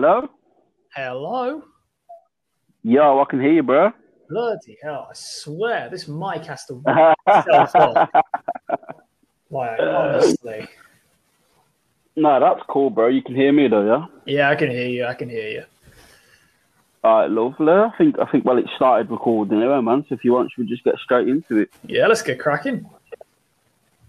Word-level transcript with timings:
Hello? 0.00 0.30
Hello? 0.94 1.62
Yo, 2.82 3.20
I 3.20 3.24
can 3.28 3.38
hear 3.38 3.52
you, 3.52 3.62
bro. 3.62 3.92
Bloody 4.30 4.78
hell, 4.82 5.08
I 5.10 5.12
swear, 5.12 5.90
this 5.90 6.08
mic 6.08 6.46
has 6.46 6.64
to 6.68 6.74
work 6.86 7.18
itself 7.26 7.74
off. 7.74 8.08
Like, 9.50 9.78
honestly. 9.78 10.66
No, 12.16 12.40
that's 12.40 12.62
cool, 12.70 12.88
bro. 12.88 13.08
You 13.08 13.20
can 13.22 13.34
hear 13.34 13.52
me 13.52 13.68
though, 13.68 13.84
yeah? 13.84 14.06
Yeah, 14.24 14.48
I 14.48 14.54
can 14.54 14.70
hear 14.70 14.88
you, 14.88 15.04
I 15.04 15.12
can 15.12 15.28
hear 15.28 15.50
you. 15.50 15.64
Alright, 17.04 17.30
lovely. 17.30 17.70
I 17.70 17.90
think 17.98 18.18
I 18.18 18.24
think 18.32 18.46
well 18.46 18.56
it 18.56 18.70
started 18.76 19.10
recording 19.10 19.58
anyway, 19.58 19.82
man. 19.82 20.06
So 20.08 20.14
if 20.14 20.24
you 20.24 20.32
want, 20.32 20.50
should 20.50 20.64
we 20.64 20.70
just 20.70 20.82
get 20.82 20.94
straight 21.04 21.28
into 21.28 21.58
it? 21.58 21.68
Yeah, 21.86 22.06
let's 22.06 22.22
get 22.22 22.40
cracking. 22.40 22.88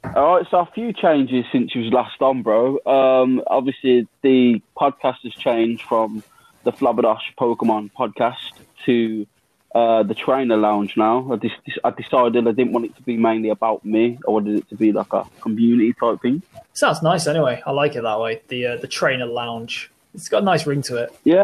Alright, 0.03 0.47
so 0.49 0.59
a 0.59 0.65
few 0.73 0.93
changes 0.93 1.45
since 1.51 1.73
you 1.75 1.83
was 1.83 1.93
last 1.93 2.21
on, 2.21 2.41
bro. 2.41 2.79
Um 2.85 3.41
obviously 3.47 4.07
the 4.21 4.61
podcast 4.75 5.17
has 5.23 5.33
changed 5.33 5.83
from 5.83 6.23
the 6.63 6.71
Flabberdash 6.71 7.35
Pokemon 7.39 7.91
podcast 7.97 8.51
to 8.85 9.25
uh, 9.73 10.03
the 10.03 10.13
trainer 10.13 10.57
lounge 10.57 10.97
now. 10.97 11.31
I, 11.31 11.37
just, 11.37 11.55
I 11.83 11.91
decided 11.91 12.47
I 12.47 12.51
didn't 12.51 12.73
want 12.73 12.87
it 12.87 12.95
to 12.97 13.01
be 13.03 13.17
mainly 13.17 13.49
about 13.49 13.85
me. 13.85 14.19
I 14.27 14.31
wanted 14.31 14.57
it 14.57 14.69
to 14.69 14.75
be 14.75 14.91
like 14.91 15.13
a 15.13 15.25
community 15.39 15.93
type 15.93 16.21
thing. 16.21 16.41
Sounds 16.73 17.01
nice 17.01 17.25
anyway. 17.27 17.61
I 17.65 17.71
like 17.71 17.95
it 17.95 18.03
that 18.03 18.19
way. 18.19 18.41
The 18.49 18.67
uh, 18.67 18.77
the 18.77 18.87
trainer 18.87 19.25
lounge. 19.25 19.89
It's 20.13 20.27
got 20.27 20.41
a 20.41 20.45
nice 20.45 20.67
ring 20.67 20.81
to 20.83 20.97
it. 20.97 21.15
Yeah. 21.23 21.43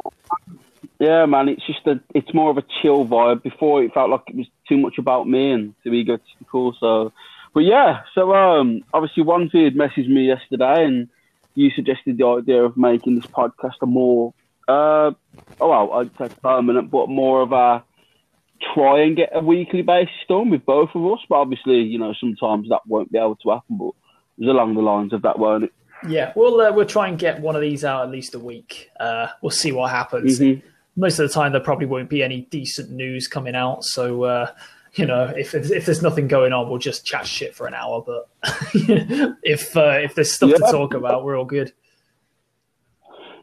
Yeah, 1.00 1.26
man, 1.28 1.48
it's 1.48 1.66
just 1.66 1.86
a, 1.86 2.02
it's 2.16 2.34
more 2.34 2.50
of 2.50 2.58
a 2.58 2.64
chill 2.82 3.06
vibe. 3.06 3.44
Before 3.44 3.84
it 3.84 3.94
felt 3.94 4.10
like 4.10 4.24
it 4.28 4.36
was 4.36 4.48
too 4.68 4.78
much 4.78 4.98
about 4.98 5.28
me 5.28 5.52
and 5.52 5.76
too 5.84 5.94
egotistical. 5.94 6.76
So, 6.80 7.14
but 7.58 7.64
yeah, 7.64 8.02
so 8.14 8.36
um, 8.36 8.84
obviously, 8.94 9.24
one 9.24 9.48
dude 9.48 9.76
messaged 9.76 10.08
me 10.08 10.28
yesterday, 10.28 10.86
and 10.86 11.10
you 11.56 11.72
suggested 11.72 12.20
the 12.20 12.28
idea 12.28 12.62
of 12.62 12.78
making 12.78 13.16
this 13.16 13.26
podcast 13.26 13.82
a 13.82 13.88
more, 13.88 14.36
uh, 14.68 15.10
oh 15.60 15.68
well, 15.68 15.94
I'd 15.94 16.16
say 16.20 16.30
permanent, 16.44 16.92
but 16.92 17.10
more 17.10 17.42
of 17.42 17.54
a 17.54 17.84
try 18.76 19.02
and 19.02 19.18
get 19.18 19.32
a 19.34 19.40
weekly 19.40 19.82
basis 19.82 20.14
done 20.30 20.52
with 20.52 20.68
both 20.68 20.92
of 20.94 21.04
us. 21.12 21.18
But 21.28 21.38
obviously, 21.38 21.82
you 21.82 21.98
know, 21.98 22.14
sometimes 22.20 22.70
that 22.70 22.82
won't 22.86 23.12
be 23.12 23.18
able 23.18 23.38
to 23.38 23.50
happen. 23.50 23.80
But 23.80 23.88
it 23.88 24.46
was 24.46 24.50
along 24.50 24.76
the 24.76 24.82
lines 24.82 25.12
of 25.12 25.24
that, 25.24 25.40
won't 25.40 25.64
it? 25.64 25.74
Yeah, 26.08 26.34
we'll 26.36 26.62
uh, 26.62 26.72
we'll 26.72 26.86
try 26.86 27.08
and 27.08 27.18
get 27.18 27.42
one 27.42 27.56
of 27.56 27.64
these 27.64 27.84
out 27.84 28.04
at 28.04 28.12
least 28.12 28.36
a 28.36 28.40
week. 28.40 28.92
Uh, 29.00 29.30
we'll 29.42 29.50
see 29.50 29.72
what 29.72 29.90
happens. 29.90 30.40
Mhm. 30.40 30.62
Most 30.96 31.18
of 31.18 31.28
the 31.28 31.34
time, 31.34 31.54
there 31.54 31.62
probably 31.62 31.88
won't 31.88 32.12
be 32.12 32.22
any 32.22 32.42
decent 32.52 32.92
news 32.92 33.28
coming 33.28 33.56
out. 33.56 33.84
So, 33.84 34.26
uh, 34.26 34.52
you 34.98 35.06
know, 35.06 35.32
if 35.36 35.54
if 35.54 35.86
there's 35.86 36.02
nothing 36.02 36.28
going 36.28 36.54
on, 36.54 36.70
we'll 36.70 36.80
just 36.80 37.06
chat 37.06 37.28
shit 37.28 37.56
for 37.56 37.68
an 37.68 37.74
hour. 37.74 38.04
But 38.06 38.30
if 39.44 39.78
uh, 39.78 40.00
if 40.02 40.16
there's 40.16 40.32
stuff 40.32 40.52
to 40.52 40.60
talk 40.72 40.94
about, 40.94 41.24
we're 41.24 41.38
all 41.38 41.46
good. 41.46 41.72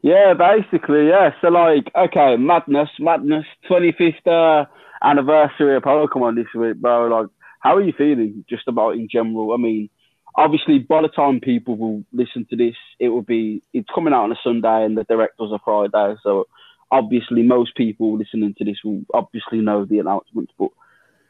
Yeah, 0.03 0.35
basically, 0.35 1.09
yeah. 1.09 1.31
So 1.41 1.49
like, 1.49 1.91
okay, 1.95 2.37
madness, 2.37 2.91
madness, 2.99 3.47
twenty 3.67 3.93
fifth 3.93 4.27
uh, 4.27 4.67
anniversary 5.03 5.77
of 5.77 5.85
Pokemon 5.85 6.37
this 6.37 6.53
week, 6.55 6.77
bro. 6.77 7.07
Like, 7.07 7.29
how 7.61 7.77
are 7.77 7.83
you 7.83 7.93
feeling 7.97 8.45
just 8.49 8.67
about 8.67 8.97
in 8.97 9.09
general? 9.09 9.53
I 9.53 9.57
mean, 9.57 9.89
obviously, 10.35 10.81
by 10.81 11.03
the 11.03 11.09
time 11.09 11.41
people 11.41 11.77
will 11.77 12.05
listen 12.13 12.47
to 12.51 12.57
this, 12.57 12.77
it 12.99 13.11
will 13.11 13.23
be 13.23 13.63
it's 13.73 13.89
coming 13.95 14.13
out 14.13 14.25
on 14.25 14.33
a 14.33 14.39
Sunday 14.43 14.85
and 14.85 14.99
the 14.99 15.05
directors 15.05 15.51
was 15.51 15.53
a 15.53 15.65
Friday. 15.65 16.17
So 16.23 16.49
obviously, 16.91 17.43
most 17.43 17.77
people 17.77 18.19
listening 18.19 18.55
to 18.59 18.65
this 18.65 18.79
will 18.85 19.03
obviously 19.15 19.61
know 19.61 19.85
the 19.85 20.01
announcements, 20.01 20.53
but. 20.59 20.71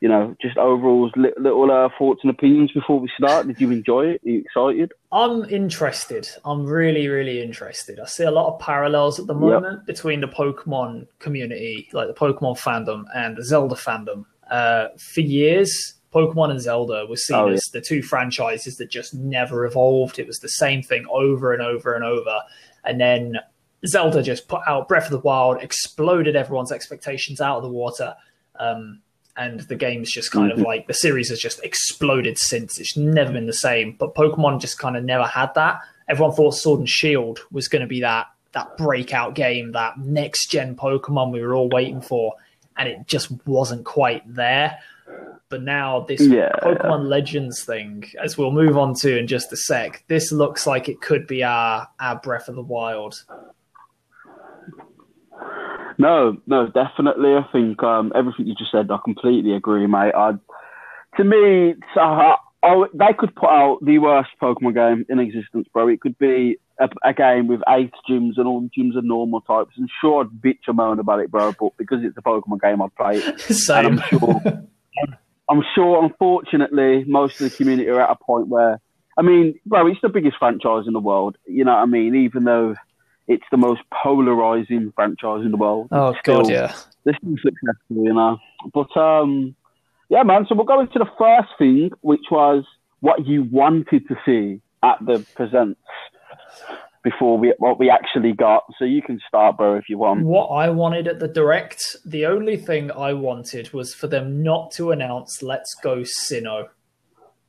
You 0.00 0.08
know, 0.08 0.36
just 0.42 0.58
overall 0.58 1.10
little 1.16 1.70
uh, 1.70 1.88
thoughts 1.98 2.20
and 2.22 2.30
opinions 2.30 2.70
before 2.72 3.00
we 3.00 3.10
start. 3.16 3.46
Did 3.46 3.58
you 3.60 3.70
enjoy 3.70 4.06
it? 4.08 4.20
Are 4.24 4.28
you 4.28 4.40
excited? 4.40 4.92
I'm 5.12 5.44
interested. 5.46 6.28
I'm 6.44 6.66
really, 6.66 7.08
really 7.08 7.40
interested. 7.42 7.98
I 7.98 8.04
see 8.04 8.24
a 8.24 8.30
lot 8.30 8.52
of 8.52 8.60
parallels 8.60 9.18
at 9.18 9.26
the 9.26 9.34
moment 9.34 9.86
between 9.86 10.20
the 10.20 10.28
Pokemon 10.28 11.06
community, 11.20 11.88
like 11.94 12.08
the 12.08 12.14
Pokemon 12.14 12.58
fandom, 12.58 13.04
and 13.14 13.36
the 13.36 13.44
Zelda 13.44 13.76
fandom. 13.76 14.26
Uh, 14.50 14.88
for 14.98 15.22
years, 15.22 15.94
Pokemon 16.14 16.50
and 16.50 16.60
Zelda 16.60 17.06
were 17.08 17.16
seen 17.16 17.36
Oh, 17.36 17.46
yeah. 17.46 17.54
as 17.54 17.64
the 17.72 17.80
two 17.80 18.02
franchises 18.02 18.76
that 18.76 18.90
just 18.90 19.14
never 19.14 19.64
evolved. 19.64 20.18
It 20.18 20.26
was 20.26 20.38
the 20.40 20.48
same 20.48 20.82
thing 20.82 21.06
over 21.10 21.54
and 21.54 21.62
over 21.62 21.94
and 21.94 22.04
over. 22.04 22.40
And 22.84 23.00
then 23.00 23.36
Zelda 23.86 24.22
just 24.22 24.48
put 24.48 24.60
out 24.66 24.86
Breath 24.86 25.06
of 25.06 25.12
the 25.12 25.18
Wild, 25.20 25.62
exploded 25.62 26.36
everyone's 26.36 26.72
expectations 26.72 27.40
out 27.40 27.56
of 27.56 27.62
the 27.62 27.70
water. 27.70 28.14
Um, 28.60 29.00
and 29.36 29.60
the 29.60 29.74
game's 29.76 30.10
just 30.12 30.30
kind 30.30 30.52
of 30.52 30.58
Mhm. 30.58 30.64
like 30.64 30.86
the 30.86 30.94
series 30.94 31.28
has 31.30 31.40
just 31.40 31.62
exploded 31.64 32.38
since. 32.38 32.78
It's 32.78 32.96
never 32.96 33.32
been 33.32 33.46
the 33.46 33.52
same. 33.52 33.96
But 33.98 34.14
Pokemon 34.14 34.60
just 34.60 34.78
kind 34.78 34.96
of 34.96 35.04
never 35.04 35.24
had 35.24 35.52
that. 35.54 35.80
Everyone 36.08 36.34
thought 36.34 36.52
Sword 36.54 36.80
and 36.80 36.88
Shield 36.88 37.40
was 37.50 37.66
going 37.68 37.82
to 37.82 37.88
be 37.88 38.00
that 38.00 38.26
that 38.52 38.76
breakout 38.76 39.34
game, 39.34 39.72
that 39.72 39.98
next 39.98 40.48
gen 40.48 40.76
Pokemon 40.76 41.32
we 41.32 41.42
were 41.42 41.54
all 41.56 41.68
waiting 41.70 42.00
for, 42.00 42.34
and 42.76 42.88
it 42.88 42.98
just 43.06 43.28
wasn't 43.46 43.84
quite 43.84 44.22
there. 44.32 44.78
But 45.48 45.62
now 45.62 46.00
this 46.06 46.20
Yeah. 46.20 46.50
Pokemon 46.62 47.08
Legends 47.08 47.64
thing, 47.64 48.04
as 48.22 48.38
we'll 48.38 48.52
move 48.52 48.78
on 48.78 48.94
to 49.00 49.18
in 49.18 49.26
just 49.26 49.52
a 49.52 49.56
sec, 49.56 50.04
this 50.06 50.30
looks 50.30 50.66
like 50.68 50.88
it 50.88 51.00
could 51.00 51.26
be 51.26 51.42
our 51.42 51.88
our 51.98 52.16
Breath 52.20 52.48
of 52.48 52.54
the 52.54 52.62
Wild. 52.62 53.24
No, 55.98 56.36
no, 56.46 56.66
definitely. 56.68 57.34
I 57.34 57.46
think 57.52 57.82
um, 57.82 58.12
everything 58.14 58.46
you 58.46 58.54
just 58.54 58.72
said, 58.72 58.90
I 58.90 58.98
completely 59.04 59.54
agree, 59.54 59.86
mate. 59.86 60.14
I, 60.14 60.32
to 61.16 61.24
me, 61.24 61.74
uh, 62.00 62.36
oh, 62.62 62.88
they 62.92 63.12
could 63.16 63.34
put 63.34 63.50
out 63.50 63.78
the 63.82 63.98
worst 63.98 64.30
Pokemon 64.42 64.74
game 64.74 65.06
in 65.08 65.20
existence, 65.20 65.68
bro. 65.72 65.88
It 65.88 66.00
could 66.00 66.18
be 66.18 66.58
a, 66.80 66.88
a 67.04 67.12
game 67.12 67.46
with 67.46 67.60
eight 67.68 67.92
gyms 68.08 68.32
and 68.36 68.46
all 68.46 68.60
the 68.60 68.70
gyms 68.76 68.96
are 68.96 69.02
normal 69.02 69.40
types. 69.42 69.74
And 69.76 69.88
sure, 70.00 70.24
I'd 70.24 70.42
bitch 70.42 70.66
and 70.66 70.76
moan 70.76 70.98
about 70.98 71.20
it, 71.20 71.30
bro, 71.30 71.54
but 71.58 71.76
because 71.76 72.00
it's 72.02 72.16
a 72.16 72.22
Pokemon 72.22 72.60
game, 72.60 72.82
I'd 72.82 72.94
play 72.96 73.18
it. 73.18 73.24
And 73.48 73.56
Same. 73.56 73.86
I'm 73.86 74.02
sure, 74.08 74.42
I'm 75.48 75.62
sure, 75.74 76.04
unfortunately, 76.04 77.04
most 77.06 77.40
of 77.40 77.50
the 77.50 77.56
community 77.56 77.88
are 77.88 78.00
at 78.00 78.10
a 78.10 78.16
point 78.16 78.48
where, 78.48 78.80
I 79.16 79.22
mean, 79.22 79.58
bro, 79.66 79.86
it's 79.86 80.00
the 80.02 80.08
biggest 80.08 80.38
franchise 80.38 80.84
in 80.86 80.92
the 80.92 81.00
world. 81.00 81.36
You 81.46 81.64
know 81.64 81.72
what 81.72 81.82
I 81.82 81.86
mean? 81.86 82.14
Even 82.14 82.44
though 82.44 82.74
it's 83.26 83.44
the 83.50 83.56
most 83.56 83.80
polarizing 84.02 84.92
franchise 84.94 85.44
in 85.44 85.50
the 85.50 85.56
world. 85.56 85.88
Oh 85.90 86.08
it's 86.08 86.20
still- 86.20 86.42
god, 86.42 86.50
yeah. 86.50 86.74
This 87.04 87.16
is 87.22 87.38
successful, 87.42 88.04
you 88.04 88.14
know. 88.14 88.38
But 88.72 88.96
um, 88.96 89.54
yeah, 90.08 90.22
man. 90.22 90.46
So 90.48 90.54
we'll 90.54 90.64
go 90.64 90.80
into 90.80 90.98
the 90.98 91.10
first 91.18 91.50
thing, 91.58 91.90
which 92.00 92.24
was 92.30 92.64
what 93.00 93.26
you 93.26 93.42
wanted 93.42 94.08
to 94.08 94.16
see 94.24 94.62
at 94.82 94.96
the 95.04 95.24
presents 95.34 95.80
before 97.02 97.36
we 97.36 97.52
what 97.58 97.78
we 97.78 97.90
actually 97.90 98.32
got. 98.32 98.64
So 98.78 98.86
you 98.86 99.02
can 99.02 99.20
start, 99.28 99.58
bro, 99.58 99.76
if 99.76 99.88
you 99.88 99.98
want. 99.98 100.24
What 100.24 100.46
I 100.46 100.70
wanted 100.70 101.06
at 101.06 101.20
the 101.20 101.28
direct, 101.28 101.96
the 102.06 102.26
only 102.26 102.56
thing 102.56 102.90
I 102.90 103.12
wanted 103.12 103.72
was 103.74 103.94
for 103.94 104.06
them 104.06 104.42
not 104.42 104.70
to 104.72 104.90
announce 104.90 105.42
"Let's 105.42 105.74
Go 105.82 105.98
Sinnoh." 105.98 106.68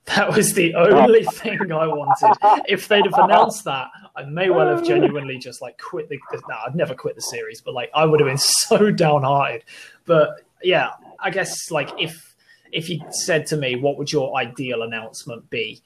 That 0.06 0.36
was 0.36 0.54
the 0.54 0.76
only 0.76 1.24
thing 1.34 1.72
I 1.72 1.88
wanted. 1.88 2.38
If 2.68 2.88
they'd 2.88 3.06
have 3.06 3.18
announced 3.18 3.64
that, 3.66 3.88
I 4.16 4.24
may 4.24 4.50
well 4.50 4.68
have 4.68 4.86
genuinely 4.86 5.38
just 5.38 5.62
like 5.62 5.80
quit 5.80 6.10
the. 6.10 6.20
No, 6.48 6.56
I'd 6.66 6.76
never 6.76 6.94
quit 6.94 7.16
the 7.16 7.22
series, 7.22 7.62
but 7.62 7.74
like 7.74 7.90
I 7.94 8.06
would 8.06 8.20
have 8.20 8.28
been 8.28 8.38
so 8.40 8.92
downhearted. 8.92 9.64
But 10.06 10.42
yeah, 10.64 10.92
I 11.20 11.32
guess 11.32 11.72
like 11.72 11.90
if 12.00 12.36
if 12.72 12.90
you 12.90 13.00
said 13.10 13.48
to 13.48 13.58
me, 13.58 13.76
what 13.76 13.98
would 13.98 14.12
your 14.12 14.36
ideal 14.38 14.84
announcement 14.84 15.50
be? 15.50 15.82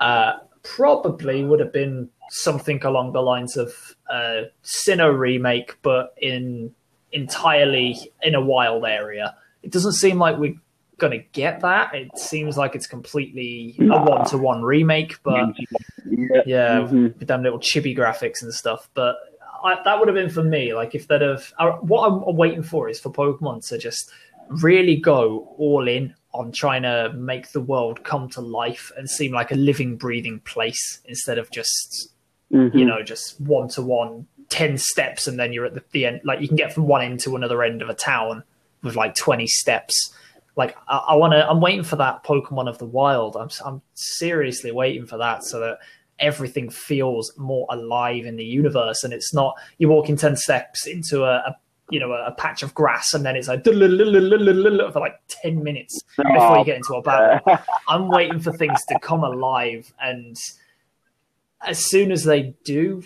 Uh, 0.00 0.34
probably 0.62 1.44
would 1.44 1.60
have 1.60 1.72
been 1.72 2.08
something 2.30 2.82
along 2.84 3.12
the 3.12 3.22
lines 3.22 3.56
of 3.56 3.96
uh, 4.10 4.42
Sinnoh 4.62 5.16
remake, 5.16 5.76
but 5.82 6.14
in 6.20 6.74
entirely 7.12 8.10
in 8.22 8.34
a 8.34 8.40
wild 8.40 8.84
area. 8.84 9.34
It 9.62 9.70
doesn't 9.70 9.92
seem 9.92 10.18
like 10.18 10.38
we're 11.00 11.08
gonna 11.08 11.22
get 11.32 11.60
that. 11.60 11.94
It 11.94 12.16
seems 12.18 12.56
like 12.56 12.74
it's 12.74 12.86
completely 12.86 13.76
a 13.80 13.84
one 14.04 14.24
to 14.26 14.38
one 14.38 14.62
remake, 14.62 15.22
but 15.22 15.54
yeah, 16.06 16.42
yeah, 16.46 16.80
Mhm. 16.80 17.18
with 17.18 17.28
them 17.28 17.42
little 17.42 17.58
chibi 17.58 17.96
graphics 17.96 18.42
and 18.42 18.52
stuff. 18.52 18.88
But 18.94 19.16
I, 19.64 19.80
that 19.84 19.98
would 19.98 20.08
have 20.08 20.14
been 20.14 20.30
for 20.30 20.44
me. 20.44 20.74
Like 20.74 20.94
if 20.94 21.08
they'd 21.08 21.22
have, 21.22 21.52
uh, 21.58 21.72
what 21.72 22.06
I'm 22.06 22.36
waiting 22.36 22.62
for 22.62 22.88
is 22.88 23.00
for 23.00 23.10
Pokemon 23.10 23.66
to 23.68 23.78
just 23.78 24.10
really 24.48 24.96
go 24.96 25.54
all 25.58 25.88
in 25.88 26.14
on 26.34 26.52
trying 26.52 26.82
to 26.82 27.12
make 27.16 27.52
the 27.52 27.60
world 27.60 28.04
come 28.04 28.28
to 28.28 28.40
life 28.40 28.92
and 28.96 29.08
seem 29.08 29.32
like 29.32 29.52
a 29.52 29.56
living, 29.56 29.96
breathing 29.96 30.40
place 30.40 31.00
instead 31.06 31.38
of 31.38 31.50
just 31.50 32.08
Mhm. 32.52 32.74
you 32.74 32.84
know 32.84 33.02
just 33.02 33.40
one 33.40 33.68
to 33.68 33.82
one. 33.82 34.26
10 34.50 34.76
steps 34.76 35.26
and 35.26 35.38
then 35.40 35.52
you're 35.54 35.64
at 35.64 35.72
the, 35.74 35.82
the 35.92 36.04
end 36.04 36.20
like 36.22 36.38
you 36.40 36.46
can 36.46 36.56
get 36.56 36.72
from 36.72 36.86
one 36.86 37.00
end 37.02 37.18
to 37.18 37.34
another 37.34 37.62
end 37.64 37.80
of 37.80 37.88
a 37.88 37.94
town 37.94 38.44
with 38.82 38.94
like 38.94 39.14
20 39.16 39.46
steps 39.46 40.14
like 40.56 40.76
I, 40.88 40.98
I 41.08 41.14
want 41.16 41.32
to. 41.32 41.48
I'm 41.48 41.60
waiting 41.60 41.84
for 41.84 41.96
that 41.96 42.24
Pokemon 42.24 42.68
of 42.68 42.78
the 42.78 42.86
Wild. 42.86 43.36
I'm 43.36 43.48
I'm 43.64 43.82
seriously 43.94 44.70
waiting 44.70 45.06
for 45.06 45.18
that 45.18 45.44
so 45.44 45.60
that 45.60 45.78
everything 46.18 46.70
feels 46.70 47.32
more 47.36 47.66
alive 47.70 48.24
in 48.24 48.36
the 48.36 48.44
universe, 48.44 49.04
and 49.04 49.12
it's 49.12 49.34
not 49.34 49.54
you 49.78 49.88
walk 49.88 50.08
in 50.08 50.16
ten 50.16 50.36
steps 50.36 50.86
into 50.86 51.24
a, 51.24 51.36
a 51.36 51.56
you 51.90 51.98
know 52.00 52.12
a, 52.12 52.32
patch 52.32 52.62
of 52.62 52.74
grass, 52.74 53.14
and 53.14 53.24
then 53.24 53.36
it's 53.36 53.48
like 53.48 53.64
for 54.92 55.00
like 55.00 55.20
ten 55.28 55.62
minutes 55.62 56.00
before 56.16 56.58
you 56.58 56.64
get 56.64 56.76
into 56.76 56.94
a 56.94 57.02
battle. 57.02 57.40
Oh, 57.46 57.58
I'm 57.88 58.08
waiting 58.08 58.40
for 58.40 58.52
things 58.52 58.84
to 58.88 58.98
come 59.00 59.24
alive, 59.24 59.92
and 60.00 60.36
as 61.60 61.84
soon 61.84 62.12
as 62.12 62.24
they 62.24 62.54
do, 62.64 63.02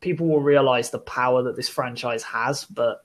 people 0.00 0.28
will 0.28 0.40
realize 0.40 0.90
the 0.90 0.98
power 0.98 1.42
that 1.42 1.56
this 1.56 1.68
franchise 1.68 2.22
has, 2.22 2.64
but 2.64 3.04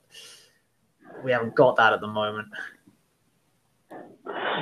we 1.23 1.31
haven't 1.31 1.55
got 1.55 1.75
that 1.77 1.93
at 1.93 2.01
the 2.01 2.07
moment. 2.07 2.47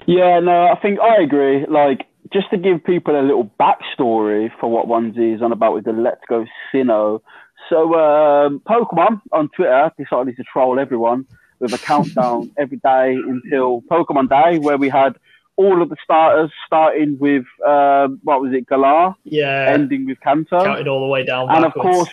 Yeah, 0.07 0.39
no, 0.39 0.67
I 0.67 0.79
think 0.81 1.00
I 1.00 1.21
agree. 1.21 1.65
Like, 1.67 2.06
just 2.33 2.50
to 2.51 2.57
give 2.57 2.83
people 2.83 3.19
a 3.19 3.21
little 3.21 3.50
backstory 3.59 4.50
for 4.59 4.69
what 4.69 4.88
Onesie 4.88 5.35
is 5.35 5.41
on 5.41 5.51
about 5.51 5.73
with 5.73 5.85
the 5.85 5.94
Let's 5.94 6.21
Go 6.27 6.45
Sinnoh. 6.73 7.21
So, 7.69 7.95
um, 7.95 8.62
Pokemon 8.67 9.21
on 9.31 9.50
Twitter 9.50 9.91
decided 9.97 10.35
to 10.38 10.44
troll 10.44 10.79
everyone 10.79 11.25
with 11.59 11.73
a 11.73 11.77
countdown 11.77 12.51
every 12.57 12.77
day 12.77 13.15
until 13.15 13.81
Pokemon 13.83 14.29
Day, 14.29 14.59
where 14.59 14.77
we 14.77 14.89
had 14.89 15.15
all 15.57 15.81
of 15.81 15.89
the 15.89 15.95
starters 16.03 16.51
starting 16.68 17.18
with 17.19 17.45
um, 17.65 18.19
what 18.23 18.41
was 18.41 18.53
it, 18.53 18.68
Galar, 18.68 19.15
Yeah, 19.23 19.68
ending 19.69 20.06
with 20.06 20.19
Kanto, 20.19 20.63
counted 20.63 20.88
all 20.88 21.00
the 21.00 21.07
way 21.07 21.23
down. 21.25 21.50
and 21.50 21.63
of 21.65 21.73
course, 21.73 22.09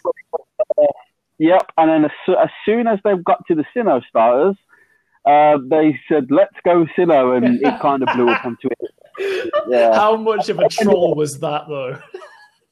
uh, 0.79 0.85
yep. 1.39 1.71
And 1.77 1.91
then 1.91 2.05
as, 2.05 2.37
as 2.41 2.51
soon 2.65 2.87
as 2.87 3.01
they've 3.05 3.23
got 3.23 3.45
to 3.49 3.55
the 3.55 3.65
Sinnoh 3.75 4.03
starters, 4.09 4.57
uh, 5.25 5.59
they 5.69 5.99
said, 6.09 6.29
"Let's 6.31 6.55
go 6.65 6.87
Sinnoh," 6.97 7.37
and 7.37 7.61
it 7.63 7.81
kind 7.81 8.03
of 8.03 8.09
blew 8.15 8.29
up 8.29 8.45
on 8.45 8.57
it. 8.63 9.51
Yeah, 9.69 9.95
how 9.95 10.17
much 10.17 10.49
of 10.49 10.59
a 10.59 10.69
troll 10.69 11.15
was 11.15 11.39
that, 11.41 11.65
though? 11.69 11.99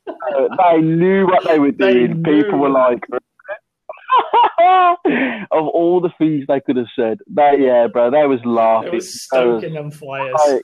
Uh, 0.07 0.49
they 0.73 0.81
knew 0.81 1.27
what 1.27 1.47
they 1.47 1.59
were 1.59 1.71
doing. 1.71 2.23
knew. 2.23 2.43
People 2.43 2.59
were 2.59 2.71
like. 2.71 3.05
of 5.53 5.67
all 5.69 6.01
the 6.01 6.11
things 6.19 6.45
they 6.49 6.61
could 6.61 6.77
have 6.77 6.89
said, 6.97 7.19
they 7.29 7.59
yeah, 7.61 7.87
bro, 7.87 8.11
they 8.11 8.27
was 8.27 8.41
laughing. 8.45 8.89
It 8.89 8.95
was 8.95 9.07
They 9.07 9.19
stoking 9.39 9.75
them 9.75 9.91
fires. 9.93 10.35
Right. 10.35 10.63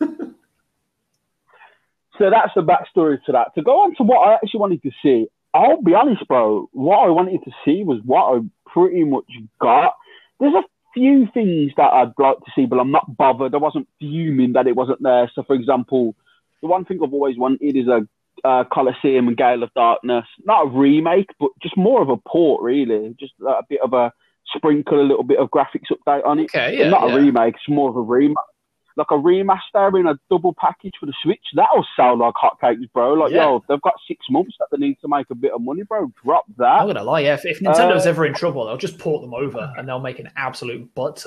so 2.18 2.30
that's 2.30 2.52
the 2.56 2.62
backstory 2.62 3.22
to 3.26 3.32
that. 3.32 3.54
To 3.54 3.62
go 3.62 3.82
on 3.82 3.94
to 3.96 4.02
what 4.02 4.28
I 4.28 4.34
actually 4.34 4.60
wanted 4.60 4.82
to 4.82 4.90
see, 5.02 5.28
I'll 5.54 5.80
be 5.80 5.94
honest, 5.94 6.26
bro. 6.26 6.68
What 6.72 7.06
I 7.06 7.08
wanted 7.10 7.42
to 7.44 7.50
see 7.64 7.84
was 7.84 8.00
what 8.04 8.36
I 8.36 8.40
pretty 8.66 9.04
much 9.04 9.24
got. 9.60 9.94
There's 10.40 10.54
a 10.54 10.62
few 10.96 11.28
things 11.34 11.72
that 11.76 11.93
I'd 11.93 12.12
like 12.19 12.38
to 12.38 12.50
see, 12.54 12.64
but 12.64 12.78
I'm 12.78 12.90
not 12.90 13.16
bothered. 13.16 13.54
I 13.54 13.58
wasn't 13.58 13.87
fuming 14.00 14.54
that 14.54 14.66
it 14.66 14.75
wasn't 14.75 15.02
there. 15.02 15.31
So, 15.34 15.43
for 15.43 15.54
example, 15.54 16.16
the 16.62 16.69
one 16.69 16.84
thing 16.84 17.00
I've 17.04 17.12
always 17.12 17.37
wanted 17.37 17.76
is 17.76 17.87
a 17.87 18.00
uh, 18.46 18.64
Colosseum 18.72 19.28
and 19.28 19.37
Gale 19.37 19.62
of 19.62 19.75
Darkness. 19.75 20.25
Not 20.44 20.66
a 20.66 20.70
remake, 20.70 21.28
but 21.38 21.50
just 21.62 21.76
more 21.76 22.00
of 22.00 22.08
a 22.08 22.16
port, 22.16 22.62
really. 22.62 23.14
Just 23.20 23.34
a 23.46 23.62
bit 23.69 23.81
of 23.82 23.93
a 23.93 24.12
sprinkle, 24.54 25.00
a 25.00 25.02
little 25.02 25.25
bit 25.25 25.38
of 25.38 25.50
graphics 25.50 25.93
update 25.93 26.25
on 26.25 26.40
it. 26.40 26.44
Okay, 26.44 26.78
yeah, 26.78 26.88
not 26.88 27.08
yeah. 27.08 27.14
a 27.14 27.16
remake, 27.19 27.54
it's 27.54 27.69
more 27.69 27.90
of 27.90 27.96
a 27.96 28.00
rem 28.00 28.34
like 28.96 29.08
a 29.10 29.14
remaster 29.14 30.00
in 30.00 30.06
a 30.06 30.19
double 30.31 30.54
package 30.58 30.94
for 30.98 31.06
the 31.06 31.12
Switch. 31.22 31.40
That'll 31.54 31.87
sell 31.96 32.16
like 32.16 32.34
hotcakes, 32.34 32.90
bro. 32.93 33.12
Like, 33.14 33.32
Yeah. 33.32 33.44
yo, 33.44 33.64
they've 33.69 33.81
got 33.82 33.94
six 34.08 34.25
months 34.31 34.56
that 34.58 34.69
they 34.72 34.78
need 34.78 34.98
to 35.02 35.08
make 35.08 35.26
a 35.31 35.34
bit 35.34 35.52
of 35.52 35.60
money, 35.60 35.82
bro. 35.82 36.10
Drop 36.25 36.44
that. 36.56 36.81
I'm 36.81 36.87
gonna 36.87 37.04
lie, 37.04 37.20
yeah. 37.20 37.34
If, 37.34 37.44
if 37.44 37.60
Nintendo's 37.60 38.06
Uh, 38.06 38.10
ever 38.10 38.25
in 38.25 38.32
trouble, 38.34 38.64
they'll 38.66 38.76
just 38.78 38.98
port 38.98 39.20
them 39.22 39.34
over 39.34 39.72
and 39.76 39.87
they'll 39.87 40.00
make 40.00 40.19
an 40.19 40.31
absolute 40.37 40.94
butt. 40.94 41.25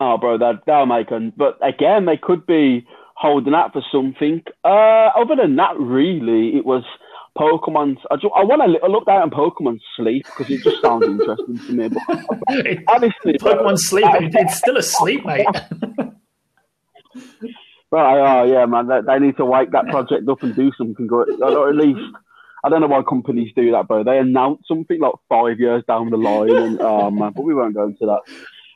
Oh, 0.00 0.16
bro, 0.16 0.38
that 0.38 0.62
they'll 0.66 0.86
make 0.86 1.10
them. 1.10 1.32
But 1.36 1.58
again, 1.62 2.06
they 2.06 2.16
could 2.16 2.46
be 2.46 2.86
holding 3.14 3.54
out 3.54 3.72
for 3.72 3.82
something. 3.92 4.42
Uh, 4.64 5.10
other 5.14 5.36
than 5.36 5.56
that, 5.56 5.78
really, 5.78 6.56
it 6.56 6.64
was 6.64 6.84
Pokemon. 7.40 7.96
I, 8.10 8.16
ju- 8.16 8.30
I 8.36 8.44
want 8.44 8.60
to 8.62 8.86
look 8.88 9.06
down 9.06 9.22
on 9.22 9.30
Pokemon 9.30 9.80
Sleep 9.96 10.24
because 10.26 10.50
it 10.52 10.62
just 10.62 10.82
sounds 10.82 11.04
interesting 11.06 11.58
to 11.58 11.72
me. 11.72 11.88
But 11.88 12.66
It- 12.66 12.84
honestly, 12.88 13.38
bro, 13.38 13.54
Pokemon's 13.54 13.86
sleeping. 13.88 14.30
It's 14.34 14.58
still 14.58 14.76
asleep, 14.76 15.24
mate. 15.24 15.46
Right, 17.92 18.18
oh 18.18 18.44
yeah, 18.44 18.66
man. 18.66 18.86
They, 18.86 19.00
they 19.04 19.18
need 19.18 19.36
to 19.38 19.44
wake 19.44 19.72
that 19.72 19.86
project 19.88 20.28
up 20.28 20.44
and 20.44 20.54
do 20.54 20.70
something 20.78 21.08
good. 21.08 21.42
Or 21.42 21.68
at 21.70 21.74
least, 21.74 21.98
I 22.62 22.68
don't 22.68 22.80
know 22.80 22.86
why 22.86 23.02
companies 23.02 23.50
do 23.56 23.72
that, 23.72 23.88
bro. 23.88 24.04
They 24.04 24.18
announce 24.18 24.60
something 24.68 25.00
like 25.00 25.14
five 25.28 25.58
years 25.58 25.82
down 25.88 26.10
the 26.10 26.16
line, 26.16 26.54
and 26.54 26.80
oh 26.80 27.10
man, 27.10 27.32
but 27.34 27.42
we 27.42 27.52
won't 27.52 27.74
go 27.74 27.86
into 27.88 28.06
that. 28.06 28.20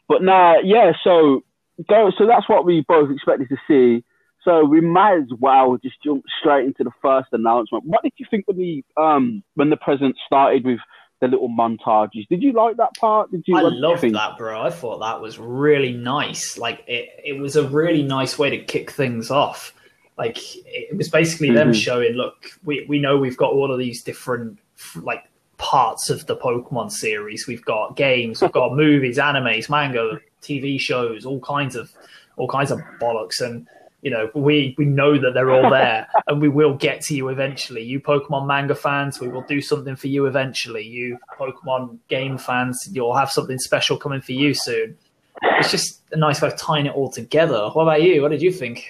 But 0.09 0.23
nah, 0.25 0.57
yeah. 0.65 0.95
So 1.05 1.45
go. 1.89 2.11
So 2.19 2.27
that's 2.27 2.49
what 2.49 2.65
we 2.65 2.85
both 2.89 3.09
expected 3.13 3.51
to 3.51 3.57
see. 3.69 4.05
So 4.45 4.65
we 4.65 4.81
might 4.81 5.17
as 5.17 5.29
well 5.39 5.79
just 5.83 5.97
jump 6.05 6.25
straight 6.41 6.67
into 6.67 6.85
the 6.85 6.91
first 7.01 7.29
announcement. 7.33 7.85
What 7.87 8.03
did 8.03 8.13
you 8.19 8.27
think 8.31 8.47
when 8.47 8.59
the 8.59 8.85
um 8.97 9.43
when 9.55 9.71
the 9.71 9.77
president 9.77 10.17
started 10.27 10.65
with 10.65 10.81
the 11.21 11.29
little 11.29 11.49
montages? 11.49 12.29
Did 12.29 12.43
you 12.43 12.53
like 12.53 12.77
that 12.77 12.95
part? 12.97 13.31
Did 13.31 13.45
you? 13.47 13.57
I 13.57 13.63
you 13.63 13.71
loved 13.71 14.03
that, 14.03 14.37
bro. 14.37 14.61
I 14.61 14.71
thought 14.71 14.99
that 15.01 15.21
was 15.21 15.39
really 15.39 15.93
nice. 15.93 16.59
Like 16.59 16.85
it, 16.87 17.09
it 17.25 17.39
was 17.41 17.57
a 17.57 17.67
really 17.69 18.03
nice 18.03 18.39
way 18.39 18.51
to 18.51 18.59
kick 18.59 18.91
things 18.91 19.31
off. 19.31 19.73
Like 20.19 20.37
it 20.67 20.97
was 20.97 21.09
basically 21.09 21.51
them 21.51 21.71
Mhm. 21.73 21.83
showing, 21.83 22.13
look, 22.13 22.37
we 22.65 22.85
we 22.89 22.99
know 23.01 23.17
we've 23.17 23.37
got 23.37 23.53
all 23.53 23.73
of 23.73 23.79
these 23.79 24.03
different 24.03 24.59
like 24.97 25.25
parts 25.57 26.11
of 26.11 26.27
the 26.27 26.37
Pokemon 26.37 26.91
series. 26.93 27.47
We've 27.49 27.65
got 27.65 27.97
games, 27.97 28.43
we've 28.43 28.53
got 28.53 28.75
movies, 28.77 29.17
animes, 29.17 29.71
manga, 29.71 30.21
TV 30.43 30.79
shows, 30.79 31.25
all 31.25 31.41
kinds 31.41 31.75
of 31.77 31.91
all 32.37 32.49
kinds 32.49 32.71
of 32.71 32.81
bollocks 33.01 33.41
and 33.41 33.67
you 34.05 34.11
know, 34.11 34.31
we 34.35 34.75
we 34.77 34.85
know 34.85 35.19
that 35.19 35.33
they're 35.33 35.51
all 35.51 35.71
there, 35.71 36.07
and 36.27 36.41
we 36.41 36.49
will 36.51 36.75
get 36.75 37.01
to 37.01 37.15
you 37.17 37.31
eventually. 37.31 37.83
You 37.83 38.01
Pokemon 38.01 38.47
manga 38.47 38.75
fans, 38.75 39.19
we 39.19 39.29
will 39.29 39.43
do 39.43 39.63
something 39.63 39.97
for 39.97 40.09
you 40.09 40.27
eventually. 40.27 40.87
You 40.87 41.19
Pokemon 41.41 41.99
game 42.09 42.37
fans, 42.37 42.87
you'll 42.93 43.17
have 43.17 43.31
something 43.31 43.59
special 43.59 43.97
coming 43.97 44.21
for 44.21 44.33
you 44.33 44.53
soon. 44.53 44.99
It's 45.43 45.71
just 45.71 46.03
a 46.13 46.19
nice 46.19 46.43
way 46.43 46.49
of 46.49 46.59
tying 46.59 46.85
it 46.85 46.95
all 46.95 47.11
together. 47.11 47.71
What 47.73 47.85
about 47.85 48.03
you? 48.03 48.21
What 48.21 48.31
did 48.31 48.43
you 48.43 48.53
think? 48.53 48.87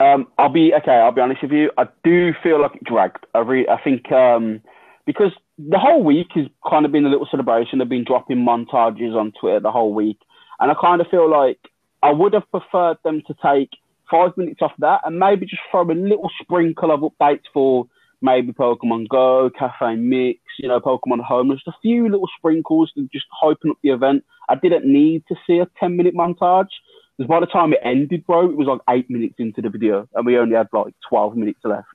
Um, 0.00 0.28
I'll 0.38 0.48
be 0.48 0.72
okay. 0.72 0.92
I'll 0.92 1.12
be 1.12 1.20
honest 1.20 1.42
with 1.42 1.52
you. 1.52 1.70
I 1.76 1.86
do 2.02 2.32
feel 2.42 2.62
like 2.62 2.76
it 2.76 2.84
dragged. 2.84 3.26
I 3.34 3.40
re- 3.40 3.68
I 3.68 3.78
think 3.82 4.10
um, 4.10 4.62
because 5.04 5.32
the 5.58 5.78
whole 5.78 6.02
week 6.02 6.28
has 6.34 6.46
kind 6.66 6.86
of 6.86 6.92
been 6.92 7.04
a 7.04 7.10
little 7.10 7.28
celebration. 7.30 7.78
They've 7.78 7.88
been 7.88 8.04
dropping 8.04 8.38
montages 8.38 9.14
on 9.14 9.32
Twitter 9.38 9.60
the 9.60 9.70
whole 9.70 9.92
week, 9.92 10.18
and 10.60 10.70
I 10.70 10.74
kind 10.80 11.02
of 11.02 11.08
feel 11.08 11.30
like 11.30 11.58
I 12.02 12.12
would 12.12 12.32
have 12.34 12.50
preferred 12.50 12.98
them 13.04 13.22
to 13.26 13.34
take 13.42 13.70
five 14.10 14.36
minutes 14.36 14.62
off 14.62 14.72
that 14.78 15.00
and 15.04 15.18
maybe 15.18 15.46
just 15.46 15.62
throw 15.70 15.82
a 15.82 15.92
little 15.92 16.30
sprinkle 16.40 16.90
of 16.90 17.00
updates 17.00 17.44
for 17.52 17.86
maybe 18.20 18.52
Pokemon 18.52 19.08
Go, 19.08 19.50
Cafe 19.56 19.96
Mix, 19.96 20.40
you 20.58 20.68
know, 20.68 20.80
Pokemon 20.80 21.22
Home, 21.22 21.50
just 21.52 21.68
a 21.68 21.72
few 21.82 22.08
little 22.08 22.28
sprinkles 22.38 22.92
to 22.94 23.08
just 23.12 23.26
hyping 23.42 23.70
up 23.70 23.78
the 23.82 23.90
event. 23.90 24.24
I 24.48 24.54
didn't 24.56 24.90
need 24.90 25.24
to 25.28 25.36
see 25.46 25.58
a 25.58 25.68
ten 25.78 25.96
minute 25.96 26.14
montage. 26.14 26.68
Because 27.16 27.28
by 27.28 27.40
the 27.40 27.46
time 27.46 27.72
it 27.72 27.80
ended, 27.82 28.24
bro, 28.26 28.48
it 28.48 28.56
was 28.56 28.68
like 28.68 28.80
eight 28.88 29.10
minutes 29.10 29.34
into 29.38 29.60
the 29.60 29.68
video, 29.68 30.08
and 30.14 30.24
we 30.24 30.38
only 30.38 30.54
had 30.54 30.68
like 30.72 30.94
12 31.08 31.36
minutes 31.36 31.58
left. 31.64 31.88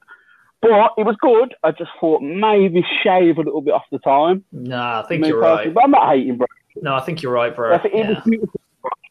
But 0.62 0.72
it 0.98 1.06
was 1.06 1.16
good. 1.22 1.56
I 1.64 1.72
just 1.72 1.92
thought 1.98 2.22
maybe 2.22 2.86
shave 3.04 3.38
a 3.38 3.42
little 3.42 3.62
bit 3.62 3.74
off 3.74 3.84
the 3.90 4.00
time. 4.00 4.44
Nah, 4.52 5.02
I 5.02 5.08
think 5.08 5.26
you're 5.26 5.40
right. 5.40 5.74
But 5.74 5.86
I'm 5.86 5.92
not 5.92 6.10
hating, 6.10 6.38
bro. 6.38 6.48
No, 6.82 6.96
I 6.96 7.02
think 7.02 7.22
you're 7.22 7.32
right, 7.32 7.56
bro. 7.56 7.78
Think 7.80 7.94
it 7.94 7.98
Yeah. 8.00 8.10
was 8.10 8.24
beautiful, 8.26 8.60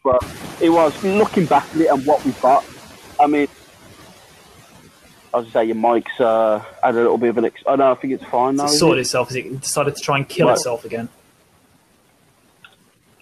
bro. 0.02 0.18
It 0.60 0.70
was 0.70 1.02
looking 1.04 1.46
back 1.46 1.66
at 1.74 1.80
it 1.80 1.86
and 1.88 2.04
what 2.06 2.24
we 2.24 2.32
got. 2.32 2.64
I 3.20 3.26
mean, 3.26 3.48
I 5.34 5.38
was 5.38 5.48
say 5.52 5.64
your 5.64 5.76
mic's 5.76 6.20
uh, 6.20 6.62
had 6.82 6.94
a 6.94 6.98
little 6.98 7.18
bit 7.18 7.30
of 7.30 7.38
an. 7.38 7.44
Ex- 7.46 7.62
oh 7.66 7.74
no, 7.76 7.92
I 7.92 7.94
think 7.94 8.12
it's 8.12 8.24
fine 8.24 8.56
now. 8.56 8.64
It 8.64 8.68
sorted 8.68 8.98
it? 8.98 9.02
itself 9.02 9.30
as 9.30 9.36
it 9.36 9.60
decided 9.60 9.96
to 9.96 10.02
try 10.02 10.18
and 10.18 10.28
kill 10.28 10.48
Right. 10.48 10.54
itself 10.56 10.84
again. 10.84 11.08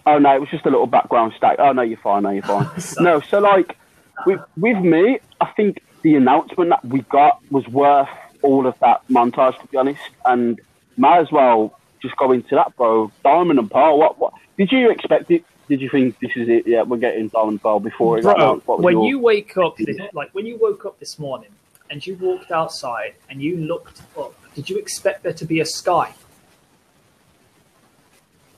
Oh 0.05 0.17
no, 0.17 0.35
it 0.35 0.39
was 0.39 0.49
just 0.49 0.65
a 0.65 0.69
little 0.69 0.87
background 0.87 1.33
stack. 1.37 1.57
Oh 1.59 1.71
no, 1.71 1.83
you're 1.83 1.97
fine. 1.99 2.23
No, 2.23 2.31
you're 2.31 2.43
fine. 2.43 2.67
no, 2.99 3.21
so 3.21 3.39
like 3.39 3.77
with 4.25 4.41
with 4.57 4.77
me, 4.77 5.19
I 5.39 5.45
think 5.55 5.81
the 6.01 6.15
announcement 6.15 6.71
that 6.71 6.83
we 6.83 7.01
got 7.03 7.39
was 7.51 7.67
worth 7.67 8.09
all 8.41 8.65
of 8.65 8.77
that 8.79 9.07
montage 9.09 9.59
to 9.61 9.67
be 9.67 9.77
honest, 9.77 10.01
and 10.25 10.59
might 10.97 11.19
as 11.19 11.31
well 11.31 11.77
just 12.01 12.17
go 12.17 12.31
into 12.31 12.55
that, 12.55 12.75
bro. 12.75 13.11
Diamond 13.23 13.59
and 13.59 13.69
Pearl. 13.69 13.99
What 13.99 14.17
what 14.19 14.33
did 14.57 14.71
you 14.71 14.89
expect 14.89 15.29
it? 15.31 15.45
Did 15.71 15.79
you 15.79 15.89
think 15.89 16.19
this 16.19 16.35
is 16.35 16.49
it? 16.49 16.67
Yeah, 16.67 16.81
we're 16.81 16.97
getting 16.97 17.31
and 17.33 17.61
Pearl 17.61 17.79
before 17.79 18.17
it 18.17 18.23
Bro, 18.23 18.33
announced. 18.33 18.67
When 18.67 18.95
your- 18.95 19.07
you 19.07 19.19
wake 19.19 19.55
up, 19.55 19.77
this, 19.77 19.95
like 20.11 20.29
when 20.33 20.45
you 20.45 20.57
woke 20.57 20.83
up 20.83 20.99
this 20.99 21.17
morning 21.17 21.51
and 21.89 22.05
you 22.05 22.15
walked 22.15 22.51
outside 22.51 23.13
and 23.29 23.41
you 23.41 23.55
looked 23.55 24.01
up, 24.19 24.33
did 24.53 24.69
you 24.69 24.77
expect 24.77 25.23
there 25.23 25.31
to 25.31 25.45
be 25.45 25.61
a 25.61 25.65
sky? 25.65 26.13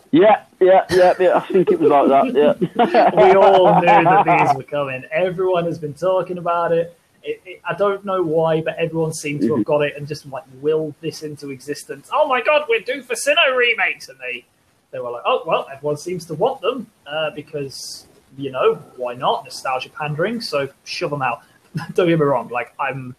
Yeah, 0.10 0.46
yeah, 0.60 0.86
yeah, 0.90 1.14
yeah. 1.20 1.38
I 1.38 1.42
think 1.42 1.70
it 1.70 1.80
was 1.80 1.92
like 1.92 2.08
that. 2.08 2.34
Yeah. 2.34 3.12
we 3.16 3.36
all 3.36 3.80
knew 3.80 3.86
that 3.86 4.26
these 4.26 4.58
were 4.58 4.64
coming. 4.64 5.04
Everyone 5.12 5.66
has 5.66 5.78
been 5.78 5.94
talking 5.94 6.40
about 6.40 6.72
it. 6.72 6.98
It, 7.22 7.42
it. 7.46 7.62
I 7.64 7.76
don't 7.76 8.04
know 8.04 8.24
why, 8.24 8.62
but 8.62 8.76
everyone 8.78 9.14
seemed 9.14 9.42
to 9.42 9.50
have 9.50 9.56
mm-hmm. 9.58 9.72
got 9.72 9.84
it 9.84 9.94
and 9.96 10.08
just 10.08 10.26
like 10.26 10.46
willed 10.62 10.96
this 11.00 11.22
into 11.22 11.52
existence. 11.52 12.10
Oh 12.12 12.28
my 12.28 12.42
god, 12.42 12.66
we're 12.68 12.80
due 12.80 13.04
for 13.04 13.14
Sinnoh 13.14 13.56
remakes, 13.56 14.10
and 14.10 14.18
they 14.18 14.46
they 14.94 15.00
were 15.00 15.12
like, 15.12 15.24
oh 15.26 15.44
well, 15.46 15.68
everyone 15.74 15.98
seems 15.98 16.24
to 16.28 16.36
want 16.36 16.62
them 16.62 16.88
uh, 17.06 17.32
because 17.32 18.08
you 18.38 18.52
know 18.52 18.76
why 18.96 19.14
not 19.16 19.44
nostalgia 19.44 19.90
pandering. 19.90 20.40
So 20.40 20.70
shove 20.86 21.10
them 21.10 21.22
out. 21.22 21.42
don't 21.96 22.08
get 22.08 22.20
me 22.20 22.26
wrong. 22.26 22.48
Like 22.48 22.74
I'm, 22.80 23.16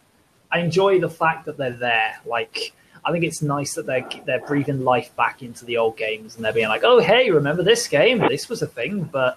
I 0.50 0.60
enjoy 0.60 1.00
the 1.00 1.10
fact 1.10 1.44
that 1.46 1.58
they're 1.58 1.72
there. 1.72 2.16
Like 2.24 2.72
I 3.04 3.12
think 3.12 3.24
it's 3.24 3.42
nice 3.42 3.74
that 3.74 3.84
they're 3.86 4.08
they're 4.24 4.46
breathing 4.46 4.84
life 4.84 5.14
back 5.16 5.42
into 5.42 5.64
the 5.66 5.76
old 5.76 5.96
games 5.98 6.36
and 6.36 6.44
they're 6.44 6.52
being 6.54 6.68
like, 6.68 6.84
oh 6.84 7.00
hey, 7.00 7.30
remember 7.30 7.62
this 7.62 7.86
game? 7.88 8.20
This 8.20 8.48
was 8.48 8.62
a 8.62 8.66
thing, 8.66 9.02
but 9.04 9.36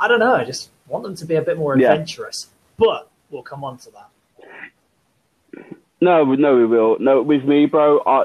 I 0.00 0.08
don't 0.08 0.20
know. 0.20 0.34
I 0.34 0.44
just 0.44 0.70
want 0.86 1.04
them 1.04 1.14
to 1.16 1.26
be 1.26 1.34
a 1.36 1.42
bit 1.42 1.58
more 1.58 1.76
Yeah. 1.76 1.92
adventurous. 1.92 2.48
But 2.78 3.08
we'll 3.30 3.42
come 3.42 3.62
on 3.64 3.76
to 3.78 3.90
that. 3.90 4.08
No, 6.00 6.24
no, 6.24 6.56
we 6.56 6.64
will. 6.64 6.96
No, 7.00 7.20
with 7.22 7.44
me, 7.44 7.66
bro. 7.66 8.00
I, 8.06 8.24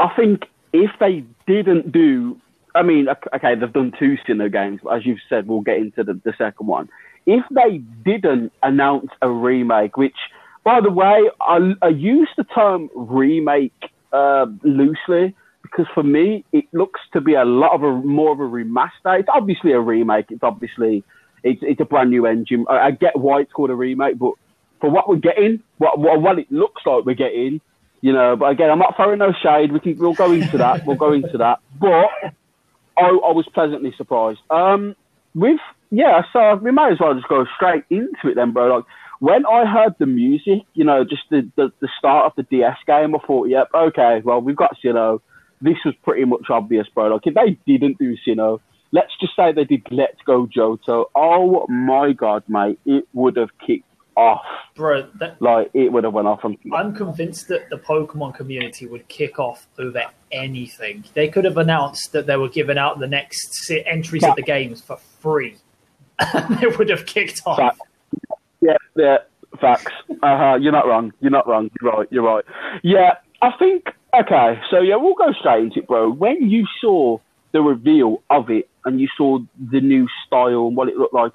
I 0.00 0.08
think 0.16 0.44
if 0.72 0.90
they 0.98 1.24
didn't 1.46 1.92
do, 1.92 2.40
I 2.74 2.82
mean, 2.82 3.06
okay, 3.34 3.54
they've 3.54 3.72
done 3.72 3.92
two 3.98 4.16
Sinnoh 4.26 4.52
games, 4.52 4.80
but 4.82 4.96
as 4.96 5.06
you've 5.06 5.18
said, 5.28 5.46
we'll 5.46 5.60
get 5.60 5.78
into 5.78 6.04
the, 6.04 6.14
the 6.24 6.34
second 6.36 6.66
one. 6.66 6.88
If 7.26 7.44
they 7.50 7.78
didn't 8.04 8.52
announce 8.62 9.08
a 9.22 9.30
remake, 9.30 9.96
which, 9.96 10.16
by 10.64 10.80
the 10.80 10.90
way, 10.90 11.30
I, 11.40 11.72
I 11.82 11.88
use 11.88 12.28
the 12.36 12.44
term 12.44 12.88
remake 12.94 13.72
uh, 14.12 14.46
loosely 14.62 15.34
because 15.62 15.86
for 15.94 16.02
me, 16.02 16.44
it 16.52 16.64
looks 16.72 17.00
to 17.12 17.20
be 17.20 17.34
a 17.34 17.44
lot 17.44 17.72
of 17.72 17.82
a 17.82 17.92
more 17.92 18.32
of 18.32 18.40
a 18.40 18.44
remaster. 18.44 19.18
It's 19.18 19.28
obviously 19.32 19.72
a 19.72 19.80
remake. 19.80 20.26
It's 20.30 20.42
obviously 20.42 21.02
it's, 21.42 21.60
it's 21.62 21.80
a 21.80 21.84
brand 21.84 22.10
new 22.10 22.26
engine. 22.26 22.66
I, 22.68 22.78
I 22.78 22.90
get 22.92 23.18
why 23.18 23.40
it's 23.40 23.52
called 23.52 23.70
a 23.70 23.74
remake, 23.74 24.18
but 24.18 24.32
for 24.80 24.90
what 24.90 25.08
we're 25.08 25.16
getting, 25.16 25.62
what, 25.78 25.98
what, 25.98 26.20
what 26.20 26.38
it 26.38 26.50
looks 26.50 26.82
like 26.86 27.04
we're 27.04 27.14
getting, 27.14 27.60
you 28.06 28.12
know. 28.12 28.36
But 28.36 28.50
again, 28.52 28.70
I'm 28.70 28.78
not 28.78 28.94
throwing 28.94 29.18
no 29.18 29.32
shade. 29.42 29.72
We 29.72 29.80
can 29.80 29.98
we'll 29.98 30.14
go 30.14 30.30
into 30.30 30.58
that. 30.58 30.86
we'll 30.86 30.96
go 30.96 31.12
into 31.12 31.38
that. 31.38 31.58
But 31.80 32.08
I, 32.96 33.08
I 33.08 33.32
was 33.32 33.48
pleasantly 33.52 33.92
surprised. 33.96 34.38
Um, 34.48 34.94
with 35.34 35.58
yeah, 35.90 36.22
so 36.32 36.54
we 36.54 36.70
might 36.70 36.92
as 36.92 37.00
well 37.00 37.14
just 37.14 37.28
go 37.28 37.44
straight 37.56 37.84
into 37.90 38.28
it 38.28 38.36
then, 38.36 38.52
bro. 38.52 38.76
Like 38.76 38.84
when 39.18 39.44
I 39.44 39.66
heard 39.66 39.96
the 39.98 40.06
music, 40.06 40.62
you 40.74 40.84
know, 40.84 41.02
just 41.02 41.22
the, 41.30 41.50
the, 41.56 41.72
the 41.80 41.88
start 41.98 42.26
of 42.26 42.32
the 42.36 42.44
DS 42.44 42.76
game, 42.86 43.14
I 43.16 43.18
thought, 43.26 43.48
yep, 43.48 43.68
okay, 43.74 44.22
well 44.24 44.40
we've 44.40 44.56
got 44.56 44.76
Sinnoh. 44.82 45.20
This 45.60 45.78
was 45.84 45.94
pretty 46.04 46.24
much 46.26 46.48
obvious, 46.48 46.86
bro. 46.94 47.08
Like 47.08 47.26
if 47.26 47.34
they 47.34 47.58
didn't 47.66 47.98
do 47.98 48.16
Sinnoh, 48.26 48.60
let's 48.92 49.12
just 49.20 49.34
say 49.34 49.52
they 49.52 49.64
did 49.64 49.82
Let's 49.90 50.20
Go 50.24 50.46
Johto. 50.46 51.06
Oh 51.14 51.66
my 51.68 52.12
god, 52.12 52.44
mate, 52.46 52.78
it 52.86 53.08
would 53.14 53.36
have 53.36 53.50
kicked 53.66 53.84
off. 54.16 54.44
Bro, 54.74 55.08
that, 55.18 55.40
like 55.40 55.70
it 55.74 55.92
would 55.92 56.04
have 56.04 56.12
went 56.12 56.28
off. 56.28 56.40
I'm 56.72 56.94
convinced 56.94 57.48
that 57.48 57.70
the 57.70 57.76
Pokemon 57.76 58.34
community 58.34 58.86
would 58.86 59.06
kick 59.08 59.38
off 59.38 59.66
over 59.78 60.04
anything. 60.32 61.04
They 61.14 61.28
could 61.28 61.44
have 61.44 61.56
announced 61.56 62.12
that 62.12 62.26
they 62.26 62.36
were 62.36 62.48
giving 62.48 62.78
out 62.78 62.98
the 62.98 63.06
next 63.06 63.70
entries 63.70 64.24
of 64.24 64.36
the 64.36 64.42
games 64.42 64.80
for 64.80 64.96
free. 64.96 65.56
they 66.60 66.66
would 66.66 66.88
have 66.88 67.06
kicked 67.06 67.42
off. 67.46 67.58
Facts. 67.58 67.80
Yeah, 68.60 68.76
yeah, 68.96 69.18
facts. 69.60 69.92
Uh-huh. 70.10 70.58
You're 70.60 70.72
not 70.72 70.86
wrong. 70.86 71.12
You're 71.20 71.30
not 71.30 71.46
wrong. 71.46 71.70
You're 71.80 71.92
right. 71.92 72.08
You're 72.10 72.24
right. 72.24 72.44
Yeah, 72.82 73.14
I 73.42 73.52
think. 73.58 73.88
Okay, 74.18 74.58
so 74.70 74.80
yeah, 74.80 74.96
we'll 74.96 75.14
go 75.14 75.32
straight 75.38 75.64
into 75.64 75.80
it, 75.80 75.86
bro. 75.86 76.10
When 76.10 76.48
you 76.48 76.66
saw 76.80 77.18
the 77.52 77.60
reveal 77.60 78.22
of 78.30 78.50
it 78.50 78.68
and 78.86 78.98
you 78.98 79.08
saw 79.16 79.38
the 79.70 79.80
new 79.80 80.08
style 80.26 80.68
and 80.68 80.76
what 80.76 80.88
it 80.88 80.96
looked 80.96 81.12
like, 81.12 81.32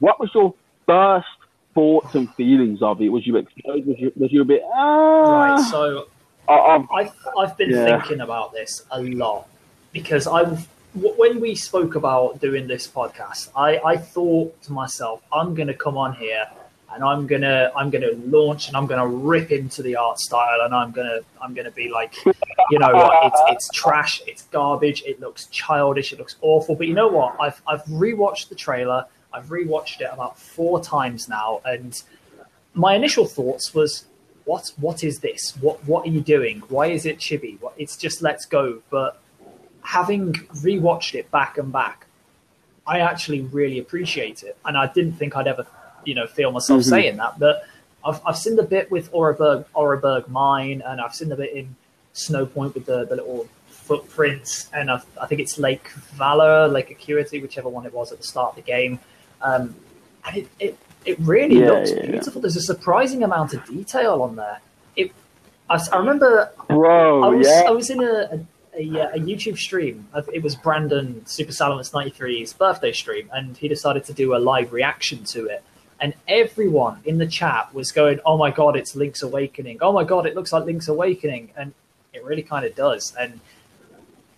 what 0.00 0.18
was 0.18 0.30
your 0.34 0.52
first 0.86 1.26
thoughts 1.74 2.14
and 2.14 2.32
feelings 2.34 2.82
of 2.82 3.00
it? 3.00 3.08
Was 3.08 3.26
you 3.26 3.36
excited? 3.36 3.86
Was 3.86 3.98
you, 3.98 4.12
was 4.16 4.32
you 4.32 4.42
a 4.42 4.44
bit? 4.44 4.62
Ah? 4.72 5.20
Right. 5.30 5.60
So 5.70 6.06
I, 6.48 6.84
I've 6.92 7.10
I've 7.38 7.56
been 7.56 7.70
Yeah. 7.70 7.84
thinking 7.84 8.20
about 8.20 8.52
this 8.52 8.84
a 8.90 9.00
lot 9.00 9.46
because 9.92 10.26
I've 10.26 10.68
when 10.94 11.40
we 11.40 11.54
spoke 11.56 11.94
about 11.96 12.40
doing 12.40 12.66
this 12.68 12.86
podcast, 12.86 13.50
I 13.56 13.78
I 13.78 13.96
thought 13.96 14.60
to 14.62 14.72
myself, 14.72 15.22
I'm 15.32 15.54
going 15.54 15.66
to 15.68 15.74
come 15.74 15.96
on 15.96 16.14
here 16.14 16.46
and 16.92 17.02
I'm 17.02 17.26
gonna 17.26 17.72
I'm 17.74 17.90
gonna 17.90 18.12
launch 18.26 18.68
and 18.68 18.76
I'm 18.76 18.86
gonna 18.86 19.06
rip 19.06 19.50
into 19.50 19.82
the 19.82 19.96
art 19.96 20.18
style 20.20 20.60
and 20.62 20.72
I'm 20.74 20.92
gonna 20.92 21.20
I'm 21.42 21.52
gonna 21.54 21.72
be 21.72 21.88
like, 21.88 22.14
you 22.70 22.78
know 22.78 22.92
what, 22.94 23.26
it's 23.26 23.40
it's 23.48 23.68
trash, 23.70 24.22
it's 24.26 24.42
garbage, 24.44 25.02
it 25.04 25.18
looks 25.20 25.46
childish, 25.46 26.12
it 26.12 26.18
looks 26.20 26.36
awful. 26.42 26.76
But 26.76 26.86
you 26.86 26.94
know 26.94 27.08
what? 27.08 27.34
I've 27.40 27.60
I've 27.66 27.84
rewatched 27.86 28.48
the 28.48 28.54
trailer. 28.54 29.06
I've 29.34 29.46
rewatched 29.46 30.00
it 30.00 30.08
about 30.12 30.38
four 30.38 30.80
times 30.82 31.28
now, 31.28 31.60
and 31.64 32.00
my 32.74 32.94
initial 32.94 33.26
thoughts 33.26 33.74
was, 33.74 34.04
what 34.44 34.70
what 34.78 35.02
is 35.02 35.20
this? 35.20 35.52
What 35.60 35.84
what 35.86 36.06
are 36.06 36.10
you 36.10 36.20
doing? 36.20 36.62
Why 36.68 36.86
is 36.86 37.04
it 37.06 37.18
chibi? 37.18 37.60
What, 37.60 37.74
it's 37.78 37.96
just 37.96 38.22
let's 38.22 38.44
go. 38.44 38.80
But 38.90 39.20
having 39.82 40.32
rewatched 40.68 41.14
it 41.14 41.30
back 41.30 41.58
and 41.58 41.72
back, 41.72 42.06
I 42.86 43.00
actually 43.00 43.40
really 43.40 43.78
appreciate 43.78 44.42
it, 44.42 44.56
and 44.64 44.76
I 44.76 44.86
didn't 44.92 45.14
think 45.14 45.36
I'd 45.36 45.46
ever, 45.48 45.66
you 46.04 46.14
know, 46.14 46.26
feel 46.26 46.50
myself 46.52 46.80
Mhm. 46.82 46.88
saying 46.90 47.16
that. 47.16 47.38
But 47.38 47.64
I've 48.04 48.20
I've 48.26 48.36
seen 48.38 48.56
the 48.56 48.62
bit 48.62 48.90
with 48.90 49.10
Oreburg 49.12 49.64
Oreburg 49.74 50.28
Mine, 50.28 50.82
and 50.86 51.00
I've 51.00 51.14
seen 51.14 51.28
the 51.30 51.36
bit 51.36 51.52
in 51.54 51.74
Snowpoint 52.14 52.74
with 52.74 52.86
the, 52.86 53.04
the 53.06 53.16
little 53.16 53.48
footprints, 53.68 54.68
and 54.72 54.90
I've, 54.90 55.04
I 55.20 55.26
think 55.26 55.40
it's 55.40 55.58
Lake 55.58 55.88
Valor, 56.14 56.68
Lake 56.68 56.90
Acuity, 56.90 57.40
whichever 57.40 57.68
one 57.68 57.84
it 57.86 57.92
was 57.92 58.12
at 58.12 58.18
the 58.18 58.24
start 58.24 58.50
of 58.50 58.56
the 58.56 58.62
game. 58.62 58.98
Um, 59.44 59.74
and 60.26 60.36
it, 60.38 60.48
it 60.58 60.78
it 61.04 61.18
really 61.20 61.60
Yeah, 61.60 61.70
looks 61.72 61.92
yeah, 61.92 62.06
beautiful. 62.06 62.40
There's 62.40 62.56
a 62.56 62.62
surprising 62.62 63.22
amount 63.22 63.52
of 63.54 63.64
detail 63.66 64.22
on 64.22 64.36
there. 64.36 64.60
It, 64.96 65.12
I, 65.68 65.78
I 65.92 65.96
remember 65.98 66.50
bro, 66.68 67.22
I 67.24 67.28
was. 67.28 67.46
I 67.48 67.70
was 67.70 67.90
in 67.90 68.02
a 68.02 68.40
a, 68.76 68.88
a, 68.98 69.02
a 69.14 69.18
YouTube 69.18 69.58
stream. 69.58 70.08
Uh, 70.14 70.22
It 70.32 70.42
was 70.42 70.56
Brandon 70.56 71.24
Super 71.26 71.52
Salamence 71.52 71.92
93's 71.92 72.52
birthday 72.54 72.92
stream, 72.92 73.30
and 73.32 73.56
he 73.56 73.68
decided 73.68 74.04
to 74.06 74.12
do 74.12 74.34
a 74.34 74.38
live 74.38 74.72
reaction 74.72 75.24
to 75.34 75.46
it. 75.46 75.62
And 76.00 76.14
everyone 76.26 77.00
in 77.04 77.18
the 77.18 77.26
chat 77.26 77.72
was 77.74 77.92
going, 77.92 78.18
"Oh 78.26 78.36
my 78.38 78.50
god, 78.50 78.74
it's 78.76 78.96
Link's 78.96 79.22
Awakening! 79.22 79.78
Oh 79.80 79.92
my 79.92 80.04
god, 80.04 80.26
it 80.26 80.34
looks 80.34 80.52
like 80.52 80.64
Link's 80.64 80.88
Awakening!" 80.88 81.50
And 81.56 81.72
it 82.14 82.24
really 82.24 82.42
kind 82.42 82.64
of 82.64 82.74
does. 82.74 83.14
And 83.18 83.40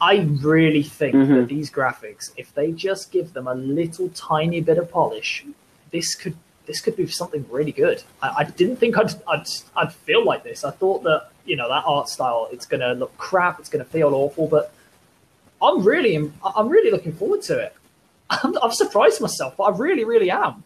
I 0.00 0.28
really 0.42 0.82
think 0.82 1.14
Mhm. 1.14 1.34
that 1.40 1.48
these 1.48 1.70
graphics, 1.70 2.30
if 2.36 2.54
they 2.54 2.72
just 2.72 3.10
give 3.10 3.32
them 3.32 3.46
a 3.46 3.54
little 3.54 4.08
tiny 4.10 4.60
bit 4.60 4.76
of 4.78 4.90
polish, 4.90 5.44
this 5.90 6.14
could 6.14 6.36
this 6.66 6.80
could 6.80 6.96
be 6.96 7.06
something 7.06 7.46
really 7.48 7.70
good. 7.70 8.02
I, 8.20 8.34
I 8.38 8.44
didn't 8.44 8.76
think 8.76 8.98
I'd, 8.98 9.14
I'd 9.28 9.46
I'd 9.76 9.92
feel 9.92 10.24
like 10.24 10.42
this. 10.42 10.64
I 10.64 10.70
thought 10.72 11.02
that 11.04 11.28
you 11.44 11.56
know 11.56 11.68
that 11.68 11.84
art 11.86 12.08
style 12.08 12.48
it's 12.52 12.66
going 12.66 12.80
to 12.80 12.92
look 12.92 13.16
crap, 13.18 13.60
it's 13.60 13.68
going 13.68 13.84
to 13.84 13.90
feel 13.90 14.12
awful, 14.14 14.48
but 14.48 14.72
I'm 15.62 15.82
really 15.84 16.16
I'm 16.44 16.68
really 16.68 16.90
looking 16.90 17.12
forward 17.12 17.42
to 17.42 17.58
it. 17.58 17.74
I'm, 18.30 18.56
I'm 18.62 18.72
surprised 18.72 19.20
myself, 19.20 19.56
but 19.56 19.64
I 19.64 19.76
really 19.76 20.04
really 20.04 20.30
am. 20.30 20.64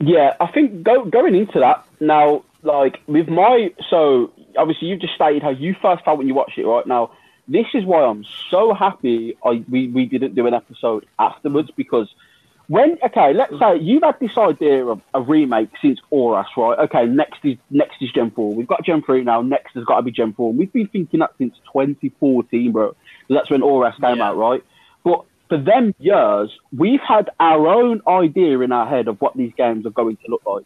Yeah, 0.00 0.34
I 0.40 0.46
think 0.48 0.82
go, 0.82 1.04
going 1.04 1.34
into 1.34 1.60
that 1.60 1.84
now, 2.00 2.44
like 2.62 3.00
with 3.06 3.28
my 3.28 3.72
so 3.90 4.30
obviously 4.56 4.88
you've 4.88 5.00
just 5.00 5.14
stated 5.14 5.42
how 5.42 5.50
you 5.50 5.74
first 5.80 6.04
felt 6.04 6.18
when 6.18 6.26
you 6.28 6.34
watched 6.34 6.58
it. 6.58 6.66
Right 6.66 6.86
now, 6.86 7.12
this 7.48 7.66
is 7.74 7.84
why 7.84 8.04
I'm 8.04 8.24
so 8.50 8.74
happy 8.74 9.36
I 9.44 9.64
we, 9.68 9.88
we 9.88 10.06
didn't 10.06 10.34
do 10.34 10.46
an 10.46 10.54
episode 10.54 11.06
afterwards 11.18 11.70
because 11.76 12.08
when 12.66 12.96
okay, 13.04 13.34
let's 13.34 13.52
say 13.58 13.78
you've 13.78 14.02
had 14.02 14.18
this 14.20 14.36
idea 14.38 14.86
of 14.86 15.00
a 15.12 15.20
remake 15.20 15.68
since 15.82 16.00
Oras, 16.10 16.46
right? 16.56 16.78
Okay, 16.78 17.04
next 17.04 17.40
is 17.44 17.58
next 17.70 17.96
is 18.00 18.10
Gen 18.12 18.30
Four. 18.30 18.54
We've 18.54 18.66
got 18.66 18.84
Gen 18.84 19.02
Three 19.02 19.22
now. 19.22 19.42
Next 19.42 19.74
has 19.74 19.84
got 19.84 19.96
to 19.96 20.02
be 20.02 20.10
Gen 20.10 20.32
Four. 20.32 20.52
We've 20.52 20.72
been 20.72 20.88
thinking 20.88 21.20
that 21.20 21.30
since 21.36 21.54
2014, 21.72 22.72
bro. 22.72 22.96
That's 23.28 23.50
when 23.50 23.60
Oras 23.60 24.00
came 24.00 24.18
Yeah. 24.18 24.28
out, 24.30 24.36
right? 24.36 24.62
But 25.04 25.24
for 25.50 25.58
them 25.58 25.94
years, 25.98 26.50
we've 26.74 27.02
had 27.06 27.28
our 27.38 27.66
own 27.68 28.00
idea 28.08 28.58
in 28.60 28.72
our 28.72 28.86
head 28.88 29.08
of 29.08 29.20
what 29.20 29.36
these 29.36 29.52
games 29.58 29.84
are 29.84 29.90
going 29.90 30.16
to 30.16 30.30
look 30.30 30.42
like, 30.46 30.64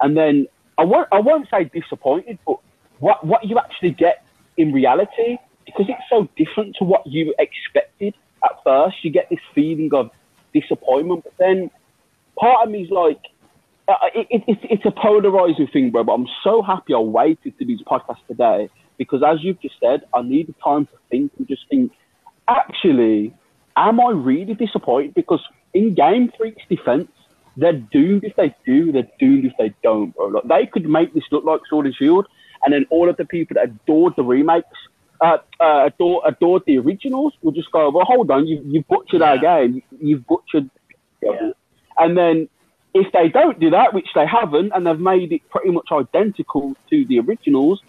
and 0.00 0.16
then 0.16 0.46
I 0.78 0.84
won't 0.84 1.08
I 1.10 1.18
won't 1.18 1.48
say 1.50 1.64
disappointed, 1.64 2.38
but 2.46 2.58
what 3.00 3.26
what 3.26 3.44
you 3.44 3.58
actually 3.58 3.90
get 3.90 4.24
in 4.56 4.72
reality 4.72 5.38
because 5.66 5.86
it's 5.88 6.02
so 6.08 6.28
different 6.36 6.76
to 6.78 6.84
what 6.84 7.06
you 7.06 7.34
expected 7.38 8.14
at 8.44 8.62
first. 8.64 8.96
You 9.02 9.10
get 9.10 9.28
this 9.30 9.40
feeling 9.54 9.90
of 9.92 10.10
disappointment, 10.52 11.24
but 11.24 11.34
then 11.38 11.70
part 12.38 12.66
of 12.66 12.72
me 12.72 12.82
is 12.82 12.90
like, 12.90 13.20
uh, 13.88 13.94
it, 14.14 14.26
it, 14.30 14.42
it's 14.46 14.60
it's 14.70 14.86
a 14.86 14.90
polarizing 14.90 15.66
thing, 15.66 15.90
bro. 15.90 16.04
But 16.04 16.12
I'm 16.12 16.28
so 16.44 16.62
happy 16.62 16.94
I 16.94 16.98
waited 16.98 17.58
to 17.58 17.64
do 17.64 17.76
this 17.76 17.84
podcast 17.86 18.18
today 18.28 18.68
because, 18.98 19.22
as 19.26 19.42
you've 19.42 19.60
just 19.60 19.74
said, 19.80 20.02
I 20.14 20.22
needed 20.22 20.54
time 20.62 20.86
to 20.86 20.92
think 21.10 21.32
and 21.38 21.46
just 21.48 21.68
think. 21.68 21.92
Actually, 22.48 23.32
am 23.76 24.00
I 24.00 24.10
really 24.10 24.54
disappointed? 24.54 25.14
Because 25.14 25.40
in 25.72 25.94
Game 25.94 26.32
Freak's 26.36 26.64
defense, 26.68 27.08
they're 27.56 27.74
doomed 27.74 28.24
if 28.24 28.34
they 28.34 28.54
do. 28.66 28.90
They're 28.90 29.08
doomed 29.20 29.44
if 29.44 29.52
they 29.56 29.72
don't, 29.84 30.14
bro. 30.14 30.26
Like, 30.26 30.48
they 30.48 30.66
could 30.66 30.88
make 30.88 31.14
this 31.14 31.22
look 31.30 31.44
like 31.44 31.60
Sword 31.68 31.86
and 31.86 31.94
Shield, 31.94 32.26
and 32.64 32.72
then 32.74 32.86
all 32.90 33.08
of 33.08 33.16
the 33.16 33.24
people 33.24 33.54
that 33.54 33.64
adored 33.64 34.14
the 34.16 34.22
remakes, 34.24 34.66
uh, 35.20 35.38
uh, 35.60 35.84
adore, 35.86 36.22
adored 36.26 36.62
the 36.66 36.78
originals, 36.78 37.32
will 37.42 37.52
just 37.52 37.70
go, 37.72 37.90
"Well, 37.90 38.04
hold 38.04 38.30
on, 38.30 38.46
you 38.46 38.62
you 38.64 38.82
butchered 38.88 39.22
our 39.22 39.38
game. 39.38 39.82
You've 40.00 40.26
butchered." 40.26 40.68
Yeah. 41.22 41.52
And 41.98 42.16
then 42.16 42.48
if 42.94 43.12
they 43.12 43.28
don't 43.28 43.60
do 43.60 43.70
that, 43.70 43.92
which 43.94 44.08
they 44.14 44.26
haven't, 44.26 44.72
and 44.74 44.86
they've 44.86 44.98
made 44.98 45.32
it 45.32 45.42
pretty 45.50 45.70
much 45.70 45.88
identical 45.92 46.74
to 46.90 47.04
the 47.04 47.20
originals, 47.20 47.82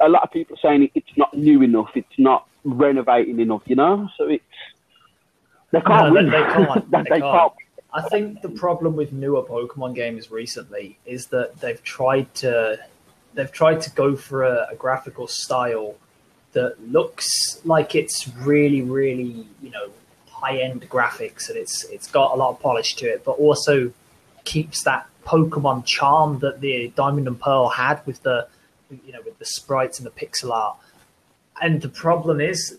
a 0.00 0.08
lot 0.08 0.22
of 0.22 0.30
people 0.32 0.56
are 0.56 0.60
saying 0.60 0.90
it's 0.94 1.16
not 1.16 1.34
new 1.34 1.62
enough, 1.62 1.90
it's 1.94 2.18
not 2.18 2.46
renovating 2.64 3.38
enough, 3.40 3.62
you 3.66 3.76
know. 3.76 4.08
So 4.16 4.28
it's 4.28 4.44
they 5.72 5.80
can't 5.80 6.08
No, 6.08 6.14
win. 6.14 6.26
they- 6.30 6.38
they 6.38 6.44
can't. 6.44 6.90
They- 6.90 6.98
They 7.02 7.08
they 7.10 7.20
can't. 7.20 7.52
I 7.92 8.02
think 8.02 8.42
the 8.42 8.50
problem 8.50 8.94
with 8.94 9.12
newer 9.12 9.42
Pokemon 9.42 9.94
games 9.94 10.30
recently 10.30 10.98
is 11.06 11.28
that 11.28 11.60
they've 11.60 11.82
tried 11.82 12.32
to 12.36 12.78
they've 13.36 13.52
tried 13.52 13.80
to 13.82 13.90
go 13.90 14.16
for 14.16 14.42
a, 14.42 14.66
a 14.72 14.74
graphical 14.74 15.28
style 15.28 15.94
that 16.52 16.74
looks 16.90 17.60
like 17.64 17.94
it's 17.94 18.28
really, 18.38 18.82
really, 18.82 19.46
you 19.62 19.70
know, 19.70 19.90
high 20.30 20.58
end 20.58 20.88
graphics 20.90 21.48
and 21.48 21.56
it's 21.56 21.84
it's 21.84 22.10
got 22.10 22.32
a 22.32 22.36
lot 22.36 22.50
of 22.50 22.60
polish 22.60 22.94
to 22.96 23.06
it, 23.06 23.24
but 23.24 23.32
also 23.32 23.92
keeps 24.44 24.82
that 24.84 25.06
Pokemon 25.24 25.84
charm 25.84 26.38
that 26.40 26.60
the 26.60 26.92
Diamond 26.96 27.26
and 27.26 27.38
Pearl 27.38 27.68
had 27.68 28.04
with 28.06 28.22
the 28.22 28.48
you 29.04 29.12
know 29.12 29.20
with 29.24 29.38
the 29.38 29.44
sprites 29.44 29.98
and 29.98 30.06
the 30.06 30.10
pixel 30.10 30.50
art. 30.50 30.76
And 31.60 31.80
the 31.82 31.88
problem 31.88 32.40
is 32.40 32.78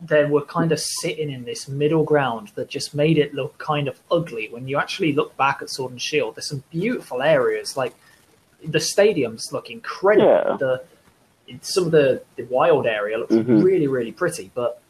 they 0.00 0.24
were 0.24 0.42
kind 0.42 0.72
of 0.72 0.80
sitting 0.80 1.30
in 1.30 1.44
this 1.44 1.68
middle 1.68 2.04
ground 2.04 2.52
that 2.56 2.68
just 2.68 2.94
made 2.94 3.16
it 3.16 3.32
look 3.32 3.56
kind 3.58 3.88
of 3.88 4.00
ugly. 4.10 4.48
When 4.50 4.66
you 4.68 4.76
actually 4.78 5.12
look 5.12 5.36
back 5.36 5.62
at 5.62 5.70
Sword 5.70 5.92
and 5.92 6.02
Shield, 6.02 6.36
there's 6.36 6.48
some 6.48 6.64
beautiful 6.70 7.22
areas 7.22 7.76
like 7.76 7.94
the 8.66 8.78
stadiums 8.78 9.52
look 9.52 9.70
incredible. 9.70 10.26
Yeah. 10.26 10.56
The 10.58 10.82
some 11.60 11.84
of 11.84 11.90
the, 11.92 12.22
the 12.36 12.44
wild 12.44 12.86
area 12.86 13.18
looks 13.18 13.34
mm-hmm. 13.34 13.60
really 13.60 13.86
really 13.86 14.12
pretty, 14.12 14.50
but 14.54 14.80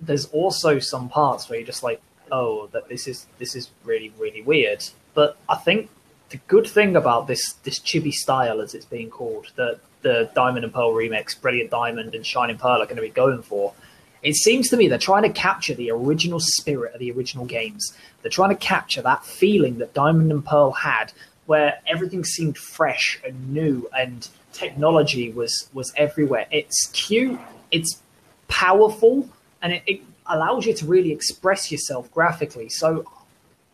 there's 0.00 0.26
also 0.26 0.78
some 0.78 1.08
parts 1.08 1.48
where 1.48 1.58
you're 1.58 1.66
just 1.66 1.82
like, 1.82 2.00
oh, 2.32 2.68
that 2.72 2.88
this 2.88 3.06
is 3.06 3.26
this 3.38 3.54
is 3.54 3.70
really 3.84 4.12
really 4.18 4.42
weird. 4.42 4.84
But 5.14 5.36
I 5.48 5.56
think 5.56 5.90
the 6.30 6.38
good 6.48 6.66
thing 6.66 6.96
about 6.96 7.26
this 7.26 7.54
this 7.64 7.78
chibi 7.78 8.12
style, 8.12 8.60
as 8.60 8.74
it's 8.74 8.86
being 8.86 9.10
called, 9.10 9.48
that 9.56 9.80
the 10.02 10.30
Diamond 10.34 10.64
and 10.64 10.72
Pearl 10.72 10.92
remix, 10.92 11.38
Brilliant 11.38 11.70
Diamond 11.70 12.14
and 12.14 12.24
Shining 12.24 12.56
Pearl 12.56 12.80
are 12.80 12.86
going 12.86 12.96
to 12.96 13.02
be 13.02 13.10
going 13.10 13.42
for, 13.42 13.74
it 14.22 14.34
seems 14.34 14.68
to 14.68 14.76
me 14.76 14.88
they're 14.88 14.98
trying 14.98 15.22
to 15.22 15.30
capture 15.30 15.74
the 15.74 15.90
original 15.90 16.40
spirit 16.40 16.94
of 16.94 17.00
the 17.00 17.10
original 17.12 17.44
games. 17.44 17.94
They're 18.22 18.30
trying 18.30 18.50
to 18.50 18.56
capture 18.56 19.02
that 19.02 19.24
feeling 19.24 19.78
that 19.78 19.94
Diamond 19.94 20.30
and 20.30 20.44
Pearl 20.44 20.72
had, 20.72 21.12
where 21.50 21.80
everything 21.84 22.22
seemed 22.22 22.56
fresh 22.56 23.20
and 23.26 23.52
new 23.52 23.90
and 23.92 24.28
technology 24.52 25.32
was 25.32 25.68
was 25.72 25.92
everywhere. 25.96 26.46
It's 26.52 26.86
cute, 26.92 27.40
it's 27.72 28.00
powerful, 28.46 29.28
and 29.60 29.72
it, 29.72 29.82
it 29.84 30.00
allows 30.26 30.64
you 30.64 30.74
to 30.74 30.86
really 30.86 31.10
express 31.10 31.72
yourself 31.72 32.08
graphically. 32.12 32.68
So 32.68 33.04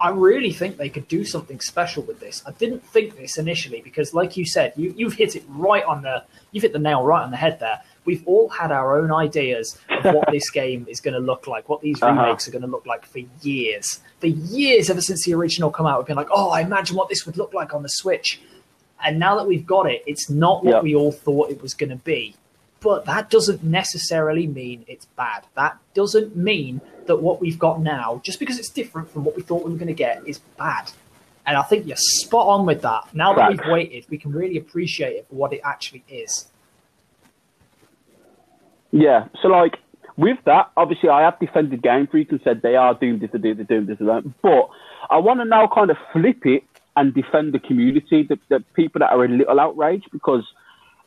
I 0.00 0.08
really 0.08 0.54
think 0.54 0.78
they 0.78 0.88
could 0.88 1.06
do 1.06 1.22
something 1.22 1.60
special 1.60 2.02
with 2.02 2.18
this. 2.18 2.42
I 2.46 2.52
didn't 2.52 2.82
think 2.82 3.14
this 3.18 3.36
initially 3.36 3.82
because, 3.82 4.14
like 4.14 4.38
you 4.38 4.46
said, 4.46 4.72
you, 4.76 4.94
you've 4.96 5.12
hit 5.12 5.36
it 5.36 5.44
right 5.46 5.84
on 5.84 6.00
the 6.00 6.24
you've 6.52 6.62
hit 6.62 6.72
the 6.72 6.78
nail 6.78 7.04
right 7.04 7.22
on 7.22 7.30
the 7.30 7.36
head 7.36 7.60
there. 7.60 7.82
We've 8.06 8.26
all 8.26 8.48
had 8.48 8.72
our 8.72 8.98
own 8.98 9.12
ideas 9.12 9.78
of 9.90 10.14
what 10.14 10.28
this 10.32 10.48
game 10.48 10.86
is 10.88 11.00
going 11.00 11.14
to 11.14 11.20
look 11.20 11.46
like, 11.46 11.68
what 11.68 11.82
these 11.82 12.00
uh-huh. 12.02 12.12
remakes 12.18 12.48
uh-huh. 12.48 12.50
are 12.56 12.60
going 12.60 12.70
to 12.70 12.74
look 12.74 12.86
like 12.86 13.04
for 13.04 13.20
years. 13.42 14.00
For 14.20 14.28
years, 14.28 14.88
ever 14.88 15.02
since 15.02 15.24
the 15.24 15.34
original 15.34 15.70
come 15.70 15.86
out, 15.86 15.98
we've 15.98 16.06
been 16.06 16.16
like, 16.16 16.30
"Oh, 16.30 16.48
I 16.50 16.62
imagine 16.62 16.96
what 16.96 17.10
this 17.10 17.26
would 17.26 17.36
look 17.36 17.52
like 17.52 17.74
on 17.74 17.82
the 17.82 17.88
Switch." 17.88 18.40
And 19.04 19.18
now 19.18 19.36
that 19.36 19.46
we've 19.46 19.66
got 19.66 19.90
it, 19.90 20.02
it's 20.06 20.30
not 20.30 20.64
what 20.64 20.76
yep. 20.76 20.82
we 20.82 20.94
all 20.94 21.12
thought 21.12 21.50
it 21.50 21.60
was 21.60 21.74
going 21.74 21.90
to 21.90 21.96
be. 21.96 22.34
But 22.80 23.04
that 23.06 23.30
doesn't 23.30 23.62
necessarily 23.62 24.46
mean 24.46 24.84
it's 24.88 25.06
bad. 25.06 25.44
That 25.54 25.76
doesn't 25.94 26.36
mean 26.36 26.80
that 27.06 27.16
what 27.16 27.40
we've 27.40 27.58
got 27.58 27.80
now, 27.80 28.20
just 28.24 28.38
because 28.38 28.58
it's 28.58 28.70
different 28.70 29.10
from 29.10 29.24
what 29.24 29.36
we 29.36 29.42
thought 29.42 29.64
we 29.64 29.70
were 29.70 29.78
going 29.78 29.88
to 29.88 29.94
get, 29.94 30.26
is 30.26 30.38
bad. 30.56 30.92
And 31.46 31.56
I 31.56 31.62
think 31.62 31.86
you're 31.86 31.96
spot 31.96 32.46
on 32.48 32.66
with 32.66 32.82
that. 32.82 33.14
Now 33.14 33.32
that 33.34 33.50
we've 33.50 33.66
waited, 33.66 34.06
we 34.10 34.18
can 34.18 34.32
really 34.32 34.56
appreciate 34.56 35.14
it 35.14 35.26
for 35.28 35.36
what 35.36 35.52
it 35.52 35.60
actually 35.64 36.04
is. 36.08 36.46
Yeah. 38.96 39.28
So, 39.42 39.48
like, 39.48 39.76
with 40.16 40.38
that, 40.46 40.70
obviously, 40.76 41.08
I 41.08 41.22
have 41.22 41.38
defended 41.38 41.82
Game 41.82 42.06
Freak 42.06 42.30
and 42.32 42.40
said 42.42 42.62
they 42.62 42.76
are 42.76 42.94
doomed 42.94 43.22
if 43.22 43.32
they 43.32 43.38
do, 43.38 43.54
they're 43.54 43.64
doomed 43.64 43.90
if 43.90 43.98
they 43.98 44.06
don't. 44.06 44.34
But 44.42 44.68
I 45.10 45.18
want 45.18 45.40
to 45.40 45.44
now 45.44 45.68
kind 45.72 45.90
of 45.90 45.96
flip 46.12 46.46
it 46.46 46.64
and 46.96 47.12
defend 47.12 47.52
the 47.52 47.58
community, 47.58 48.22
the, 48.22 48.38
the 48.48 48.64
people 48.74 49.00
that 49.00 49.10
are 49.10 49.24
a 49.24 49.28
little 49.28 49.60
outraged, 49.60 50.08
because– 50.12 50.44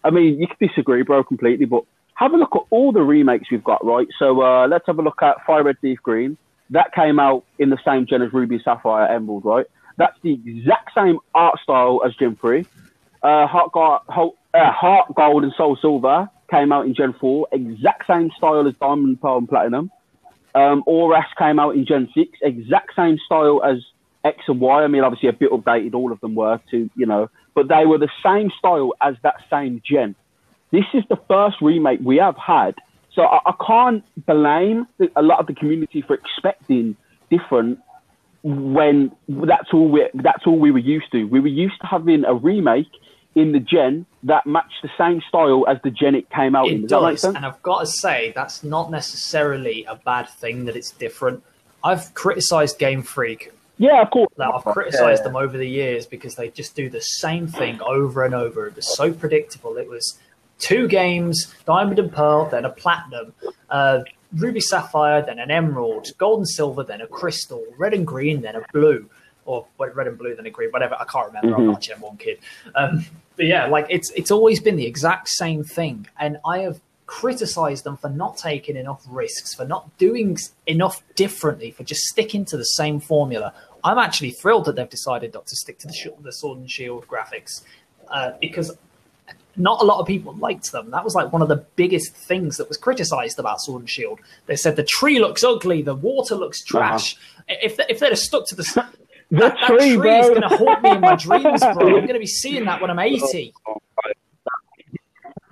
I 0.03 0.09
mean, 0.09 0.39
you 0.39 0.47
can 0.47 0.67
disagree, 0.67 1.03
bro, 1.03 1.23
completely, 1.23 1.65
but 1.65 1.83
have 2.15 2.33
a 2.33 2.37
look 2.37 2.55
at 2.55 2.61
all 2.69 2.91
the 2.91 3.01
remakes 3.01 3.51
we've 3.51 3.63
got, 3.63 3.85
right? 3.85 4.07
So 4.17 4.41
uh, 4.41 4.67
let's 4.67 4.85
have 4.87 4.99
a 4.99 5.01
look 5.01 5.21
at 5.21 5.45
Fire 5.45 5.63
Red 5.63 5.77
Leaf 5.81 5.99
Green. 6.01 6.37
That 6.69 6.93
came 6.93 7.19
out 7.19 7.45
in 7.57 7.69
the 7.69 7.77
same 7.83 8.05
gen 8.05 8.21
as 8.21 8.31
Ruby 8.31 8.61
Sapphire 8.63 9.07
Emerald, 9.07 9.45
right? 9.45 9.65
That's 9.97 10.17
the 10.21 10.33
exact 10.33 10.91
same 10.95 11.19
art 11.33 11.59
style 11.63 12.01
as 12.05 12.15
Gen 12.15 12.37
3. 12.37 12.65
Uh, 13.21 13.47
Heart, 13.47 13.71
Gold, 13.73 14.33
uh, 14.53 14.71
Heart 14.71 15.15
Gold 15.15 15.43
and 15.43 15.53
Soul 15.57 15.77
Silver 15.81 16.29
came 16.49 16.71
out 16.71 16.85
in 16.85 16.95
Gen 16.95 17.13
4, 17.19 17.47
exact 17.51 18.07
same 18.07 18.31
style 18.37 18.67
as 18.67 18.73
Diamond, 18.79 19.21
Pearl, 19.21 19.37
and 19.37 19.49
Platinum. 19.49 19.91
Um, 20.55 20.83
came 21.37 21.59
out 21.59 21.75
in 21.75 21.85
Gen 21.85 22.09
6, 22.13 22.39
exact 22.41 22.95
same 22.95 23.17
style 23.25 23.61
as 23.63 23.77
X 24.23 24.39
and 24.47 24.59
Y. 24.59 24.83
I 24.83 24.87
mean, 24.87 25.03
obviously 25.03 25.29
a 25.29 25.33
bit 25.33 25.51
updated, 25.51 25.93
all 25.93 26.11
of 26.11 26.19
them 26.21 26.35
were 26.35 26.59
to, 26.71 26.89
you 26.95 27.05
know, 27.05 27.29
but 27.55 27.67
they 27.67 27.85
were 27.85 27.97
the 27.97 28.09
same 28.23 28.51
style 28.57 28.93
as 29.01 29.15
that 29.23 29.35
same 29.49 29.81
gen. 29.85 30.15
This 30.71 30.85
is 30.93 31.03
the 31.09 31.17
first 31.27 31.57
remake 31.61 31.99
we 32.03 32.17
have 32.17 32.37
had. 32.37 32.75
So 33.13 33.23
I, 33.23 33.39
I 33.45 33.53
can't 33.65 34.03
blame 34.25 34.87
the, 34.97 35.11
a 35.15 35.21
lot 35.21 35.39
of 35.39 35.47
the 35.47 35.53
community 35.53 36.01
for 36.01 36.15
expecting 36.15 36.95
different 37.29 37.79
when 38.43 39.11
that's 39.27 39.73
all 39.73 39.89
we 39.89 40.07
that's 40.13 40.47
all 40.47 40.57
we 40.57 40.71
were 40.71 40.79
used 40.79 41.11
to. 41.11 41.25
We 41.25 41.39
were 41.39 41.47
used 41.47 41.79
to 41.81 41.87
having 41.87 42.23
a 42.23 42.33
remake 42.33 42.91
in 43.35 43.51
the 43.51 43.59
gen 43.59 44.05
that 44.23 44.45
matched 44.45 44.81
the 44.81 44.89
same 44.97 45.21
style 45.27 45.65
as 45.67 45.77
the 45.83 45.91
gen 45.91 46.15
it 46.15 46.29
came 46.29 46.55
out 46.55 46.67
it 46.67 46.73
in. 46.73 46.87
Does, 46.87 47.21
does 47.21 47.35
and 47.35 47.45
I've 47.45 47.61
got 47.61 47.81
to 47.81 47.87
say 47.87 48.33
that's 48.35 48.63
not 48.63 48.91
necessarily 48.91 49.85
a 49.85 49.95
bad 49.95 50.29
thing 50.29 50.65
that 50.65 50.75
it's 50.75 50.91
different. 50.91 51.43
I've 51.83 52.13
criticised 52.13 52.77
Game 52.77 53.03
Freak 53.03 53.51
yeah, 53.79 54.01
of 54.01 54.11
course. 54.11 54.29
Like, 54.35 54.53
I've 54.53 54.65
criticised 54.65 55.21
yeah. 55.21 55.29
them 55.29 55.35
over 55.37 55.57
the 55.57 55.67
years 55.67 56.05
because 56.05 56.35
they 56.35 56.49
just 56.49 56.75
do 56.75 56.89
the 56.89 56.99
same 56.99 57.47
thing 57.47 57.79
over 57.81 58.25
and 58.25 58.35
over. 58.35 58.67
It 58.67 58.75
was 58.75 58.93
so 58.93 59.13
predictable. 59.13 59.77
It 59.77 59.87
was 59.87 60.19
two 60.59 60.89
games, 60.89 61.55
Diamond 61.65 61.97
and 61.97 62.11
Pearl, 62.11 62.49
then 62.49 62.65
a 62.65 62.69
Platinum, 62.69 63.33
uh, 63.69 64.01
Ruby 64.33 64.59
Sapphire, 64.59 65.21
then 65.21 65.39
an 65.39 65.49
Emerald, 65.49 66.09
Gold 66.17 66.39
and 66.39 66.49
Silver, 66.49 66.83
then 66.83 66.99
a 66.99 67.07
Crystal, 67.07 67.63
Red 67.77 67.93
and 67.93 68.05
Green, 68.05 68.41
then 68.41 68.57
a 68.57 68.65
Blue, 68.73 69.09
or 69.49 69.65
Red 69.79 70.07
and 70.07 70.17
Blue, 70.17 70.35
then 70.35 70.45
a 70.45 70.51
Green, 70.51 70.69
whatever. 70.69 70.95
I 70.99 71.05
can't 71.05 71.27
remember. 71.27 71.49
Mm-hmm. 71.49 71.61
I'm 71.61 71.67
not 71.71 71.81
Gen 71.81 71.99
One 72.01 72.17
kid. 72.17 72.39
Um, 72.75 73.03
but 73.35 73.47
yeah, 73.47 73.65
like 73.65 73.87
it's 73.89 74.11
it's 74.11 74.31
always 74.31 74.59
been 74.59 74.75
the 74.75 74.85
exact 74.85 75.27
same 75.29 75.63
thing, 75.63 76.07
and 76.19 76.37
I 76.45 76.59
have 76.59 76.79
criticized 77.07 77.83
them 77.83 77.97
for 77.97 78.09
not 78.09 78.37
taking 78.37 78.75
enough 78.75 79.03
risks, 79.09 79.55
for 79.55 79.65
not 79.65 79.97
doing 79.97 80.37
enough 80.67 81.01
differently, 81.15 81.71
for 81.71 81.83
just 81.83 82.01
sticking 82.01 82.45
to 82.45 82.57
the 82.57 82.63
same 82.63 82.99
formula. 82.99 83.51
I'm 83.83 83.97
actually 83.97 84.31
thrilled 84.31 84.65
that 84.65 84.75
they've 84.75 84.89
decided 84.89 85.33
not 85.33 85.47
to 85.47 85.55
stick 85.55 85.79
to 85.79 85.87
the, 85.87 85.93
sh- 85.93 86.07
the 86.21 86.31
sword 86.31 86.59
and 86.59 86.69
shield 86.69 87.07
graphics 87.07 87.63
uh, 88.09 88.33
because 88.39 88.77
not 89.55 89.81
a 89.81 89.85
lot 89.85 89.99
of 89.99 90.05
people 90.05 90.33
liked 90.33 90.71
them. 90.71 90.91
That 90.91 91.03
was 91.03 91.15
like 91.15 91.33
one 91.33 91.41
of 91.41 91.47
the 91.47 91.65
biggest 91.75 92.13
things 92.13 92.57
that 92.57 92.67
was 92.67 92.77
criticized 92.77 93.39
about 93.39 93.61
Sword 93.61 93.81
and 93.81 93.89
Shield. 93.89 94.19
They 94.45 94.55
said 94.55 94.75
the 94.75 94.83
tree 94.83 95.19
looks 95.19 95.43
ugly, 95.43 95.81
the 95.81 95.95
water 95.95 96.35
looks 96.35 96.61
uh-huh. 96.61 96.79
trash. 96.79 97.15
Uh-huh. 97.15 97.55
If 97.63 97.77
they, 97.77 97.85
if 97.89 97.99
they'd 97.99 98.09
have 98.09 98.19
stuck 98.19 98.45
to 98.47 98.55
the 98.55 98.63
the 99.31 99.37
that, 99.37 99.57
tree, 99.67 99.95
that 99.95 100.01
tree 100.01 100.19
is 100.19 100.29
going 100.29 100.41
to 100.41 100.47
haunt 100.49 100.83
me 100.83 100.91
in 100.91 101.01
my 101.01 101.15
dreams, 101.15 101.61
bro. 101.61 101.97
I'm 101.97 102.05
going 102.05 102.07
to 102.07 102.19
be 102.19 102.25
seeing 102.41 102.65
that 102.65 102.81
when 102.81 102.89
I'm 102.89 102.99
80. 102.99 103.53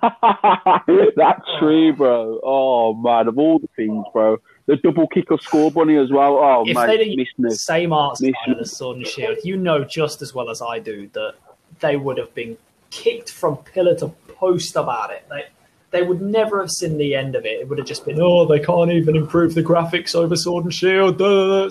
that 0.00 1.42
tree, 1.58 1.90
bro. 1.90 2.40
Oh 2.42 2.94
man, 2.94 3.26
of 3.26 3.38
all 3.38 3.58
the 3.58 3.68
things, 3.74 4.04
bro. 4.12 4.38
The 4.66 4.76
double 4.76 5.08
kick 5.08 5.30
of 5.30 5.40
Scorbunny 5.40 6.02
as 6.02 6.12
well. 6.12 6.36
Oh 6.36 6.64
if 6.66 6.76
mate, 6.76 6.86
they 6.86 7.14
did 7.16 7.28
the 7.38 7.56
same 7.56 7.92
art 7.92 8.16
style 8.16 8.32
as 8.60 8.76
Sword 8.76 8.98
and 8.98 9.06
Shield, 9.06 9.38
you 9.42 9.56
know 9.56 9.82
just 9.82 10.22
as 10.22 10.32
well 10.32 10.50
as 10.50 10.62
I 10.62 10.78
do 10.78 11.08
that 11.14 11.34
they 11.80 11.96
would 11.96 12.18
have 12.18 12.32
been 12.34 12.56
kicked 12.90 13.30
from 13.30 13.56
pillar 13.58 13.96
to 13.96 14.08
post 14.28 14.76
about 14.76 15.10
it. 15.10 15.24
They 15.28 15.46
they 15.90 16.02
would 16.02 16.20
never 16.20 16.60
have 16.60 16.70
seen 16.70 16.98
the 16.98 17.14
end 17.14 17.34
of 17.34 17.44
it. 17.46 17.60
It 17.60 17.68
would 17.68 17.78
have 17.78 17.86
just 17.86 18.04
been, 18.04 18.20
oh, 18.20 18.44
they 18.44 18.60
can't 18.60 18.90
even 18.90 19.16
improve 19.16 19.54
the 19.54 19.62
graphics 19.62 20.14
over 20.14 20.36
Sword 20.36 20.64
and 20.64 20.74
Shield. 20.74 21.18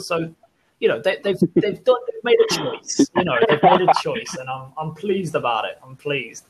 So 0.02 0.34
you 0.80 0.88
know 0.88 1.02
they, 1.02 1.18
they've 1.24 1.40
they've 1.56 1.84
done 1.84 1.98
they've 2.08 2.24
made 2.24 2.38
a 2.40 2.54
choice. 2.54 3.10
You 3.16 3.24
know 3.24 3.38
they've 3.48 3.64
made 3.64 3.82
a 3.82 3.94
choice, 4.02 4.36
and 4.36 4.50
I'm 4.50 4.72
I'm 4.78 4.94
pleased 4.94 5.36
about 5.36 5.66
it. 5.66 5.80
I'm 5.84 5.96
pleased. 5.96 6.46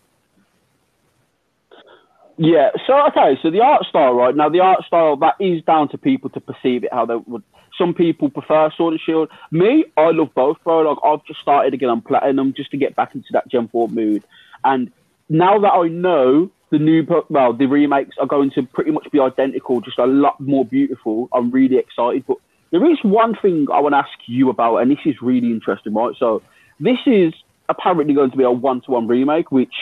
Yeah. 2.38 2.70
So 2.86 3.08
okay. 3.08 3.38
So 3.42 3.50
the 3.50 3.62
art 3.62 3.86
style, 3.86 4.14
right 4.14 4.36
now, 4.36 4.50
the 4.50 4.60
art 4.60 4.84
style 4.86 5.16
that 5.18 5.36
is 5.40 5.64
down 5.64 5.90
to 5.90 5.98
people 5.98 6.30
to 6.32 6.40
perceive 6.40 6.84
it 6.84 6.94
how 6.94 7.06
they 7.06 7.16
would. 7.16 7.44
Some 7.78 7.94
people 7.94 8.30
prefer 8.30 8.72
Sword 8.76 8.94
and 8.94 9.02
Shield. 9.02 9.30
Me, 9.52 9.86
I 9.98 10.10
love 10.10 10.34
both, 10.34 10.58
bro. 10.64 10.82
Like 10.82 10.98
I've 11.04 11.24
just 11.26 11.40
started 11.42 11.74
again 11.74 11.90
on 11.90 12.02
Platinum 12.02 12.54
just 12.56 12.72
to 12.72 12.78
get 12.78 12.96
back 12.96 13.14
into 13.14 13.28
that 13.34 13.48
Gen 13.50 13.68
Four 13.68 13.88
mood. 13.88 14.24
And 14.64 14.92
now 15.30 15.60
that 15.60 15.74
I 15.74 15.88
know 15.88 16.50
the 16.70 16.80
new, 16.80 17.04
book 17.04 17.28
well, 17.30 17.54
the 17.54 17.66
remakes 17.66 18.18
are 18.20 18.26
going 18.26 18.52
to 18.52 18.64
pretty 18.64 18.92
much 18.92 19.10
be 19.12 19.20
identical, 19.20 19.80
just 19.80 20.00
a 20.00 20.06
lot 20.06 20.40
more 20.40 20.66
beautiful. 20.66 21.30
I'm 21.34 21.50
really 21.52 21.78
excited. 21.78 22.26
But 22.28 22.38
there 22.72 22.86
is 22.90 22.98
one 23.04 23.36
thing 23.36 23.68
I 23.74 23.80
want 23.80 23.94
to 23.94 23.98
ask 24.00 24.18
you 24.26 24.50
about, 24.50 24.78
and 24.78 24.92
this 24.92 25.00
is 25.06 25.22
really 25.22 25.48
interesting, 25.48 25.94
right? 25.94 26.16
So 26.18 26.42
this 26.80 27.00
is 27.06 27.34
apparently 27.70 28.14
going 28.14 28.32
to 28.32 28.38
be 28.38 28.44
a 28.44 28.52
one-to-one 28.52 29.08
remake, 29.08 29.52
which 29.52 29.74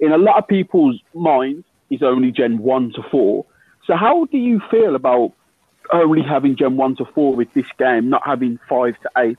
in 0.00 0.12
a 0.12 0.18
lot 0.18 0.38
of 0.38 0.48
people's 0.48 1.00
minds 1.14 1.64
is 1.90 2.02
only 2.02 2.32
Gen 2.32 2.58
1 2.58 2.92
to 2.94 3.02
4. 3.10 3.44
So, 3.86 3.96
how 3.96 4.24
do 4.26 4.38
you 4.38 4.60
feel 4.70 4.94
about 4.94 5.32
only 5.92 6.22
having 6.22 6.56
Gen 6.56 6.76
1 6.76 6.96
to 6.96 7.04
4 7.04 7.34
with 7.34 7.52
this 7.54 7.66
game, 7.78 8.08
not 8.08 8.22
having 8.24 8.58
5 8.68 8.94
to 9.00 9.10
8 9.16 9.38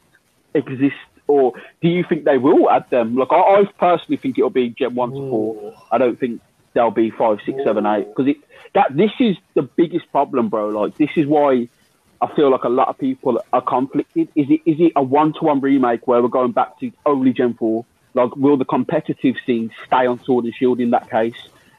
exist? 0.54 0.96
Or 1.28 1.54
do 1.82 1.88
you 1.88 2.04
think 2.08 2.26
they 2.26 2.38
will 2.38 2.70
add 2.70 2.90
them? 2.90 3.16
Like, 3.16 3.32
I, 3.32 3.36
I 3.36 3.66
personally 3.78 4.18
think 4.18 4.38
it'll 4.38 4.50
be 4.50 4.70
Gen 4.70 4.96
1 4.96 5.12
to 5.12 5.30
4. 5.30 5.74
I 5.92 5.98
don't 5.98 6.20
think 6.20 6.42
there'll 6.74 6.92
be 6.92 7.12
5, 7.12 7.40
6, 7.46 7.60
7, 7.64 7.86
8. 7.86 8.08
Because 8.08 8.28
it, 8.28 8.38
that, 8.74 8.96
this 8.96 9.12
is 9.20 9.38
the 9.56 9.62
biggest 9.64 10.12
problem, 10.12 10.50
bro. 10.50 10.70
Like, 10.70 10.98
this 10.98 11.10
is 11.16 11.26
why. 11.26 11.70
I 12.22 12.34
feel 12.36 12.50
like 12.50 12.64
a 12.64 12.70
lot 12.70 12.88
of 12.88 12.98
people 12.98 13.42
are 13.52 13.62
conflicted. 13.62 14.30
Is 14.36 14.48
it 14.50 14.62
is 14.66 14.80
it 14.80 14.94
a 14.96 15.04
one 15.04 15.34
to 15.34 15.40
one 15.46 15.60
remake 15.60 16.08
where 16.08 16.22
we're 16.22 16.30
going 16.30 16.52
back 16.52 16.80
to 16.80 16.92
only 17.06 17.34
Gen 17.34 17.54
four, 17.54 17.86
Like, 18.14 18.36
will 18.36 18.58
the 18.58 18.66
competitive 18.66 19.36
scene 19.46 19.72
stay 19.86 20.06
on 20.06 20.24
Sword 20.24 20.46
and 20.46 20.56
Shield 20.56 20.80
in 20.80 20.92
that 20.92 21.10
case? 21.10 21.36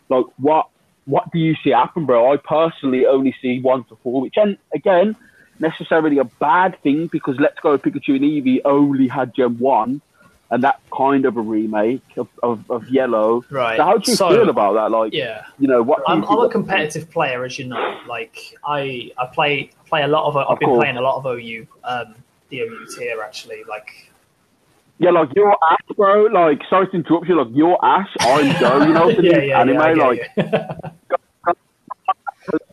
Like, 0.08 0.26
what 0.36 0.68
what 1.06 1.30
do 1.32 1.38
you 1.38 1.54
see 1.62 1.70
happen, 1.70 2.06
bro? 2.06 2.32
I 2.32 2.36
personally 2.36 3.06
only 3.06 3.34
see 3.40 3.60
one 3.60 3.84
to 3.84 3.96
four, 4.02 4.20
which, 4.22 4.36
and 4.36 4.56
again, 4.74 5.16
necessarily 5.58 6.18
a 6.18 6.24
bad 6.24 6.80
thing 6.82 7.06
because 7.06 7.38
Let's 7.38 7.60
Go 7.60 7.78
Pikachu 7.78 8.16
and 8.16 8.24
Eevee 8.24 8.60
only 8.64 9.08
had 9.08 9.34
Gen 9.34 9.58
1, 9.58 10.00
and 10.50 10.62
that 10.62 10.80
kind 10.96 11.24
of 11.24 11.36
a 11.36 11.40
remake 11.40 12.02
of, 12.16 12.28
of, 12.42 12.70
of 12.70 12.88
Yellow. 12.88 13.44
Right. 13.50 13.76
So, 13.76 13.84
how 13.84 13.98
do 13.98 14.10
you 14.10 14.16
So- 14.16 14.28
feel 14.30 14.48
about 14.50 14.74
that? 14.74 14.90
Like, 14.96 15.12
Yeah. 15.12 15.46
you 15.58 15.66
know, 15.68 15.82
what 15.82 16.02
I'm, 16.06 16.22
I'm 16.24 16.40
a 16.40 16.48
competitive 16.48 17.10
player, 17.10 17.44
as 17.44 17.58
you 17.58 17.66
know. 17.66 17.98
Like 18.06 18.36
I, 18.66 19.10
I 19.18 19.26
play 19.26 19.70
play 19.86 20.02
a 20.02 20.08
lot 20.08 20.26
of. 20.28 20.36
I've 20.36 20.46
Of 20.48 20.58
been 20.60 20.68
course. 20.68 20.80
playing 20.82 20.96
a 20.96 21.00
lot 21.00 21.16
of 21.16 21.26
OU, 21.26 21.66
um, 21.84 22.14
the 22.50 22.60
OU 22.60 22.86
tier 22.96 23.20
actually. 23.22 23.64
Like 23.68 24.10
Yeah, 24.98 25.10
like 25.10 25.30
you're 25.34 25.50
Ash, 25.70 25.96
bro. 25.96 26.24
Like, 26.26 26.60
sorry 26.70 26.86
to 26.88 26.92
interrupt 26.96 27.26
you. 27.26 27.36
Like, 27.42 27.48
you're 27.52 27.78
Ash, 27.84 28.10
I'm 28.20 28.54
Joe. 28.60 28.84
You 28.86 28.92
know, 28.92 29.08
yeah, 29.18 29.20
new 29.38 29.40
yeah, 29.48 29.60
anime. 29.60 29.96
yeah, 29.98 30.06
like, 30.06 30.30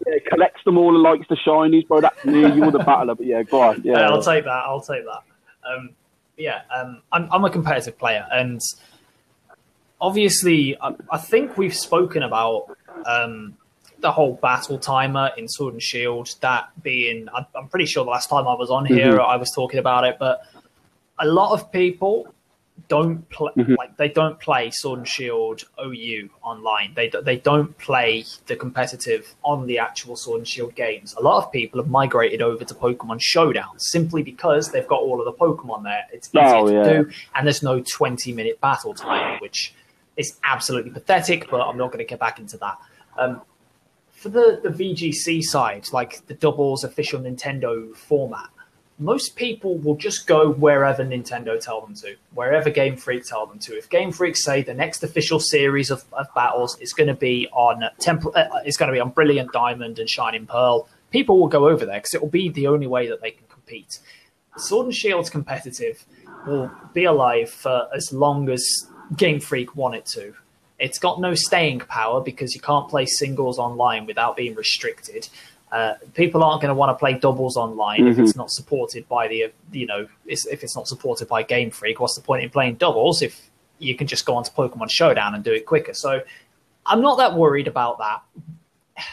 yeah, 0.06 0.18
collects 0.30 0.62
them 0.66 0.78
all 0.78 0.94
and 0.94 1.02
likes 1.04 1.26
the 1.30 1.36
shinies, 1.38 1.88
bro. 1.88 2.02
That's 2.02 2.24
me. 2.26 2.42
You're 2.42 2.72
the 2.72 2.80
battler, 2.80 3.16
but 3.16 3.26
yeah, 3.26 3.44
go 3.44 3.62
on. 3.62 3.82
Yeah, 3.86 4.10
I'll 4.10 4.22
take 4.22 4.44
that. 4.44 4.50
I'll 4.66 4.82
take 4.82 5.04
that. 5.06 5.24
Um, 5.70 5.90
yeah, 6.42 6.62
um, 6.76 7.02
I'm, 7.12 7.30
I'm 7.32 7.46
a 7.46 7.50
competitive 7.50 7.98
player, 7.98 8.26
and 8.32 8.60
obviously, 10.00 10.76
I, 10.82 10.96
I 11.12 11.18
think 11.18 11.58
we've 11.58 11.76
spoken 11.76 12.24
about 12.24 12.76
um, 13.06 13.56
the 14.00 14.12
whole 14.12 14.34
battle 14.34 14.80
timer 14.80 15.32
in 15.38 15.48
Sword 15.48 15.74
and 15.74 15.84
Shield. 15.84 16.34
That 16.42 16.70
being, 16.82 17.28
I'm, 17.34 17.46
I'm 17.56 17.68
pretty 17.68 17.86
sure 17.86 18.04
the 18.04 18.10
last 18.10 18.30
time 18.30 18.48
I 18.48 18.56
was 18.56 18.70
on 18.72 18.86
here, 18.86 19.22
I 19.22 19.36
was 19.36 19.52
talking 19.52 19.80
about 19.80 20.04
it, 20.04 20.18
but 20.20 20.42
a 21.20 21.28
lot 21.28 21.54
of 21.54 21.72
people 21.72 22.34
don't 22.88 23.28
play 23.30 23.52
like 23.78 23.98
they 23.98 24.10
don't 24.10 24.40
play 24.40 24.70
Sword 24.72 25.00
and 25.00 25.08
Shield 25.08 25.64
OU 25.84 26.30
online. 26.42 26.94
They 26.96 27.10
they 27.24 27.38
don't 27.38 27.78
play 27.78 28.26
the 28.48 28.56
competitive 28.56 29.34
on 29.44 29.68
the 29.68 29.80
actual 29.80 30.16
Sword 30.16 30.40
and 30.40 30.48
Shield 30.48 30.76
games. 30.76 31.14
A 31.18 31.22
lot 31.22 31.44
of 31.44 31.52
people 31.52 31.82
have 31.82 31.90
migrated 31.90 32.42
over 32.42 32.64
to 32.64 32.74
Pokemon 32.74 33.22
Showdown 33.22 33.78
simply 33.80 34.24
because 34.24 34.72
they've 34.72 34.88
got 34.88 35.02
all 35.02 35.20
of 35.20 35.26
the 35.26 35.34
Pokemon 35.34 35.84
there. 35.84 36.06
It's 36.12 36.30
easier 36.30 36.42
Oh, 36.56 36.68
to 36.68 36.74
yeah. 36.74 36.84
do, 37.04 37.12
and 37.36 37.46
there's 37.48 37.64
no 37.64 37.82
20 37.82 38.34
minute 38.34 38.62
battle 38.62 38.94
time, 38.94 39.40
which 39.42 39.74
is 40.18 40.38
absolutely 40.44 40.92
pathetic. 40.92 41.50
But 41.50 41.62
I'm 41.62 41.78
not 41.78 41.88
going 41.88 42.00
to 42.00 42.10
get 42.10 42.20
back 42.20 42.40
into 42.40 42.58
that. 42.58 42.78
Um, 43.18 43.42
for 44.12 44.30
the, 44.30 44.60
the 44.62 44.70
VGC 44.70 45.42
side, 45.42 45.86
like 45.92 46.26
the 46.28 46.36
doubles 46.36 46.84
official 46.84 47.20
Nintendo 47.20 47.96
format, 47.96 48.50
most 49.02 49.36
people 49.36 49.80
will 49.80 49.96
just 49.96 50.28
go 50.28 50.52
wherever 50.52 51.04
Nintendo 51.04 51.60
tell 51.60 51.82
them 51.82 51.96
to, 51.96 52.16
wherever 52.36 52.70
Game 52.70 52.96
Freak 52.96 53.26
tell 53.26 53.48
them 53.48 53.58
to. 53.60 53.76
If 53.76 53.90
Game 53.90 54.12
Freak 54.12 54.38
say 54.38 54.62
the 54.62 54.76
next 54.76 55.04
official 55.04 55.40
series 55.40 55.90
of, 55.90 56.06
of 56.14 56.28
battles 56.36 56.78
is 56.80 56.94
going 56.94 57.08
to 57.08 57.16
be 57.16 57.48
on 57.52 57.84
Temple, 58.00 58.32
uh, 58.36 58.46
it's 58.64 58.78
going 58.78 58.88
to 58.88 58.94
be 58.94 59.00
on 59.00 59.10
Brilliant 59.10 59.52
Diamond 59.52 59.98
and 59.98 60.08
Shining 60.08 60.46
Pearl, 60.46 60.88
people 61.10 61.40
will 61.40 61.48
go 61.48 61.68
over 61.68 61.84
there 61.84 61.98
because 61.98 62.14
it 62.14 62.22
will 62.22 62.30
be 62.30 62.50
the 62.50 62.68
only 62.68 62.86
way 62.86 63.08
that 63.08 63.22
they 63.22 63.32
can 63.32 63.48
compete. 63.48 64.00
Sword 64.56 64.86
and 64.86 64.96
Shield's 64.96 65.32
competitive 65.32 66.06
will 66.46 66.70
be 66.94 67.06
alive 67.06 67.50
for 67.50 67.88
as 67.96 68.14
long 68.14 68.50
as 68.50 68.64
Game 69.18 69.40
Freak 69.40 69.76
want 69.76 69.96
it 69.96 70.06
to. 70.14 70.36
It's 70.78 71.00
got 71.00 71.20
no 71.20 71.34
staying 71.34 71.80
power 71.80 72.22
because 72.22 72.54
you 72.54 72.62
can't 72.62 72.90
play 72.90 73.06
singles 73.06 73.58
online 73.58 74.06
without 74.06 74.36
being 74.36 74.56
restricted. 74.56 75.28
Uh, 75.72 75.94
people 76.14 76.44
aren't 76.44 76.62
going 76.62 76.70
to 76.70 76.76
want 76.76 76.90
to 76.90 77.00
play 77.00 77.14
doubles 77.14 77.56
online 77.56 78.06
if 78.06 78.20
it's 78.20 78.36
not 78.36 78.52
supported 78.52 79.08
by 79.08 79.26
the, 79.30 79.46
you 79.72 79.86
know, 79.86 80.06
it's, 80.26 80.46
if 80.48 80.64
it's 80.64 80.76
not 80.76 80.86
supported 80.86 81.30
by 81.30 81.42
Game 81.42 81.72
Freak. 81.72 82.02
What's 82.02 82.16
the 82.16 82.22
point 82.22 82.44
in 82.44 82.50
playing 82.50 82.76
doubles 82.76 83.22
if 83.22 83.50
you 83.80 83.96
can 83.96 84.06
just 84.06 84.26
go 84.26 84.36
onto 84.36 84.52
Pokemon 84.52 84.90
Showdown 84.90 85.34
and 85.34 85.46
do 85.46 85.54
it 85.54 85.66
quicker? 85.66 85.94
So 85.94 86.22
I'm 86.86 87.02
not 87.02 87.18
that 87.20 87.36
worried 87.36 87.70
about 87.70 88.00
that. 88.00 88.22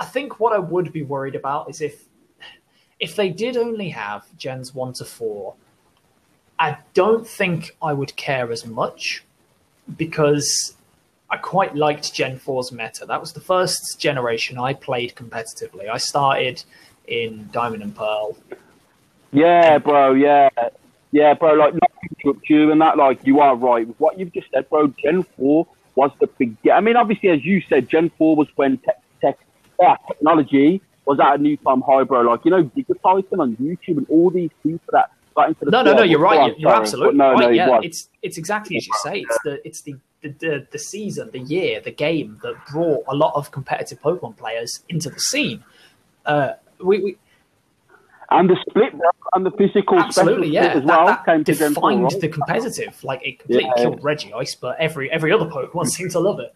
I 0.00 0.04
think 0.04 0.40
what 0.40 0.52
I 0.52 0.58
would 0.58 0.92
be 0.92 1.02
worried 1.02 1.36
about 1.36 1.70
is 1.70 1.80
if 1.80 2.04
if 2.98 3.14
they 3.14 3.28
did 3.28 3.56
only 3.56 3.88
have 3.90 4.26
gens 4.36 4.74
one 4.74 4.92
to 4.94 5.04
four, 5.04 5.54
I 6.58 6.78
don't 6.94 7.26
think 7.26 7.76
I 7.80 7.92
would 7.92 8.16
care 8.16 8.50
as 8.50 8.66
much 8.66 9.22
because 9.96 10.76
I 11.32 11.38
quite 11.38 11.74
liked 11.74 12.12
Gen 12.12 12.38
4's 12.38 12.72
meta. 12.72 13.06
That 13.06 13.18
was 13.18 13.32
the 13.32 13.40
first 13.40 13.98
generation 13.98 14.58
I 14.58 14.74
played 14.74 15.14
competitively. 15.14 15.88
I 15.88 15.96
started 15.96 16.62
in 17.08 17.48
Diamond 17.50 17.82
and 17.82 17.96
Pearl. 17.96 18.36
Yeah, 19.32 19.78
bro. 19.78 20.12
Yeah, 20.12 20.50
yeah, 21.10 21.32
bro. 21.32 21.54
Like, 21.54 21.72
not 21.72 21.90
you 22.50 22.70
and 22.70 22.82
that. 22.82 22.98
Like, 22.98 23.26
you 23.26 23.40
are 23.40 23.56
right 23.56 23.88
with 23.88 23.98
what 23.98 24.18
you've 24.18 24.34
just 24.34 24.48
said, 24.52 24.68
bro. 24.68 24.88
Gen 25.02 25.22
four 25.22 25.66
was 25.94 26.10
the 26.20 26.26
big. 26.26 26.54
I 26.70 26.80
mean, 26.80 26.96
obviously, 26.96 27.30
as 27.30 27.42
you 27.42 27.62
said, 27.62 27.88
Gen 27.88 28.10
four 28.18 28.36
was 28.36 28.48
when 28.56 28.76
tech, 28.76 29.02
tech, 29.22 29.38
uh, 29.82 29.96
technology 30.06 30.82
was 31.06 31.18
at 31.18 31.36
a 31.36 31.38
new 31.38 31.56
time 31.56 31.80
high, 31.80 32.04
bro. 32.04 32.20
Like, 32.20 32.44
you 32.44 32.50
know, 32.50 32.64
digitizing 32.64 33.38
on 33.38 33.56
YouTube 33.56 33.96
and 33.96 34.06
all 34.10 34.28
these 34.28 34.50
people 34.62 34.84
that 34.90 35.10
got 35.34 35.48
into 35.48 35.64
the. 35.64 35.70
No, 35.70 35.82
no, 35.82 35.94
no. 35.94 36.02
You're 36.02 36.18
right. 36.20 36.46
You're, 36.48 36.56
you're 36.58 36.74
absolutely 36.74 37.16
no, 37.16 37.32
right. 37.32 37.40
no, 37.40 37.48
yeah, 37.50 37.80
it's 37.82 38.08
it's 38.22 38.38
exactly 38.38 38.76
as 38.76 38.86
you 38.86 38.92
say. 39.02 39.20
It's 39.20 39.38
the 39.44 39.66
it's 39.66 39.80
the 39.82 39.96
the, 40.22 40.28
the 40.28 40.66
the 40.70 40.78
season, 40.78 41.30
the 41.32 41.40
year, 41.40 41.80
the 41.80 41.90
game 41.90 42.38
that 42.42 42.54
brought 42.70 43.04
a 43.08 43.14
lot 43.14 43.32
of 43.34 43.50
competitive 43.50 44.00
Pokemon 44.00 44.36
players 44.36 44.80
into 44.88 45.10
the 45.10 45.18
scene. 45.20 45.64
Uh, 46.24 46.52
we, 46.80 46.98
we 47.00 47.16
and 48.30 48.48
the 48.48 48.56
split 48.68 48.92
and 49.34 49.44
the 49.46 49.50
physical 49.52 49.98
absolutely 49.98 50.48
yeah 50.48 50.68
as 50.68 50.74
that, 50.74 50.84
well 50.84 51.06
that 51.06 51.24
came 51.24 51.44
to 51.44 51.52
Gen 51.54 51.74
four, 51.74 51.90
defined 51.90 52.20
the 52.20 52.28
competitive 52.28 53.02
like 53.04 53.20
it 53.26 53.38
completely 53.38 53.70
Yeah. 53.76 53.82
killed 53.82 54.00
Regice 54.02 54.58
but 54.58 54.78
every 54.78 55.10
every 55.10 55.32
other 55.32 55.46
Pokemon 55.46 55.86
seemed 55.88 56.12
to 56.12 56.20
love 56.20 56.40
it 56.40 56.54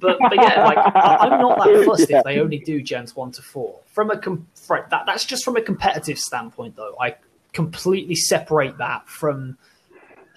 but, 0.00 0.18
but 0.20 0.34
yeah 0.36 0.64
like 0.64 0.78
I, 0.78 1.16
I'm 1.20 1.40
not 1.40 1.58
that 1.58 1.84
fussed 1.86 2.10
Yeah. 2.10 2.18
if 2.18 2.24
they 2.24 2.40
only 2.40 2.58
do 2.58 2.82
gens 2.82 3.14
1 3.14 3.32
to 3.32 3.42
4 3.42 3.80
from 3.92 4.10
a 4.10 4.18
com- 4.18 4.46
fr- 4.54 4.78
that, 4.90 5.04
that's 5.06 5.24
just 5.24 5.44
from 5.44 5.56
a 5.56 5.62
competitive 5.62 6.18
standpoint 6.18 6.76
though 6.76 6.94
I 7.00 7.16
completely 7.52 8.14
separate 8.16 8.78
that 8.78 9.08
from 9.08 9.56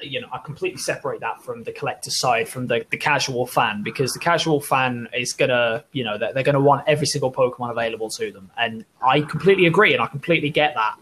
you 0.01 0.21
know, 0.21 0.27
I 0.31 0.37
completely 0.37 0.77
separate 0.79 1.19
that 1.19 1.43
from 1.43 1.63
the 1.63 1.73
collector 1.73 2.09
side, 2.09 2.47
from 2.47 2.67
the, 2.67 2.85
the 2.89 2.95
casual 2.95 3.45
fan, 3.45 3.83
because 3.83 4.13
the 4.13 4.19
casual 4.19 4.61
fan 4.61 5.09
is 5.13 5.33
gonna, 5.33 5.83
you 5.91 6.05
know, 6.05 6.17
they're, 6.17 6.31
they're 6.31 6.43
gonna 6.43 6.61
want 6.61 6.87
every 6.87 7.05
single 7.05 7.33
Pokemon 7.33 7.69
available 7.71 8.09
to 8.11 8.31
them, 8.31 8.49
and 8.57 8.85
I 9.05 9.19
completely 9.19 9.65
agree, 9.65 9.91
and 9.93 10.01
I 10.01 10.07
completely 10.07 10.51
get 10.51 10.73
that. 10.75 10.95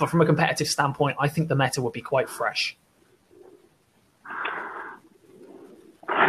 But 0.00 0.10
from 0.10 0.20
a 0.20 0.26
competitive 0.26 0.66
standpoint, 0.66 1.16
I 1.20 1.28
think 1.28 1.46
the 1.46 1.54
meta 1.54 1.80
would 1.80 1.92
be 1.92 2.00
quite 2.00 2.28
fresh. 2.28 2.76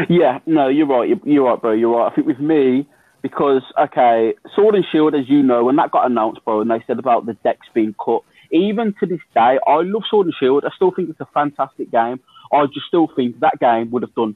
Yeah, 0.10 0.40
no, 0.46 0.68
you're 0.68 0.88
right. 0.88 1.08
You're, 1.08 1.20
you're 1.24 1.46
right, 1.46 1.62
bro. 1.62 1.72
You're 1.72 1.96
right. 1.96 2.12
I 2.12 2.16
think 2.16 2.28
with 2.28 2.40
me, 2.40 2.88
because 3.22 3.64
okay, 3.80 4.34
Sword 4.56 4.76
and 4.76 4.86
Shield, 4.92 5.16
as 5.16 5.30
you 5.30 5.42
know, 5.42 5.64
when 5.64 5.76
that 5.78 5.92
got 5.92 6.06
announced, 6.10 6.44
bro, 6.46 6.62
and 6.62 6.70
they 6.70 6.84
said 6.86 7.00
about 7.00 7.26
the 7.26 7.34
dex 7.44 7.60
being 7.74 7.96
cut. 8.04 8.22
Even 8.52 8.94
to 9.00 9.06
this 9.08 9.20
day, 9.34 9.58
I 9.68 9.82
love 9.82 10.04
Sword 10.10 10.28
and 10.28 10.36
Shield. 10.40 10.64
I 10.66 10.70
still 10.76 10.92
think 10.92 11.10
it's 11.10 11.20
a 11.20 11.28
fantastic 11.34 11.92
game. 11.92 12.20
I 12.54 12.66
just 12.68 12.86
still 12.88 13.10
think 13.16 13.40
that 13.40 13.60
game 13.60 13.90
would 13.92 14.04
have 14.04 14.14
done 14.14 14.36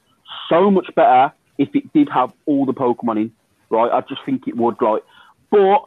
so 0.49 0.71
much 0.71 0.88
better 0.95 1.32
if 1.58 1.69
it 1.75 1.93
did 1.93 2.10
have 2.10 2.34
all 2.45 2.65
the 2.65 2.73
Pokemon 2.73 3.17
in. 3.17 3.32
Right? 3.69 3.91
I 3.91 4.02
just 4.02 4.21
think 4.25 4.47
it 4.47 4.58
would. 4.58 4.82
Like, 4.82 5.04
but 5.52 5.86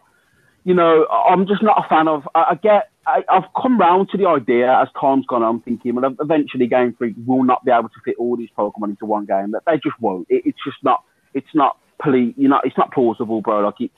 you 0.64 0.74
know, 0.74 1.06
I'm 1.06 1.46
just 1.46 1.62
not 1.62 1.84
a 1.84 1.88
fan 1.88 2.06
of. 2.06 2.28
I, 2.34 2.44
I 2.50 2.54
get. 2.54 2.91
I, 3.06 3.24
I've 3.28 3.52
come 3.60 3.78
round 3.78 4.10
to 4.10 4.16
the 4.16 4.26
idea 4.28 4.80
as 4.80 4.88
time's 5.00 5.26
gone 5.26 5.42
on, 5.42 5.60
thinking, 5.60 5.94
well, 5.94 6.14
eventually 6.20 6.66
Game 6.66 6.94
Freak 6.96 7.14
will 7.26 7.42
not 7.42 7.64
be 7.64 7.72
able 7.72 7.88
to 7.88 8.00
fit 8.04 8.16
all 8.18 8.36
these 8.36 8.50
Pokemon 8.56 8.90
into 8.90 9.06
one 9.06 9.26
game. 9.26 9.50
That 9.52 9.62
they 9.66 9.74
just 9.76 10.00
won't. 10.00 10.26
It, 10.30 10.42
it's 10.46 10.58
just 10.64 10.78
not. 10.82 11.02
It's 11.34 11.54
not. 11.54 11.76
Ple- 12.00 12.32
you 12.36 12.48
know, 12.48 12.60
it's 12.64 12.76
not 12.76 12.92
plausible, 12.92 13.40
bro. 13.40 13.60
Like 13.60 13.80
it's. 13.80 13.94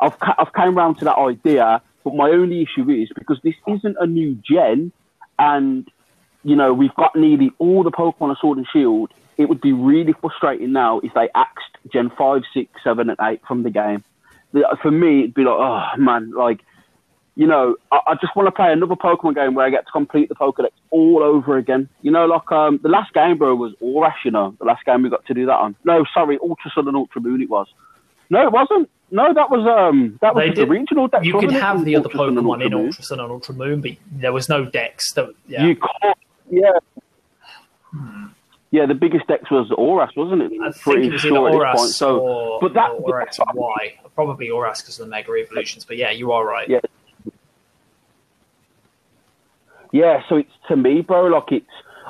I've 0.00 0.16
I've 0.20 0.52
came 0.52 0.76
round 0.76 0.98
to 0.98 1.04
that 1.04 1.16
idea, 1.18 1.82
but 2.04 2.14
my 2.14 2.30
only 2.30 2.62
issue 2.62 2.88
is 2.90 3.10
because 3.14 3.38
this 3.42 3.54
isn't 3.66 3.96
a 4.00 4.06
new 4.06 4.36
gen, 4.48 4.92
and 5.38 5.88
you 6.42 6.56
know 6.56 6.72
we've 6.72 6.94
got 6.94 7.14
nearly 7.14 7.52
all 7.58 7.82
the 7.82 7.90
Pokemon 7.90 8.32
of 8.32 8.38
Sword 8.40 8.58
and 8.58 8.66
Shield. 8.72 9.12
It 9.36 9.48
would 9.48 9.60
be 9.60 9.72
really 9.72 10.14
frustrating 10.20 10.72
now 10.72 10.98
if 10.98 11.14
they 11.14 11.28
axed 11.34 11.76
Gen 11.92 12.10
five, 12.18 12.42
six, 12.52 12.70
seven, 12.82 13.08
and 13.08 13.18
eight 13.22 13.40
from 13.46 13.62
the 13.62 13.70
game. 13.70 14.02
For 14.82 14.90
me, 14.90 15.20
it'd 15.20 15.34
be 15.34 15.44
like, 15.44 15.58
oh 15.58 15.86
man, 15.96 16.32
like 16.32 16.60
you 17.38 17.46
know, 17.46 17.76
I, 17.92 18.00
I 18.08 18.14
just 18.16 18.34
want 18.34 18.48
to 18.48 18.50
play 18.50 18.72
another 18.72 18.96
Pokemon 18.96 19.36
game 19.36 19.54
where 19.54 19.64
I 19.64 19.70
get 19.70 19.86
to 19.86 19.92
complete 19.92 20.28
the 20.28 20.34
Pokedex 20.34 20.70
all 20.90 21.22
over 21.22 21.56
again. 21.56 21.88
You 22.02 22.10
know, 22.10 22.26
like 22.26 22.50
um, 22.50 22.80
the 22.82 22.88
last 22.88 23.14
game, 23.14 23.38
bro, 23.38 23.54
was 23.54 23.72
Oras. 23.80 24.14
You 24.24 24.32
know, 24.32 24.56
the 24.58 24.64
last 24.64 24.84
game 24.84 25.02
we 25.02 25.08
got 25.08 25.24
to 25.26 25.34
do 25.34 25.46
that 25.46 25.54
on. 25.54 25.76
No, 25.84 26.04
sorry, 26.12 26.36
Ultra 26.42 26.68
Sun 26.74 26.88
and 26.88 26.96
Ultra 26.96 27.20
Moon. 27.22 27.40
It 27.40 27.48
was. 27.48 27.68
No, 28.28 28.42
it 28.42 28.50
wasn't. 28.50 28.90
No, 29.12 29.32
that 29.32 29.50
was 29.50 29.64
um, 29.66 30.18
that 30.20 30.34
was 30.34 30.56
the 30.56 30.66
regional 30.66 31.06
deck. 31.06 31.24
You 31.24 31.38
could 31.38 31.52
have 31.52 31.84
the 31.84 31.94
other 31.94 32.08
Ultra 32.12 32.42
Pokemon 32.42 32.66
in 32.66 32.74
Ultra 32.74 33.04
Sun 33.04 33.20
and 33.20 33.30
Ultra 33.30 33.54
Moon, 33.54 33.80
but 33.82 33.92
there 34.10 34.32
was 34.32 34.48
no 34.48 34.64
dex. 34.64 35.12
That, 35.12 35.32
yeah. 35.46 35.64
You 35.64 35.76
can't. 35.76 36.18
Yeah. 36.50 36.72
Yeah, 38.70 38.84
the 38.84 38.94
biggest 38.94 39.26
dex 39.28 39.50
was 39.50 39.70
Oras, 39.70 40.14
wasn't 40.14 40.42
it? 40.42 40.52
I 40.60 40.72
think 40.72 40.82
Pretty 40.82 41.06
it 41.06 41.12
was 41.12 41.20
sure 41.22 41.50
this 41.50 41.56
point. 41.56 41.78
Oras 41.78 41.92
So, 41.94 42.18
or, 42.18 42.60
but 42.60 42.74
that- 42.74 42.90
or 42.90 43.20
X 43.22 43.38
and 43.38 43.48
Y. 43.54 43.98
Probably 44.14 44.48
Oras 44.48 44.78
because 44.82 44.98
of 44.98 45.06
the 45.06 45.10
Mega 45.10 45.32
Evolutions. 45.32 45.84
But 45.84 45.96
yeah, 45.96 46.10
you 46.10 46.32
are 46.32 46.44
right. 46.44 46.68
Yeah. 46.68 46.80
Yeah, 49.92 50.22
so 50.28 50.36
it's 50.36 50.52
to 50.68 50.76
me, 50.76 51.00
bro. 51.00 51.26
Like 51.26 51.52
it's, 51.52 51.66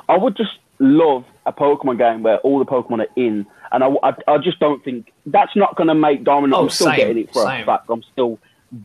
I 0.07 0.17
would 0.17 0.35
just 0.35 0.57
love 0.79 1.25
a 1.45 1.53
Pokemon 1.53 1.97
game 1.97 2.23
where 2.23 2.37
all 2.39 2.59
the 2.59 2.65
Pokemon 2.65 3.01
are 3.01 3.13
in, 3.15 3.45
and 3.71 3.83
I, 3.83 3.89
I, 4.03 4.13
I 4.27 4.37
just 4.37 4.59
don't 4.59 4.83
think 4.83 5.11
that's 5.25 5.55
not 5.55 5.75
going 5.75 5.87
to 5.87 5.95
make 5.95 6.23
Diamond. 6.23 6.53
Oh, 6.53 6.63
I'm 6.63 6.69
still 6.69 6.87
same, 6.87 6.97
getting 6.97 7.17
it 7.19 7.33
for 7.33 7.43
same. 7.43 7.63
a 7.63 7.65
fact. 7.65 7.89
I'm 7.89 8.03
still 8.11 8.39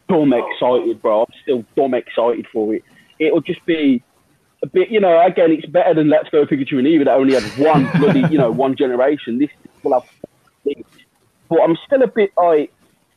dumb 0.08 0.32
excited, 0.32 1.00
bro. 1.02 1.22
I'm 1.22 1.34
still 1.42 1.64
dumb 1.76 1.94
excited 1.94 2.46
for 2.52 2.74
it. 2.74 2.84
It'll 3.18 3.40
just 3.40 3.64
be 3.66 4.02
a 4.62 4.66
bit, 4.66 4.90
you 4.90 5.00
know. 5.00 5.24
Again, 5.24 5.52
it's 5.52 5.66
better 5.66 5.94
than 5.94 6.08
Let's 6.08 6.28
Go 6.30 6.46
Pikachu 6.46 6.78
and 6.78 6.86
Eevee 6.86 7.04
that 7.04 7.14
only 7.14 7.34
had 7.34 7.44
one 7.58 7.88
bloody, 7.98 8.22
you 8.30 8.38
know, 8.38 8.50
one 8.50 8.76
generation. 8.76 9.38
This 9.38 9.50
will 9.82 10.00
have, 10.00 10.08
but 11.48 11.60
I'm 11.60 11.76
still 11.86 12.02
a 12.02 12.06
bit 12.06 12.32
like, 12.36 12.72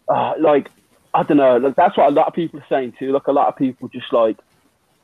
uh, 0.07 0.33
like 0.39 0.69
I 1.13 1.23
don't 1.23 1.37
know. 1.37 1.57
Like, 1.57 1.75
that's 1.75 1.97
what 1.97 2.07
a 2.07 2.11
lot 2.11 2.27
of 2.27 2.33
people 2.33 2.59
are 2.59 2.65
saying 2.69 2.93
too. 2.99 3.11
Like 3.11 3.27
a 3.27 3.31
lot 3.31 3.47
of 3.47 3.55
people 3.55 3.87
just 3.89 4.11
like 4.11 4.37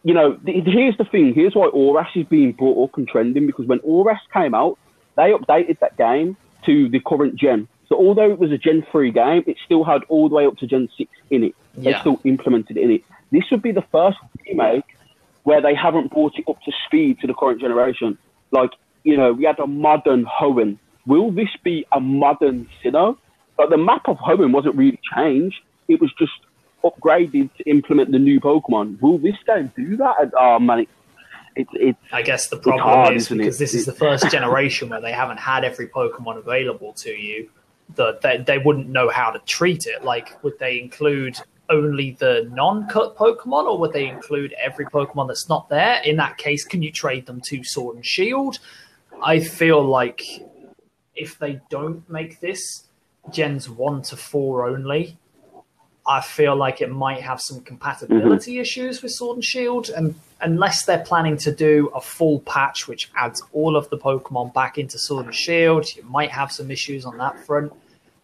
you 0.03 0.13
know, 0.13 0.35
th- 0.45 0.65
here's 0.65 0.97
the 0.97 1.05
thing. 1.05 1.33
Here's 1.33 1.55
why 1.55 1.67
Oras 1.67 2.07
is 2.15 2.25
being 2.27 2.51
brought 2.51 2.83
up 2.89 2.97
and 2.97 3.07
trending 3.07 3.45
because 3.47 3.65
when 3.65 3.79
Oras 3.79 4.19
came 4.33 4.53
out, 4.53 4.77
they 5.15 5.31
updated 5.31 5.79
that 5.79 5.97
game 5.97 6.35
to 6.65 6.89
the 6.89 6.99
current 6.99 7.35
gen. 7.35 7.67
So 7.87 7.95
although 7.95 8.31
it 8.31 8.39
was 8.39 8.51
a 8.51 8.57
Gen 8.57 8.85
3 8.91 9.11
game, 9.11 9.43
it 9.45 9.57
still 9.63 9.83
had 9.83 10.01
all 10.09 10.29
the 10.29 10.35
way 10.35 10.45
up 10.45 10.57
to 10.57 10.67
Gen 10.67 10.89
6 10.97 11.09
in 11.29 11.43
it. 11.45 11.55
They 11.75 11.91
Yeah. 11.91 11.99
still 12.01 12.19
implemented 12.23 12.77
it 12.77 12.83
in 12.83 12.91
it. 12.91 13.01
This 13.31 13.43
would 13.51 13.61
be 13.61 13.71
the 13.71 13.83
first 13.91 14.17
remake 14.47 14.85
where 15.43 15.61
they 15.61 15.75
haven't 15.75 16.11
brought 16.11 16.37
it 16.37 16.45
up 16.47 16.61
to 16.63 16.71
speed 16.85 17.19
to 17.19 17.27
the 17.27 17.33
current 17.33 17.59
generation. 17.61 18.17
Like, 18.51 18.71
you 19.03 19.17
know, 19.17 19.33
we 19.33 19.43
had 19.43 19.59
a 19.59 19.67
modern 19.67 20.25
Hoenn. 20.25 20.77
Will 21.05 21.31
this 21.31 21.49
be 21.63 21.85
a 21.91 21.99
modern 21.99 22.67
Sinnoh? 22.83 23.17
Like, 23.59 23.69
the 23.69 23.77
map 23.77 24.07
of 24.07 24.17
Hoenn 24.17 24.51
wasn't 24.53 24.75
really 24.75 24.99
changed. 25.15 25.59
It 25.87 25.99
was 25.99 26.11
just 26.17 26.31
upgraded 26.83 27.49
to 27.57 27.63
implement 27.69 28.11
the 28.11 28.19
new 28.19 28.39
Pokemon. 28.39 29.01
Will 29.01 29.17
this 29.17 29.35
game 29.45 29.71
do 29.75 29.97
that? 29.97 30.15
Uh, 30.19 30.29
oh, 30.39 30.59
man, 30.59 30.79
it, 30.79 30.89
it, 31.55 31.67
it's 31.73 31.99
I 32.11 32.21
guess 32.21 32.49
the 32.49 32.57
problem 32.57 32.83
hard, 32.83 33.15
is 33.15 33.29
because 33.29 33.55
it? 33.55 33.59
this 33.59 33.73
is 33.73 33.85
the 33.85 33.93
first 33.93 34.29
generation 34.29 34.89
where 34.89 35.01
they 35.01 35.11
haven't 35.11 35.39
had 35.39 35.63
every 35.63 35.87
Pokemon 35.87 36.37
available 36.37 36.93
to 36.93 37.11
you. 37.11 37.49
That 37.95 38.21
they, 38.21 38.37
they 38.37 38.57
wouldn't 38.57 38.89
know 38.89 39.09
how 39.09 39.29
to 39.31 39.39
treat 39.39 39.85
it. 39.85 40.03
Like, 40.03 40.41
would 40.43 40.57
they 40.57 40.79
include 40.79 41.37
only 41.69 42.11
the 42.19 42.49
non-cut 42.51 43.15
Pokemon, 43.15 43.65
or 43.65 43.77
would 43.77 43.93
they 43.93 44.07
include 44.07 44.53
every 44.53 44.85
Pokemon 44.85 45.27
that's 45.27 45.49
not 45.49 45.69
there? 45.69 46.01
In 46.03 46.17
that 46.17 46.37
case, 46.37 46.63
can 46.65 46.81
you 46.81 46.91
trade 46.91 47.25
them 47.25 47.41
to 47.47 47.63
Sword 47.63 47.97
and 47.97 48.05
Shield? 48.05 48.59
I 49.21 49.39
feel 49.39 49.83
like 49.83 50.23
if 51.15 51.37
they 51.37 51.61
don't 51.69 52.09
make 52.09 52.39
this 52.39 52.83
gens 53.31 53.69
one 53.69 54.01
to 54.03 54.17
four 54.17 54.67
only, 54.67 55.17
I 56.05 56.21
feel 56.21 56.55
like 56.55 56.81
it 56.81 56.91
might 56.91 57.21
have 57.21 57.39
some 57.39 57.61
compatibility 57.61 58.59
issues 58.59 59.01
with 59.01 59.11
Sword 59.11 59.37
and 59.37 59.43
Shield, 59.43 59.89
and 59.89 60.15
unless 60.41 60.85
they're 60.85 61.03
planning 61.03 61.37
to 61.37 61.51
do 61.51 61.89
a 61.95 62.01
full 62.01 62.41
patch 62.41 62.87
which 62.87 63.09
adds 63.15 63.41
all 63.53 63.77
of 63.77 63.89
the 63.89 63.97
Pokemon 63.97 64.53
back 64.53 64.77
into 64.77 64.99
Sword 64.99 65.25
and 65.27 65.35
Shield, 65.35 65.95
you 65.95 66.03
might 66.03 66.29
have 66.31 66.51
some 66.51 66.69
issues 66.69 67.05
on 67.05 67.17
that 67.19 67.39
front. 67.45 67.71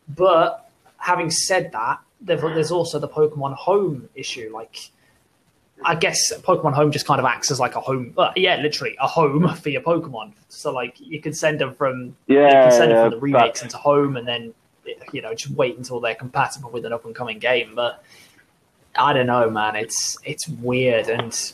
But 0.09 0.69
having 0.97 1.31
said 1.31 1.71
that, 1.71 1.99
there's 2.19 2.71
also 2.71 2.99
the 2.99 3.07
Pokemon 3.07 3.55
Home 3.55 4.09
issue. 4.13 4.51
Like, 4.53 4.91
I 5.83 5.95
guess 5.95 6.33
Pokemon 6.39 6.73
Home 6.73 6.91
just 6.91 7.05
kind 7.05 7.19
of 7.19 7.25
acts 7.25 7.49
as 7.49 7.61
like 7.61 7.75
a 7.75 7.79
home, 7.79 8.13
uh, 8.17 8.31
yeah, 8.35 8.57
literally 8.57 8.97
a 8.99 9.07
home 9.07 9.55
for 9.61 9.69
your 9.69 9.81
Pokemon. 9.81 10.33
So 10.49 10.73
like 10.73 10.99
you 10.99 11.21
can 11.21 11.33
send 11.33 11.59
them 11.59 11.73
from 11.73 12.17
you 12.27 12.41
yeah, 12.41 12.63
can 12.63 12.71
send 12.73 12.91
yeah, 12.91 13.03
from 13.03 13.11
the 13.11 13.19
remakes 13.19 13.61
into 13.61 13.77
home 13.77 14.17
and 14.17 14.27
then 14.27 14.53
you 15.11 15.21
know 15.21 15.33
just 15.33 15.53
wait 15.53 15.77
until 15.77 15.99
they're 15.99 16.15
compatible 16.15 16.69
with 16.69 16.85
an 16.85 16.93
up 16.93 17.05
and 17.05 17.15
coming 17.15 17.39
game 17.39 17.73
but 17.75 18.03
i 18.97 19.13
don't 19.13 19.27
know 19.27 19.49
man 19.49 19.75
it's 19.75 20.17
it's 20.23 20.47
weird 20.47 21.07
and 21.07 21.53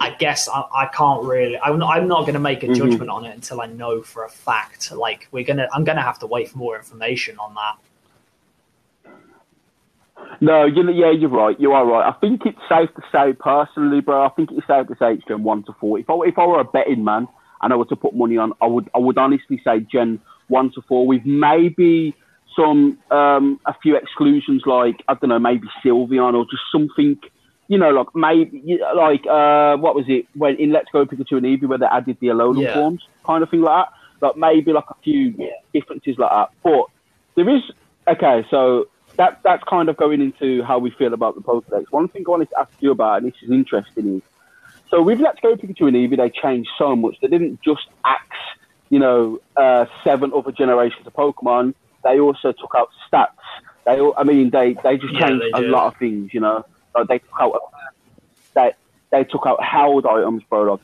i 0.00 0.10
guess 0.10 0.48
i, 0.48 0.64
I 0.74 0.86
can't 0.86 1.22
really 1.24 1.58
i'm 1.58 1.78
not, 1.78 1.96
I'm 1.96 2.08
not 2.08 2.22
going 2.22 2.34
to 2.34 2.40
make 2.40 2.62
a 2.62 2.68
Mhm. 2.68 2.76
judgment 2.76 3.10
on 3.10 3.24
it 3.24 3.34
until 3.34 3.60
i 3.60 3.66
know 3.66 4.02
for 4.02 4.24
a 4.24 4.28
fact 4.28 4.92
like 4.92 5.28
we're 5.32 5.44
gonna 5.44 5.68
i'm 5.72 5.84
gonna 5.84 6.02
have 6.02 6.18
to 6.20 6.26
wait 6.26 6.48
for 6.50 6.58
more 6.58 6.76
information 6.76 7.38
on 7.38 7.54
that 7.54 7.76
No, 10.40 10.64
you, 10.64 10.90
yeah, 10.90 11.10
you're 11.10 11.30
right. 11.30 11.58
You 11.58 11.72
are 11.72 11.86
right. 11.86 12.08
I 12.08 12.12
think 12.20 12.42
it's 12.44 12.58
safe 12.68 12.90
to 12.94 13.02
say, 13.12 13.32
personally, 13.32 14.00
bro. 14.00 14.26
I 14.26 14.28
think 14.30 14.50
it's 14.52 14.66
safe 14.66 14.86
to 14.88 14.96
say 14.98 15.14
it's 15.14 15.24
Gen 15.26 15.42
one 15.42 15.62
to 15.64 15.72
four. 15.80 15.98
If 15.98 16.10
I 16.10 16.14
if 16.26 16.38
I 16.38 16.46
were 16.46 16.60
a 16.60 16.64
betting 16.64 17.04
man 17.04 17.28
and 17.62 17.72
I 17.72 17.76
were 17.76 17.86
to 17.86 17.96
put 17.96 18.14
money 18.14 18.36
on, 18.36 18.52
I 18.60 18.66
would 18.66 18.90
I 18.94 18.98
would 18.98 19.16
honestly 19.18 19.60
say 19.64 19.80
Gen 19.80 20.20
one 20.48 20.70
to 20.74 20.82
four 20.82 21.06
with 21.06 21.24
maybe 21.24 22.14
some 22.56 22.98
um 23.10 23.60
a 23.66 23.74
few 23.82 23.96
exclusions 23.96 24.62
like 24.66 24.96
I 25.08 25.14
don't 25.14 25.28
know 25.30 25.38
maybe 25.38 25.68
Sylveon 25.84 26.34
or 26.34 26.44
just 26.44 26.62
something. 26.72 27.18
You 27.68 27.78
know, 27.78 27.90
like 27.90 28.06
maybe 28.14 28.78
like 28.94 29.26
uh, 29.26 29.76
what 29.78 29.96
was 29.96 30.04
it 30.06 30.26
when 30.34 30.54
in 30.56 30.70
Let's 30.72 30.88
Go 30.92 31.04
Pikachu 31.04 31.32
and 31.38 31.46
Eevee 31.46 31.66
where 31.68 31.78
they 31.78 31.86
added 31.86 32.16
the 32.20 32.28
Alolan 32.28 32.62
Yeah. 32.62 32.74
forms, 32.74 33.02
kind 33.26 33.42
of 33.42 33.50
thing 33.50 33.62
like 33.62 33.86
that. 34.20 34.24
Like 34.24 34.36
maybe 34.36 34.72
like 34.72 34.84
a 34.88 34.94
few 35.02 35.34
differences 35.74 36.14
like 36.16 36.30
that. 36.30 36.48
But 36.62 36.84
there 37.34 37.48
is 37.50 37.62
okay, 38.08 38.46
so 38.50 38.84
that 39.18 39.40
that's 39.42 39.64
kind 39.68 39.88
of 39.88 39.96
going 39.96 40.20
into 40.20 40.62
how 40.62 40.78
we 40.78 40.90
feel 40.92 41.12
about 41.12 41.34
the 41.34 41.40
Pokedex. 41.40 41.86
One 41.90 42.06
thing 42.08 42.22
I 42.26 42.30
wanted 42.30 42.50
to 42.50 42.60
ask 42.60 42.70
you 42.78 42.92
about, 42.92 43.22
and 43.22 43.26
this 43.26 43.38
is 43.42 43.50
interesting, 43.50 44.16
is 44.18 44.22
so 44.88 45.02
with 45.02 45.18
Let's 45.18 45.40
Go 45.40 45.56
Pikachu 45.56 45.88
and 45.88 45.96
Eevee, 45.96 46.16
they 46.16 46.30
changed 46.30 46.70
so 46.78 46.94
much. 46.94 47.16
They 47.20 47.26
didn't 47.26 47.58
just 47.64 47.82
axe, 48.04 48.20
you 48.90 49.00
know, 49.00 49.40
uh, 49.56 49.86
seven 50.04 50.30
other 50.36 50.52
generations 50.52 51.04
of 51.04 51.12
Pokemon. 51.14 51.74
They 52.06 52.20
also 52.20 52.52
took 52.52 52.72
out 52.76 52.88
stats. 53.12 53.26
They, 53.84 54.00
all, 54.00 54.14
I 54.16 54.24
mean, 54.24 54.50
they 54.50 54.76
they 54.84 54.96
just 54.96 55.12
Yeah, 55.14 55.26
changed 55.28 55.44
they 55.54 55.66
a 55.66 55.70
lot 55.70 55.88
of 55.88 55.94
things. 55.98 56.30
You 56.32 56.40
know, 56.40 56.64
like 56.94 57.08
they 57.08 57.18
took 57.18 57.40
out 57.40 57.52
they 58.54 58.72
they 59.12 59.24
took 59.24 59.46
out 59.46 59.62
held 59.62 60.06
items, 60.06 60.42
bro. 60.48 60.72
Like, 60.72 60.80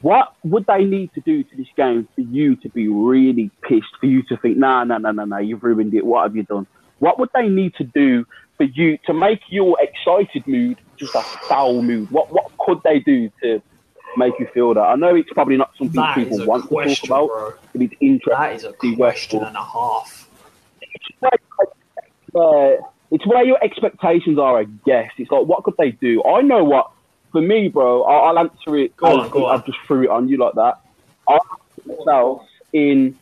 what 0.00 0.32
would 0.44 0.66
they 0.66 0.84
need 0.84 1.10
to 1.14 1.20
do 1.20 1.42
to 1.42 1.56
this 1.56 1.66
game 1.76 2.08
for 2.14 2.20
you 2.20 2.56
to 2.56 2.68
be 2.70 2.88
really 2.88 3.50
pissed? 3.62 3.94
For 4.00 4.06
you 4.06 4.22
to 4.28 4.36
think, 4.36 4.56
nah, 4.58 4.84
nah, 4.84 4.98
nah, 4.98 5.12
nah, 5.12 5.24
nah, 5.24 5.38
you've 5.38 5.62
ruined 5.62 5.94
it. 5.94 6.04
What 6.04 6.24
have 6.24 6.36
you 6.36 6.42
done? 6.44 6.66
What 6.98 7.18
would 7.18 7.30
they 7.34 7.48
need 7.48 7.74
to 7.76 7.84
do 7.84 8.24
for 8.56 8.64
you 8.64 8.98
to 9.06 9.14
make 9.14 9.40
your 9.48 9.76
excited 9.80 10.46
mood 10.46 10.78
just 10.98 11.14
a 11.14 11.22
foul 11.48 11.82
mood? 11.82 12.08
What 12.10 12.32
what 12.32 12.46
could 12.60 12.78
they 12.84 13.00
do 13.00 13.30
to 13.42 13.62
make 14.16 14.34
you 14.38 14.46
feel 14.54 14.74
that? 14.74 14.80
I 14.80 14.96
know 14.96 15.14
it's 15.14 15.32
probably 15.32 15.56
not 15.56 15.70
something 15.78 16.00
that 16.00 16.14
people 16.16 16.46
want 16.46 16.68
to 16.68 16.74
talk 16.74 17.04
about, 17.04 17.28
bro 17.28 17.54
but 17.72 17.82
it's 17.82 17.94
interesting. 18.00 18.30
that 18.30 18.52
is 18.54 18.64
a 18.64 18.68
to 18.70 18.76
see 18.80 18.94
where- 18.94 19.10
question 19.10 19.42
and 19.42 19.56
a 19.56 19.64
half 19.64 20.23
uh, 22.34 22.82
it's 23.10 23.26
where 23.26 23.44
your 23.44 23.62
expectations 23.62 24.38
are, 24.38 24.58
I 24.58 24.64
guess. 24.84 25.10
It's 25.18 25.30
like, 25.30 25.46
what 25.46 25.64
could 25.64 25.74
they 25.78 25.92
do? 25.92 26.22
I 26.24 26.42
know 26.42 26.64
what, 26.64 26.90
for 27.32 27.40
me, 27.40 27.68
bro, 27.68 28.02
I'll, 28.02 28.36
I'll 28.36 28.38
answer 28.38 28.76
it. 28.76 28.96
Go 28.96 29.06
on, 29.06 29.30
go 29.30 29.46
on. 29.46 29.58
I've 29.58 29.66
just 29.66 29.78
threw 29.86 30.04
it 30.04 30.10
on 30.10 30.28
you 30.28 30.38
like 30.38 30.54
that. 30.54 30.80
I 31.28 31.38
myself 31.86 32.42
in, 32.72 33.18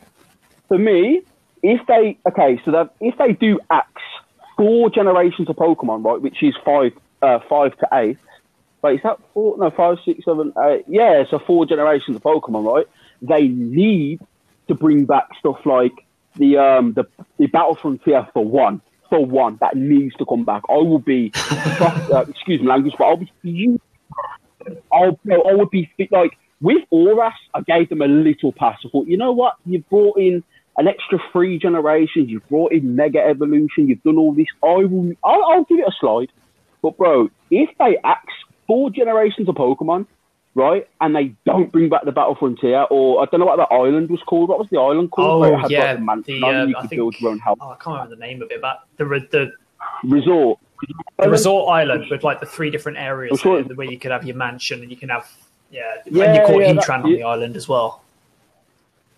for 0.68 0.78
me, 0.78 1.22
if 1.62 1.85
they, 1.87 2.18
okay, 2.26 2.61
so 2.64 2.70
that 2.72 2.94
if 3.00 3.16
they 3.18 3.32
do 3.32 3.58
axe 3.70 4.02
four 4.56 4.90
generations 4.90 5.48
of 5.48 5.56
Pokemon, 5.56 6.04
right, 6.04 6.20
which 6.20 6.42
is 6.42 6.54
five, 6.64 6.92
uh, 7.22 7.40
five 7.48 7.76
to 7.78 7.88
eight, 7.92 8.18
Wait, 8.82 8.96
is 8.96 9.02
that 9.04 9.18
four? 9.32 9.56
No, 9.58 9.70
five, 9.70 9.98
six, 10.04 10.24
seven, 10.24 10.52
eight. 10.64 10.85
Yeah, 10.88 11.24
so 11.30 11.38
four 11.38 11.66
generations 11.66 12.16
of 12.16 12.22
Pokemon, 12.22 12.74
right? 12.74 12.87
They 13.22 13.46
need 13.46 14.20
to 14.66 14.74
bring 14.74 15.04
back 15.04 15.28
stuff 15.38 15.64
like 15.64 16.01
the 16.36 16.58
um 16.58 16.92
the 16.94 17.04
the 17.38 17.46
Battle 17.46 17.76
Frontier 17.76 18.26
for 18.32 18.44
one, 18.44 18.80
for 19.10 19.24
one. 19.24 19.58
That 19.60 19.76
needs 19.76 20.14
to 20.16 20.26
come 20.26 20.44
back. 20.44 20.62
I 20.68 20.74
will 20.74 20.98
be, 20.98 21.32
uh, 21.80 22.24
excuse 22.28 22.60
me, 22.60 22.66
language, 22.66 22.94
but 22.98 23.04
I'll 23.04 23.16
be. 23.42 23.78
I'll, 24.92 25.18
I 25.30 25.54
would 25.54 25.70
be 25.70 25.90
like 26.10 26.32
with 26.60 26.84
Oras. 26.92 27.32
I 27.54 27.60
gave 27.62 27.88
them 27.88 28.02
a 28.02 28.06
little 28.06 28.52
pass. 28.52 28.78
I 28.84 28.88
thought, 28.88 29.06
you 29.08 29.16
know 29.16 29.32
what? 29.32 29.54
You've 29.66 29.88
brought 29.88 30.18
in 30.18 30.44
an 30.76 30.88
extra 30.88 31.18
three 31.32 31.58
generations. 31.58 32.30
You've 32.30 32.48
brought 32.48 32.72
in 32.72 32.96
Mega 32.96 33.18
Evolution. 33.20 33.88
You've 33.88 34.02
done 34.02 34.16
all 34.16 34.32
this. 34.32 34.46
I 34.62 34.84
will. 34.84 35.12
I'll, 35.24 35.44
I'll 35.44 35.64
give 35.64 35.78
it 35.78 35.86
a 35.86 35.92
slide. 36.00 36.30
But 36.80 36.96
bro, 36.96 37.28
if 37.50 37.70
they 37.78 37.98
axe 38.04 38.34
four 38.66 38.90
generations 38.90 39.48
of 39.48 39.54
Pokemon, 39.54 40.06
right, 40.54 40.88
and 41.00 41.14
they 41.16 41.34
don't 41.46 41.70
bring 41.72 41.88
back 41.88 42.04
the 42.04 42.12
Battle 42.12 42.34
Frontier, 42.34 42.82
or 42.90 43.22
I 43.22 43.26
don't 43.26 43.40
know 43.40 43.46
what 43.46 43.56
the 43.56 43.72
island 43.74 44.10
was 44.10 44.20
called. 44.26 44.48
What 44.48 44.58
was 44.58 44.68
the 44.70 44.78
island 44.78 45.10
called? 45.10 45.30
Oh, 45.30 45.38
Where 45.40 45.54
it 45.54 45.58
had, 45.60 45.70
yeah, 45.70 45.92
like, 46.04 46.24
the 46.24 46.32
the, 46.32 46.38
you 46.38 46.46
uh, 46.46 46.66
I 46.78 46.86
think- 46.86 46.90
build 46.98 47.20
your 47.20 47.30
own 47.32 47.38
house. 47.38 47.58
oh, 47.60 47.70
i 47.70 47.76
can't 47.76 47.86
remember 47.96 48.14
the 48.16 48.20
name 48.20 48.42
of 48.42 48.50
it 48.50 48.60
but 48.60 48.80
the 48.96 49.06
re- 49.06 49.28
the 49.30 49.52
Resort. 50.04 50.58
the 51.18 51.28
resort 51.30 51.68
island 51.70 52.06
with 52.10 52.22
like 52.24 52.38
the 52.40 52.46
three 52.46 52.70
different 52.70 52.98
areas 52.98 53.40
sure- 53.40 53.62
where 53.62 53.90
you 53.90 53.98
could 53.98 54.10
have 54.12 54.24
your 54.24 54.36
mansion 54.36 54.80
and 54.80 54.90
you 54.90 54.96
can 54.96 55.08
have 55.08 55.30
yeah, 55.70 55.94
Yeah, 56.06 56.24
and 56.24 56.36
you 56.36 56.42
call 56.46 56.60
yeah, 56.60 56.72
that- 56.74 56.90
on 56.90 57.02
the 57.10 57.22
island 57.22 57.56
as 57.56 57.66
well. 57.68 58.02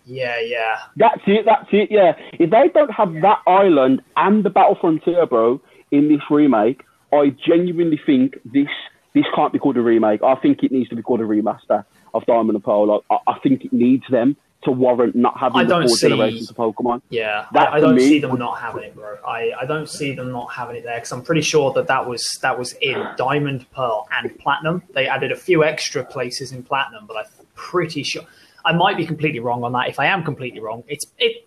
Yeah, 0.06 0.38
yeah. 0.40 0.80
That's 0.96 1.20
it. 1.26 1.44
That's 1.46 1.66
it. 1.72 1.90
Yeah. 1.90 2.14
If 2.34 2.50
they 2.50 2.68
don't 2.68 2.90
have 2.90 3.12
that 3.22 3.40
island 3.46 4.02
and 4.16 4.44
the 4.44 4.50
Battle 4.50 4.76
Frontier, 4.80 5.24
bro, 5.26 5.60
in 5.90 6.08
this 6.08 6.20
remake, 6.30 6.82
I 7.12 7.30
genuinely 7.30 7.98
think 8.04 8.38
this 8.44 8.68
this 9.14 9.24
can't 9.34 9.52
be 9.52 9.58
called 9.58 9.76
a 9.76 9.80
remake. 9.80 10.22
I 10.22 10.34
think 10.36 10.62
it 10.62 10.72
needs 10.72 10.88
to 10.90 10.96
be 10.96 11.02
called 11.02 11.20
a 11.20 11.24
remaster 11.24 11.84
of 12.12 12.26
Diamond 12.26 12.56
and 12.56 12.64
Pearl. 12.64 12.86
Like, 12.86 13.00
I, 13.10 13.32
I 13.32 13.38
think 13.38 13.64
it 13.64 13.72
needs 13.72 14.04
them 14.10 14.36
to 14.64 14.70
warrant 14.70 15.14
not 15.14 15.38
having 15.38 15.60
I 15.60 15.64
the 15.64 15.74
four 15.74 15.88
see- 15.88 16.08
generations 16.08 16.50
of 16.50 16.56
Pokemon. 16.56 17.02
Yeah, 17.10 17.46
That 17.52 17.68
I, 17.72 17.76
I 17.76 17.80
don't 17.80 17.96
me 17.96 18.08
see 18.08 18.18
them 18.18 18.36
not 18.38 18.58
having 18.60 18.82
it, 18.84 18.94
bro. 18.94 19.16
I, 19.26 19.52
I 19.60 19.66
don't 19.66 19.88
see 19.88 20.14
them 20.14 20.32
not 20.32 20.52
having 20.52 20.76
it 20.76 20.84
there 20.84 20.96
because 20.96 21.12
I'm 21.12 21.22
pretty 21.22 21.42
sure 21.42 21.72
that 21.74 21.86
that 21.86 22.08
was 22.08 22.26
that 22.42 22.58
was 22.58 22.72
in 22.80 23.04
Diamond, 23.16 23.70
Pearl, 23.72 24.08
and 24.10 24.36
Platinum. 24.38 24.82
They 24.94 25.06
added 25.06 25.32
a 25.32 25.36
few 25.36 25.64
extra 25.64 26.04
places 26.04 26.52
in 26.52 26.62
Platinum, 26.62 27.06
but 27.06 27.16
I'm 27.18 27.26
pretty 27.54 28.02
sure. 28.02 28.22
I 28.64 28.72
might 28.72 28.96
be 28.96 29.06
completely 29.06 29.40
wrong 29.40 29.62
on 29.64 29.72
that. 29.72 29.88
If 29.88 30.00
I 30.00 30.06
am 30.06 30.24
completely 30.24 30.60
wrong, 30.60 30.82
it's 30.88 31.04
it. 31.18 31.46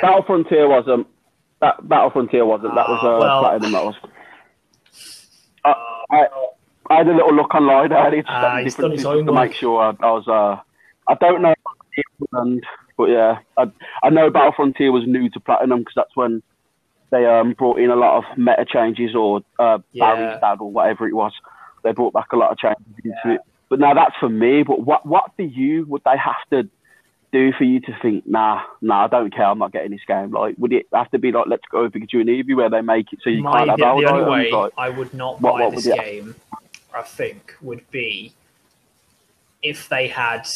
Battle 0.00 0.22
Frontier 0.22 0.68
wasn't. 0.68 1.06
That 1.60 1.86
Battle 1.86 2.10
Frontier 2.10 2.46
wasn't. 2.46 2.74
That 2.74 2.88
was 2.88 3.00
uh, 3.02 3.16
uh 3.16 3.18
well- 3.20 3.40
Platinum. 3.40 3.72
That 3.72 3.84
was. 3.84 3.94
I, 5.64 5.99
I, 6.10 6.26
I 6.90 6.96
had 6.98 7.08
a 7.08 7.14
little 7.14 7.34
look 7.34 7.54
online. 7.54 7.92
I 7.92 8.04
had 8.04 8.14
it 8.14 8.24
Ah, 8.28 8.58
he's 8.62 8.74
done 8.74 8.90
his 8.92 9.04
own 9.04 9.26
to 9.26 9.32
work. 9.32 9.50
make 9.50 9.54
sure 9.54 9.80
I, 9.80 9.88
I 10.04 10.10
was. 10.10 10.26
Uh, 10.28 10.60
I 11.08 11.14
don't 11.20 11.42
know, 11.42 11.54
and 12.32 12.62
but 12.96 13.04
yeah, 13.10 13.38
I, 13.56 13.70
I 14.02 14.10
know 14.10 14.30
Battle 14.30 14.52
Frontier 14.54 14.92
was 14.92 15.04
new 15.06 15.28
to 15.30 15.40
Platinum 15.40 15.80
because 15.80 15.94
that's 15.96 16.16
when 16.16 16.42
they 17.10 17.26
um, 17.26 17.54
brought 17.54 17.78
in 17.80 17.90
a 17.90 17.96
lot 17.96 18.18
of 18.18 18.38
meta 18.38 18.64
changes 18.64 19.14
or 19.14 19.40
uh, 19.58 19.78
Yeah. 19.92 20.14
Barry's 20.14 20.40
dad 20.40 20.58
or 20.60 20.70
whatever 20.70 21.08
it 21.08 21.14
was. 21.14 21.32
They 21.82 21.92
brought 21.92 22.12
back 22.12 22.32
a 22.32 22.36
lot 22.36 22.52
of 22.52 22.58
changes 22.58 22.84
into 23.04 23.16
Yeah. 23.24 23.32
it. 23.34 23.40
But 23.68 23.80
now 23.80 23.94
that's 23.94 24.14
for 24.20 24.28
me. 24.28 24.62
But 24.62 24.80
what 24.84 25.06
what 25.06 25.36
do 25.36 25.44
you 25.44 25.86
would 25.86 26.02
they 26.04 26.16
have 26.16 26.42
to 26.52 26.68
do 27.32 27.52
for 27.52 27.64
you 27.64 27.80
to 27.80 27.96
think, 28.02 28.26
nah, 28.26 28.62
nah, 28.80 29.04
I 29.04 29.08
don't 29.08 29.34
care, 29.34 29.46
I'm 29.46 29.58
not 29.58 29.72
getting 29.72 29.90
this 29.90 30.00
game? 30.06 30.30
Like, 30.30 30.56
would 30.58 30.72
it 30.72 30.86
have 30.92 31.10
to 31.10 31.18
be 31.18 31.32
like 31.32 31.46
Let's 31.46 31.64
Go 31.70 31.88
Pikachu 31.88 32.20
and 32.20 32.28
Eevee 32.28 32.56
where 32.56 32.70
they 32.70 32.80
make 32.80 33.12
it 33.12 33.20
so 33.22 33.30
you 33.30 33.42
my, 33.42 33.58
can't 33.58 33.70
have 33.70 33.78
the, 33.78 33.84
the 33.84 34.10
only 34.10 34.30
way 34.30 34.50
Like, 34.50 34.72
I 34.76 34.88
would 34.90 35.14
not 35.14 35.40
what- 35.40 35.58
buy 35.58 35.66
what 35.66 35.74
this 35.74 35.86
game, 35.86 36.34
I 36.94 37.02
think, 37.02 37.54
would 37.60 37.88
be 37.90 38.32
if 39.62 39.88
they 39.88 40.08
had. 40.08 40.46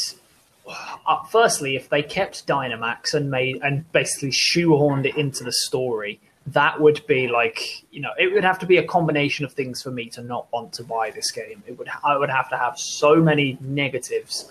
Uh, 1.07 1.23
firstly, 1.25 1.77
if 1.77 1.91
they 1.91 2.03
kept 2.03 2.47
Dynamax 2.47 3.13
and 3.13 3.31
made 3.31 3.61
and 3.63 3.91
basically 3.93 4.31
shoehorned 4.31 5.05
it 5.05 5.15
into 5.17 5.45
the 5.45 5.53
story, 5.53 6.19
that 6.47 6.81
would 6.81 7.07
be 7.07 7.29
like 7.29 7.85
you 7.91 8.01
know 8.01 8.13
it 8.19 8.33
would 8.33 8.45
have 8.45 8.59
to 8.61 8.67
be 8.67 8.79
a 8.79 8.83
combination 8.83 9.45
of 9.45 9.53
things 9.53 9.83
for 9.83 9.91
me 9.91 10.07
to 10.11 10.23
not 10.23 10.47
want 10.53 10.73
to 10.75 10.85
buy 10.85 11.11
this 11.11 11.31
game. 11.31 11.63
It 11.67 11.79
would 11.79 11.89
I 12.03 12.17
would 12.17 12.31
have 12.31 12.49
to 12.51 12.57
have 12.57 12.79
so 12.79 13.17
many 13.17 13.59
negatives. 13.61 14.51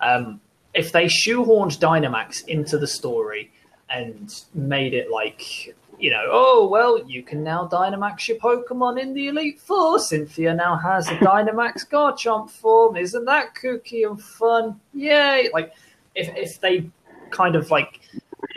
Um, 0.00 0.40
if 0.74 0.92
they 0.92 1.06
shoehorned 1.06 1.78
Dynamax 1.78 2.46
into 2.48 2.78
the 2.78 2.86
story 2.86 3.50
and 3.90 4.34
made 4.54 4.94
it 4.94 5.10
like 5.10 5.74
you 5.96 6.10
know, 6.10 6.26
oh 6.28 6.66
well, 6.66 6.98
you 7.08 7.22
can 7.22 7.44
now 7.44 7.68
Dynamax 7.68 8.26
your 8.26 8.36
Pokemon 8.38 9.00
in 9.00 9.14
the 9.14 9.28
Elite 9.28 9.60
Four. 9.60 10.00
Cynthia 10.00 10.52
now 10.52 10.76
has 10.76 11.06
a 11.08 11.12
Dynamax 11.18 11.88
Garchomp 11.88 12.50
form. 12.50 12.96
Isn't 12.96 13.24
that 13.26 13.54
kooky 13.54 14.04
and 14.08 14.20
fun? 14.20 14.80
Yay! 14.92 15.50
Like 15.52 15.72
if 16.16 16.28
if 16.36 16.60
they 16.60 16.90
kind 17.30 17.54
of 17.54 17.70
like 17.70 18.00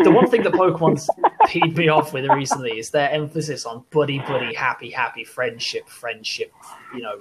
the 0.03 0.09
one 0.11 0.27
thing 0.29 0.41
that 0.43 0.53
Pokemon's 0.53 1.07
peed 1.47 1.75
me 1.77 1.87
off 1.89 2.11
with 2.11 2.25
recently 2.31 2.79
is 2.79 2.89
their 2.89 3.09
emphasis 3.11 3.65
on 3.67 3.83
buddy 3.91 4.17
buddy, 4.19 4.53
happy 4.55 4.89
happy, 4.89 5.23
friendship 5.23 5.87
friendship. 5.87 6.51
You 6.95 7.01
know, 7.03 7.19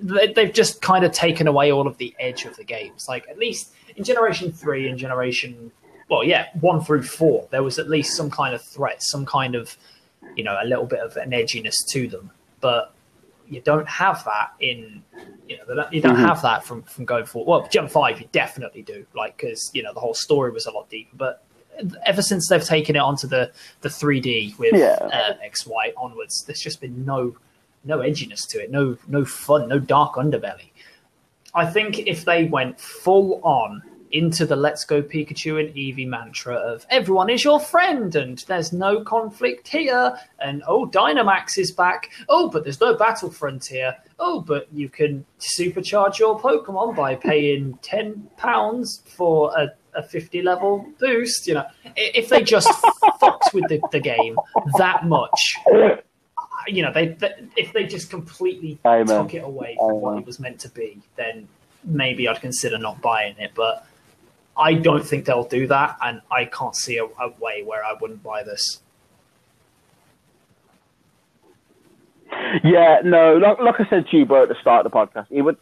they- 0.00 0.32
they've 0.32 0.52
just 0.52 0.80
kind 0.80 1.04
of 1.04 1.10
taken 1.12 1.48
away 1.48 1.72
all 1.72 1.88
of 1.88 1.98
the 1.98 2.14
edge 2.20 2.44
of 2.44 2.56
the 2.56 2.64
games. 2.64 3.08
Like 3.08 3.26
at 3.28 3.38
least 3.38 3.72
in 3.96 4.04
Generation 4.04 4.52
Three 4.52 4.88
and 4.88 4.98
Generation, 4.98 5.70
well, 6.08 6.24
yeah, 6.24 6.46
one 6.60 6.82
through 6.84 7.02
four, 7.02 7.48
there 7.50 7.62
was 7.62 7.78
at 7.78 7.88
least 7.88 8.16
some 8.16 8.30
kind 8.30 8.54
of 8.54 8.62
threat, 8.62 9.02
some 9.02 9.24
kind 9.24 9.54
of, 9.54 9.76
you 10.36 10.44
know, 10.44 10.56
a 10.60 10.66
little 10.66 10.86
bit 10.86 11.00
of 11.00 11.16
an 11.16 11.30
edginess 11.30 11.74
to 11.92 12.08
them. 12.08 12.30
But 12.60 12.92
you 13.48 13.60
don't 13.60 13.88
have 13.88 14.24
that 14.24 14.52
in, 14.60 15.02
you 15.48 15.58
know, 15.58 15.86
you 15.92 16.00
don't 16.00 16.16
Mhm. 16.16 16.26
have 16.26 16.42
that 16.42 16.64
from 16.64 16.82
from 16.82 17.04
going 17.04 17.26
forward. 17.26 17.48
Well, 17.50 17.68
Gen 17.68 17.88
Five, 17.88 18.20
you 18.20 18.28
definitely 18.32 18.82
do, 18.82 19.06
like 19.14 19.36
because 19.36 19.70
you 19.74 19.82
know 19.82 19.92
the 19.92 20.00
whole 20.00 20.14
story 20.14 20.50
was 20.50 20.66
a 20.66 20.70
lot 20.70 20.88
deeper, 20.90 21.16
but. 21.16 21.42
Ever 22.06 22.22
since 22.22 22.46
they've 22.48 22.62
taken 22.64 22.94
it 22.94 23.00
onto 23.00 23.26
the 23.26 23.50
the 23.80 23.88
3D 23.88 24.54
with 24.60 24.74
Yeah. 24.74 24.92
uh, 25.12 25.34
XY 25.44 25.92
onwards, 25.96 26.44
there's 26.46 26.60
just 26.60 26.80
been 26.80 27.04
no 27.04 27.34
no 27.82 27.98
edginess 27.98 28.46
to 28.50 28.62
it, 28.62 28.70
no 28.70 28.96
no 29.08 29.24
fun, 29.24 29.66
no 29.66 29.80
dark 29.80 30.14
underbelly. 30.14 30.70
I 31.54 31.66
think 31.66 32.00
if 32.00 32.24
they 32.24 32.44
went 32.44 32.80
full 32.80 33.40
on 33.42 33.82
into 34.14 34.46
the 34.46 34.54
Let's 34.54 34.84
Go 34.84 35.02
Pikachu 35.02 35.58
and 35.58 35.74
Eevee 35.74 36.06
mantra 36.06 36.54
of 36.54 36.86
everyone 36.88 37.28
is 37.28 37.42
your 37.42 37.58
friend 37.58 38.14
and 38.14 38.38
there's 38.46 38.72
no 38.72 39.02
conflict 39.02 39.66
here, 39.66 40.16
and 40.38 40.62
oh, 40.68 40.86
Dynamax 40.86 41.58
is 41.58 41.72
back. 41.72 42.12
Oh, 42.28 42.48
but 42.48 42.62
there's 42.62 42.80
no 42.80 42.94
Battle 42.94 43.30
Frontier. 43.30 43.96
Oh, 44.20 44.40
but 44.40 44.72
you 44.72 44.88
can 44.88 45.26
supercharge 45.40 46.18
your 46.20 46.38
Pokemon 46.38 46.94
by 46.94 47.16
paying 47.16 47.76
£10 47.82 49.08
for 49.08 49.52
a, 49.58 49.68
a 49.94 50.02
50 50.02 50.42
level 50.42 50.86
boost. 51.00 51.48
You 51.48 51.54
know, 51.54 51.66
if 51.96 52.28
they 52.28 52.42
just 52.42 52.70
fucked 53.20 53.52
with 53.52 53.68
the, 53.68 53.80
the 53.90 54.00
game 54.00 54.38
that 54.78 55.06
much, 55.06 55.58
you 56.66 56.82
know, 56.82 56.92
they, 56.92 57.08
they 57.08 57.32
if 57.56 57.72
they 57.72 57.86
just 57.86 58.10
completely 58.10 58.78
Amen. 58.84 59.06
took 59.06 59.34
it 59.34 59.44
away 59.44 59.76
from 59.78 60.00
what 60.00 60.18
it 60.18 60.26
was 60.26 60.38
meant 60.38 60.60
to 60.60 60.68
be, 60.68 61.00
then 61.16 61.48
maybe 61.84 62.28
I'd 62.28 62.40
consider 62.40 62.78
not 62.78 63.00
buying 63.00 63.36
it. 63.38 63.52
But 63.54 63.86
I 64.56 64.74
don't 64.74 65.04
think 65.04 65.24
they'll 65.24 65.44
do 65.44 65.66
that, 65.68 65.96
and 66.02 66.20
I 66.30 66.44
can't 66.46 66.76
see 66.76 66.98
a, 66.98 67.04
a 67.04 67.30
way 67.40 67.62
where 67.62 67.84
I 67.84 67.94
wouldn't 68.00 68.22
buy 68.22 68.42
this. 68.42 68.80
Yeah, 72.62 73.00
no, 73.04 73.36
like, 73.36 73.58
like 73.60 73.80
I 73.80 73.88
said 73.88 74.08
to 74.08 74.16
you, 74.16 74.24
bro, 74.24 74.42
at 74.44 74.48
the 74.48 74.54
start 74.60 74.84
of 74.84 74.92
the 74.92 74.96
podcast, 74.96 75.26
it 75.30 75.42
would. 75.42 75.56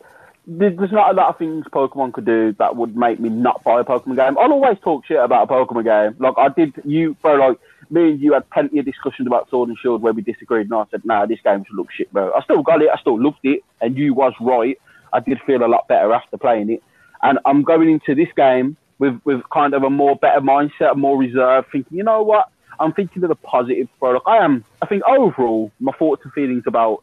There's 0.45 0.91
not 0.91 1.11
a 1.11 1.15
lot 1.15 1.29
of 1.29 1.39
things 1.39 1.65
Pokemon 1.73 2.15
could 2.15 2.25
do 2.25 2.53
that 2.59 2.75
would 2.75 2.97
make 2.97 3.21
me 3.21 3.29
not 3.29 3.63
buy 3.63 3.81
a 3.81 3.85
Pokemon 3.85 4.17
game. 4.17 4.37
I'll 4.37 4.53
always 4.53 4.77
talk 4.83 5.07
shit 5.07 5.19
about 5.19 5.49
a 5.49 5.53
Pokemon 5.53 5.85
game. 5.85 6.17
Like 6.19 6.35
I 6.37 6.49
did, 6.49 6.75
you, 6.85 7.17
bro. 7.23 7.35
Like 7.37 7.59
me 7.93 8.11
and 8.11 8.21
you 8.21 8.33
had 8.33 8.49
plenty 8.51 8.79
of 8.79 8.85
discussions 8.85 9.27
about 9.27 9.49
Sword 9.51 9.69
and 9.69 9.79
Shield 9.79 10.03
where 10.03 10.13
we 10.13 10.23
disagreed, 10.23 10.67
and 10.67 10.75
I 10.75 10.85
said, 10.91 11.05
"Nah, 11.05 11.27
this 11.27 11.41
game 11.43 11.65
should 11.65 11.77
look 11.77 11.91
shit, 11.93 12.13
bro." 12.13 12.33
I 12.33 12.43
still 12.43 12.63
got 12.63 12.83
it. 12.83 12.89
I 12.93 12.99
still 12.99 13.23
loved 13.23 13.41
it, 13.45 13.63
and 13.81 13.97
you 13.97 14.15
was 14.15 14.33
right. 14.41 14.79
I 15.13 15.21
did 15.21 15.41
feel 15.47 15.65
a 15.65 15.69
lot 15.69 15.89
better 15.89 16.13
after 16.13 16.39
playing 16.39 16.71
it, 16.71 16.83
and 17.23 17.39
I'm 17.45 17.63
going 17.63 17.91
into 17.91 18.15
this 18.15 18.33
game 18.37 18.77
with 18.99 19.21
with 19.25 19.43
kind 19.51 19.75
of 19.75 19.83
a 19.83 19.91
more 19.91 20.17
better 20.17 20.41
mindset, 20.41 20.97
more 20.97 21.19
reserved, 21.19 21.69
thinking, 21.71 21.99
you 21.99 22.05
know 22.05 22.23
what? 22.23 22.49
I'm 22.81 22.93
thinking 22.93 23.23
of 23.23 23.29
the 23.29 23.37
positive, 23.37 23.89
bro. 24.01 24.21
I 24.27 24.39
am. 24.39 24.65
I 24.81 24.87
think 24.87 25.03
overall, 25.07 25.71
my 25.79 25.93
thoughts 25.93 26.23
and 26.25 26.33
feelings 26.33 26.65
about 26.67 27.03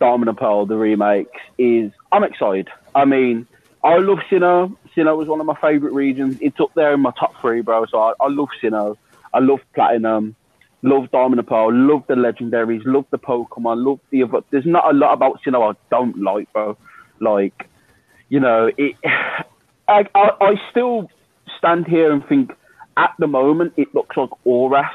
Diamond 0.00 0.28
and 0.28 0.38
Pearl, 0.38 0.66
the 0.66 0.76
remakes, 0.76 1.40
is 1.58 1.92
I'm 2.12 2.24
excited. 2.24 2.68
I 2.94 3.04
mean, 3.04 3.46
I 3.82 3.98
love 3.98 4.18
Sinnoh. 4.30 4.76
Sinnoh 4.96 5.16
was 5.16 5.28
one 5.28 5.40
of 5.40 5.46
my 5.46 5.56
favourite 5.60 5.94
regions. 5.94 6.38
It's 6.40 6.58
up 6.60 6.72
there 6.74 6.92
in 6.94 7.00
my 7.00 7.12
top 7.18 7.34
three, 7.40 7.60
bro. 7.60 7.86
So 7.86 7.98
I, 7.98 8.12
I 8.20 8.28
love 8.28 8.48
Sinnoh. 8.62 8.96
I 9.34 9.40
love 9.40 9.60
Platinum. 9.74 10.36
Love 10.82 11.10
Diamond 11.10 11.38
and 11.38 11.48
Pearl. 11.48 11.72
Love 11.72 12.04
the 12.08 12.14
legendaries. 12.14 12.82
Love 12.84 13.06
the 13.10 13.18
Pokemon. 13.18 13.84
Love 13.84 14.00
the 14.10 14.22
other. 14.22 14.40
There's 14.50 14.66
not 14.66 14.90
a 14.90 14.96
lot 14.96 15.14
about 15.14 15.40
Sinnoh 15.42 15.74
I 15.74 15.78
don't 15.90 16.20
like, 16.22 16.52
bro. 16.52 16.76
Like, 17.20 17.68
you 18.28 18.40
know, 18.40 18.70
it. 18.76 18.96
I, 19.86 20.06
I, 20.14 20.30
I 20.40 20.54
still 20.70 21.10
stand 21.58 21.86
here 21.86 22.10
and 22.10 22.26
think 22.26 22.52
at 22.96 23.12
the 23.18 23.26
moment 23.26 23.74
it 23.76 23.94
looks 23.94 24.16
like 24.16 24.30
Oras 24.46 24.88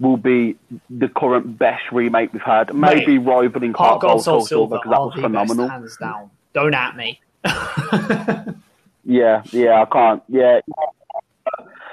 will 0.00 0.16
be 0.16 0.56
the 0.88 1.08
current 1.08 1.58
best 1.58 1.82
remake 1.92 2.32
we've 2.32 2.40
had. 2.40 2.74
Maybe 2.74 3.18
rivaling 3.18 3.74
Heart 3.74 4.00
Gold, 4.00 4.22
Soul 4.22 4.40
Soul 4.40 4.46
Silver 4.46 4.78
because 4.78 4.90
that 4.90 5.00
was 5.00 5.14
phenomenal. 5.14 5.66
best, 5.66 5.72
hands 5.72 5.96
down. 5.98 6.30
Don't 6.54 6.74
at 6.74 6.96
me. 6.96 7.20
Yeah, 9.04 9.42
yeah, 9.50 9.82
I 9.82 9.84
can't. 9.86 10.22
Yeah, 10.28 10.60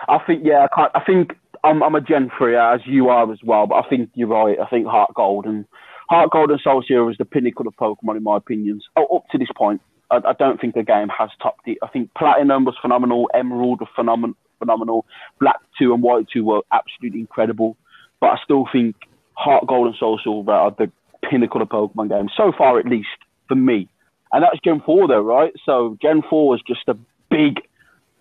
I 0.08 0.20
think 0.20 0.46
yeah, 0.46 0.66
I 0.66 0.76
can't. 0.76 0.92
I 0.94 1.00
think 1.04 1.38
I'm 1.64 1.84
I'm 1.84 1.96
a 1.96 2.02
Gen 2.02 2.32
three 2.38 2.56
as 2.56 2.82
you 2.86 3.10
are 3.10 3.32
as 3.32 3.40
well, 3.44 3.68
but 3.68 3.84
I 3.86 3.90
think 3.90 4.10
you're 4.14 4.28
right. 4.28 4.58
I 4.60 4.68
think 4.68 4.88
Heart 4.88 5.14
Gold 5.16 5.46
and 5.46 5.66
Heart 6.10 6.32
Gold 6.32 6.52
and 6.52 6.60
Soul 6.62 6.84
Silver 6.88 7.12
is 7.12 7.18
the 7.18 7.26
pinnacle 7.26 7.68
of 7.68 7.76
Pokemon 7.76 8.18
in 8.18 8.24
my 8.24 8.38
opinions. 8.38 8.86
Oh, 8.96 9.18
up 9.18 9.28
to 9.32 9.38
this 9.38 9.50
point, 9.56 9.82
I, 10.12 10.18
I 10.18 10.34
don't 10.34 10.60
think 10.60 10.76
the 10.76 10.84
game 10.84 11.10
has 11.10 11.30
topped 11.42 11.68
it. 11.68 11.78
I 11.84 11.88
think 11.88 12.14
Platinum 12.18 12.66
was 12.66 12.76
phenomenal, 12.82 13.30
Emerald 13.34 13.82
was 13.82 13.90
phenomenal, 13.96 14.36
phenomenal. 14.60 15.06
Black 15.40 15.58
two 15.78 15.94
and 15.94 16.02
White 16.02 16.28
two 16.32 16.46
were 16.46 16.62
absolutely 16.72 17.20
incredible, 17.20 17.78
but 18.20 18.28
I 18.28 18.38
still 18.44 18.66
think 18.72 18.96
Heart 19.34 19.68
Gold 19.68 19.88
and 19.88 19.96
Soul 19.98 20.20
Silver 20.24 20.52
are 20.52 20.72
the 20.72 20.92
pinnacle 21.30 21.62
of 21.62 21.70
Pokemon 21.70 22.10
games 22.10 22.32
so 22.36 22.52
far, 22.58 22.80
at 22.80 22.86
least 22.86 23.08
for 23.48 23.56
me. 23.56 23.88
And 24.32 24.44
that's 24.44 24.60
Gen 24.64 24.82
4 24.86 25.08
though, 25.08 25.22
right? 25.22 25.54
So 25.66 25.98
Gen 26.02 26.22
4 26.30 26.48
was 26.48 26.62
just 26.68 26.88
a 26.88 26.96
big, 27.30 27.62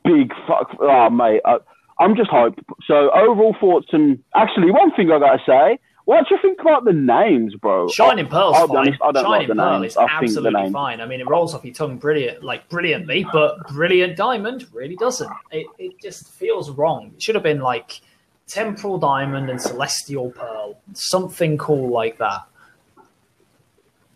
big 0.04 0.32
fuck. 0.46 0.76
Oh, 0.80 1.10
mate. 1.10 1.42
I, 1.44 1.58
I'm 2.00 2.16
just 2.16 2.30
hyped. 2.30 2.58
So 2.86 3.10
overall 3.12 3.56
thoughts 3.60 3.88
and 3.92 4.22
actually 4.34 4.70
one 4.70 4.92
thing 4.94 5.10
I 5.10 5.18
gotta 5.18 5.42
say, 5.46 5.78
what 6.04 6.26
do 6.26 6.34
you 6.34 6.40
think 6.40 6.58
about 6.60 6.84
the 6.84 6.92
names, 6.94 7.54
bro? 7.56 7.86
Shining 7.88 8.26
Pearl's 8.28 8.56
I'll 8.56 8.66
fine. 8.68 8.76
honest, 8.78 8.98
I 9.02 9.12
don't 9.12 9.24
Shining 9.24 9.30
like 9.30 9.48
the 9.48 9.54
Pearl 9.54 9.80
names. 9.80 9.92
is 9.92 9.96
I 9.98 10.06
absolutely 10.08 10.70
fine. 10.70 11.00
I 11.02 11.06
mean, 11.06 11.20
it 11.20 11.28
rolls 11.28 11.54
off 11.54 11.64
your 11.66 11.74
tongue 11.74 11.98
brilliant, 11.98 12.42
like 12.42 12.66
brilliantly, 12.70 13.26
but 13.30 13.68
Brilliant 13.68 14.16
Diamond 14.16 14.66
really 14.72 14.96
doesn't. 14.96 15.30
It, 15.50 15.66
it 15.78 16.00
just 16.00 16.32
feels 16.32 16.70
wrong. 16.70 17.12
It 17.14 17.22
should 17.22 17.34
have 17.34 17.44
been 17.44 17.60
like 17.60 18.00
Temporal 18.46 18.96
Diamond 18.96 19.50
and 19.50 19.60
Celestial 19.60 20.30
Pearl, 20.30 20.78
something 20.94 21.58
cool 21.58 21.90
like 21.90 22.16
that. 22.16 22.46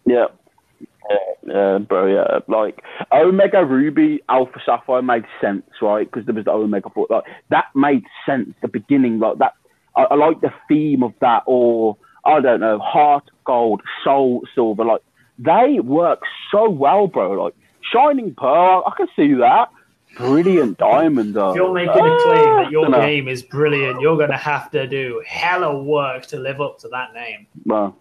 Yeah. 0.07 0.28
Yeah, 1.45 1.79
bro, 1.79 2.07
yeah. 2.07 2.39
Like, 2.49 2.83
Omega 3.13 3.65
Ruby, 3.65 4.21
Alpha 4.29 4.61
Sapphire 4.65 5.03
made 5.03 5.25
sense, 5.41 5.65
right? 5.81 6.11
Because 6.11 6.25
there 6.27 6.35
was 6.35 6.45
the 6.45 6.53
Omega 6.53 6.89
Four. 6.91 7.07
Like, 7.11 7.25
that 7.51 7.67
made 7.75 8.05
sense, 8.25 8.55
the 8.63 8.69
beginning. 8.69 9.19
Like, 9.19 9.39
that, 9.39 9.55
I, 9.97 10.05
I 10.05 10.15
like 10.15 10.41
the 10.41 10.53
theme 10.69 11.03
of 11.03 11.13
that, 11.21 11.43
or, 11.47 11.97
I 12.25 12.41
don't 12.41 12.61
know, 12.61 12.79
Heart 12.79 13.31
Gold, 13.45 13.83
Soul 14.05 14.43
Silver. 14.55 14.85
Like, 14.85 15.03
they 15.39 15.81
work 15.81 16.21
so 16.51 16.71
well, 16.71 17.09
bro. 17.09 17.33
Like, 17.33 17.55
Shining 17.93 18.35
Pearl, 18.35 18.85
I 18.87 18.93
can 18.97 19.09
see 19.17 19.35
that. 19.35 19.69
brilliant 20.17 20.79
diamond 20.79 21.35
though. 21.35 21.51
If 21.51 21.57
you're 21.57 21.73
making 21.73 21.91
a 22.07 22.19
claim 22.23 22.57
that 22.57 22.71
your 22.71 22.87
Ah, 22.95 23.01
game 23.01 23.29
is 23.29 23.43
brilliant, 23.43 24.01
you're 24.01 24.17
going 24.17 24.31
to 24.31 24.37
have 24.37 24.71
to 24.71 24.87
do 24.87 25.23
hella 25.27 25.83
work 25.83 26.27
to 26.27 26.39
live 26.39 26.61
up 26.61 26.79
to 26.81 26.89
that 26.89 27.13
name. 27.15 27.47
Bro. 27.67 27.97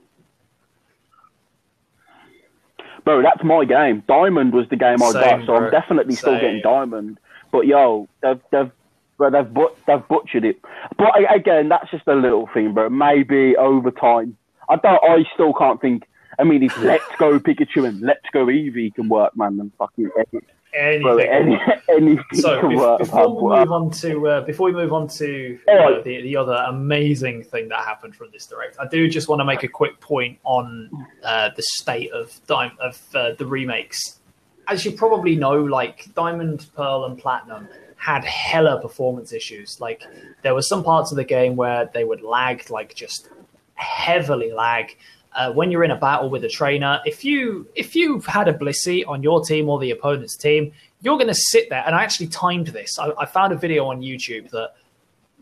Bro, 3.04 3.24
that's 3.24 3.44
my 3.44 3.66
game. 3.66 4.04
Diamond 4.08 4.54
was 4.54 4.68
the 4.70 4.76
game 4.76 5.02
I 5.02 5.12
Same, 5.12 5.22
got, 5.22 5.40
so 5.42 5.46
bro. 5.46 5.66
I'm 5.66 5.72
definitely 5.72 6.16
still 6.16 6.40
getting 6.40 6.62
diamond. 6.62 7.20
But 7.52 7.66
yo, 7.68 8.08
they've 8.22 8.40
they've 8.52 8.72
bro, 9.18 9.30
they've 9.32 9.54
but, 9.54 9.76
they've 9.88 10.08
butchered 10.08 10.46
it. 10.46 10.62
But 10.98 11.14
again, 11.34 11.70
that's 11.70 11.90
just 11.92 12.08
a 12.08 12.16
little 12.16 12.48
thing, 12.54 12.74
bro. 12.74 12.90
Maybe 12.90 13.56
over 13.58 13.92
time. 13.92 14.38
I 14.70 14.76
don't. 14.78 15.04
I 15.04 15.26
still 15.34 15.54
can't 15.54 15.82
think. 15.82 16.08
I 16.40 16.44
mean, 16.44 16.64
if 16.64 16.78
Let's 16.84 17.04
Go 17.18 17.40
Pikachu 17.40 17.88
and 17.88 18.02
Let's 18.02 18.26
Go 18.32 18.46
Eevee 18.46 18.94
can 18.96 19.10
work, 19.10 19.36
man, 19.36 19.58
then 19.58 19.72
fucking 19.78 20.10
any, 20.18 20.44
Anything. 20.74 21.20
any, 21.30 21.60
anything 21.90 22.24
So 22.34 22.60
can 22.62 22.70
bef- 22.72 22.78
work. 22.78 23.00
before 23.00 23.36
we 23.36 23.60
move 23.60 23.72
on 23.72 23.92
to 23.92 24.28
uh, 24.28 24.42
before 24.42 24.68
we 24.68 24.74
move 24.74 24.94
on 24.94 25.08
to 25.10 25.60
Oh. 25.68 26.02
the 26.02 26.22
the 26.22 26.38
other 26.38 26.54
amazing 26.70 27.44
thing 27.44 27.68
that 27.70 27.84
happened 27.84 28.16
from 28.16 28.30
this 28.32 28.46
direct, 28.48 28.78
I 28.80 28.88
do 28.88 29.10
just 29.10 29.28
want 29.28 29.40
to 29.42 29.46
make 29.46 29.64
a 29.64 29.68
quick 29.68 30.00
point 30.00 30.40
on 30.44 30.90
uh, 31.24 31.50
the 31.56 31.64
state 31.64 32.12
of 32.12 32.40
of 32.50 33.02
uh, 33.14 33.32
the 33.38 33.46
remakes. 33.46 34.20
As 34.68 34.86
you 34.86 34.92
probably 34.94 35.36
know, 35.36 35.56
like 35.64 36.14
Diamond, 36.16 36.68
Pearl, 36.76 37.04
and 37.06 37.18
Platinum 37.18 37.68
had 37.98 38.24
hella 38.24 38.80
performance 38.82 39.34
issues. 39.34 39.80
Like 39.82 40.04
there 40.44 40.54
were 40.56 40.62
some 40.62 40.84
parts 40.84 41.12
of 41.12 41.18
the 41.18 41.24
game 41.26 41.56
where 41.56 41.90
they 41.94 42.04
would 42.04 42.22
lag, 42.22 42.70
like 42.70 42.96
just 42.96 43.28
heavily 43.76 44.52
lag. 44.52 44.96
Uh, 45.34 45.52
when 45.54 45.72
you're 45.72 45.84
in 45.84 45.92
a 45.92 45.96
battle 45.96 46.30
with 46.30 46.44
a 46.44 46.50
trainer, 46.50 47.00
if 47.06 47.24
you 47.24 47.68
if 47.76 47.96
you've 47.96 48.26
had 48.26 48.48
a 48.48 48.54
Blissey 48.54 49.08
on 49.08 49.24
your 49.24 49.44
team 49.44 49.70
or 49.70 49.80
the 49.80 49.92
opponent's 49.92 50.36
team, 50.36 50.72
you're 51.02 51.18
going 51.18 51.28
to 51.28 51.34
sit 51.34 51.70
there. 51.70 51.84
And 51.86 51.96
I 51.96 52.04
actually 52.04 52.28
timed 52.28 52.68
this. 52.68 53.00
I, 53.00 53.12
I 53.18 53.26
found 53.26 53.54
a 53.54 53.56
video 53.56 53.86
on 53.88 54.02
YouTube 54.02 54.50
that 54.50 54.74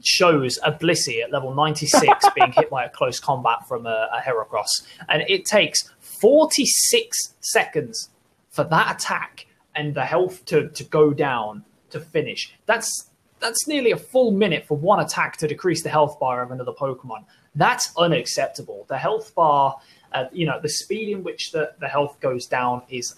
shows 0.02 0.60
a 0.64 0.72
Blissey 0.72 1.24
at 1.24 1.32
level 1.32 1.54
96 1.54 2.26
being 2.36 2.52
hit 2.52 2.70
by 2.70 2.86
a 2.86 2.90
close 2.90 3.20
combat 3.20 3.68
from 3.68 3.86
a, 3.86 4.10
a 4.14 4.22
Heracross, 4.22 4.70
and 5.08 5.24
it 5.28 5.46
takes 5.46 5.90
46 6.00 7.36
seconds 7.42 8.10
for 8.50 8.64
that 8.66 8.96
attack 8.96 9.48
and 9.76 9.94
the 9.94 10.06
health 10.06 10.46
to, 10.46 10.70
to 10.70 10.84
go 10.84 11.14
down 11.14 11.64
to 11.92 12.00
finish. 12.00 12.54
That's 12.66 13.10
that's 13.40 13.68
nearly 13.68 13.92
a 13.92 13.98
full 13.98 14.32
minute 14.32 14.66
for 14.66 14.76
one 14.76 15.00
attack 15.00 15.38
to 15.38 15.48
decrease 15.48 15.82
the 15.82 15.90
health 15.90 16.20
bar 16.20 16.42
of 16.42 16.52
another 16.52 16.74
Pokemon. 16.74 17.24
That's 17.60 17.92
unacceptable. 17.98 18.86
The 18.88 18.98
health 18.98 19.36
bar, 19.36 19.80
uh, 20.14 20.26
you 20.32 20.46
know, 20.46 20.62
the 20.62 20.70
speed 20.70 21.10
in 21.10 21.24
which 21.24 21.52
the, 21.52 21.74
the 21.80 21.90
health 21.90 22.18
goes 22.22 22.46
down 22.48 22.84
is 22.90 23.16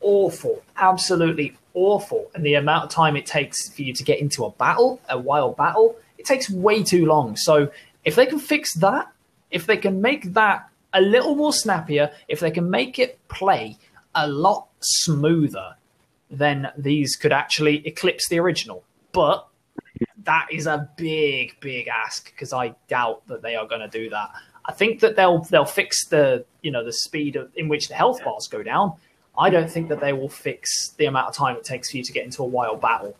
awful, 0.00 0.64
absolutely 0.76 1.56
awful. 1.72 2.28
And 2.34 2.44
the 2.44 2.54
amount 2.54 2.82
of 2.82 2.90
time 2.90 3.16
it 3.16 3.26
takes 3.26 3.68
for 3.70 3.82
you 3.82 3.92
to 3.92 4.02
get 4.02 4.18
into 4.18 4.44
a 4.44 4.50
battle, 4.50 5.00
a 5.08 5.16
wild 5.16 5.56
battle, 5.56 5.94
it 6.18 6.26
takes 6.26 6.50
way 6.50 6.82
too 6.82 7.06
long. 7.06 7.36
So 7.36 7.70
if 8.04 8.16
they 8.16 8.26
can 8.26 8.40
fix 8.40 8.74
that, 8.74 9.06
if 9.52 9.66
they 9.66 9.76
can 9.76 10.00
make 10.00 10.34
that 10.34 10.68
a 10.92 11.00
little 11.00 11.36
more 11.36 11.52
snappier, 11.52 12.10
if 12.26 12.40
they 12.40 12.50
can 12.50 12.68
make 12.68 12.98
it 12.98 13.20
play 13.28 13.78
a 14.16 14.26
lot 14.26 14.66
smoother, 14.80 15.76
then 16.28 16.72
these 16.76 17.14
could 17.14 17.32
actually 17.32 17.86
eclipse 17.86 18.28
the 18.28 18.40
original. 18.40 18.82
But 19.12 19.46
that 20.26 20.48
is 20.50 20.66
a 20.66 20.88
big, 20.96 21.58
big 21.60 21.88
ask 21.88 22.26
because 22.26 22.52
I 22.52 22.74
doubt 22.88 23.26
that 23.28 23.42
they 23.42 23.56
are 23.56 23.66
going 23.66 23.80
to 23.80 23.88
do 23.88 24.10
that. 24.10 24.30
I 24.66 24.72
think 24.72 25.00
that 25.00 25.16
they'll 25.16 25.42
they'll 25.44 25.64
fix 25.64 26.06
the 26.08 26.44
you 26.62 26.70
know 26.70 26.84
the 26.84 26.92
speed 26.92 27.36
of, 27.36 27.50
in 27.56 27.68
which 27.68 27.88
the 27.88 27.94
health 27.94 28.22
bars 28.24 28.48
go 28.48 28.62
down. 28.62 28.94
I 29.38 29.50
don't 29.50 29.70
think 29.70 29.88
that 29.88 30.00
they 30.00 30.12
will 30.12 30.28
fix 30.28 30.90
the 30.98 31.06
amount 31.06 31.28
of 31.28 31.34
time 31.34 31.56
it 31.56 31.64
takes 31.64 31.90
for 31.90 31.96
you 31.98 32.02
to 32.02 32.12
get 32.12 32.24
into 32.24 32.42
a 32.42 32.46
wild 32.46 32.80
battle. 32.80 33.16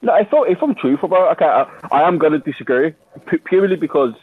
No, 0.00 0.12
I 0.12 0.24
thought 0.24 0.48
if 0.48 0.60
I'm 0.62 0.74
truthful 0.74 1.06
about 1.06 1.32
okay, 1.32 1.44
I, 1.44 2.00
I 2.00 2.08
am 2.08 2.18
going 2.18 2.32
to 2.32 2.40
disagree 2.40 2.94
purely 3.44 3.76
because, 3.76 4.14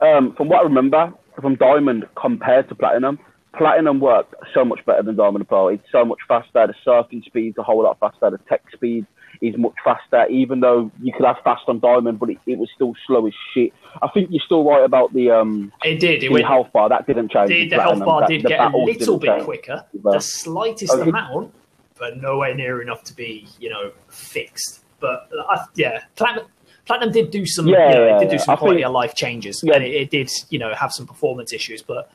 um, 0.00 0.34
from 0.34 0.48
what 0.48 0.60
I 0.60 0.62
remember, 0.62 1.12
from 1.40 1.54
Diamond 1.54 2.08
compared 2.16 2.68
to 2.68 2.74
Platinum, 2.74 3.20
Platinum 3.56 3.98
worked 4.00 4.34
so 4.54 4.64
much 4.64 4.84
better 4.86 5.02
than 5.02 5.16
Diamond 5.16 5.48
Pearl. 5.48 5.68
It's 5.68 5.82
so 5.90 6.04
much 6.04 6.18
faster. 6.28 6.66
The 6.68 6.74
surfing 6.86 7.24
speed's 7.24 7.58
a 7.58 7.62
whole 7.62 7.82
lot 7.82 7.98
faster. 7.98 8.30
The 8.30 8.38
tech 8.48 8.62
speed 8.72 9.06
is 9.40 9.56
much 9.56 9.74
faster. 9.82 10.26
Even 10.26 10.60
though 10.60 10.90
you 11.02 11.12
could 11.12 11.26
have 11.26 11.38
fast 11.42 11.62
on 11.66 11.80
Diamond, 11.80 12.20
but 12.20 12.30
it, 12.30 12.38
it 12.46 12.58
was 12.58 12.68
still 12.74 12.94
slow 13.06 13.26
as 13.26 13.32
shit. 13.52 13.72
I 14.02 14.08
think 14.08 14.28
you're 14.30 14.42
still 14.44 14.64
right 14.64 14.84
about 14.84 15.12
the 15.14 15.30
um 15.32 15.72
It 15.82 15.98
did. 15.98 16.16
It 16.18 16.20
the 16.20 16.28
went. 16.28 16.46
health 16.46 16.68
bar. 16.72 16.88
That 16.88 17.06
didn't 17.06 17.32
change. 17.32 17.48
The, 17.48 17.68
the 17.70 17.82
health 17.82 17.98
bar 18.00 18.20
That- 18.20 18.28
did 18.28 18.44
get 18.44 18.60
a 18.60 18.76
little 18.76 19.18
bit 19.18 19.26
change. 19.30 19.44
quicker, 19.44 19.84
the 19.94 20.20
slightest 20.20 20.92
okay. 20.94 21.08
amount, 21.08 21.52
but 21.98 22.18
nowhere 22.18 22.54
near 22.54 22.80
enough 22.82 23.02
to 23.04 23.14
be 23.14 23.48
you 23.58 23.68
know 23.68 23.90
fixed. 24.10 24.84
But 25.00 25.28
uh, 25.50 25.64
yeah, 25.74 26.02
platinum. 26.14 26.46
Platinum 26.86 27.12
did 27.12 27.30
do 27.30 27.46
some, 27.46 27.68
Yeah, 27.68 27.88
you 27.90 27.94
know, 27.94 28.06
yeah, 28.06 28.16
it 28.16 28.20
did 28.20 28.30
do 28.30 28.38
some 28.38 28.54
I 28.54 28.56
quality 28.56 28.78
think- 28.78 28.86
of 28.86 28.92
life 28.92 29.14
changes, 29.14 29.62
Yeah. 29.64 29.74
and 29.74 29.84
it, 29.84 29.90
it 29.94 30.10
did, 30.10 30.28
you 30.48 30.58
know, 30.58 30.74
have 30.74 30.90
some 30.92 31.06
performance 31.06 31.52
issues, 31.52 31.82
but 31.82 32.10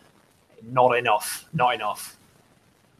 not 0.71 0.97
enough, 0.97 1.45
not 1.53 1.75
enough. 1.75 2.17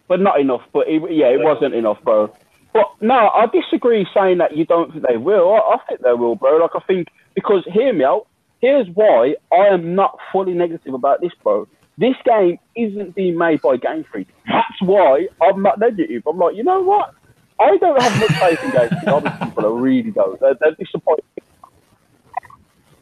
but 0.07 0.20
not 0.20 0.39
enough. 0.39 0.61
But 0.74 0.88
it, 0.88 1.01
yeah, 1.11 1.28
it 1.28 1.41
wasn't 1.41 1.74
enough, 1.74 2.01
bro. 2.03 2.34
But 2.74 2.88
no, 3.01 3.30
I 3.30 3.45
disagree 3.47 4.05
saying 4.13 4.39
that 4.39 4.55
you 4.57 4.66
don't 4.66 4.91
think 4.91 5.05
they 5.07 5.18
will. 5.18 5.53
I, 5.53 5.76
I 5.76 5.78
think 5.88 6.01
they 6.01 6.13
will, 6.13 6.36
bro. 6.36 6.57
Like 6.57 6.72
I 6.76 6.80
think 6.86 7.07
because 7.34 7.63
hear 7.72 7.93
me 7.93 8.03
out. 8.03 8.28
Here's 8.61 8.88
why 8.93 9.36
I 9.51 9.68
am 9.68 9.95
not 9.95 10.18
fully 10.32 10.53
negative 10.53 10.93
about 10.93 11.22
this, 11.22 11.32
bro. 11.43 11.68
This 11.97 12.16
game 12.26 12.57
isn't 12.76 13.16
being 13.16 13.38
made 13.38 13.61
by 13.61 13.78
Game 13.78 14.03
Freak. 14.11 14.28
That's 14.47 14.82
why 14.82 15.28
I'm 15.41 15.61
not 15.61 15.80
negative. 15.80 16.24
I'm 16.28 16.38
like, 16.38 16.55
you 16.55 16.63
know 16.63 16.82
what? 16.82 17.13
I 17.59 17.78
don't 17.78 18.01
have 18.01 18.20
much 18.20 18.32
faith 18.39 18.63
in 18.63 18.72
Game 18.72 18.89
Freak. 18.89 19.07
Other 19.07 19.38
people, 19.43 19.66
I 19.66 19.80
really 19.80 20.11
don't. 20.11 20.39
They're, 20.39 20.55
they're 20.59 20.76
disappointed. 20.76 21.24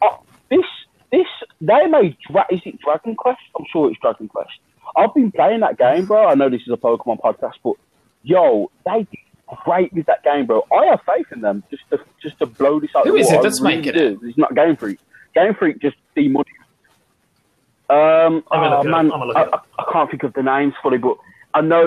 Uh, 0.02 0.16
this, 0.50 0.60
this, 1.18 1.26
they 1.60 1.86
made. 1.86 2.16
Dra- 2.30 2.46
is 2.50 2.60
it 2.64 2.80
Dragon 2.80 3.14
Quest? 3.16 3.40
I'm 3.58 3.64
sure 3.72 3.90
it's 3.90 4.00
Dragon 4.00 4.28
Quest. 4.28 4.50
I've 4.96 5.14
been 5.14 5.32
playing 5.32 5.60
that 5.60 5.78
game, 5.78 6.06
bro. 6.06 6.28
I 6.28 6.34
know 6.34 6.48
this 6.48 6.62
is 6.62 6.72
a 6.72 6.76
Pokemon 6.76 7.20
podcast, 7.20 7.54
but 7.62 7.74
yo, 8.22 8.70
they 8.86 8.98
did 9.04 9.18
great 9.64 9.92
with 9.92 10.06
that 10.06 10.22
game, 10.24 10.46
bro. 10.46 10.64
I 10.72 10.86
have 10.86 11.00
faith 11.06 11.26
in 11.32 11.40
them 11.40 11.62
just 11.70 11.82
to 11.90 11.98
just 12.22 12.38
to 12.38 12.46
blow 12.46 12.80
this 12.80 12.90
out. 12.96 13.06
Who 13.06 13.12
the 13.12 13.18
is 13.18 13.26
water. 13.26 13.36
it 13.36 13.38
I 13.38 13.42
that's 13.42 13.60
really 13.60 13.76
making 13.76 13.92
do. 13.94 14.20
It's 14.24 14.38
not 14.38 14.54
Game 14.54 14.76
Freak. 14.76 14.98
Game 15.34 15.54
Freak 15.54 15.80
just 15.80 15.96
demoney. 16.16 16.44
Um, 17.90 18.42
I'm 18.50 18.60
gonna 18.62 18.76
oh, 18.76 18.78
look 18.78 18.86
man, 18.86 18.94
I'm 18.94 19.08
gonna 19.10 19.24
look 19.26 19.36
I. 19.36 19.42
I, 19.42 19.60
I 19.78 19.92
can't 19.92 20.10
think 20.10 20.22
of 20.22 20.32
the 20.34 20.42
names 20.42 20.74
fully, 20.82 20.98
but 20.98 21.16
I 21.52 21.60
know. 21.60 21.86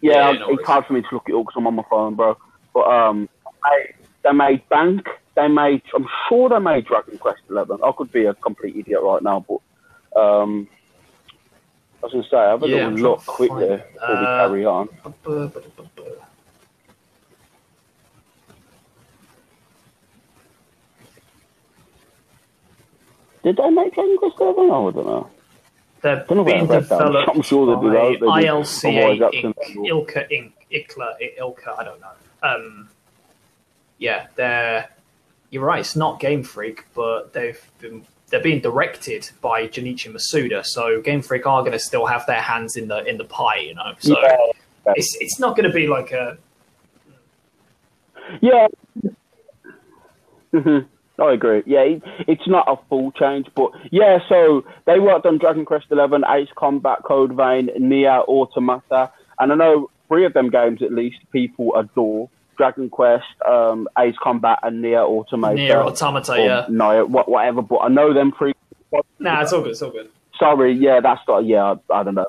Yeah, 0.00 0.12
Yeah, 0.12 0.28
I- 0.28 0.38
no 0.38 0.48
it's 0.50 0.66
hard 0.66 0.86
for 0.86 0.92
me 0.94 1.02
to 1.02 1.08
look 1.12 1.24
it 1.28 1.34
up 1.34 1.42
because 1.42 1.54
I'm 1.56 1.66
on 1.66 1.74
my 1.74 1.84
phone, 1.90 2.14
bro. 2.14 2.36
But 2.72 2.86
um, 2.90 3.28
they, 3.64 3.94
they 4.26 4.32
made 4.32 4.68
Bank. 4.70 5.06
They 5.36 5.48
made. 5.48 5.82
I'm 5.94 6.06
sure 6.28 6.50
they 6.50 6.58
made 6.60 6.86
Dragon 6.86 7.18
Quest 7.18 7.40
Eleven. 7.50 7.78
I 7.84 7.92
could 7.96 8.12
be 8.12 8.26
a 8.26 8.34
complete 8.34 8.76
idiot 8.76 9.00
right 9.02 9.22
now, 9.22 9.44
but 9.48 10.20
um, 10.20 10.68
I 12.02 12.06
was 12.06 12.12
gonna 12.12 12.24
say 12.30 12.38
I 12.38 12.50
have 12.50 12.62
a 12.62 12.66
Yeah, 12.66 12.88
little 12.88 12.92
look 12.98 13.20
to 13.20 13.26
quickly 13.26 13.68
before 13.94 14.16
we 14.18 14.26
uh, 14.26 14.36
carry 14.38 14.66
on. 14.66 14.88
Did 23.44 23.56
they 23.58 23.70
make 23.70 23.94
Dragon 23.94 24.16
Quest 24.18 24.36
Eleven? 24.40 24.64
I 24.66 24.68
don't 24.68 24.96
know. 24.96 25.30
They're 26.02 26.26
Don't 26.28 26.38
know 26.38 26.44
I 26.44 26.44
being 26.44 26.66
developed 26.68 27.28
I'm 27.28 27.42
sure 27.42 27.66
they 27.66 27.82
by. 27.82 28.16
They 28.20 28.32
do. 28.32 28.48
ILCA 28.48 29.18
Inc. 29.34 29.54
Ilka 29.86 30.24
Inc. 30.32 30.52
Ikla 30.72 31.14
Ilka. 31.38 31.76
I 31.78 31.84
don't 31.84 32.00
know. 32.00 32.12
Um, 32.42 32.90
yeah, 33.98 34.26
they're. 34.36 34.88
You're 35.50 35.64
right. 35.64 35.78
It's 35.80 35.94
not 35.96 36.18
Game 36.20 36.42
Freak, 36.42 36.84
but 36.94 37.32
they've 37.32 37.60
been 37.78 38.04
they're 38.28 38.42
being 38.42 38.60
directed 38.60 39.30
by 39.40 39.68
Junichi 39.68 40.12
Masuda. 40.12 40.64
So 40.66 41.00
Game 41.00 41.22
Freak 41.22 41.46
are 41.46 41.60
going 41.60 41.72
to 41.72 41.78
still 41.78 42.06
have 42.06 42.26
their 42.26 42.40
hands 42.40 42.76
in 42.76 42.88
the 42.88 43.04
in 43.04 43.16
the 43.16 43.24
pie, 43.24 43.58
you 43.58 43.74
know. 43.74 43.94
So 44.00 44.20
Yeah. 44.20 44.36
it's 44.96 45.16
it's 45.20 45.38
not 45.38 45.56
going 45.56 45.68
to 45.68 45.74
be 45.74 45.86
like 45.86 46.10
a 46.12 46.36
Yeah. 48.40 48.66
hmm 50.52 50.78
I 51.18 51.32
agree. 51.32 51.62
Yeah, 51.64 51.80
it, 51.80 52.02
it's 52.28 52.46
not 52.46 52.68
a 52.68 52.76
full 52.90 53.10
change, 53.12 53.46
but 53.54 53.70
yeah. 53.90 54.18
So 54.28 54.66
they 54.84 55.00
worked 55.00 55.24
on 55.24 55.38
Dragon 55.38 55.64
Quest 55.64 55.86
Eleven, 55.90 56.24
Ace 56.28 56.50
Combat, 56.56 56.98
Code 57.04 57.32
Vein, 57.32 57.70
Nia 57.78 58.20
Automata, 58.28 59.10
and 59.38 59.50
I 59.50 59.54
know 59.54 59.88
three 60.08 60.26
of 60.26 60.34
them 60.34 60.50
games 60.50 60.82
at 60.82 60.92
least 60.92 61.16
people 61.32 61.74
adore. 61.74 62.28
Dragon 62.56 62.88
Quest, 62.90 63.24
um, 63.46 63.88
Ace 63.98 64.16
Combat, 64.22 64.58
and 64.62 64.82
Nia 64.82 65.02
Automata. 65.02 65.54
Nier 65.54 65.80
Automata. 65.82 66.36
Yeah. 66.38 67.02
What, 67.02 67.28
whatever. 67.28 67.62
But 67.62 67.78
I 67.78 67.88
know 67.88 68.12
them 68.14 68.32
three. 68.38 68.52
Nah, 69.18 69.42
it's 69.42 69.52
all 69.52 69.62
good. 69.62 69.72
It's 69.72 69.82
all 69.82 69.90
good. 69.90 70.08
Sorry, 70.38 70.72
yeah, 70.72 71.00
that's 71.00 71.20
not. 71.26 71.44
Yeah, 71.44 71.76
I, 71.90 72.00
I 72.00 72.02
don't 72.02 72.14
know. 72.14 72.26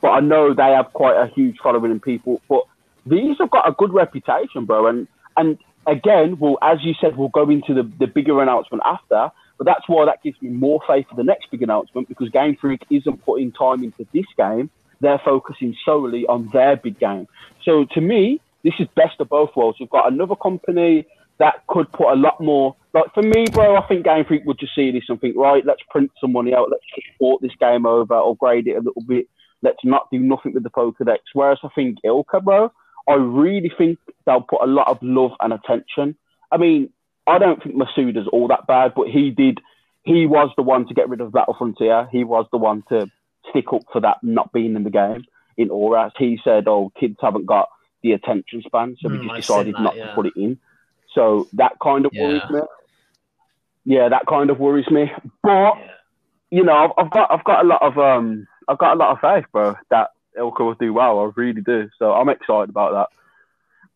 But 0.00 0.10
I 0.10 0.20
know 0.20 0.54
they 0.54 0.70
have 0.72 0.92
quite 0.92 1.16
a 1.16 1.26
huge 1.34 1.56
following 1.62 1.90
in 1.90 2.00
people. 2.00 2.40
But 2.48 2.62
these 3.06 3.36
have 3.38 3.50
got 3.50 3.68
a 3.68 3.72
good 3.72 3.92
reputation, 3.92 4.64
bro. 4.64 4.86
And 4.86 5.08
and 5.36 5.58
again, 5.86 6.38
well, 6.38 6.58
as 6.62 6.78
you 6.82 6.94
said, 7.00 7.16
we'll 7.16 7.28
go 7.28 7.48
into 7.50 7.74
the, 7.74 7.90
the 7.98 8.06
bigger 8.06 8.40
announcement 8.42 8.82
after. 8.86 9.30
But 9.56 9.64
that's 9.64 9.88
why 9.88 10.04
that 10.04 10.22
gives 10.22 10.40
me 10.40 10.50
more 10.50 10.80
faith 10.86 11.06
for 11.08 11.16
the 11.16 11.24
next 11.24 11.50
big 11.50 11.62
announcement 11.62 12.08
because 12.08 12.28
Game 12.30 12.56
Freak 12.60 12.82
isn't 12.90 13.24
putting 13.24 13.50
time 13.50 13.82
into 13.82 14.06
this 14.12 14.26
game. 14.36 14.70
they're 15.00 15.20
focusing 15.24 15.76
solely 15.84 16.26
on 16.26 16.48
their 16.52 16.76
big 16.76 16.98
game. 16.98 17.28
So 17.64 17.84
to 17.94 18.00
me, 18.00 18.40
this 18.68 18.86
is 18.86 18.88
best 18.94 19.18
of 19.18 19.30
both 19.30 19.48
worlds. 19.56 19.78
You've 19.80 19.88
got 19.88 20.12
another 20.12 20.36
company 20.36 21.06
that 21.38 21.66
could 21.68 21.90
put 21.92 22.12
a 22.12 22.16
lot 22.16 22.38
more. 22.38 22.76
Like 22.92 23.06
for 23.14 23.22
me, 23.22 23.46
bro, 23.50 23.76
I 23.76 23.86
think 23.86 24.04
Game 24.04 24.24
Freak 24.26 24.44
would 24.44 24.58
just 24.58 24.74
see 24.74 24.90
this 24.90 25.04
and 25.08 25.18
think, 25.18 25.36
right, 25.36 25.64
let's 25.64 25.80
print 25.88 26.10
some 26.20 26.32
money 26.32 26.52
out, 26.52 26.68
let's 26.70 26.84
support 27.12 27.40
this 27.40 27.52
game 27.58 27.86
over, 27.86 28.14
or 28.14 28.36
grade 28.36 28.66
it 28.66 28.76
a 28.76 28.82
little 28.82 29.02
bit. 29.06 29.26
Let's 29.62 29.78
not 29.84 30.10
do 30.12 30.18
nothing 30.18 30.52
with 30.52 30.64
the 30.64 30.70
Pokedex. 30.70 31.18
Whereas 31.32 31.58
I 31.64 31.68
think 31.74 31.98
ILCA, 32.04 32.44
bro, 32.44 32.70
I 33.08 33.14
really 33.14 33.72
think 33.78 33.98
they'll 34.26 34.42
put 34.42 34.62
a 34.62 34.66
lot 34.66 34.88
of 34.88 34.98
love 35.00 35.30
and 35.40 35.54
attention. 35.54 36.14
I 36.52 36.58
mean, 36.58 36.90
I 37.26 37.38
don't 37.38 37.62
think 37.62 37.74
Masuda's 37.74 38.28
all 38.30 38.48
that 38.48 38.66
bad, 38.66 38.92
but 38.94 39.08
he 39.08 39.30
did. 39.30 39.60
He 40.02 40.26
was 40.26 40.50
the 40.56 40.62
one 40.62 40.86
to 40.88 40.94
get 40.94 41.08
rid 41.08 41.22
of 41.22 41.32
Battle 41.32 41.56
Frontier. 41.56 42.06
He 42.12 42.22
was 42.22 42.46
the 42.52 42.58
one 42.58 42.82
to 42.90 43.06
stick 43.48 43.72
up 43.72 43.82
for 43.92 44.02
that 44.02 44.18
not 44.22 44.52
being 44.52 44.76
in 44.76 44.84
the 44.84 44.90
game. 44.90 45.24
In 45.56 45.70
Oras, 45.70 46.12
he 46.18 46.38
said, 46.44 46.68
"Oh, 46.68 46.92
kids 46.98 47.16
haven't 47.20 47.46
got 47.46 47.68
the 48.02 48.12
attention 48.12 48.62
span, 48.66 48.96
so 49.00 49.08
we 49.08 49.18
Mm, 49.18 49.24
just 49.24 49.36
decided 49.48 49.74
that, 49.74 49.82
not 49.82 49.94
yeah. 49.96 50.02
to 50.04 50.14
put 50.14 50.26
it 50.26 50.32
in." 50.36 50.58
So 51.14 51.48
that 51.54 51.72
kind 51.82 52.06
of 52.06 52.12
Yeah. 52.12 52.22
worries 52.22 52.42
me. 52.50 52.60
Yeah, 53.84 54.08
that 54.08 54.26
kind 54.26 54.50
of 54.50 54.58
worries 54.58 54.90
me. 54.90 55.10
But 55.42 55.74
you 56.50 56.64
know, 56.64 56.72
I've, 56.72 56.90
I've 57.06 57.10
got 57.10 57.30
I've 57.30 57.44
got 57.44 57.64
a 57.64 57.68
lot 57.68 57.82
of 57.82 57.98
um 57.98 58.46
I've 58.68 58.78
got 58.78 58.94
a 58.94 58.98
lot 58.98 59.12
of 59.12 59.20
faith, 59.20 59.50
bro, 59.52 59.74
that 59.90 60.10
ILCA 60.38 60.60
will 60.60 60.74
do 60.74 60.92
well. 60.92 61.20
I 61.20 61.30
really 61.40 61.62
do. 61.62 61.88
So 61.98 62.12
I'm 62.12 62.28
excited 62.28 62.70
about 62.70 62.92
that. 62.92 63.08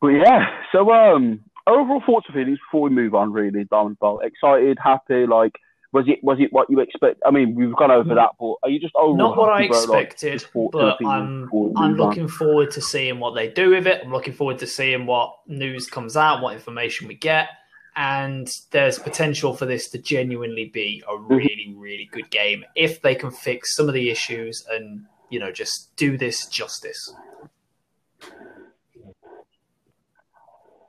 But 0.00 0.08
yeah, 0.08 0.46
so 0.72 0.90
um 0.92 1.40
overall 1.66 2.02
thoughts 2.04 2.26
and 2.28 2.34
feelings 2.34 2.58
before 2.58 2.82
we 2.82 2.90
move 2.90 3.14
on, 3.14 3.32
really, 3.32 3.64
Diamond 3.64 3.98
Ball. 3.98 4.20
Excited, 4.20 4.78
happy, 4.82 5.26
like 5.26 5.52
was 5.92 6.06
it 6.08 6.24
was 6.24 6.38
it 6.40 6.52
what 6.52 6.70
you 6.70 6.80
expect? 6.80 7.22
I 7.26 7.30
mean, 7.30 7.54
we've 7.54 7.76
gone 7.76 7.90
over 7.90 8.14
that, 8.14 8.30
but 8.40 8.54
are 8.62 8.70
you 8.70 8.80
just 8.80 8.94
overall 8.94 9.16
Not 9.16 9.36
what 9.36 9.50
I 9.50 9.60
like, 9.60 9.70
expected, 9.70 10.44
and 10.54 10.70
but 10.72 10.96
I'm 11.04 11.44
I'm 11.44 11.48
move 11.50 11.76
on? 11.76 11.96
looking 11.96 12.28
forward 12.28 12.70
to 12.72 12.80
seeing 12.80 13.20
what 13.20 13.34
they 13.34 13.48
do 13.48 13.70
with 13.70 13.86
it. 13.86 14.00
I'm 14.02 14.10
looking 14.10 14.32
forward 14.32 14.58
to 14.60 14.66
seeing 14.66 15.04
what 15.04 15.34
news 15.46 15.86
comes 15.86 16.16
out, 16.16 16.42
what 16.42 16.54
information 16.54 17.08
we 17.08 17.14
get, 17.14 17.48
and 17.94 18.48
there's 18.70 18.98
potential 18.98 19.54
for 19.54 19.66
this 19.66 19.90
to 19.90 19.98
genuinely 19.98 20.70
be 20.72 21.02
a 21.08 21.16
really 21.16 21.74
really 21.76 22.08
good 22.10 22.30
game 22.30 22.64
if 22.74 23.02
they 23.02 23.14
can 23.14 23.30
fix 23.30 23.76
some 23.76 23.86
of 23.86 23.94
the 23.94 24.08
issues 24.08 24.64
and 24.70 25.04
you 25.28 25.38
know 25.38 25.52
just 25.52 25.94
do 25.96 26.16
this 26.16 26.46
justice. 26.46 27.14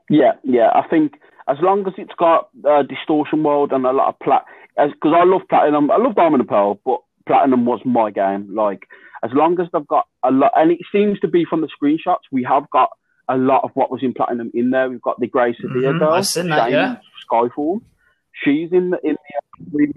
Yeah, 0.09 0.33
yeah. 0.43 0.69
I 0.73 0.87
think 0.87 1.19
as 1.47 1.57
long 1.61 1.85
as 1.87 1.93
it's 1.97 2.13
got 2.17 2.49
uh, 2.69 2.83
distortion 2.83 3.43
world 3.43 3.71
and 3.71 3.85
a 3.85 3.91
lot 3.91 4.09
of 4.09 4.19
plat, 4.19 4.45
because 4.75 5.13
I 5.15 5.23
love 5.23 5.41
platinum, 5.49 5.91
I 5.91 5.97
love 5.97 6.15
diamond 6.15 6.41
and 6.41 6.49
pearl, 6.49 6.79
but 6.85 6.99
platinum 7.27 7.65
was 7.65 7.81
my 7.85 8.11
game. 8.11 8.53
Like 8.53 8.87
as 9.23 9.31
long 9.33 9.59
as 9.59 9.67
they've 9.71 9.87
got 9.87 10.07
a 10.23 10.31
lot, 10.31 10.51
and 10.55 10.71
it 10.71 10.79
seems 10.91 11.19
to 11.21 11.27
be 11.27 11.45
from 11.49 11.61
the 11.61 11.69
screenshots, 11.69 12.23
we 12.31 12.43
have 12.43 12.69
got 12.71 12.89
a 13.29 13.37
lot 13.37 13.63
of 13.63 13.71
what 13.73 13.89
was 13.89 14.01
in 14.03 14.13
platinum 14.13 14.51
in 14.53 14.71
there. 14.71 14.89
We've 14.89 15.01
got 15.01 15.19
the 15.19 15.27
Grace 15.27 15.55
of 15.63 15.71
Mhm, 15.71 15.99
girl, 15.99 16.13
I've 16.13 16.25
seen 16.25 16.49
that, 16.49 16.71
yeah. 16.71 16.97
Skyfall. 17.31 17.81
She's 18.43 18.71
in 18.71 18.89
the 18.89 18.99
in 19.03 19.15
the 19.71 19.93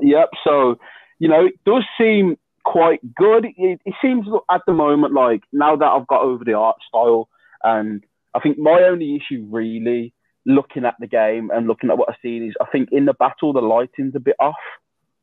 yep. 0.00 0.30
So 0.44 0.78
you 1.18 1.28
know, 1.28 1.46
it 1.46 1.54
does 1.64 1.84
seem 1.98 2.36
quite 2.64 3.00
good. 3.14 3.44
It, 3.44 3.80
it 3.84 3.94
seems 4.02 4.26
at 4.50 4.62
the 4.66 4.72
moment 4.72 5.14
like 5.14 5.42
now 5.52 5.76
that 5.76 5.84
I've 5.86 6.06
got 6.06 6.22
over 6.22 6.44
the 6.44 6.54
art 6.54 6.76
style, 6.88 7.28
and 7.62 8.02
I 8.34 8.40
think 8.40 8.58
my 8.58 8.82
only 8.82 9.16
issue 9.16 9.46
really 9.50 10.12
looking 10.46 10.84
at 10.84 10.94
the 10.98 11.06
game 11.06 11.50
and 11.52 11.66
looking 11.66 11.90
at 11.90 11.98
what 11.98 12.08
I've 12.08 12.16
seen 12.22 12.46
is 12.46 12.54
I 12.60 12.66
think 12.66 12.90
in 12.92 13.04
the 13.04 13.14
battle 13.14 13.52
the 13.52 13.60
lighting's 13.60 14.14
a 14.14 14.20
bit 14.20 14.36
off. 14.38 14.54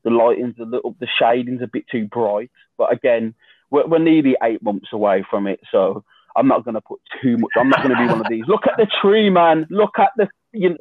The 0.03 0.11
lighting's 0.11 0.55
a 0.59 0.63
little, 0.63 0.95
the 0.99 1.07
shading's 1.19 1.61
a 1.61 1.67
bit 1.67 1.85
too 1.91 2.07
bright. 2.07 2.51
But 2.77 2.93
again, 2.93 3.33
we're, 3.71 3.87
we're 3.87 3.97
nearly 3.99 4.37
eight 4.43 4.61
months 4.63 4.89
away 4.93 5.25
from 5.29 5.47
it, 5.47 5.59
so 5.71 6.03
I'm 6.35 6.47
not 6.47 6.63
going 6.63 6.75
to 6.75 6.81
put 6.81 6.99
too 7.21 7.35
much. 7.37 7.51
I'm 7.57 7.69
not 7.69 7.83
going 7.83 7.95
to 7.95 8.01
be 8.01 8.07
one 8.07 8.21
of 8.21 8.27
these. 8.29 8.45
Look 8.47 8.67
at 8.67 8.77
the 8.77 8.87
tree, 9.01 9.29
man. 9.29 9.65
Look 9.69 9.97
at 9.99 10.11
the. 10.15 10.27
You 10.53 10.69
know, 10.69 10.77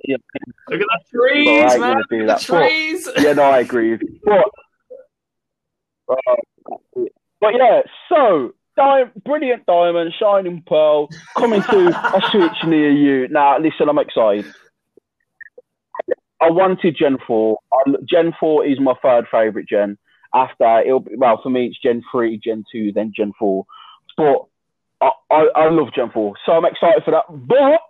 Look 0.70 0.80
at 0.80 0.86
the 1.10 1.18
trees, 1.18 1.78
man! 1.80 1.98
at 1.98 2.08
that, 2.08 2.08
the 2.10 2.24
but- 2.26 2.40
trees. 2.40 3.08
yeah, 3.18 3.32
no, 3.32 3.42
I 3.42 3.58
agree 3.60 3.90
with 3.92 4.02
you. 4.02 4.20
But, 4.24 4.44
uh, 6.08 7.02
but 7.40 7.54
yeah, 7.54 7.80
so 8.08 8.54
di- 8.76 9.10
brilliant 9.24 9.66
diamond, 9.66 10.12
shining 10.18 10.62
pearl, 10.66 11.08
coming 11.36 11.62
to 11.62 11.88
a 11.88 12.20
switch 12.30 12.64
near 12.64 12.90
you. 12.90 13.28
Now, 13.28 13.58
listen, 13.58 13.88
I'm 13.88 13.98
excited. 13.98 14.52
I 16.40 16.50
wanted 16.50 16.96
Gen 16.98 17.18
four. 17.26 17.58
Gen 18.08 18.34
four 18.38 18.64
is 18.64 18.78
my 18.78 18.94
third 19.02 19.26
favorite 19.30 19.68
gen. 19.68 19.96
After 20.34 20.80
it'll 20.80 21.00
be, 21.00 21.16
well 21.16 21.40
for 21.42 21.48
me, 21.48 21.66
it's 21.66 21.80
Gen 21.80 22.02
three, 22.12 22.38
Gen 22.38 22.64
two, 22.70 22.92
then 22.92 23.12
Gen 23.16 23.32
four. 23.38 23.64
But 24.16 24.44
I, 25.00 25.10
I, 25.30 25.46
I 25.56 25.70
love 25.70 25.94
Gen 25.94 26.10
four, 26.12 26.34
so 26.44 26.52
I'm 26.52 26.66
excited 26.66 27.02
for 27.04 27.12
that. 27.12 27.24
But 27.28 27.80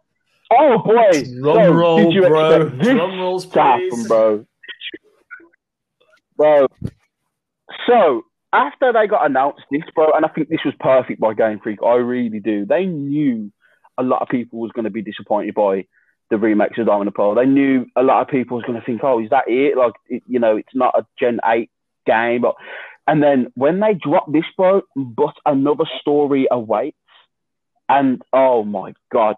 oh 0.52 0.78
boy, 0.78 1.24
Drum 1.40 1.56
so 1.56 1.72
roll, 1.72 1.96
did 1.96 2.14
you 2.14 2.26
bro. 2.26 2.48
expect 2.48 2.78
this 2.78 2.94
Drum 2.94 3.18
rolls, 3.18 3.46
to 3.46 3.60
happen, 3.60 4.06
bro? 4.06 4.46
Bro, 6.36 6.68
so 7.88 8.22
after 8.52 8.92
they 8.92 9.06
got 9.06 9.26
announced 9.26 9.62
this, 9.70 9.82
bro, 9.94 10.08
and 10.14 10.24
I 10.24 10.28
think 10.28 10.48
this 10.48 10.64
was 10.64 10.74
perfect 10.80 11.20
by 11.20 11.34
Game 11.34 11.60
Freak. 11.62 11.78
I 11.84 11.94
really 11.94 12.40
do. 12.40 12.64
They 12.64 12.86
knew 12.86 13.52
a 13.98 14.02
lot 14.02 14.22
of 14.22 14.28
people 14.28 14.60
was 14.60 14.72
going 14.72 14.84
to 14.84 14.90
be 14.90 15.02
disappointed 15.02 15.54
by 15.54 15.86
the 16.30 16.36
remakes 16.36 16.78
of 16.78 16.86
Diamond 16.86 17.08
and 17.08 17.14
Pearl. 17.14 17.34
They 17.34 17.46
knew 17.46 17.86
a 17.96 18.02
lot 18.02 18.22
of 18.22 18.28
people 18.28 18.56
was 18.56 18.64
going 18.64 18.78
to 18.78 18.84
think, 18.84 19.02
"Oh, 19.04 19.22
is 19.22 19.30
that 19.30 19.44
it?" 19.46 19.76
Like, 19.76 19.94
it, 20.08 20.22
you 20.26 20.38
know, 20.38 20.56
it's 20.56 20.74
not 20.74 20.98
a 20.98 21.06
Gen 21.18 21.40
Eight 21.46 21.70
game. 22.06 22.42
But 22.42 22.54
and 23.06 23.22
then 23.22 23.48
when 23.54 23.80
they 23.80 23.94
dropped 23.94 24.32
this, 24.32 24.44
bro, 24.56 24.82
but 24.94 25.34
another 25.44 25.84
story 26.00 26.46
awaits. 26.50 26.96
And 27.88 28.20
oh 28.32 28.64
my 28.64 28.94
god, 29.12 29.36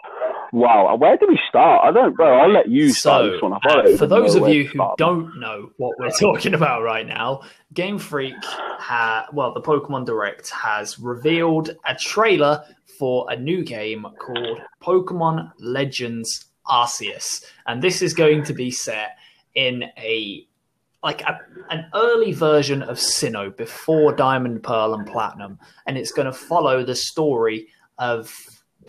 wow! 0.53 0.97
Where 0.97 1.17
do 1.17 1.27
we 1.29 1.39
start? 1.49 1.85
I 1.85 1.93
don't, 1.93 2.15
bro. 2.15 2.39
I'll 2.41 2.53
let 2.53 2.69
you 2.69 2.91
start 2.91 3.25
So, 3.25 3.31
this 3.33 3.43
one. 3.43 3.53
Uh, 3.53 3.97
for 3.97 4.07
those 4.07 4.35
of 4.35 4.49
you 4.49 4.65
who 4.65 4.79
don't 4.97 5.39
know 5.39 5.71
what 5.77 5.99
we're 5.99 6.11
talking 6.21 6.55
about 6.55 6.83
right 6.83 7.07
now, 7.07 7.43
Game 7.75 7.99
Freak, 7.99 8.35
ha- 8.43 9.27
well, 9.33 9.53
the 9.53 9.61
Pokemon 9.61 10.07
Direct 10.07 10.51
has 10.51 10.99
revealed 10.99 11.71
a 11.87 11.95
trailer 11.95 12.65
for 12.99 13.27
a 13.31 13.37
new 13.37 13.65
game 13.65 14.07
called 14.19 14.59
Pokemon 14.83 15.53
Legends 15.59 16.47
Arceus, 16.67 17.45
and 17.67 17.83
this 17.83 18.03
is 18.03 18.15
going 18.15 18.43
to 18.45 18.55
be 18.55 18.71
set 18.71 19.17
in 19.55 19.85
a 19.97 20.47
like 21.03 21.23
a, 21.23 21.39
an 21.71 21.87
early 21.95 22.33
version 22.33 22.83
of 22.83 22.97
Sinnoh 22.97 23.57
before 23.57 24.13
Diamond, 24.13 24.63
Pearl, 24.63 24.95
and 24.95 25.07
Platinum, 25.07 25.59
and 25.87 25.97
it's 25.97 26.11
going 26.11 26.27
to 26.27 26.33
follow 26.33 26.85
the 26.85 26.97
story 26.97 27.69
of 27.99 28.35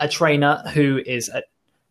a 0.00 0.08
trainer 0.08 0.62
who 0.74 1.00
is 1.06 1.28
a 1.28 1.42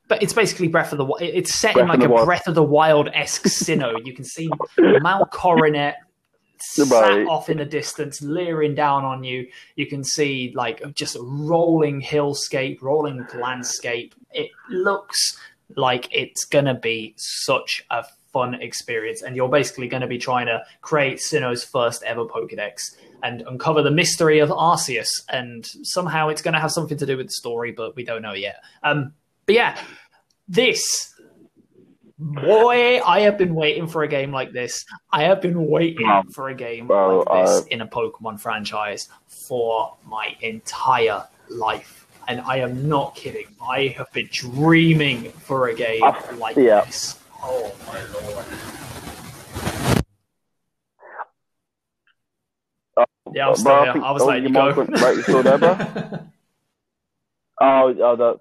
but 0.09 0.21
it's 0.21 0.33
basically 0.33 0.67
Breath 0.67 0.91
of 0.91 0.97
the 0.97 1.05
Wild. 1.05 1.21
It's 1.21 1.53
set 1.55 1.77
in 1.77 1.85
Breath 1.85 1.95
of 1.95 1.99
like 2.01 2.09
a 2.09 2.11
Wild. 2.11 2.25
Breath 2.25 2.47
of 2.47 2.55
the 2.55 2.63
Wild 2.63 3.07
esque 3.13 3.45
Sinnoh. 3.45 4.05
You 4.05 4.13
can 4.13 4.25
see 4.25 4.49
Mount 4.77 5.31
Coronet 5.31 5.95
sat 6.61 6.89
Right. 6.91 7.25
off 7.27 7.49
in 7.49 7.57
the 7.59 7.65
distance, 7.65 8.21
leering 8.21 8.75
down 8.75 9.05
on 9.05 9.23
you. 9.23 9.47
You 9.75 9.87
can 9.87 10.03
see 10.03 10.51
like 10.55 10.81
just 10.93 11.15
a 11.15 11.21
rolling 11.21 12.01
hillscape, 12.01 12.81
rolling 12.81 13.25
landscape. 13.39 14.13
It 14.33 14.49
looks 14.69 15.39
like 15.77 16.09
it's 16.11 16.43
gonna 16.45 16.73
be 16.77 17.13
such 17.17 17.85
a 17.91 18.03
fun 18.33 18.55
experience, 18.55 19.21
and 19.21 19.35
you're 19.35 19.49
basically 19.49 19.87
going 19.87 20.01
to 20.01 20.07
be 20.07 20.19
trying 20.19 20.45
to 20.45 20.61
create 20.81 21.17
Sinnoh's 21.17 21.63
first 21.63 22.03
ever 22.03 22.25
Pokedex 22.25 22.77
and 23.23 23.41
uncover 23.41 23.81
the 23.81 23.89
mystery 23.89 24.37
of 24.37 24.49
Arceus. 24.49 25.07
And 25.29 25.65
somehow 25.81 26.29
it's 26.29 26.43
going 26.43 26.53
to 26.53 26.59
have 26.59 26.71
something 26.71 26.95
to 26.97 27.07
do 27.07 27.17
with 27.17 27.25
the 27.25 27.33
story, 27.33 27.71
but 27.71 27.95
we 27.95 28.03
don't 28.05 28.21
know 28.21 28.33
yet. 28.33 28.57
Um, 28.83 29.13
but 29.47 29.55
yeah, 29.55 29.79
this 30.49 31.13
boy, 32.17 32.99
I 33.05 33.21
have 33.21 33.37
been 33.37 33.55
waiting 33.55 33.87
for 33.87 34.03
a 34.03 34.07
game 34.07 34.31
like 34.31 34.51
this. 34.51 34.83
I 35.11 35.23
have 35.23 35.41
been 35.41 35.67
waiting 35.67 36.07
Wow. 36.07 36.23
for 36.33 36.49
a 36.49 36.55
game 36.55 36.87
Well, 36.87 37.23
like 37.25 37.45
this 37.45 37.61
uh, 37.61 37.65
in 37.69 37.81
a 37.81 37.87
Pokemon 37.87 38.39
franchise 38.41 39.07
for 39.27 39.95
my 40.05 40.35
entire 40.41 41.25
life. 41.49 42.07
And 42.27 42.41
I 42.41 42.57
am 42.57 42.87
not 42.89 43.15
kidding. 43.15 43.45
I 43.61 43.87
have 43.97 44.11
been 44.11 44.27
dreaming 44.31 45.31
for 45.31 45.69
a 45.69 45.73
game 45.73 46.03
Uh, 46.03 46.13
like 46.37 46.57
yeah. 46.57 46.81
this. 46.85 47.17
Oh 47.41 47.71
my 47.87 48.03
lord. 48.13 48.45
Yeah, 53.33 53.47
I'm 53.49 53.55
still 53.55 53.71
Bro, 53.71 53.81
I 53.89 53.93
think- 53.93 54.05
I 54.05 54.11
was 54.11 54.21
oh, 54.23 54.25
letting 54.25 54.43
you 54.45 54.49
go. 54.53 54.71
right, 54.73 55.15
you 55.15 55.21
still 55.21 55.43
there, 55.43 55.57
bro? 55.57 55.77
Oh, 57.61 57.93
oh, 58.01 58.15
that. 58.15 58.37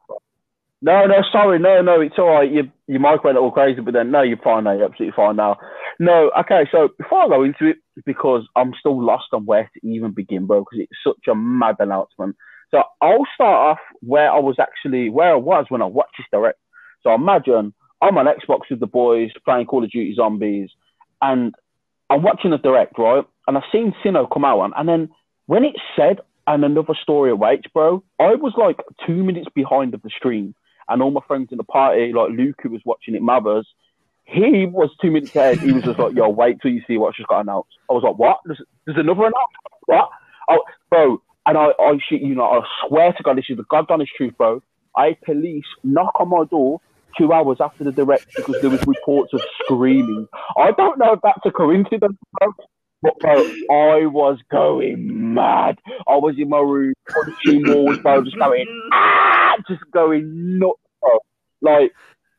No, 0.80 1.06
no, 1.06 1.16
sorry, 1.32 1.58
no, 1.58 1.82
no, 1.82 2.00
it's 2.00 2.18
all 2.18 2.28
right. 2.30 2.50
Your 2.50 2.64
your 2.86 3.00
mic 3.00 3.24
went 3.24 3.36
all 3.36 3.50
crazy, 3.50 3.80
but 3.80 3.94
then 3.94 4.12
no, 4.12 4.22
you're 4.22 4.36
fine 4.38 4.64
now. 4.64 4.72
You're 4.72 4.84
absolutely 4.84 5.14
fine 5.16 5.34
now. 5.36 5.56
No, 5.98 6.30
okay. 6.38 6.68
So 6.70 6.90
before 6.96 7.24
I 7.24 7.28
go 7.28 7.42
into 7.42 7.66
it, 7.66 7.78
because 8.06 8.46
I'm 8.54 8.72
still 8.78 9.02
lost 9.04 9.26
on 9.32 9.44
where 9.44 9.68
to 9.74 9.86
even 9.86 10.12
begin, 10.12 10.46
bro, 10.46 10.60
because 10.60 10.78
it's 10.80 11.00
such 11.04 11.26
a 11.28 11.34
mad 11.34 11.76
announcement. 11.80 12.36
So 12.70 12.82
I'll 13.02 13.26
start 13.34 13.72
off 13.72 13.78
where 14.00 14.30
I 14.30 14.38
was 14.38 14.56
actually 14.60 15.10
where 15.10 15.32
I 15.32 15.36
was 15.36 15.66
when 15.68 15.82
I 15.82 15.86
watched 15.86 16.14
this 16.16 16.26
direct. 16.30 16.60
So 17.02 17.12
imagine 17.12 17.74
I'm 18.00 18.16
on 18.16 18.26
Xbox 18.26 18.60
with 18.70 18.78
the 18.78 18.86
boys 18.86 19.30
playing 19.44 19.66
Call 19.66 19.82
of 19.82 19.90
Duty 19.90 20.14
Zombies, 20.14 20.70
and 21.20 21.56
I'm 22.08 22.22
watching 22.22 22.52
the 22.52 22.58
direct, 22.58 22.96
right? 22.98 23.24
And 23.48 23.56
I've 23.56 23.64
seen 23.72 23.94
Sinnoh 24.04 24.32
come 24.32 24.44
out, 24.44 24.62
and, 24.62 24.74
and 24.76 24.88
then 24.88 25.08
when 25.46 25.64
it 25.64 25.74
said 25.96 26.20
and 26.48 26.64
another 26.64 26.94
story 27.02 27.30
awaits, 27.30 27.66
bro. 27.72 28.02
I 28.18 28.34
was 28.34 28.54
like 28.56 28.78
two 29.06 29.22
minutes 29.22 29.48
behind 29.54 29.92
of 29.94 30.02
the 30.02 30.10
stream, 30.16 30.54
and 30.88 31.02
all 31.02 31.10
my 31.10 31.20
friends 31.26 31.48
in 31.50 31.58
the 31.58 31.64
party, 31.64 32.12
like 32.12 32.30
Luke, 32.30 32.56
who 32.62 32.70
was 32.70 32.82
watching 32.84 33.14
it, 33.14 33.22
Mathers, 33.22 33.66
he 34.24 34.66
was 34.66 34.90
two 35.00 35.10
minutes 35.10 35.34
ahead. 35.34 35.58
He 35.58 35.72
was 35.72 35.84
just 35.84 35.98
like, 35.98 36.14
"Yo, 36.14 36.28
wait 36.28 36.60
till 36.60 36.70
you 36.70 36.82
see 36.86 36.98
what's 36.98 37.16
just 37.16 37.28
got 37.28 37.40
announced." 37.40 37.70
I 37.88 37.94
was 37.94 38.02
like, 38.02 38.18
"What? 38.18 38.38
There's, 38.44 38.60
there's 38.84 38.98
another 38.98 39.22
announcement? 39.22 39.72
What?" 39.86 40.10
Oh, 40.50 40.62
bro, 40.90 41.22
and 41.46 41.56
I, 41.56 41.72
I 41.78 41.98
shit 42.08 42.20
you 42.20 42.34
know, 42.34 42.44
I 42.44 42.60
swear 42.86 43.12
to 43.12 43.22
God, 43.22 43.38
this 43.38 43.46
is 43.48 43.56
the 43.56 43.64
God 43.70 43.86
honest 43.90 44.12
truth, 44.16 44.34
bro. 44.36 44.62
I 44.96 45.16
police 45.24 45.64
knock 45.82 46.12
on 46.20 46.28
my 46.28 46.44
door 46.44 46.80
two 47.16 47.32
hours 47.32 47.58
after 47.60 47.84
the 47.84 47.92
direct 47.92 48.26
because 48.36 48.56
there 48.60 48.70
was 48.70 48.80
reports 48.86 49.32
of 49.32 49.40
screaming. 49.64 50.28
I 50.56 50.72
don't 50.72 50.98
know 50.98 51.14
if 51.14 51.20
that's 51.22 51.40
a 51.44 51.50
coincidence, 51.50 52.16
bro, 52.38 52.52
but 53.02 53.18
bro, 53.20 53.36
I 53.70 54.06
was 54.06 54.38
going 54.50 55.34
mad. 55.34 55.78
I 56.06 56.16
was 56.16 56.34
in 56.38 56.48
my 56.48 56.58
room 56.58 56.94
punching 57.08 57.62
walls, 57.66 57.98
bro, 57.98 58.24
just 58.24 58.38
going 58.38 58.66
ah, 58.92 59.56
just 59.68 59.82
going 59.92 60.58
nuts, 60.58 60.80
bro. 61.00 61.18
Like 61.60 61.92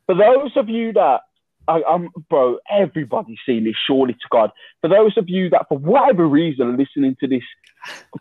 for 0.06 0.16
those 0.16 0.52
of 0.56 0.70
you 0.70 0.94
that 0.94 1.22
I, 1.70 1.82
am 1.88 2.10
bro, 2.30 2.58
everybody's 2.70 3.38
seen 3.46 3.64
this, 3.64 3.76
surely 3.86 4.14
to 4.14 4.28
God. 4.32 4.52
For 4.82 4.90
those 4.90 5.16
of 5.18 5.30
you 5.30 5.50
that, 5.52 5.68
for 5.70 5.78
whatever 5.78 6.28
reason, 6.28 6.68
are 6.68 6.78
listening 6.78 7.16
to 7.20 7.28
this 7.28 7.44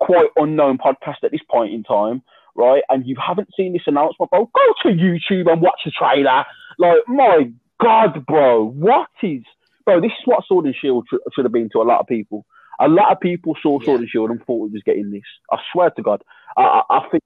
quite 0.01 0.28
unknown 0.36 0.76
podcast 0.76 1.24
at 1.24 1.30
this 1.30 1.41
point 1.51 1.72
in 1.72 1.82
time, 1.82 2.22
right, 2.55 2.82
and 2.91 3.07
you 3.07 3.16
haven't 3.16 3.49
seen 3.57 3.72
this 3.72 3.82
announcement, 3.86 4.30
bro, 4.30 4.51
go 4.55 4.74
to 4.82 4.89
YouTube 4.89 5.51
and 5.51 5.62
watch 5.62 5.80
the 5.84 5.91
trailer. 5.91 6.45
Like, 6.78 6.99
my 7.07 7.51
God, 7.80 8.26
bro, 8.26 8.64
what 8.64 9.09
is, 9.22 9.43
bro, 9.89 10.03
this 10.03 10.11
is 10.11 10.26
what 10.26 10.45
Sword 10.47 10.66
and 10.66 10.74
Shield 10.78 11.07
should 11.34 11.47
have 11.47 11.53
been 11.53 11.70
to 11.72 11.80
a 11.80 11.82
lot 11.82 12.01
of 12.01 12.07
people. 12.07 12.45
A 12.78 12.89
lot 12.89 13.11
of 13.11 13.20
people 13.20 13.57
saw 13.62 13.80
Sword 13.80 14.01
and 14.01 14.09
Shield 14.11 14.30
and 14.30 14.45
thought 14.45 14.66
it 14.66 14.72
was 14.72 14.82
getting 14.84 15.11
this. 15.11 15.22
I 15.51 15.57
swear 15.72 15.89
to 15.91 16.03
God. 16.03 16.22
I, 16.59 16.82
I, 16.91 17.09
think, 17.11 17.24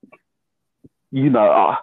you 1.10 1.28
know, 1.28 1.50
uh, 1.50 1.74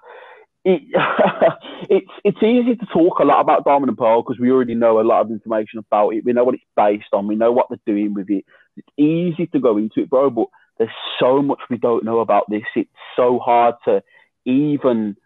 it, 0.63 0.81
it's 1.89 2.11
it's 2.23 2.41
easy 2.41 2.77
to 2.77 2.85
talk 2.93 3.19
a 3.19 3.25
lot 3.25 3.41
about 3.41 3.65
Diamond 3.65 3.89
and 3.89 3.97
Pearl 3.97 4.21
because 4.21 4.39
we 4.39 4.51
already 4.51 4.73
know 4.73 5.01
a 5.01 5.03
lot 5.03 5.19
of 5.19 5.31
information 5.31 5.79
about 5.79 6.11
it. 6.11 6.23
We 6.23 6.31
know 6.31 6.45
what 6.45 6.55
it's 6.55 6.63
based 6.77 7.09
on. 7.11 7.27
We 7.27 7.35
know 7.35 7.51
what 7.51 7.67
they're 7.67 7.77
doing 7.85 8.13
with 8.13 8.29
it. 8.29 8.45
It's 8.77 8.87
easy 8.97 9.47
to 9.47 9.59
go 9.59 9.77
into 9.77 10.03
it, 10.03 10.09
bro. 10.09 10.29
But 10.29 10.47
there's 10.77 10.89
so 11.19 11.41
much 11.41 11.59
we 11.69 11.77
don't 11.77 12.05
know 12.05 12.19
about 12.19 12.45
this. 12.49 12.63
It's 12.73 12.89
so 13.17 13.37
hard 13.39 13.75
to 13.83 14.01
even 14.45 15.17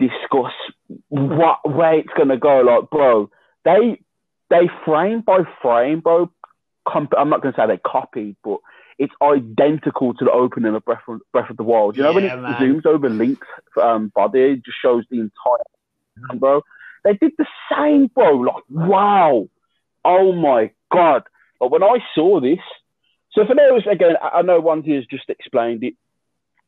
discuss 0.00 0.54
what 1.08 1.58
where 1.70 1.98
it's 1.98 2.14
gonna 2.16 2.38
go. 2.38 2.60
Like, 2.60 2.88
bro, 2.88 3.28
they 3.66 3.98
they 4.50 4.68
frame 4.84 5.20
by 5.20 5.40
frame, 5.62 6.00
bro. 6.00 6.30
Comp- 6.86 7.14
I'm 7.16 7.30
not 7.30 7.42
gonna 7.42 7.54
say 7.56 7.66
they 7.66 7.78
copied, 7.78 8.36
but 8.44 8.58
it's 8.98 9.14
identical 9.22 10.14
to 10.14 10.24
the 10.24 10.30
opening 10.30 10.74
of 10.74 10.84
Breath 10.84 11.02
of, 11.08 11.20
Breath 11.32 11.50
of 11.50 11.56
the 11.56 11.62
Wild. 11.62 11.96
You 11.96 12.02
know 12.02 12.12
when 12.12 12.24
it 12.24 12.36
man. 12.36 12.54
zooms 12.54 12.86
over 12.86 13.08
Link's 13.08 13.46
um, 13.82 14.12
body, 14.14 14.40
it 14.40 14.64
just 14.64 14.78
shows 14.80 15.04
the 15.10 15.20
entire 15.20 16.38
bro. 16.38 16.62
They 17.04 17.14
did 17.14 17.32
the 17.38 17.46
same, 17.72 18.08
bro. 18.14 18.36
Like, 18.36 18.64
wow. 18.70 19.48
Oh 20.04 20.32
my 20.32 20.70
god. 20.92 21.24
But 21.58 21.70
when 21.70 21.82
I 21.82 21.98
saw 22.14 22.40
this, 22.40 22.58
so 23.32 23.44
for 23.46 23.54
those 23.54 23.86
again, 23.90 24.14
I 24.22 24.42
know 24.42 24.60
Wanzi 24.60 24.94
has 24.94 25.06
just 25.06 25.28
explained 25.28 25.82
it, 25.82 25.94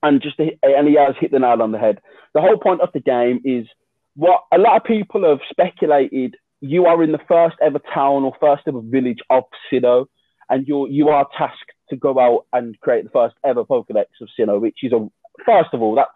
and 0.02 0.20
just 0.20 0.38
and 0.38 0.88
he 0.88 0.94
has 0.94 1.14
hit 1.20 1.30
the 1.30 1.38
nail 1.38 1.62
on 1.62 1.72
the 1.72 1.78
head. 1.78 2.00
The 2.34 2.40
whole 2.40 2.58
point 2.58 2.80
of 2.80 2.92
the 2.92 3.00
game 3.00 3.40
is 3.44 3.66
what 4.14 4.44
a 4.52 4.58
lot 4.58 4.76
of 4.76 4.84
people 4.84 5.28
have 5.28 5.40
speculated. 5.50 6.36
You 6.66 6.86
are 6.86 7.02
in 7.02 7.12
the 7.12 7.20
first 7.28 7.56
ever 7.62 7.80
town 7.94 8.24
or 8.24 8.32
first 8.40 8.62
ever 8.66 8.80
village 8.82 9.20
of 9.30 9.44
Sinnoh, 9.70 10.06
and 10.48 10.66
you're 10.66 10.88
you 10.88 11.08
are 11.08 11.26
tasked 11.36 11.72
to 11.90 11.96
go 11.96 12.18
out 12.18 12.46
and 12.52 12.78
create 12.80 13.04
the 13.04 13.10
first 13.10 13.34
ever 13.44 13.64
Pokedex 13.64 14.06
of 14.20 14.28
Sinnoh, 14.38 14.60
which 14.60 14.78
is 14.82 14.92
a 14.92 15.08
first 15.44 15.70
of 15.72 15.82
all, 15.82 15.94
that's 15.94 16.10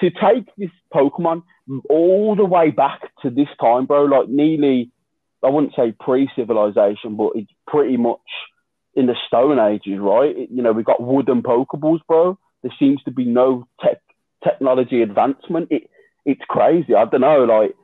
to 0.00 0.10
take 0.10 0.46
this 0.56 0.70
Pokemon 0.94 1.42
all 1.90 2.36
the 2.36 2.44
way 2.44 2.70
back 2.70 3.00
to 3.22 3.30
this 3.30 3.48
time, 3.60 3.86
bro. 3.86 4.04
Like 4.04 4.28
nearly, 4.28 4.90
I 5.42 5.48
wouldn't 5.48 5.74
say 5.74 5.92
pre-civilization, 5.98 7.16
but 7.16 7.32
it's 7.34 7.50
pretty 7.66 7.96
much 7.96 8.20
in 8.94 9.06
the 9.06 9.16
Stone 9.26 9.58
Ages, 9.58 9.98
right? 9.98 10.36
It, 10.36 10.50
you 10.50 10.62
know, 10.62 10.72
we've 10.72 10.84
got 10.84 11.02
wooden 11.02 11.42
Pokeballs, 11.42 12.00
bro. 12.06 12.38
There 12.62 12.74
seems 12.78 13.02
to 13.04 13.10
be 13.10 13.24
no 13.24 13.66
tech 13.80 13.98
technology 14.44 15.02
advancement. 15.02 15.68
It 15.70 15.90
it's 16.24 16.42
crazy. 16.48 16.94
I 16.94 17.04
don't 17.06 17.22
know, 17.22 17.44
like 17.44 17.74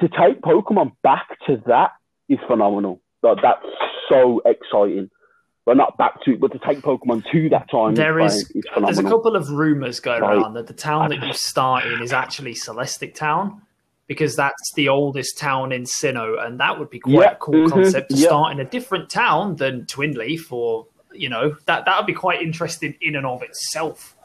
to 0.00 0.08
take 0.08 0.40
Pokemon 0.40 0.92
back 1.02 1.38
to 1.46 1.62
that 1.66 1.92
is 2.28 2.38
phenomenal. 2.46 3.00
Like 3.22 3.38
that's 3.42 3.66
so 4.08 4.40
exciting 4.44 5.10
but 5.68 5.76
not 5.76 5.98
back 5.98 6.24
to, 6.24 6.34
but 6.38 6.50
to 6.50 6.58
take 6.66 6.78
Pokemon 6.78 7.30
to 7.30 7.50
that 7.50 7.70
time. 7.70 7.94
There 7.94 8.18
is, 8.20 8.50
is 8.54 8.64
there's 8.80 8.98
a 8.98 9.02
couple 9.02 9.36
of 9.36 9.50
rumors 9.50 10.00
going 10.00 10.22
right. 10.22 10.38
around 10.38 10.54
that 10.54 10.66
the 10.66 10.72
town 10.72 11.10
that 11.10 11.22
you 11.22 11.34
start 11.34 11.84
in 11.84 12.00
is 12.00 12.10
actually 12.10 12.54
Celestic 12.54 13.14
Town 13.14 13.60
because 14.06 14.34
that's 14.34 14.72
the 14.76 14.88
oldest 14.88 15.36
town 15.36 15.70
in 15.70 15.84
Sinnoh, 15.84 16.42
and 16.42 16.58
that 16.58 16.78
would 16.78 16.88
be 16.88 17.00
quite 17.00 17.12
yeah, 17.12 17.32
a 17.32 17.36
cool 17.36 17.66
mm-hmm, 17.66 17.82
concept 17.82 18.08
to 18.08 18.16
yeah. 18.16 18.28
start 18.28 18.52
in 18.52 18.60
a 18.60 18.64
different 18.64 19.10
town 19.10 19.56
than 19.56 19.84
Twinleaf, 19.84 20.50
or 20.50 20.86
you 21.12 21.28
know 21.28 21.54
that 21.66 21.84
that 21.84 21.98
would 21.98 22.06
be 22.06 22.14
quite 22.14 22.40
interesting 22.40 22.94
in 23.02 23.14
and 23.14 23.26
of 23.26 23.42
itself. 23.42 24.16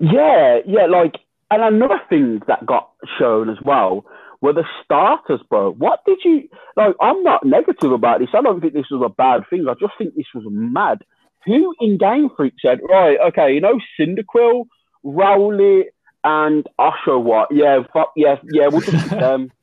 Yeah, 0.00 0.58
yeah, 0.66 0.86
like, 0.86 1.14
and 1.50 1.62
another 1.62 2.00
thing 2.08 2.40
that 2.46 2.66
got 2.66 2.90
shown 3.18 3.48
as 3.48 3.56
well 3.64 4.04
were 4.40 4.52
the 4.52 4.64
starters, 4.84 5.40
bro. 5.48 5.72
What 5.72 6.00
did 6.06 6.18
you 6.24 6.48
like? 6.76 6.94
I'm 7.00 7.22
not 7.22 7.44
negative 7.44 7.92
about 7.92 8.20
this. 8.20 8.28
I 8.34 8.40
don't 8.40 8.60
think 8.60 8.74
this 8.74 8.90
was 8.90 9.02
a 9.04 9.08
bad 9.08 9.42
thing. 9.50 9.66
I 9.68 9.74
just 9.74 9.94
think 9.98 10.14
this 10.14 10.26
was 10.34 10.44
mad. 10.48 11.02
Who 11.46 11.74
in 11.80 11.98
Game 11.98 12.28
Freak 12.36 12.54
said, 12.60 12.80
right, 12.88 13.18
okay, 13.28 13.54
you 13.54 13.60
know, 13.60 13.80
Cyndaquil, 13.98 14.64
Rowlet, 15.04 15.84
and 16.24 16.66
Oshawott. 16.78 17.46
Yeah, 17.50 17.80
fuck, 17.92 18.12
yeah, 18.16 18.36
yeah, 18.52 18.68
we'll 18.68 18.80
just 18.80 19.12
um, 19.14 19.50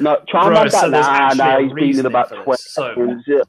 no, 0.00 0.18
Charmander, 0.32 0.70
so 0.70 0.88
nah, 0.88 1.32
nah, 1.34 1.58
he's 1.60 1.72
been 1.72 2.00
in 2.00 2.06
about 2.06 2.28
20 2.28 2.52
So, 2.58 2.94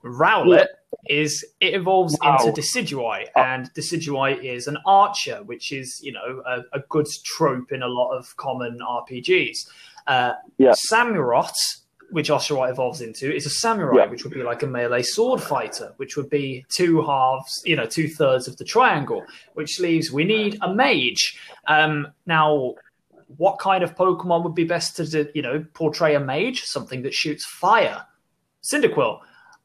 Rowlet 0.03 0.67
is, 1.07 1.45
it 1.59 1.73
evolves 1.73 2.17
wow. 2.21 2.37
into 2.39 2.61
Decidueye, 2.61 3.27
oh. 3.35 3.41
and 3.41 3.73
Decidueye 3.73 4.43
is 4.43 4.67
an 4.67 4.77
archer, 4.85 5.43
which 5.43 5.71
is, 5.71 5.99
you 6.03 6.11
know, 6.11 6.43
a, 6.45 6.77
a 6.77 6.81
good 6.89 7.07
trope 7.23 7.71
in 7.71 7.81
a 7.81 7.87
lot 7.87 8.11
of 8.11 8.35
common 8.37 8.79
RPGs. 8.79 9.57
Uh, 10.07 10.33
yeah. 10.57 10.73
Samurott, 10.91 11.53
which 12.11 12.29
Oshawott 12.29 12.69
evolves 12.69 13.01
into, 13.01 13.33
is 13.33 13.45
a 13.45 13.49
samurai, 13.49 14.03
yeah. 14.03 14.09
which 14.09 14.23
would 14.23 14.33
be 14.33 14.43
like 14.43 14.63
a 14.63 14.67
melee 14.67 15.01
sword 15.01 15.41
fighter, 15.41 15.93
which 15.97 16.17
would 16.17 16.29
be 16.29 16.65
two 16.69 17.01
halves, 17.01 17.61
you 17.65 17.75
know, 17.75 17.85
two 17.85 18.07
thirds 18.07 18.47
of 18.47 18.57
the 18.57 18.65
triangle, 18.65 19.23
which 19.53 19.79
leaves 19.79 20.11
we 20.11 20.23
need 20.23 20.57
a 20.61 20.73
mage. 20.73 21.39
Um, 21.67 22.09
now, 22.25 22.75
what 23.37 23.59
kind 23.59 23.83
of 23.83 23.95
Pokemon 23.95 24.43
would 24.43 24.55
be 24.55 24.63
best 24.63 24.95
to, 24.97 25.31
you 25.33 25.41
know, 25.41 25.65
portray 25.73 26.15
a 26.15 26.19
mage? 26.19 26.63
Something 26.63 27.03
that 27.03 27.13
shoots 27.13 27.45
fire. 27.45 28.05
Cyndaquil. 28.63 29.19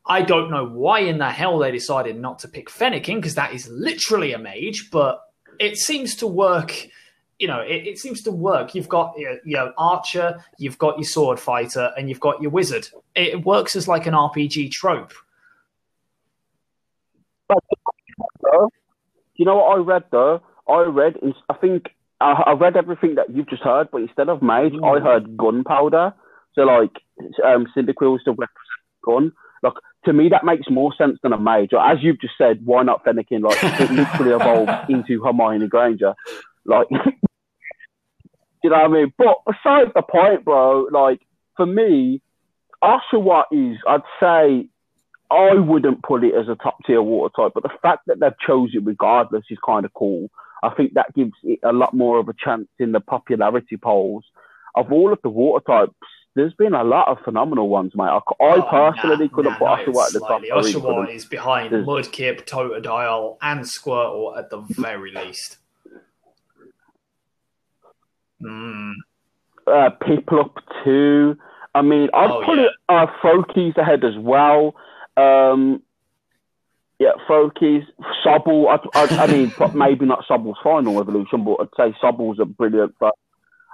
I 0.06 0.22
don't 0.22 0.50
know 0.50 0.64
why 0.64 1.00
in 1.00 1.18
the 1.18 1.30
hell 1.30 1.58
they 1.58 1.70
decided 1.70 2.18
not 2.18 2.38
to 2.40 2.48
pick 2.48 2.70
Fennekin 2.70 3.16
because 3.16 3.34
that 3.34 3.52
is 3.52 3.68
literally 3.68 4.32
a 4.32 4.38
mage, 4.38 4.90
but 4.90 5.20
it 5.58 5.76
seems 5.76 6.14
to 6.16 6.26
work 6.26 6.88
you 7.38 7.46
know, 7.46 7.60
it, 7.60 7.86
it, 7.86 7.98
seems 7.98 8.22
to 8.22 8.30
work. 8.30 8.74
You've 8.74 8.88
got 8.88 9.12
your, 9.18 9.38
your, 9.44 9.72
archer, 9.76 10.42
you've 10.58 10.78
got 10.78 10.96
your 10.96 11.04
sword 11.04 11.38
fighter, 11.38 11.92
and 11.96 12.08
you've 12.08 12.20
got 12.20 12.40
your 12.40 12.50
wizard. 12.50 12.88
It 13.14 13.44
works 13.44 13.76
as 13.76 13.86
like 13.86 14.06
an 14.06 14.14
RPG 14.14 14.70
trope. 14.70 15.12
But, 17.46 17.62
you 19.34 19.44
know 19.44 19.56
what 19.56 19.76
I 19.76 19.80
read 19.80 20.04
though? 20.10 20.40
I 20.68 20.80
read, 20.82 21.18
I 21.48 21.54
think 21.54 21.90
I, 22.20 22.32
I 22.46 22.52
read 22.52 22.76
everything 22.76 23.16
that 23.16 23.30
you've 23.30 23.48
just 23.48 23.62
heard, 23.62 23.88
but 23.90 24.02
instead 24.02 24.28
of 24.28 24.42
mage, 24.42 24.72
mm. 24.72 24.84
I 24.84 25.02
heard 25.02 25.36
gunpowder. 25.36 26.14
So 26.54 26.62
like, 26.62 26.92
um, 27.44 27.66
Cyndaquil 27.76 28.20
still 28.20 28.34
represents 28.34 28.60
gun. 29.04 29.32
Like 29.62 29.74
to 30.04 30.12
me, 30.12 30.28
that 30.30 30.44
makes 30.44 30.70
more 30.70 30.94
sense 30.96 31.18
than 31.22 31.32
a 31.32 31.38
mage. 31.38 31.70
As 31.78 31.98
you've 32.00 32.20
just 32.20 32.34
said, 32.38 32.64
why 32.64 32.82
not 32.82 33.04
Fennekin? 33.04 33.42
Like 33.42 33.58
it 33.80 33.90
literally 33.90 34.32
evolved 34.40 34.90
into 34.90 35.22
Hermione 35.22 35.68
Granger. 35.68 36.14
Like, 36.64 36.86
you 38.64 38.70
know 38.70 38.76
what 38.76 38.84
I 38.84 38.88
mean? 38.88 39.12
But 39.18 39.36
besides 39.46 39.90
the 39.94 40.02
point, 40.02 40.44
bro, 40.44 40.88
like, 40.90 41.20
for 41.56 41.66
me, 41.66 42.20
Oshawott 42.82 43.44
is, 43.52 43.78
I'd 43.86 44.02
say, 44.20 44.68
I 45.30 45.54
wouldn't 45.54 46.02
put 46.02 46.24
it 46.24 46.34
as 46.34 46.48
a 46.48 46.54
top 46.54 46.78
tier 46.86 47.02
water 47.02 47.32
type, 47.36 47.52
but 47.54 47.64
the 47.64 47.78
fact 47.82 48.02
that 48.06 48.20
they've 48.20 48.38
chosen 48.46 48.84
regardless 48.84 49.44
is 49.50 49.58
kind 49.64 49.84
of 49.84 49.92
cool. 49.92 50.30
I 50.62 50.70
think 50.70 50.94
that 50.94 51.14
gives 51.14 51.34
it 51.42 51.60
a 51.62 51.72
lot 51.72 51.94
more 51.94 52.18
of 52.18 52.28
a 52.28 52.34
chance 52.34 52.68
in 52.78 52.92
the 52.92 53.00
popularity 53.00 53.76
polls. 53.76 54.24
Of 54.74 54.92
all 54.92 55.12
of 55.12 55.18
the 55.22 55.28
water 55.28 55.64
types, 55.64 55.94
there's 56.34 56.52
been 56.54 56.74
a 56.74 56.84
lot 56.84 57.08
of 57.08 57.18
phenomenal 57.24 57.68
ones, 57.68 57.92
mate. 57.94 58.04
I, 58.04 58.16
I 58.16 58.20
oh, 58.40 58.62
personally 58.70 59.26
nah, 59.26 59.34
couldn't 59.34 59.52
nah, 59.52 59.58
put 59.58 59.86
no, 59.86 59.92
Oshawott 59.92 60.06
at 60.06 60.12
the 60.12 60.20
top. 60.20 60.42
Oshawott 60.42 61.14
is 61.14 61.24
behind 61.24 61.72
Mudkip, 61.72 62.46
Totodile, 62.46 63.38
and 63.40 63.60
Squirtle 63.60 64.36
at 64.36 64.50
the 64.50 64.58
very 64.68 65.12
least. 65.12 65.56
Mm. 68.42 68.92
Uh, 69.66 69.90
Piplup 70.02 70.56
too. 70.84 71.38
I 71.74 71.82
mean, 71.82 72.08
I'd 72.12 72.30
oh, 72.30 72.42
put 72.44 72.58
yeah. 72.58 72.64
it 72.64 72.70
uh, 72.88 73.06
Froakies 73.22 73.76
ahead 73.76 74.04
as 74.04 74.16
well. 74.18 74.74
Um, 75.16 75.82
Yeah, 76.98 77.10
Froakies, 77.28 77.84
Sobble. 78.24 78.68
I, 78.68 78.98
I, 78.98 79.24
I 79.24 79.26
mean, 79.26 79.52
maybe 79.74 80.06
not 80.06 80.24
Sobble's 80.28 80.56
final 80.62 80.98
evolution, 81.00 81.44
but 81.44 81.58
I'd 81.60 81.68
say 81.92 81.96
Sobble's 82.02 82.38
a 82.40 82.46
brilliant. 82.46 82.94
But 82.98 83.14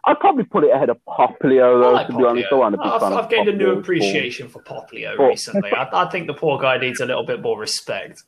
I'd 0.04 0.18
probably 0.18 0.44
put 0.44 0.64
it 0.64 0.70
ahead 0.74 0.90
of 0.90 0.98
Popplio, 1.06 1.80
though. 1.80 1.92
like 1.92 2.08
to 2.08 2.16
be 2.16 2.24
honest, 2.24 2.48
I 2.52 2.70
be 2.70 2.76
I've, 2.82 3.02
I've 3.02 3.30
gained 3.30 3.48
a 3.48 3.54
new 3.54 3.72
appreciation 3.78 4.48
for 4.48 4.60
Popplio 4.62 5.16
But- 5.16 5.24
recently. 5.28 5.70
I, 5.70 5.88
I 5.92 6.10
think 6.10 6.26
the 6.26 6.34
poor 6.34 6.58
guy 6.58 6.78
needs 6.78 7.00
a 7.00 7.06
little 7.06 7.24
bit 7.24 7.40
more 7.40 7.58
respect. 7.58 8.24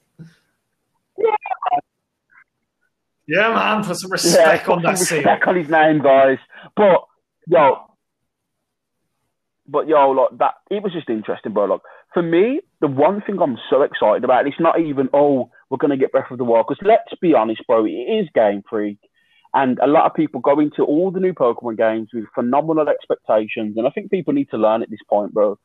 Yeah, 3.26 3.54
man, 3.54 3.84
put 3.84 3.96
some 3.96 4.12
respect 4.12 4.66
put 4.66 4.76
on 4.76 4.82
that 4.82 4.98
seal. 4.98 5.18
respect 5.18 5.46
on 5.46 5.56
his 5.56 5.68
name, 5.68 6.02
guys. 6.02 6.38
But 6.76 7.04
yo, 7.48 7.86
but 9.66 9.88
yo, 9.88 10.10
like 10.10 10.38
that, 10.38 10.54
it 10.70 10.82
was 10.82 10.92
just 10.92 11.08
interesting, 11.08 11.52
bro. 11.52 11.64
Like 11.64 11.80
for 12.14 12.22
me, 12.22 12.60
the 12.80 12.86
one 12.86 13.20
thing 13.20 13.38
I'm 13.42 13.58
so 13.68 13.82
excited 13.82 14.24
about, 14.24 14.46
it's 14.46 14.60
not 14.60 14.80
even 14.80 15.08
oh, 15.12 15.50
we're 15.68 15.78
gonna 15.78 15.96
get 15.96 16.12
Breath 16.12 16.30
of 16.30 16.38
the 16.38 16.44
Wild, 16.44 16.66
because 16.68 16.86
let's 16.86 17.20
be 17.20 17.34
honest, 17.34 17.66
bro, 17.66 17.84
it 17.84 17.90
is 17.90 18.28
Game 18.34 18.62
Freak, 18.70 18.98
and 19.52 19.78
a 19.80 19.88
lot 19.88 20.06
of 20.06 20.14
people 20.14 20.40
go 20.40 20.60
into 20.60 20.84
all 20.84 21.10
the 21.10 21.20
new 21.20 21.34
Pokemon 21.34 21.76
games 21.76 22.08
with 22.14 22.24
phenomenal 22.34 22.88
expectations, 22.88 23.76
and 23.76 23.86
I 23.86 23.90
think 23.90 24.10
people 24.10 24.32
need 24.32 24.48
to 24.50 24.56
learn 24.56 24.82
at 24.82 24.90
this 24.90 25.02
point, 25.10 25.34
bro. 25.34 25.58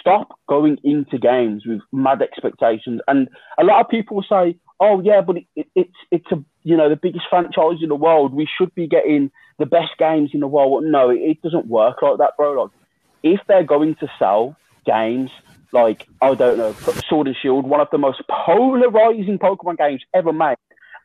Stop 0.00 0.38
going 0.48 0.78
into 0.84 1.18
games 1.18 1.64
with 1.66 1.80
mad 1.92 2.22
expectations, 2.22 3.00
and 3.08 3.28
a 3.58 3.64
lot 3.64 3.80
of 3.80 3.88
people 3.88 4.22
say, 4.28 4.56
"Oh 4.80 5.00
yeah, 5.00 5.22
but 5.22 5.38
it, 5.38 5.44
it, 5.56 5.66
it's 5.74 5.96
it's 6.10 6.32
a 6.32 6.42
you 6.62 6.76
know 6.76 6.88
the 6.88 6.96
biggest 6.96 7.26
franchise 7.30 7.82
in 7.82 7.88
the 7.88 7.94
world. 7.94 8.34
We 8.34 8.48
should 8.58 8.74
be 8.74 8.86
getting 8.86 9.30
the 9.58 9.66
best 9.66 9.92
games 9.98 10.30
in 10.34 10.40
the 10.40 10.48
world." 10.48 10.84
No, 10.84 11.10
it, 11.10 11.20
it 11.20 11.42
doesn't 11.42 11.66
work 11.66 12.02
like 12.02 12.18
that, 12.18 12.32
bro. 12.36 12.62
Like 12.62 12.70
if 13.22 13.40
they're 13.46 13.64
going 13.64 13.94
to 13.96 14.08
sell 14.18 14.56
games 14.86 15.30
like 15.72 16.06
I 16.20 16.34
don't 16.34 16.58
know, 16.58 16.72
Sword 17.08 17.26
and 17.26 17.36
Shield, 17.40 17.66
one 17.66 17.80
of 17.80 17.88
the 17.90 17.98
most 17.98 18.22
polarizing 18.28 19.38
Pokemon 19.38 19.78
games 19.78 20.02
ever 20.14 20.32
made, 20.32 20.56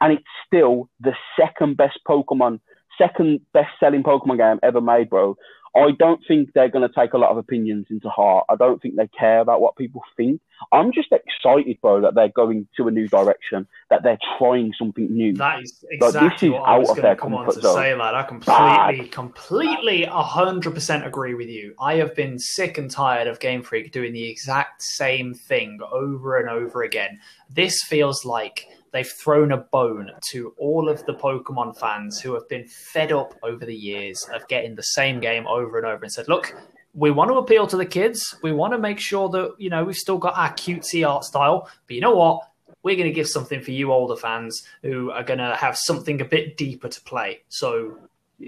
and 0.01 0.13
it's 0.13 0.25
still 0.45 0.89
the 0.99 1.13
second 1.39 1.77
best 1.77 1.99
Pokemon, 2.07 2.59
second 2.97 3.41
best 3.53 3.71
selling 3.79 4.03
Pokemon 4.03 4.37
game 4.37 4.59
ever 4.63 4.81
made, 4.81 5.09
bro. 5.09 5.37
I 5.79 5.91
don't 5.91 6.21
think 6.27 6.53
they're 6.53 6.69
going 6.69 6.87
to 6.87 6.93
take 6.93 7.13
a 7.13 7.17
lot 7.17 7.31
of 7.31 7.37
opinions 7.37 7.87
into 7.89 8.09
heart. 8.09 8.45
I 8.49 8.55
don't 8.55 8.81
think 8.81 8.95
they 8.95 9.07
care 9.07 9.39
about 9.39 9.61
what 9.61 9.75
people 9.75 10.01
think. 10.17 10.41
I'm 10.71 10.91
just 10.91 11.11
excited, 11.11 11.79
bro, 11.81 12.01
that 12.01 12.15
they're 12.15 12.29
going 12.29 12.67
to 12.77 12.87
a 12.87 12.91
new 12.91 13.07
direction, 13.07 13.67
that 13.89 14.03
they're 14.03 14.17
trying 14.37 14.73
something 14.77 15.09
new. 15.09 15.33
That 15.33 15.61
is 15.63 15.85
But 15.99 16.11
this 16.11 16.15
exactly 16.15 16.47
is 16.49 16.53
what 16.53 16.61
I 16.63 16.77
was 16.77 16.89
out 16.89 16.91
of 16.91 16.95
going 16.97 17.03
their 17.03 17.15
to 17.15 17.21
come 17.21 17.33
on 17.33 17.45
comfort 17.45 17.61
to 17.61 17.67
zone. 17.67 17.75
say, 17.75 17.95
lad. 17.95 18.15
I 18.15 18.23
completely, 18.23 19.09
completely, 19.09 20.03
hundred 20.05 20.73
percent 20.73 21.05
agree 21.05 21.33
with 21.33 21.49
you. 21.49 21.75
I 21.79 21.95
have 21.95 22.15
been 22.15 22.37
sick 22.37 22.77
and 22.77 22.91
tired 22.91 23.27
of 23.27 23.39
Game 23.39 23.63
Freak 23.63 23.91
doing 23.91 24.13
the 24.13 24.29
exact 24.29 24.83
same 24.83 25.33
thing 25.33 25.79
over 25.91 26.37
and 26.37 26.49
over 26.49 26.83
again. 26.83 27.19
This 27.49 27.81
feels 27.83 28.25
like 28.25 28.65
they've 28.91 29.07
thrown 29.07 29.51
a 29.51 29.57
bone 29.57 30.11
to 30.31 30.53
all 30.57 30.89
of 30.89 31.05
the 31.05 31.13
Pokemon 31.13 31.77
fans 31.77 32.19
who 32.19 32.33
have 32.33 32.47
been 32.49 32.67
fed 32.67 33.11
up 33.11 33.33
over 33.43 33.65
the 33.65 33.75
years 33.75 34.27
of 34.33 34.47
getting 34.47 34.75
the 34.75 34.83
same 34.83 35.19
game 35.19 35.47
over 35.47 35.77
and 35.77 35.85
over 35.85 36.03
and 36.03 36.11
said, 36.11 36.27
"Look, 36.27 36.55
we 36.93 37.11
want 37.11 37.29
to 37.29 37.35
appeal 37.37 37.67
to 37.67 37.77
the 37.77 37.85
kids. 37.85 38.35
We 38.41 38.51
want 38.51 38.73
to 38.73 38.79
make 38.79 38.99
sure 38.99 39.29
that 39.29 39.55
you 39.57 39.69
know 39.69 39.83
we've 39.83 39.95
still 39.95 40.17
got 40.17 40.37
our 40.37 40.53
cutesy 40.53 41.07
art 41.07 41.23
style, 41.23 41.69
but 41.87 41.95
you 41.95 42.01
know 42.01 42.15
what? 42.15 42.41
We're 42.83 42.95
going 42.95 43.09
to 43.09 43.13
give 43.13 43.27
something 43.27 43.61
for 43.61 43.71
you 43.71 43.91
older 43.91 44.15
fans 44.15 44.63
who 44.83 45.11
are 45.11 45.23
going 45.23 45.39
to 45.39 45.55
have 45.55 45.77
something 45.77 46.21
a 46.21 46.25
bit 46.25 46.55
deeper 46.55 46.87
to 46.87 47.01
play. 47.01 47.41
So 47.49 47.97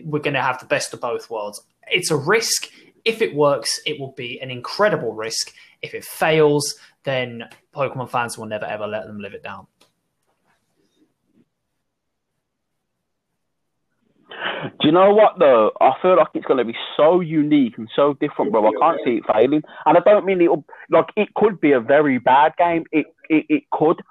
we're 0.05 0.21
going 0.21 0.35
to 0.35 0.41
have 0.41 0.59
the 0.59 0.65
best 0.65 0.93
of 0.93 1.01
both 1.01 1.29
worlds. 1.29 1.61
It's 1.89 2.11
a 2.11 2.15
risk. 2.15 2.69
If 3.03 3.21
it 3.21 3.35
works, 3.35 3.79
it 3.85 3.99
will 3.99 4.13
be 4.13 4.39
an 4.41 4.49
incredible 4.49 5.13
risk. 5.13 5.53
If 5.81 5.93
it 5.93 6.05
fails, 6.05 6.75
then 7.03 7.49
Pokemon 7.75 8.09
fans 8.09 8.37
will 8.37 8.45
never 8.45 8.65
ever 8.65 8.87
let 8.87 9.05
them 9.05 9.19
live 9.19 9.33
it 9.33 9.43
down. 9.43 9.67
Do 14.63 14.87
you 14.87 14.91
know 14.91 15.13
what 15.13 15.39
though? 15.39 15.71
I 15.81 15.91
feel 16.01 16.17
like 16.17 16.27
it's 16.33 16.45
to 16.45 16.65
be 16.65 16.75
so 16.95 17.19
unique 17.19 17.77
and 17.77 17.89
so 17.95 18.15
different, 18.19 18.51
bro. 18.51 18.67
I 18.67 18.71
can't 18.79 19.01
see 19.03 19.17
it 19.17 19.23
failing, 19.31 19.63
and 19.85 19.97
I 19.97 20.01
don't 20.01 20.25
mean 20.25 20.41
it. 20.41 20.49
Like 20.89 21.07
it 21.15 21.33
could 21.35 21.59
be 21.59 21.71
a 21.71 21.79
very 21.79 22.19
bad 22.19 22.53
game. 22.57 22.85
It 22.91 23.07
it, 23.29 23.45
it 23.49 23.63
could, 23.71 24.01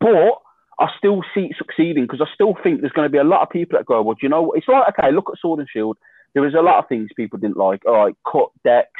but 0.00 0.40
I 0.80 0.88
still 0.98 1.22
see 1.34 1.42
it 1.42 1.56
succeeding 1.56 2.04
because 2.04 2.20
I 2.20 2.32
still 2.34 2.54
think 2.62 2.80
there's 2.80 2.92
going 2.92 3.06
to 3.06 3.12
be 3.12 3.18
a 3.18 3.24
lot 3.24 3.42
of 3.42 3.50
people 3.50 3.78
that 3.78 3.86
go, 3.86 4.02
well, 4.02 4.14
do 4.14 4.20
you 4.22 4.28
know 4.28 4.42
what? 4.42 4.58
It's 4.58 4.68
like 4.68 4.88
okay, 4.98 5.12
look 5.12 5.28
at 5.32 5.38
Sword 5.40 5.60
and 5.60 5.68
Shield. 5.72 5.96
There 6.32 6.42
was 6.42 6.54
a 6.54 6.62
lot 6.62 6.78
of 6.78 6.88
things 6.88 7.10
people 7.14 7.38
didn't 7.38 7.56
like. 7.56 7.86
All 7.86 8.04
right, 8.04 8.16
cut 8.30 8.48
dex. 8.64 8.90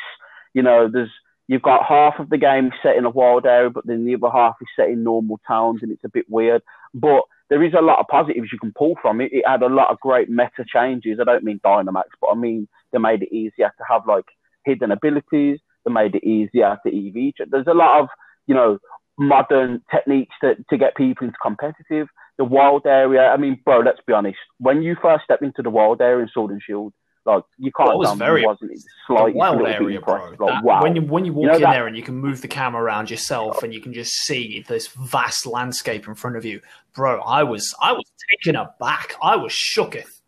You 0.52 0.62
know, 0.62 0.88
there's 0.92 1.10
you've 1.48 1.62
got 1.62 1.86
half 1.86 2.14
of 2.18 2.30
the 2.30 2.38
game 2.38 2.70
set 2.82 2.96
in 2.96 3.04
a 3.04 3.10
wild 3.10 3.46
area, 3.46 3.70
but 3.70 3.86
then 3.86 4.04
the 4.04 4.14
other 4.14 4.30
half 4.32 4.54
is 4.60 4.68
set 4.76 4.88
in 4.88 5.02
normal 5.02 5.40
towns, 5.46 5.80
and 5.82 5.90
it's 5.90 6.04
a 6.04 6.08
bit 6.08 6.26
weird. 6.28 6.62
But 6.94 7.22
there 7.54 7.62
is 7.62 7.74
a 7.78 7.82
lot 7.82 8.00
of 8.00 8.08
positives 8.08 8.48
you 8.50 8.58
can 8.58 8.72
pull 8.76 8.96
from 9.00 9.20
it. 9.20 9.30
It 9.32 9.44
had 9.46 9.62
a 9.62 9.68
lot 9.68 9.92
of 9.92 10.00
great 10.00 10.28
meta 10.28 10.64
changes. 10.66 11.18
I 11.20 11.24
don't 11.24 11.44
mean 11.44 11.60
Dynamax, 11.64 12.06
but 12.20 12.30
I 12.32 12.34
mean 12.34 12.66
they 12.90 12.98
made 12.98 13.22
it 13.22 13.32
easier 13.32 13.68
to 13.78 13.84
have 13.88 14.02
like 14.08 14.24
hidden 14.64 14.90
abilities. 14.90 15.60
They 15.84 15.92
made 15.92 16.16
it 16.16 16.24
easier 16.24 16.76
to 16.84 16.88
EV. 16.88 17.46
There's 17.48 17.68
a 17.68 17.72
lot 17.74 18.00
of 18.00 18.08
you 18.48 18.56
know 18.56 18.78
modern 19.16 19.82
techniques 19.88 20.34
to, 20.40 20.56
to 20.68 20.76
get 20.76 20.96
people 20.96 21.28
into 21.28 21.38
competitive. 21.40 22.08
The 22.38 22.44
wild 22.44 22.86
area. 22.86 23.28
I 23.28 23.36
mean, 23.36 23.60
bro, 23.64 23.78
let's 23.78 24.00
be 24.04 24.14
honest. 24.14 24.38
When 24.58 24.82
you 24.82 24.96
first 25.00 25.22
step 25.22 25.40
into 25.40 25.62
the 25.62 25.70
wild 25.70 26.00
area 26.00 26.24
in 26.24 26.30
Sword 26.34 26.50
and 26.50 26.60
Shield, 26.60 26.92
like 27.26 27.44
you 27.58 27.72
can't. 27.76 27.88
Well, 27.88 27.96
it 27.96 27.98
was 27.98 28.18
very- 28.18 28.44
wasn't 28.44 28.72
it? 28.72 28.80
The 29.08 29.32
wild 29.34 29.62
area, 29.66 30.00
bro. 30.00 30.34
Like, 30.38 30.62
wow. 30.64 30.82
When 30.82 30.94
you 30.96 31.02
when 31.02 31.24
you 31.24 31.32
walk 31.32 31.42
You 31.42 31.48
know 31.48 31.54
in 31.56 31.62
that- 31.62 31.72
there 31.72 31.86
and 31.86 31.96
you 31.96 32.02
can 32.02 32.16
move 32.16 32.42
the 32.42 32.48
camera 32.48 32.82
around 32.82 33.10
yourself 33.10 33.62
and 33.62 33.72
you 33.72 33.80
can 33.80 33.92
just 33.94 34.12
see 34.12 34.64
this 34.68 34.88
vast 34.88 35.46
landscape 35.46 36.06
in 36.06 36.14
front 36.14 36.36
of 36.36 36.44
you, 36.44 36.60
bro. 36.94 37.20
I 37.22 37.42
was 37.44 37.74
I 37.80 37.92
was 37.92 38.04
taken 38.30 38.56
aback. 38.56 39.14
I 39.22 39.36
was 39.36 39.52
shooketh. 39.52 40.20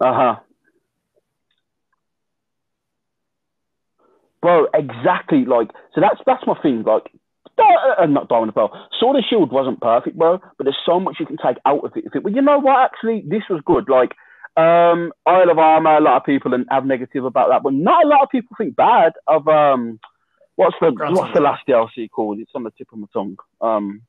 Uh 0.00 0.12
huh. 0.14 0.36
Bro, 4.40 4.66
exactly. 4.74 5.44
Like, 5.44 5.70
so 5.94 6.00
that's 6.00 6.20
that's 6.26 6.44
my 6.46 6.54
thing. 6.62 6.82
Like, 6.82 7.04
Di- 7.56 7.94
uh, 7.98 8.06
not 8.06 8.28
Diamond 8.28 8.48
and 8.48 8.54
Pearl. 8.54 8.88
Sword 8.98 9.16
and 9.16 9.24
Shield 9.28 9.52
wasn't 9.52 9.80
perfect, 9.80 10.16
bro. 10.16 10.38
But 10.58 10.64
there's 10.64 10.78
so 10.84 10.98
much 10.98 11.16
you 11.20 11.26
can 11.26 11.36
take 11.36 11.58
out 11.66 11.84
of 11.84 11.92
it. 11.96 12.04
If 12.06 12.16
it 12.16 12.24
well, 12.24 12.32
you 12.34 12.42
know 12.42 12.58
what? 12.58 12.80
Actually, 12.80 13.22
this 13.26 13.42
was 13.48 13.60
good. 13.64 13.88
Like, 13.88 14.14
um, 14.56 15.12
Isle 15.26 15.50
of 15.50 15.58
Armor. 15.58 15.96
A 15.96 16.00
lot 16.00 16.16
of 16.16 16.24
people 16.24 16.52
have 16.70 16.86
negative 16.86 17.24
about 17.24 17.48
that, 17.50 17.62
but 17.62 17.72
not 17.72 18.04
a 18.04 18.08
lot 18.08 18.22
of 18.22 18.30
people 18.30 18.56
think 18.56 18.76
bad 18.76 19.12
of 19.26 19.48
um. 19.48 20.00
What's 20.56 20.76
the 20.80 20.90
what's 20.90 21.32
the 21.32 21.40
last 21.40 21.66
DLC 21.66 22.10
called? 22.10 22.38
It's 22.38 22.52
on 22.54 22.62
the 22.62 22.70
tip 22.72 22.92
of 22.92 22.98
my 22.98 23.06
tongue. 23.12 23.38
Um, 23.60 24.02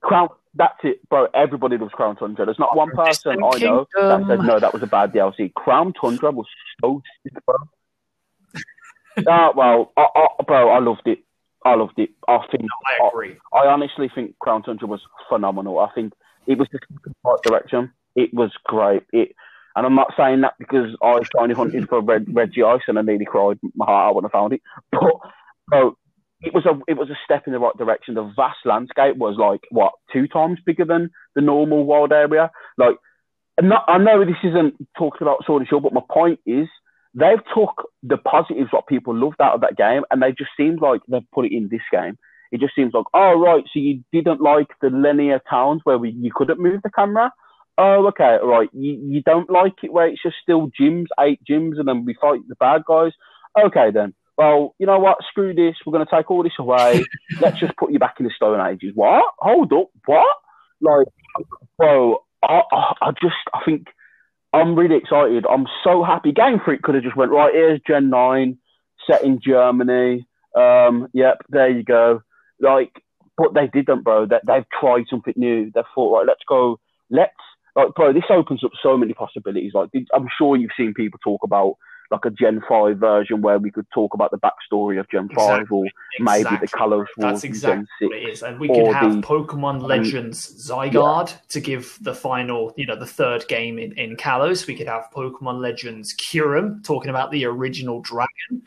Crown. 0.00 0.28
That's 0.54 0.78
it, 0.82 1.08
bro. 1.08 1.28
Everybody 1.32 1.78
loves 1.78 1.92
Crown 1.92 2.16
Tundra. 2.16 2.44
There's 2.44 2.58
not 2.58 2.76
one 2.76 2.90
person 2.90 3.32
I 3.42 3.58
know 3.58 3.86
that 3.94 4.24
said 4.26 4.40
no, 4.40 4.58
that 4.58 4.74
was 4.74 4.82
a 4.82 4.86
bad 4.86 5.12
DLC. 5.12 5.54
Crown 5.54 5.94
Tundra 5.98 6.30
was 6.30 6.46
so 6.82 7.00
sick, 7.22 7.32
bro. 7.46 7.56
Ah, 9.28 9.52
well, 9.56 9.92
I, 9.96 10.06
I, 10.14 10.42
bro, 10.46 10.68
I 10.68 10.80
loved 10.80 11.06
it. 11.06 11.20
I 11.64 11.74
loved 11.74 11.98
it. 11.98 12.10
I 12.28 12.38
think 12.50 12.64
I 12.86 13.08
agree. 13.08 13.36
I 13.52 13.66
honestly 13.66 14.10
think 14.14 14.38
Crown 14.40 14.62
Tundra 14.62 14.88
was 14.88 15.00
phenomenal. 15.28 15.78
I 15.78 15.90
think 15.94 16.12
it 16.46 16.58
was 16.58 16.68
just 16.70 16.84
the 17.04 17.14
right 17.24 17.40
direction. 17.42 17.92
It 18.14 18.32
was 18.32 18.50
great. 18.64 19.02
It, 19.12 19.34
and 19.74 19.86
I'm 19.86 19.94
not 19.94 20.12
saying 20.16 20.42
that 20.42 20.54
because 20.58 20.94
I 21.02 21.20
finally 21.34 21.54
hunted 21.54 21.88
for 21.88 22.00
red 22.00 22.26
Regice 22.26 22.82
and 22.88 22.98
I 22.98 23.02
nearly 23.02 23.24
cried 23.24 23.58
my 23.74 23.86
heart 23.86 24.10
out 24.10 24.14
when 24.16 24.26
I 24.26 24.28
found 24.28 24.52
it. 24.52 24.62
But 24.90 25.00
bro, 25.68 25.96
it 26.42 26.52
was 26.52 26.66
a 26.66 26.78
it 26.88 26.98
was 26.98 27.08
a 27.08 27.18
step 27.24 27.44
in 27.46 27.52
the 27.52 27.58
right 27.58 27.76
direction. 27.76 28.14
The 28.14 28.32
vast 28.36 28.58
landscape 28.64 29.16
was 29.16 29.36
like 29.38 29.60
what 29.70 29.92
two 30.12 30.28
times 30.28 30.58
bigger 30.66 30.84
than 30.84 31.10
the 31.34 31.40
normal 31.40 31.84
wild 31.84 32.12
area. 32.12 32.50
Like, 32.76 32.96
not, 33.60 33.84
I 33.88 33.98
know 33.98 34.24
this 34.24 34.34
isn't 34.44 34.74
talking 34.98 35.22
about 35.22 35.44
Sword 35.46 35.62
and 35.62 35.68
Shield, 35.68 35.84
but 35.84 35.92
my 35.94 36.02
point 36.10 36.40
is 36.44 36.68
they've 37.14 37.42
took 37.54 37.88
the 38.02 38.16
positives 38.16 38.72
what 38.72 38.86
people 38.86 39.14
loved 39.14 39.40
out 39.40 39.54
of 39.54 39.60
that 39.60 39.76
game 39.76 40.02
and 40.10 40.22
they 40.22 40.32
just 40.32 40.50
seemed 40.56 40.80
like 40.80 41.00
they've 41.08 41.30
put 41.32 41.46
it 41.46 41.52
in 41.52 41.68
this 41.70 41.82
game. 41.90 42.18
It 42.50 42.60
just 42.60 42.74
seems 42.74 42.92
like, 42.92 43.06
oh 43.14 43.40
right, 43.40 43.64
so 43.64 43.78
you 43.78 44.02
didn't 44.12 44.40
like 44.40 44.68
the 44.80 44.90
linear 44.90 45.40
towns 45.48 45.80
where 45.84 45.98
we, 45.98 46.10
you 46.10 46.30
couldn't 46.34 46.60
move 46.60 46.80
the 46.82 46.90
camera. 46.90 47.32
Oh, 47.78 48.06
okay, 48.08 48.38
all 48.42 48.48
right. 48.48 48.68
You 48.72 48.92
you 48.92 49.22
don't 49.22 49.50
like 49.50 49.82
it 49.82 49.92
where 49.92 50.06
it's 50.06 50.22
just 50.22 50.36
still 50.42 50.70
gyms, 50.78 51.06
eight 51.18 51.40
gyms, 51.48 51.78
and 51.78 51.88
then 51.88 52.04
we 52.04 52.14
fight 52.20 52.40
the 52.48 52.56
bad 52.56 52.82
guys. 52.86 53.12
Okay 53.58 53.90
then. 53.90 54.14
Well, 54.36 54.74
you 54.78 54.86
know 54.86 54.98
what? 54.98 55.18
Screw 55.28 55.54
this. 55.54 55.76
We're 55.84 55.92
going 55.92 56.06
to 56.06 56.14
take 56.14 56.30
all 56.30 56.42
this 56.42 56.52
away. 56.58 57.04
Let's 57.40 57.60
just 57.60 57.76
put 57.76 57.92
you 57.92 57.98
back 57.98 58.16
in 58.18 58.24
the 58.24 58.32
Stone 58.34 58.66
Ages. 58.66 58.92
What? 58.94 59.24
Hold 59.38 59.72
up. 59.72 59.90
What? 60.06 60.36
Like, 60.80 61.06
bro, 61.78 62.18
I, 62.42 62.62
I, 62.72 62.92
I 63.02 63.10
just, 63.20 63.36
I 63.54 63.60
think 63.64 63.88
I'm 64.52 64.74
really 64.74 64.96
excited. 64.96 65.46
I'm 65.48 65.66
so 65.84 66.02
happy. 66.02 66.32
Game 66.32 66.60
Freak 66.64 66.82
could 66.82 66.94
have 66.94 67.04
just 67.04 67.16
went 67.16 67.30
right. 67.30 67.54
Here's 67.54 67.80
Gen 67.86 68.10
Nine, 68.10 68.58
set 69.06 69.22
in 69.22 69.38
Germany. 69.44 70.26
Um, 70.56 71.08
yep, 71.12 71.42
there 71.48 71.70
you 71.70 71.84
go. 71.84 72.22
Like, 72.60 72.92
but 73.36 73.54
they 73.54 73.68
didn't, 73.68 74.02
bro. 74.02 74.26
They, 74.26 74.40
they've 74.46 74.66
tried 74.78 75.04
something 75.08 75.34
new. 75.36 75.70
They 75.74 75.82
thought, 75.94 76.18
right, 76.18 76.26
let's 76.26 76.42
go. 76.48 76.80
Let's 77.10 77.32
like, 77.74 77.94
bro. 77.94 78.12
This 78.12 78.24
opens 78.30 78.64
up 78.64 78.72
so 78.82 78.96
many 78.96 79.14
possibilities. 79.14 79.72
Like, 79.74 79.90
I'm 80.14 80.28
sure 80.38 80.56
you've 80.56 80.70
seen 80.76 80.94
people 80.94 81.18
talk 81.22 81.40
about 81.42 81.76
like 82.12 82.24
a 82.26 82.30
Gen 82.30 82.60
Five 82.68 82.98
version 82.98 83.40
where 83.40 83.58
we 83.58 83.70
could 83.70 83.86
talk 83.92 84.12
about 84.14 84.30
the 84.30 84.38
backstory 84.38 85.00
of 85.00 85.08
Gen 85.10 85.28
Five, 85.34 85.66
or 85.72 85.84
maybe 86.20 86.40
Exactly. 86.40 86.68
the 86.70 86.88
Wars 86.88 87.08
That's 87.16 87.44
exactly 87.44 87.86
what 88.02 88.16
it 88.16 88.28
is. 88.28 88.42
And 88.42 88.60
we 88.60 88.68
could 88.68 88.88
have 88.88 89.14
the- 89.14 89.22
Pokemon 89.22 89.76
um, 89.76 89.80
Legends 89.80 90.68
Zygarde 90.68 91.34
to 91.48 91.60
give 91.60 91.98
the 92.02 92.14
final, 92.14 92.74
you 92.76 92.86
know, 92.86 92.96
the 92.96 93.06
third 93.06 93.48
game 93.48 93.78
in, 93.78 93.92
in 93.92 94.16
Kalos. 94.16 94.66
We 94.66 94.76
could 94.76 94.88
have 94.88 95.08
Pokemon 95.14 95.60
Legends 95.60 96.14
Kyurem 96.14 96.84
talking 96.84 97.08
about 97.10 97.30
the 97.30 97.46
original 97.46 98.02
dragon. 98.02 98.62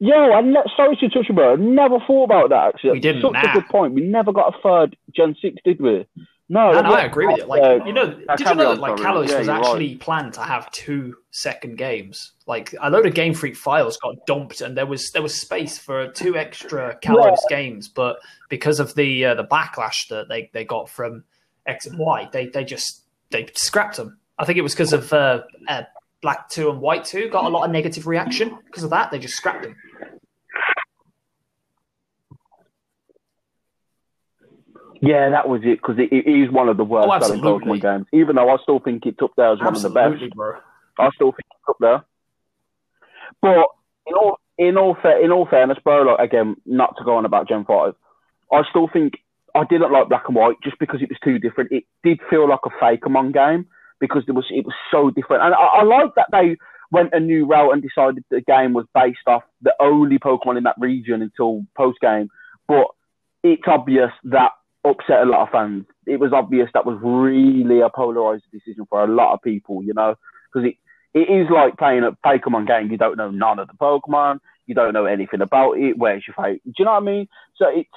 Yo, 0.00 0.14
I 0.14 0.40
ne- 0.40 0.62
sorry 0.76 0.96
to 0.96 1.08
touch 1.08 1.26
you, 1.28 1.34
bro. 1.34 1.54
I 1.54 1.56
never 1.56 1.98
thought 2.06 2.24
about 2.24 2.50
that. 2.50 2.74
Actually, 2.74 2.92
We 2.92 3.00
didn't, 3.00 3.22
Such 3.22 3.32
nah. 3.32 3.50
a 3.50 3.54
good 3.54 3.68
point. 3.68 3.94
We 3.94 4.02
never 4.02 4.32
got 4.32 4.54
a 4.54 4.62
third 4.62 4.96
Gen 5.14 5.34
Six, 5.40 5.56
did 5.64 5.80
we? 5.80 6.06
No, 6.50 6.70
And 6.70 6.86
I 6.86 7.02
agree 7.04 7.26
with 7.26 7.36
you. 7.36 7.44
Like, 7.44 7.62
uh, 7.62 7.84
you 7.84 7.92
know, 7.92 8.06
did 8.06 8.40
you 8.40 8.54
know 8.54 8.74
that 8.74 8.80
like 8.80 8.96
sorry. 8.96 9.10
Kalos 9.10 9.28
Yeah, 9.28 9.38
was 9.38 9.46
you're 9.46 9.56
actually 9.56 9.96
planned 9.96 10.32
to 10.34 10.40
have 10.40 10.70
two 10.70 11.14
second 11.30 11.76
games? 11.76 12.32
Like 12.46 12.74
a 12.80 12.88
load 12.88 13.04
of 13.04 13.12
Game 13.12 13.34
Freak 13.34 13.54
files 13.54 13.98
got 13.98 14.14
dumped, 14.26 14.62
and 14.62 14.74
there 14.74 14.86
was 14.86 15.10
there 15.10 15.20
was 15.20 15.38
space 15.38 15.78
for 15.78 16.08
two 16.12 16.36
extra 16.36 16.98
Kalos 17.04 17.36
games, 17.50 17.88
but 17.88 18.18
because 18.48 18.80
of 18.80 18.94
the 18.94 19.26
uh, 19.26 19.34
the 19.34 19.44
backlash 19.44 20.08
that 20.08 20.28
they, 20.30 20.48
they 20.54 20.64
got 20.64 20.88
from 20.88 21.24
X 21.66 21.84
and 21.84 21.98
Y, 21.98 22.30
they 22.32 22.46
they 22.46 22.64
just 22.64 23.02
they 23.30 23.46
scrapped 23.54 23.96
them. 23.98 24.18
I 24.38 24.46
think 24.46 24.56
it 24.58 24.62
was 24.62 24.72
because 24.72 24.94
of 24.94 25.12
uh, 25.12 25.42
uh, 25.68 25.82
Black 26.22 26.48
Two 26.48 26.70
and 26.70 26.80
White 26.80 27.04
Two 27.04 27.28
got 27.28 27.44
a 27.44 27.48
lot 27.48 27.66
of 27.66 27.70
negative 27.72 28.06
reaction 28.06 28.56
because 28.64 28.84
of 28.84 28.90
that. 28.90 29.10
They 29.10 29.18
just 29.18 29.34
scrapped 29.34 29.64
them. 29.64 29.76
Yeah, 35.00 35.30
that 35.30 35.48
was 35.48 35.62
it 35.64 35.80
because 35.80 35.98
it, 35.98 36.12
it 36.12 36.28
is 36.28 36.50
one 36.50 36.68
of 36.68 36.76
the 36.76 36.84
worst 36.84 37.08
Oh, 37.08 37.18
selling 37.20 37.38
absolutely. 37.38 37.78
Pokemon 37.78 37.82
games. 37.82 38.06
Even 38.12 38.36
though 38.36 38.50
I 38.50 38.56
still 38.62 38.80
think 38.80 39.06
it's 39.06 39.22
up 39.22 39.32
there 39.36 39.52
as 39.52 39.58
one 39.60 39.76
of 39.76 39.82
the 39.82 39.90
best. 39.90 40.34
Bro. 40.34 40.58
I 40.98 41.10
still 41.14 41.32
think 41.32 41.46
it's 41.50 41.68
up 41.68 41.76
there. 41.80 42.04
But 43.40 43.66
in 44.06 44.14
all 44.14 44.40
in 44.58 44.76
all 44.76 44.96
fair, 45.00 45.22
in 45.24 45.30
all 45.30 45.46
fairness, 45.46 45.78
bro, 45.84 46.02
like 46.02 46.18
again, 46.18 46.56
not 46.66 46.96
to 46.98 47.04
go 47.04 47.16
on 47.16 47.24
about 47.24 47.48
Gen 47.48 47.64
Five, 47.64 47.94
I 48.52 48.62
still 48.70 48.88
think 48.92 49.14
I 49.54 49.64
didn't 49.64 49.92
like 49.92 50.08
Black 50.08 50.24
and 50.26 50.36
White 50.36 50.56
just 50.62 50.78
because 50.78 51.00
it 51.02 51.08
was 51.08 51.18
too 51.22 51.38
different. 51.38 51.72
It 51.72 51.84
did 52.02 52.20
feel 52.28 52.48
like 52.48 52.60
a 52.64 52.70
Fakemon 52.84 53.32
game 53.32 53.66
because 54.00 54.24
there 54.26 54.34
was 54.34 54.46
it 54.50 54.64
was 54.64 54.74
so 54.90 55.10
different, 55.10 55.44
and 55.44 55.54
I, 55.54 55.58
I 55.58 55.82
like 55.84 56.14
that 56.16 56.28
they 56.32 56.56
went 56.90 57.12
a 57.12 57.20
new 57.20 57.46
route 57.46 57.72
and 57.72 57.82
decided 57.82 58.24
the 58.30 58.40
game 58.40 58.72
was 58.72 58.86
based 58.94 59.18
off 59.26 59.42
the 59.62 59.74
only 59.78 60.18
Pokemon 60.18 60.56
in 60.56 60.64
that 60.64 60.76
region 60.78 61.22
until 61.22 61.64
post 61.76 62.00
game. 62.00 62.30
But 62.66 62.86
it's 63.42 63.62
obvious 63.66 64.10
that 64.24 64.52
upset 64.84 65.22
a 65.22 65.24
lot 65.24 65.42
of 65.42 65.50
fans. 65.50 65.84
It 66.06 66.20
was 66.20 66.32
obvious 66.32 66.68
that 66.74 66.86
was 66.86 66.98
really 67.02 67.80
a 67.80 67.90
polarized 67.90 68.44
decision 68.52 68.86
for 68.88 69.02
a 69.02 69.12
lot 69.12 69.34
of 69.34 69.42
people, 69.42 69.82
you 69.82 69.94
know, 69.94 70.14
because 70.52 70.68
it, 70.68 70.76
it 71.18 71.30
is 71.30 71.48
like 71.50 71.76
playing 71.76 72.04
a 72.04 72.12
Pokemon 72.12 72.66
game. 72.66 72.90
You 72.90 72.98
don't 72.98 73.16
know 73.16 73.30
none 73.30 73.58
of 73.58 73.68
the 73.68 73.74
Pokemon. 73.74 74.40
You 74.66 74.74
don't 74.74 74.92
know 74.92 75.06
anything 75.06 75.40
about 75.40 75.78
it. 75.78 75.98
Where's 75.98 76.24
your 76.26 76.34
fate? 76.34 76.62
Do 76.64 76.72
you 76.78 76.84
know 76.84 76.92
what 76.92 77.02
I 77.02 77.06
mean? 77.06 77.28
So 77.56 77.66
it's, 77.68 77.88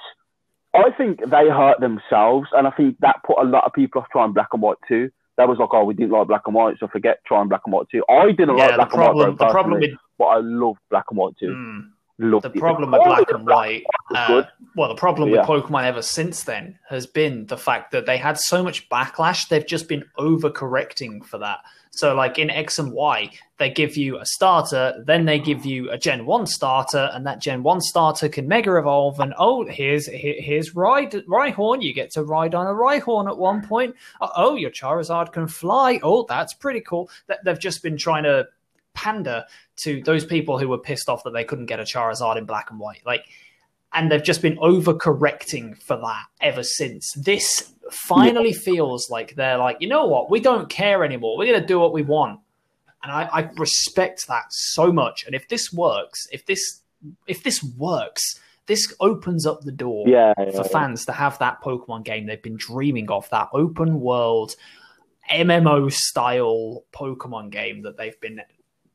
I 0.74 0.90
think 0.96 1.20
they 1.20 1.48
hurt 1.48 1.80
themselves, 1.80 2.48
and 2.52 2.66
I 2.66 2.70
think 2.70 2.98
that 3.00 3.20
put 3.26 3.38
a 3.38 3.44
lot 3.44 3.64
of 3.64 3.74
people 3.74 4.00
off 4.00 4.08
trying 4.10 4.32
Black 4.32 4.48
and 4.52 4.62
White 4.62 4.78
too. 4.88 5.10
That 5.36 5.48
was 5.48 5.58
like, 5.58 5.68
oh, 5.72 5.84
we 5.84 5.94
didn't 5.94 6.12
like 6.12 6.28
Black 6.28 6.42
and 6.46 6.54
White, 6.54 6.76
so 6.78 6.88
forget 6.88 7.18
trying 7.26 7.48
Black 7.48 7.62
and 7.66 7.72
White 7.72 7.88
too. 7.90 8.02
I 8.08 8.32
didn't 8.32 8.56
Yeah, 8.56 8.76
like 8.76 8.90
Black 8.90 8.90
problem 8.90 9.28
and 9.28 9.38
White, 9.38 9.38
bro, 9.38 9.46
the 9.48 9.52
problem 9.52 9.80
with 9.80 9.90
but 10.18 10.24
I 10.24 10.38
loved 10.40 10.78
Black 10.90 11.04
and 11.10 11.18
White 11.18 11.36
too. 11.38 11.54
mm, 11.54 11.90
Loved 12.18 12.44
the 12.44 12.50
problem 12.50 12.90
with 12.92 13.02
black 13.04 13.30
and 13.30 13.46
white 13.46 13.84
uh, 14.14 14.42
well 14.76 14.88
the 14.88 14.94
problem 14.94 15.30
Yeah. 15.30 15.38
with 15.40 15.48
pokemon 15.48 15.84
ever 15.84 16.02
since 16.02 16.44
then 16.44 16.78
has 16.88 17.06
been 17.06 17.46
the 17.46 17.56
fact 17.56 17.90
that 17.92 18.04
they 18.06 18.16
had 18.18 18.38
so 18.38 18.62
much 18.62 18.88
backlash 18.90 19.48
they've 19.48 19.66
just 19.66 19.88
been 19.88 20.04
overcorrecting 20.18 21.24
for 21.24 21.38
that. 21.38 21.60
So 21.90 22.14
like 22.14 22.38
in 22.38 22.48
x 22.50 22.78
and 22.78 22.92
y 22.92 23.30
they 23.58 23.70
give 23.70 23.96
you 23.96 24.18
a 24.18 24.26
starter 24.26 25.02
then 25.06 25.24
they 25.24 25.38
give 25.38 25.64
you 25.66 25.90
a 25.90 25.98
gen 25.98 26.24
1 26.26 26.46
starter 26.46 27.10
and 27.12 27.26
that 27.26 27.40
gen 27.40 27.62
1 27.62 27.80
starter 27.80 28.28
can 28.28 28.46
mega 28.48 28.76
evolve 28.76 29.18
and 29.20 29.34
oh 29.38 29.64
here's 29.66 30.06
here, 30.06 30.36
here's 30.38 30.74
ride 30.74 31.12
rhyhorn. 31.12 31.82
You 31.82 31.92
get 31.92 32.10
to 32.12 32.24
ride 32.24 32.54
on 32.54 32.66
a 32.66 32.70
rhyhorn 32.74 33.28
at 33.28 33.36
one 33.38 33.62
point. 33.62 33.94
Oh 34.20 34.54
your 34.56 34.70
charizard 34.70 35.32
can 35.32 35.46
fly. 35.48 35.98
Oh 36.02 36.24
that's 36.28 36.54
pretty 36.54 36.80
cool. 36.80 37.10
They've 37.44 37.58
just 37.58 37.82
been 37.82 37.96
trying 37.96 38.24
to 38.24 38.48
pander 38.94 39.44
to 39.76 40.02
those 40.04 40.24
people 40.24 40.58
who 40.58 40.68
were 40.68 40.78
pissed 40.78 41.08
off 41.08 41.24
that 41.24 41.32
they 41.32 41.44
couldn't 41.44 41.66
get 41.66 41.80
a 41.80 41.84
Charizard 41.84 42.36
in 42.36 42.44
black 42.44 42.70
and 42.70 42.78
white. 42.78 43.02
Like, 43.04 43.26
and 43.92 44.10
they've 44.10 44.22
just 44.22 44.42
been 44.42 44.56
overcorrecting 44.56 45.80
for 45.82 45.96
that 45.96 46.24
ever 46.40 46.62
since. 46.62 47.12
This 47.14 47.72
finally 47.90 48.52
feels 48.52 49.10
like 49.10 49.34
they're 49.34 49.58
like, 49.58 49.76
you 49.80 49.88
know 49.88 50.06
what? 50.06 50.30
We 50.30 50.40
don't 50.40 50.68
care 50.68 51.04
anymore. 51.04 51.36
We're 51.36 51.46
going 51.46 51.60
to 51.60 51.66
do 51.66 51.78
what 51.78 51.92
we 51.92 52.02
want. 52.02 52.40
And 53.02 53.12
I, 53.12 53.24
I 53.24 53.50
respect 53.56 54.28
that 54.28 54.44
so 54.50 54.92
much. 54.92 55.24
And 55.26 55.34
if 55.34 55.48
this 55.48 55.72
works, 55.72 56.26
if 56.32 56.46
this 56.46 56.80
if 57.26 57.42
this 57.42 57.62
works, 57.76 58.22
this 58.66 58.94
opens 59.00 59.44
up 59.44 59.62
the 59.62 59.72
door 59.72 60.04
Yeah, 60.06 60.34
for 60.34 60.44
yeah, 60.44 60.62
fans 60.62 61.04
to 61.06 61.12
have 61.12 61.36
that 61.40 61.60
Pokemon 61.62 62.04
game 62.04 62.26
they've 62.26 62.42
been 62.42 62.56
dreaming 62.56 63.10
of, 63.10 63.28
that 63.30 63.48
open 63.52 64.00
world 64.00 64.54
MMO 65.30 65.92
style 65.92 66.84
Pokemon 66.92 67.50
game 67.50 67.82
that 67.82 67.96
they've 67.96 68.18
been 68.20 68.40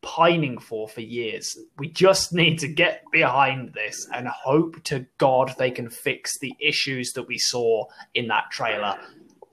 pining 0.02 0.58
for 0.58 0.88
for 0.88 1.02
years. 1.02 1.58
We 1.78 1.90
just 1.90 2.34
need 2.34 2.60
to 2.60 2.68
get 2.68 3.04
behind 3.12 3.74
this 3.74 4.08
and 4.14 4.28
hope 4.28 4.82
to 4.86 5.06
God 5.18 5.54
they 5.58 5.72
can 5.72 5.90
fix 5.90 6.38
the 6.40 6.54
issues 6.60 7.14
that 7.14 7.28
we 7.28 7.38
saw 7.38 7.86
in 8.14 8.28
that 8.28 8.52
trailer. 8.52 8.98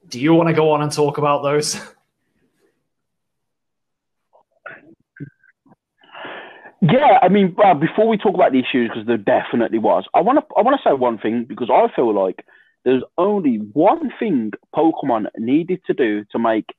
Do 0.08 0.20
you 0.20 0.34
want 0.34 0.48
to 0.48 0.54
go 0.54 0.72
on 0.72 0.82
and 0.82 0.92
talk 0.92 1.18
about 1.18 1.42
those? 1.42 1.80
Yeah, 6.92 7.18
I 7.22 7.28
mean, 7.28 7.56
uh, 7.64 7.72
before 7.72 8.06
we 8.06 8.18
talk 8.18 8.34
about 8.34 8.52
the 8.52 8.58
issues, 8.58 8.90
because 8.90 9.06
there 9.06 9.16
definitely 9.16 9.78
was, 9.78 10.04
I 10.12 10.20
want 10.20 10.38
to 10.38 10.54
I 10.54 10.60
want 10.60 10.78
to 10.78 10.86
say 10.86 10.92
one 10.92 11.16
thing 11.16 11.46
because 11.48 11.70
I 11.72 11.86
feel 11.96 12.14
like 12.14 12.44
there's 12.84 13.02
only 13.16 13.56
one 13.56 14.12
thing 14.18 14.52
Pokemon 14.74 15.28
needed 15.38 15.80
to 15.86 15.94
do 15.94 16.26
to 16.32 16.38
make 16.38 16.74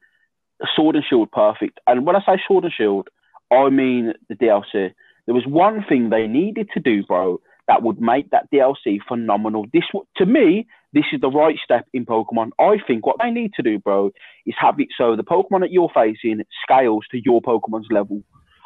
Sword 0.76 0.96
and 0.96 1.04
Shield 1.10 1.32
perfect. 1.32 1.80
And 1.88 2.06
when 2.06 2.16
I 2.16 2.20
say 2.20 2.40
Sword 2.48 2.66
and 2.66 2.74
Shield, 2.74 3.10
I 3.52 3.70
mean 3.70 4.14
the 4.30 4.36
DLC. 4.36 4.94
There 5.26 5.36
was 5.36 5.46
one 5.48 5.84
thing 5.88 6.10
they 6.10 6.28
needed 6.28 6.70
to 6.74 6.80
do, 6.80 7.04
bro, 7.04 7.42
that 7.68 7.82
would 7.82 8.00
make 8.00 8.30
that 8.30 8.50
DLC 8.54 9.00
phenomenal. 9.08 9.66
This, 9.74 9.84
to 10.18 10.26
me, 10.26 10.68
this 10.94 11.06
is 11.12 11.22
the 11.22 11.30
right 11.30 11.58
step 11.64 11.86
in 11.94 12.06
Pokemon. 12.06 12.52
I 12.60 12.78
think 12.86 13.06
what 13.06 13.18
they 13.22 13.32
need 13.32 13.54
to 13.56 13.64
do, 13.64 13.80
bro, 13.80 14.12
is 14.46 14.56
have 14.60 14.80
it 14.80 14.90
so 14.98 15.16
the 15.16 15.24
Pokemon 15.24 15.62
that 15.62 15.72
you're 15.72 15.92
facing 15.94 16.42
scales 16.64 17.06
to 17.12 17.22
your 17.24 17.42
Pokemon's 17.42 17.88
level. 17.90 18.22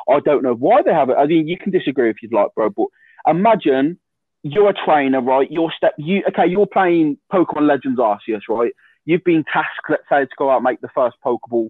I 0.10 0.20
don't 0.20 0.44
know 0.44 0.54
why 0.54 0.82
they 0.82 0.94
have 0.94 1.10
it. 1.10 1.18
I 1.18 1.26
mean, 1.26 1.48
you 1.48 1.58
can 1.58 1.72
disagree 1.72 2.10
if 2.10 2.18
you'd 2.22 2.34
like, 2.34 2.54
bro, 2.56 2.70
but 2.70 2.88
imagine 3.28 4.00
you're 4.44 4.70
a 4.70 4.86
trainer, 4.86 5.22
right? 5.22 5.50
You're 5.50 5.72
step 5.76 5.94
you 5.98 6.24
okay, 6.30 6.48
you're 6.48 6.66
playing 6.66 7.18
Pokemon 7.32 7.68
Legends 7.68 8.00
Arceus, 8.00 8.42
right? 8.50 8.72
You've 9.06 9.24
been 9.24 9.44
tasked, 9.52 9.90
let's 9.90 10.04
say, 10.10 10.22
to 10.22 10.32
go 10.38 10.50
out 10.50 10.58
and 10.58 10.64
make 10.64 10.82
the 10.82 10.90
first 10.94 11.18
Pokeball. 11.26 11.70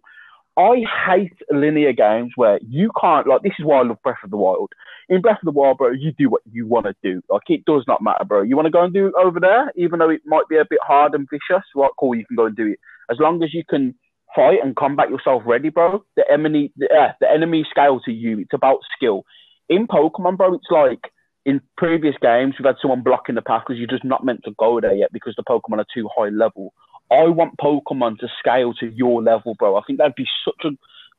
I 0.60 0.84
hate 1.08 1.38
linear 1.50 1.94
games 1.94 2.34
where 2.36 2.60
you 2.68 2.92
can't 3.00 3.26
like 3.26 3.44
this 3.44 3.54
is 3.58 3.66
why 3.66 3.80
I 3.80 3.84
love 3.84 4.02
Breath 4.04 4.18
of 4.26 4.30
the 4.30 4.36
Wild. 4.36 4.74
In 5.08 5.22
Breath 5.22 5.38
of 5.42 5.46
the 5.46 5.58
Wild, 5.58 5.78
bro, 5.78 5.92
you 5.92 6.12
do 6.12 6.30
what 6.30 6.42
you 6.52 6.68
want 6.68 6.86
to 6.86 6.94
do. 7.02 7.22
Like 7.30 7.44
it 7.48 7.64
does 7.64 7.86
not 7.88 8.04
matter, 8.04 8.26
bro. 8.26 8.42
You 8.42 8.58
want 8.58 8.66
to 8.66 8.72
go 8.72 8.84
and 8.84 8.94
do 8.94 9.08
it 9.08 9.14
over 9.18 9.40
there, 9.40 9.72
even 9.78 10.00
though 10.00 10.10
it 10.10 10.20
might 10.26 10.50
be 10.50 10.58
a 10.58 10.66
bit 10.70 10.80
hard 10.86 11.16
and 11.16 11.30
vicious, 11.30 11.64
right? 11.76 11.92
Cool, 11.98 12.16
you 12.16 12.26
can 12.26 12.36
go 12.36 12.48
and 12.48 12.58
do 12.58 12.68
it. 12.68 12.80
As 13.10 13.18
long 13.22 13.42
as 13.42 13.54
you 13.54 13.64
can 13.70 13.96
fight 14.36 14.60
and 14.62 14.76
combat 14.76 15.10
yourself 15.10 15.44
ready, 15.46 15.70
bro. 15.70 16.04
The 16.18 16.30
enemy, 16.30 16.74
the, 16.76 16.88
uh, 16.94 17.14
the 17.22 17.32
enemy 17.32 17.66
scale 17.70 18.02
to 18.02 18.12
you. 18.12 18.40
It's 18.40 18.54
about 18.54 18.80
skill. 18.98 19.24
In 19.70 19.88
Pokemon, 19.88 20.36
bro, 20.36 20.56
it's 20.56 20.68
like 20.70 21.10
in 21.46 21.62
previous 21.78 22.16
games 22.22 22.56
we've 22.60 22.66
had 22.66 22.76
someone 22.82 23.02
blocking 23.02 23.36
the 23.36 23.42
path 23.42 23.64
because 23.66 23.80
you're 23.80 23.88
just 23.88 24.04
not 24.04 24.26
meant 24.26 24.42
to 24.44 24.52
go 24.60 24.82
there 24.82 24.94
yet 24.94 25.14
because 25.14 25.36
the 25.38 25.44
Pokemon 25.44 25.80
are 25.80 25.86
too 25.94 26.10
high 26.14 26.30
level. 26.30 26.74
I 27.12 27.24
want 27.26 27.58
Pokemon 27.58 28.20
to 28.20 28.28
scale 28.40 28.74
to 28.76 28.88
your 28.90 29.22
level, 29.24 29.56
bro. 29.56 29.76
I 29.78 29.82
think 29.86 30.00
that'd 30.00 30.16
be 30.16 30.28
such 30.46 30.66
a, 30.66 30.70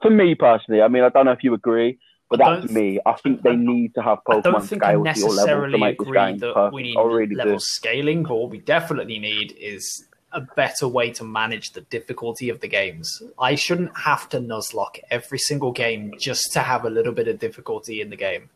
for 0.00 0.10
me 0.10 0.34
personally. 0.34 0.82
I 0.82 0.88
mean, 0.88 1.02
I 1.02 1.08
don't 1.08 1.26
know 1.26 1.32
if 1.32 1.42
you 1.42 1.54
agree, 1.54 1.98
but 2.28 2.42
I 2.42 2.60
that's 2.60 2.72
me. 2.72 3.00
I 3.04 3.12
think 3.14 3.42
they 3.42 3.56
need 3.56 3.94
to 3.94 4.02
have 4.02 4.18
I 4.28 4.34
Pokemon 4.34 4.42
don't 4.42 4.62
think 4.62 4.82
I 4.84 4.92
scale 4.92 5.04
to 5.04 5.20
your 5.20 5.28
level 5.28 5.34
to 5.34 5.36
necessarily 5.36 5.78
make 5.80 5.98
this 5.98 6.06
agree 6.06 6.18
game 6.18 6.38
that 6.38 6.54
perfect. 6.54 6.74
we 6.74 6.82
need 6.82 6.96
I 6.96 7.02
really 7.02 7.34
level 7.34 7.54
do. 7.54 7.60
scaling, 7.60 8.22
but 8.22 8.36
what 8.36 8.50
we 8.50 8.58
definitely 8.58 9.18
need 9.18 9.52
is 9.58 10.06
a 10.32 10.40
better 10.40 10.86
way 10.86 11.10
to 11.10 11.24
manage 11.24 11.72
the 11.72 11.80
difficulty 11.82 12.48
of 12.50 12.60
the 12.60 12.68
games. 12.68 13.20
I 13.38 13.56
shouldn't 13.56 13.96
have 13.98 14.28
to 14.28 14.38
nuzlocke 14.38 15.00
every 15.10 15.38
single 15.38 15.72
game 15.72 16.14
just 16.20 16.52
to 16.52 16.60
have 16.60 16.84
a 16.84 16.90
little 16.90 17.12
bit 17.12 17.26
of 17.26 17.40
difficulty 17.40 18.00
in 18.00 18.10
the 18.10 18.16
game. 18.16 18.48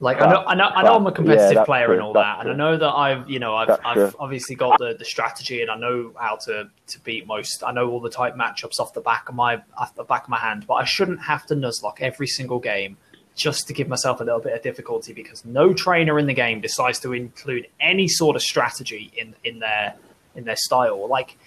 Like 0.00 0.20
I 0.20 0.28
know, 0.30 0.44
I 0.44 0.54
know, 0.54 0.64
I 0.64 0.82
know, 0.82 0.96
I'm 0.96 1.06
a 1.06 1.12
competitive 1.12 1.54
that's 1.54 1.66
player 1.66 1.86
true, 1.86 1.94
and 1.94 2.02
all 2.02 2.12
that, 2.14 2.40
and 2.40 2.50
I 2.50 2.54
know 2.54 2.76
that 2.76 2.90
I've, 2.90 3.30
you 3.30 3.38
know, 3.38 3.54
I've, 3.54 3.68
That's 3.68 3.82
I've 3.84 3.94
true. 3.94 4.12
obviously 4.18 4.56
got 4.56 4.76
the, 4.78 4.96
the 4.98 5.04
strategy, 5.04 5.62
and 5.62 5.70
I 5.70 5.76
know 5.76 6.12
how 6.18 6.36
to, 6.44 6.68
to 6.88 7.00
beat 7.04 7.26
most. 7.28 7.62
I 7.64 7.70
know 7.72 7.88
all 7.88 8.00
the 8.00 8.10
type 8.10 8.34
matchups 8.34 8.80
off 8.80 8.92
the 8.92 9.00
back 9.00 9.28
of 9.28 9.36
my 9.36 9.62
off 9.78 9.94
the 9.94 10.02
back 10.02 10.24
of 10.24 10.28
my 10.30 10.38
hand, 10.38 10.66
but 10.66 10.74
I 10.74 10.84
shouldn't 10.84 11.22
have 11.22 11.46
to 11.46 11.54
nuzlocke 11.54 12.00
every 12.00 12.26
single 12.26 12.58
game 12.58 12.96
just 13.36 13.66
to 13.68 13.72
give 13.72 13.88
myself 13.88 14.20
a 14.20 14.24
little 14.24 14.40
bit 14.40 14.52
of 14.52 14.62
difficulty 14.62 15.12
because 15.12 15.44
no 15.44 15.72
trainer 15.72 16.18
in 16.18 16.26
the 16.26 16.34
game 16.34 16.60
decides 16.60 16.98
to 17.00 17.12
include 17.12 17.66
any 17.80 18.08
sort 18.08 18.34
of 18.34 18.42
strategy 18.42 19.12
in 19.16 19.34
in 19.44 19.60
their 19.60 19.94
in 20.34 20.44
their 20.44 20.56
style. 20.56 21.08
Like, 21.08 21.38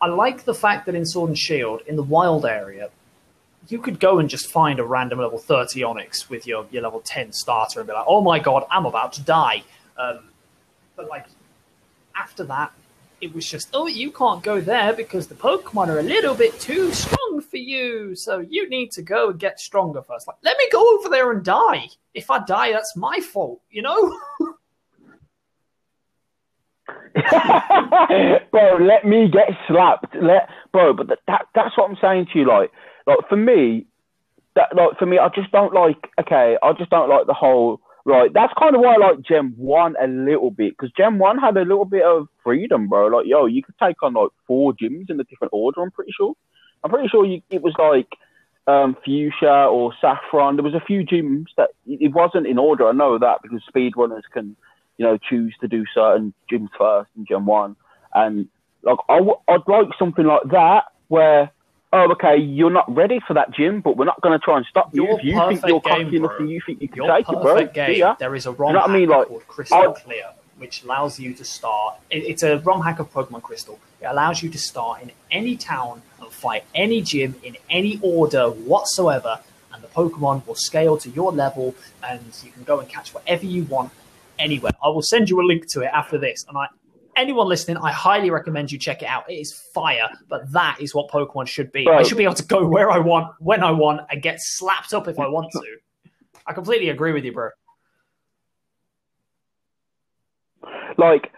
I 0.00 0.06
like 0.08 0.44
the 0.44 0.54
fact 0.54 0.86
that 0.86 0.94
in 0.94 1.04
Sword 1.04 1.28
and 1.28 1.38
Shield, 1.38 1.82
in 1.86 1.96
the 1.96 2.02
wild 2.02 2.46
area, 2.46 2.88
you 3.70 3.78
could 3.78 4.00
go 4.00 4.18
and 4.18 4.28
just 4.28 4.50
find 4.50 4.78
a 4.78 4.84
random 4.84 5.20
level 5.20 5.38
30 5.38 5.80
Onix 5.80 6.28
with 6.28 6.46
your, 6.46 6.66
your 6.70 6.82
level 6.82 7.00
10 7.00 7.32
starter 7.32 7.80
and 7.80 7.86
be 7.86 7.92
like, 7.92 8.04
oh 8.06 8.20
my 8.20 8.38
god, 8.38 8.64
I'm 8.70 8.86
about 8.86 9.12
to 9.14 9.22
die. 9.22 9.62
Um, 9.96 10.20
but 10.96 11.08
like, 11.08 11.26
after 12.16 12.44
that, 12.44 12.72
it 13.20 13.34
was 13.34 13.48
just, 13.48 13.68
oh, 13.74 13.86
you 13.86 14.10
can't 14.10 14.42
go 14.42 14.60
there 14.60 14.94
because 14.94 15.26
the 15.26 15.34
Pokemon 15.34 15.88
are 15.88 15.98
a 15.98 16.02
little 16.02 16.34
bit 16.34 16.58
too 16.58 16.90
strong 16.92 17.42
for 17.48 17.58
you. 17.58 18.14
So 18.16 18.38
you 18.38 18.68
need 18.68 18.90
to 18.92 19.02
go 19.02 19.30
and 19.30 19.38
get 19.38 19.60
stronger 19.60 20.02
first. 20.02 20.26
Like, 20.26 20.38
let 20.42 20.56
me 20.56 20.68
go 20.72 20.98
over 20.98 21.08
there 21.08 21.30
and 21.30 21.44
die. 21.44 21.88
If 22.14 22.30
I 22.30 22.42
die, 22.44 22.72
that's 22.72 22.96
my 22.96 23.20
fault, 23.20 23.60
you 23.70 23.82
know? 23.82 24.18
bro, 28.50 28.78
let 28.80 29.04
me 29.04 29.28
get 29.28 29.48
slapped. 29.66 30.14
Let 30.14 30.48
bro, 30.72 30.92
but 30.92 31.08
that 31.26 31.46
that's 31.54 31.76
what 31.76 31.90
I'm 31.90 31.96
saying 32.00 32.28
to 32.32 32.38
you. 32.38 32.46
Like, 32.46 32.70
like 33.10 33.28
for 33.28 33.36
me, 33.36 33.86
that 34.56 34.74
like 34.74 34.98
for 34.98 35.06
me, 35.06 35.18
I 35.18 35.28
just 35.34 35.50
don't 35.52 35.72
like. 35.72 36.08
Okay, 36.20 36.56
I 36.62 36.72
just 36.72 36.90
don't 36.90 37.08
like 37.08 37.26
the 37.26 37.34
whole. 37.34 37.80
Right, 38.06 38.32
that's 38.32 38.52
kind 38.58 38.74
of 38.74 38.80
why 38.80 38.94
I 38.94 38.96
like 38.96 39.20
Gen 39.20 39.52
One 39.58 39.94
a 40.02 40.06
little 40.06 40.50
bit 40.50 40.72
because 40.72 40.90
Gen 40.96 41.18
One 41.18 41.38
had 41.38 41.56
a 41.56 41.62
little 41.62 41.84
bit 41.84 42.02
of 42.02 42.28
freedom, 42.42 42.88
bro. 42.88 43.08
Like, 43.08 43.26
yo, 43.26 43.44
you 43.44 43.62
could 43.62 43.74
take 43.80 44.02
on 44.02 44.14
like 44.14 44.30
four 44.46 44.72
gyms 44.72 45.10
in 45.10 45.20
a 45.20 45.24
different 45.24 45.52
order. 45.52 45.82
I'm 45.82 45.90
pretty 45.90 46.12
sure. 46.16 46.34
I'm 46.82 46.90
pretty 46.90 47.08
sure 47.08 47.26
you, 47.26 47.42
it 47.50 47.60
was 47.60 47.74
like 47.78 48.08
um, 48.66 48.96
Fuchsia 49.04 49.66
or 49.66 49.92
Saffron. 50.00 50.56
There 50.56 50.64
was 50.64 50.74
a 50.74 50.80
few 50.80 51.04
gyms 51.04 51.48
that 51.58 51.70
it 51.86 52.12
wasn't 52.12 52.46
in 52.46 52.58
order. 52.58 52.88
I 52.88 52.92
know 52.92 53.18
that 53.18 53.40
because 53.42 53.62
speedrunners 53.70 54.22
can 54.32 54.56
you 55.00 55.06
know, 55.06 55.16
choose 55.16 55.54
to 55.62 55.66
do 55.66 55.82
certain 55.94 56.34
gyms 56.52 56.68
first 56.76 57.08
in 57.16 57.24
Gen 57.24 57.46
1. 57.46 57.74
And 58.12 58.48
like, 58.82 58.98
I 59.08 59.16
w- 59.16 59.40
I'd 59.48 59.66
like 59.66 59.86
something 59.98 60.26
like 60.26 60.42
that 60.50 60.84
where, 61.08 61.50
oh, 61.92 62.12
okay, 62.12 62.36
you're 62.36 62.70
not 62.70 62.92
ready 62.94 63.20
for 63.26 63.34
that 63.34 63.50
gym, 63.52 63.80
but 63.80 63.96
we're 63.96 64.04
not 64.04 64.20
going 64.20 64.38
to 64.38 64.42
try 64.44 64.56
and 64.56 64.66
stop 64.66 64.94
you. 64.94 65.04
Your 65.04 65.18
If 65.18 65.24
you 65.24 65.48
think 65.48 65.66
you're 65.66 65.80
cocky 65.80 66.16
enough 66.16 66.32
and 66.38 66.50
you 66.50 66.60
think 66.64 66.80
you 66.80 66.88
can 66.88 66.96
Your 66.96 67.16
take 67.16 67.28
it, 67.28 67.42
bro, 67.42 67.66
game. 67.66 68.14
There 68.18 68.34
is 68.34 68.46
a 68.46 68.52
ROM 68.52 68.72
know 68.72 68.80
what 68.80 68.90
I 68.90 68.92
mean? 68.92 69.08
hack 69.08 69.18
Like, 69.18 69.28
called 69.28 69.46
Crystal 69.48 69.78
I- 69.78 70.00
Clear, 70.00 70.26
which 70.58 70.84
allows 70.84 71.18
you 71.18 71.34
to 71.34 71.44
start. 71.44 71.96
It, 72.10 72.24
it's 72.24 72.42
a 72.42 72.58
ROM 72.60 72.82
hack 72.82 72.98
of 72.98 73.12
Pokemon 73.12 73.42
Crystal. 73.42 73.78
It 74.00 74.06
allows 74.06 74.42
you 74.42 74.50
to 74.50 74.58
start 74.58 75.02
in 75.02 75.10
any 75.30 75.56
town 75.56 76.02
and 76.20 76.30
fight 76.30 76.64
any 76.74 77.02
gym 77.02 77.34
in 77.42 77.56
any 77.68 77.98
order 78.02 78.48
whatsoever, 78.50 79.40
and 79.72 79.82
the 79.82 79.88
Pokemon 79.88 80.46
will 80.46 80.54
scale 80.54 80.96
to 80.98 81.10
your 81.10 81.32
level, 81.32 81.74
and 82.02 82.20
you 82.42 82.50
can 82.52 82.62
go 82.64 82.78
and 82.78 82.88
catch 82.88 83.12
whatever 83.12 83.46
you 83.46 83.64
want 83.64 83.90
anywhere. 84.38 84.72
I 84.82 84.88
will 84.88 85.02
send 85.02 85.28
you 85.28 85.40
a 85.40 85.44
link 85.44 85.66
to 85.72 85.80
it 85.82 85.90
after 85.92 86.18
this, 86.18 86.44
and 86.48 86.56
I. 86.56 86.66
Anyone 87.16 87.48
listening, 87.48 87.76
I 87.76 87.90
highly 87.92 88.30
recommend 88.30 88.70
you 88.72 88.78
check 88.78 89.02
it 89.02 89.06
out. 89.06 89.30
It 89.30 89.34
is 89.34 89.52
fire, 89.52 90.08
but 90.28 90.50
that 90.52 90.78
is 90.80 90.94
what 90.94 91.10
Pokemon 91.10 91.48
should 91.48 91.72
be. 91.72 91.88
I 91.88 92.02
should 92.02 92.16
be 92.16 92.24
able 92.24 92.34
to 92.34 92.44
go 92.44 92.66
where 92.66 92.90
I 92.90 92.98
want, 92.98 93.34
when 93.40 93.62
I 93.62 93.72
want, 93.72 94.02
and 94.10 94.22
get 94.22 94.40
slapped 94.40 94.94
up 94.94 95.08
if 95.08 95.18
I 95.18 95.26
want 95.28 95.52
to. 95.52 95.62
I 96.46 96.52
completely 96.52 96.88
agree 96.88 97.12
with 97.12 97.24
you, 97.24 97.32
bro. 97.32 97.50
Like, 100.96 101.32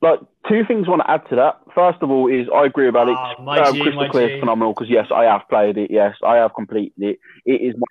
like 0.00 0.20
two 0.48 0.64
things 0.66 0.86
I 0.86 0.90
want 0.90 1.02
to 1.02 1.10
add 1.10 1.28
to 1.30 1.36
that. 1.36 1.60
First 1.74 1.98
of 2.02 2.10
all, 2.10 2.28
is 2.28 2.48
I 2.54 2.64
agree 2.66 2.88
about 2.88 3.08
Ah, 3.08 3.32
it. 3.32 3.40
my 3.42 3.58
Um, 3.60 3.74
G, 3.74 3.82
Crystal 3.82 4.02
my 4.02 4.08
Clear 4.08 4.28
G. 4.28 4.34
is 4.34 4.40
phenomenal 4.40 4.74
because 4.74 4.90
yes, 4.90 5.06
I 5.14 5.24
have 5.24 5.42
played 5.48 5.76
it. 5.78 5.90
Yes, 5.90 6.16
I 6.24 6.36
have 6.36 6.54
completed 6.54 6.92
it. 7.02 7.18
It 7.46 7.60
is. 7.62 7.74
My, 7.76 7.86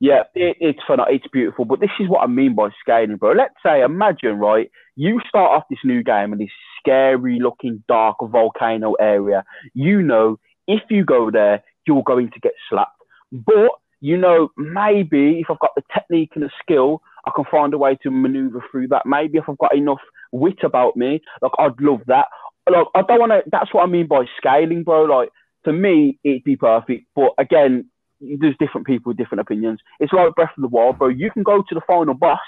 yeah, 0.00 0.22
it, 0.34 0.56
it's 0.60 0.80
fun. 0.86 0.98
It's 1.08 1.26
beautiful. 1.32 1.64
But 1.64 1.80
this 1.80 1.90
is 1.98 2.08
what 2.08 2.22
I 2.22 2.26
mean 2.26 2.54
by 2.54 2.68
scaling, 2.80 3.16
bro. 3.16 3.32
Let's 3.32 3.54
say, 3.64 3.82
imagine, 3.82 4.38
right? 4.38 4.70
You 4.96 5.20
start 5.28 5.52
off 5.52 5.64
this 5.70 5.80
new 5.84 6.02
game 6.02 6.32
in 6.32 6.38
this 6.38 6.48
scary-looking, 6.80 7.84
dark 7.88 8.16
volcano 8.22 8.94
area. 8.94 9.44
You 9.74 10.02
know, 10.02 10.38
if 10.66 10.82
you 10.90 11.04
go 11.04 11.30
there, 11.30 11.62
you're 11.86 12.02
going 12.04 12.30
to 12.30 12.40
get 12.40 12.52
slapped. 12.68 13.02
But 13.32 13.70
you 14.00 14.16
know, 14.16 14.50
maybe 14.56 15.40
if 15.40 15.50
I've 15.50 15.58
got 15.58 15.72
the 15.74 15.82
technique 15.92 16.30
and 16.34 16.44
the 16.44 16.50
skill, 16.62 17.02
I 17.26 17.32
can 17.34 17.44
find 17.50 17.74
a 17.74 17.78
way 17.78 17.98
to 18.02 18.10
maneuver 18.10 18.64
through 18.70 18.88
that. 18.88 19.06
Maybe 19.06 19.38
if 19.38 19.48
I've 19.48 19.58
got 19.58 19.74
enough 19.74 19.98
wit 20.30 20.58
about 20.62 20.96
me, 20.96 21.20
like 21.42 21.52
I'd 21.58 21.80
love 21.80 22.00
that. 22.06 22.26
Like 22.70 22.86
I 22.94 23.02
don't 23.02 23.18
want 23.18 23.32
to. 23.32 23.42
That's 23.50 23.72
what 23.74 23.82
I 23.82 23.86
mean 23.86 24.06
by 24.06 24.24
scaling, 24.36 24.84
bro. 24.84 25.02
Like 25.04 25.30
for 25.64 25.72
me, 25.72 26.18
it'd 26.22 26.44
be 26.44 26.56
perfect. 26.56 27.06
But 27.16 27.32
again, 27.38 27.90
there's 28.20 28.56
different 28.58 28.86
people 28.86 29.10
with 29.10 29.16
different 29.16 29.40
opinions. 29.40 29.80
It's 30.00 30.12
like 30.12 30.34
Breath 30.34 30.50
of 30.56 30.62
the 30.62 30.68
Wild, 30.68 30.98
bro. 30.98 31.08
You 31.08 31.30
can 31.30 31.42
go 31.42 31.62
to 31.62 31.74
the 31.74 31.80
final 31.86 32.14
boss, 32.14 32.40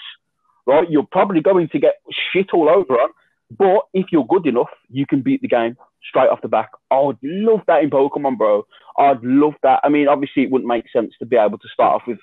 right? 0.67 0.91
You're 0.91 1.07
probably 1.11 1.41
going 1.41 1.69
to 1.69 1.79
get 1.79 1.95
shit 2.33 2.49
all 2.53 2.69
over 2.69 2.95
on. 2.95 3.11
But 3.57 3.83
if 3.93 4.07
you're 4.13 4.27
good 4.27 4.47
enough, 4.47 4.71
you 4.91 5.07
can 5.07 5.23
beat 5.23 5.43
the 5.43 5.49
game 5.49 5.77
straight 6.09 6.29
off 6.29 6.43
the 6.43 6.49
back. 6.49 6.71
I 6.91 7.01
would 7.01 7.19
love 7.23 7.61
that 7.67 7.83
in 7.83 7.91
Pokemon, 7.91 8.39
bro. 8.39 8.67
I'd 8.97 9.23
love 9.23 9.55
that. 9.63 9.81
I 9.83 9.89
mean, 9.89 10.09
obviously, 10.09 10.45
it 10.45 10.51
wouldn't 10.51 10.69
make 10.69 10.85
sense 10.93 11.13
to 11.19 11.27
be 11.27 11.37
able 11.37 11.59
to 11.59 11.69
start 11.73 11.97
off 11.97 12.07
with 12.07 12.19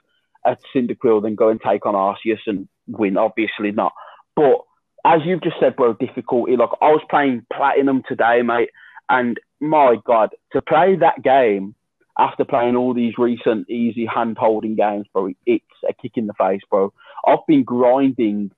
a 0.45 0.55
Cyndaquil, 0.73 1.23
then 1.23 1.35
go 1.35 1.49
and 1.49 1.59
take 1.59 1.85
on 1.85 1.93
Arceus 1.93 2.39
and 2.47 2.67
win. 2.87 3.17
Obviously 3.17 3.71
not. 3.71 3.93
But 4.35 4.61
as 5.05 5.21
you've 5.25 5.43
just 5.43 5.57
said, 5.59 5.75
bro, 5.75 5.93
difficulty. 5.93 6.55
Like 6.55 6.69
I 6.81 6.91
was 6.91 7.01
playing 7.09 7.45
Platinum 7.53 8.03
today, 8.07 8.41
mate, 8.43 8.69
and 9.09 9.39
my 9.59 9.95
God, 10.05 10.29
to 10.53 10.61
play 10.61 10.95
that 10.99 11.23
game 11.23 11.75
after 12.17 12.45
playing 12.45 12.75
all 12.75 12.93
these 12.93 13.13
recent 13.17 13.69
easy 13.69 14.05
hand-holding 14.05 14.75
games, 14.75 15.05
bro, 15.13 15.29
it's 15.45 15.65
a 15.87 15.93
kick 15.93 16.13
in 16.15 16.27
the 16.27 16.33
face, 16.33 16.61
bro. 16.69 16.91
I've 17.25 17.45
been 17.47 17.63
grinding 17.63 18.51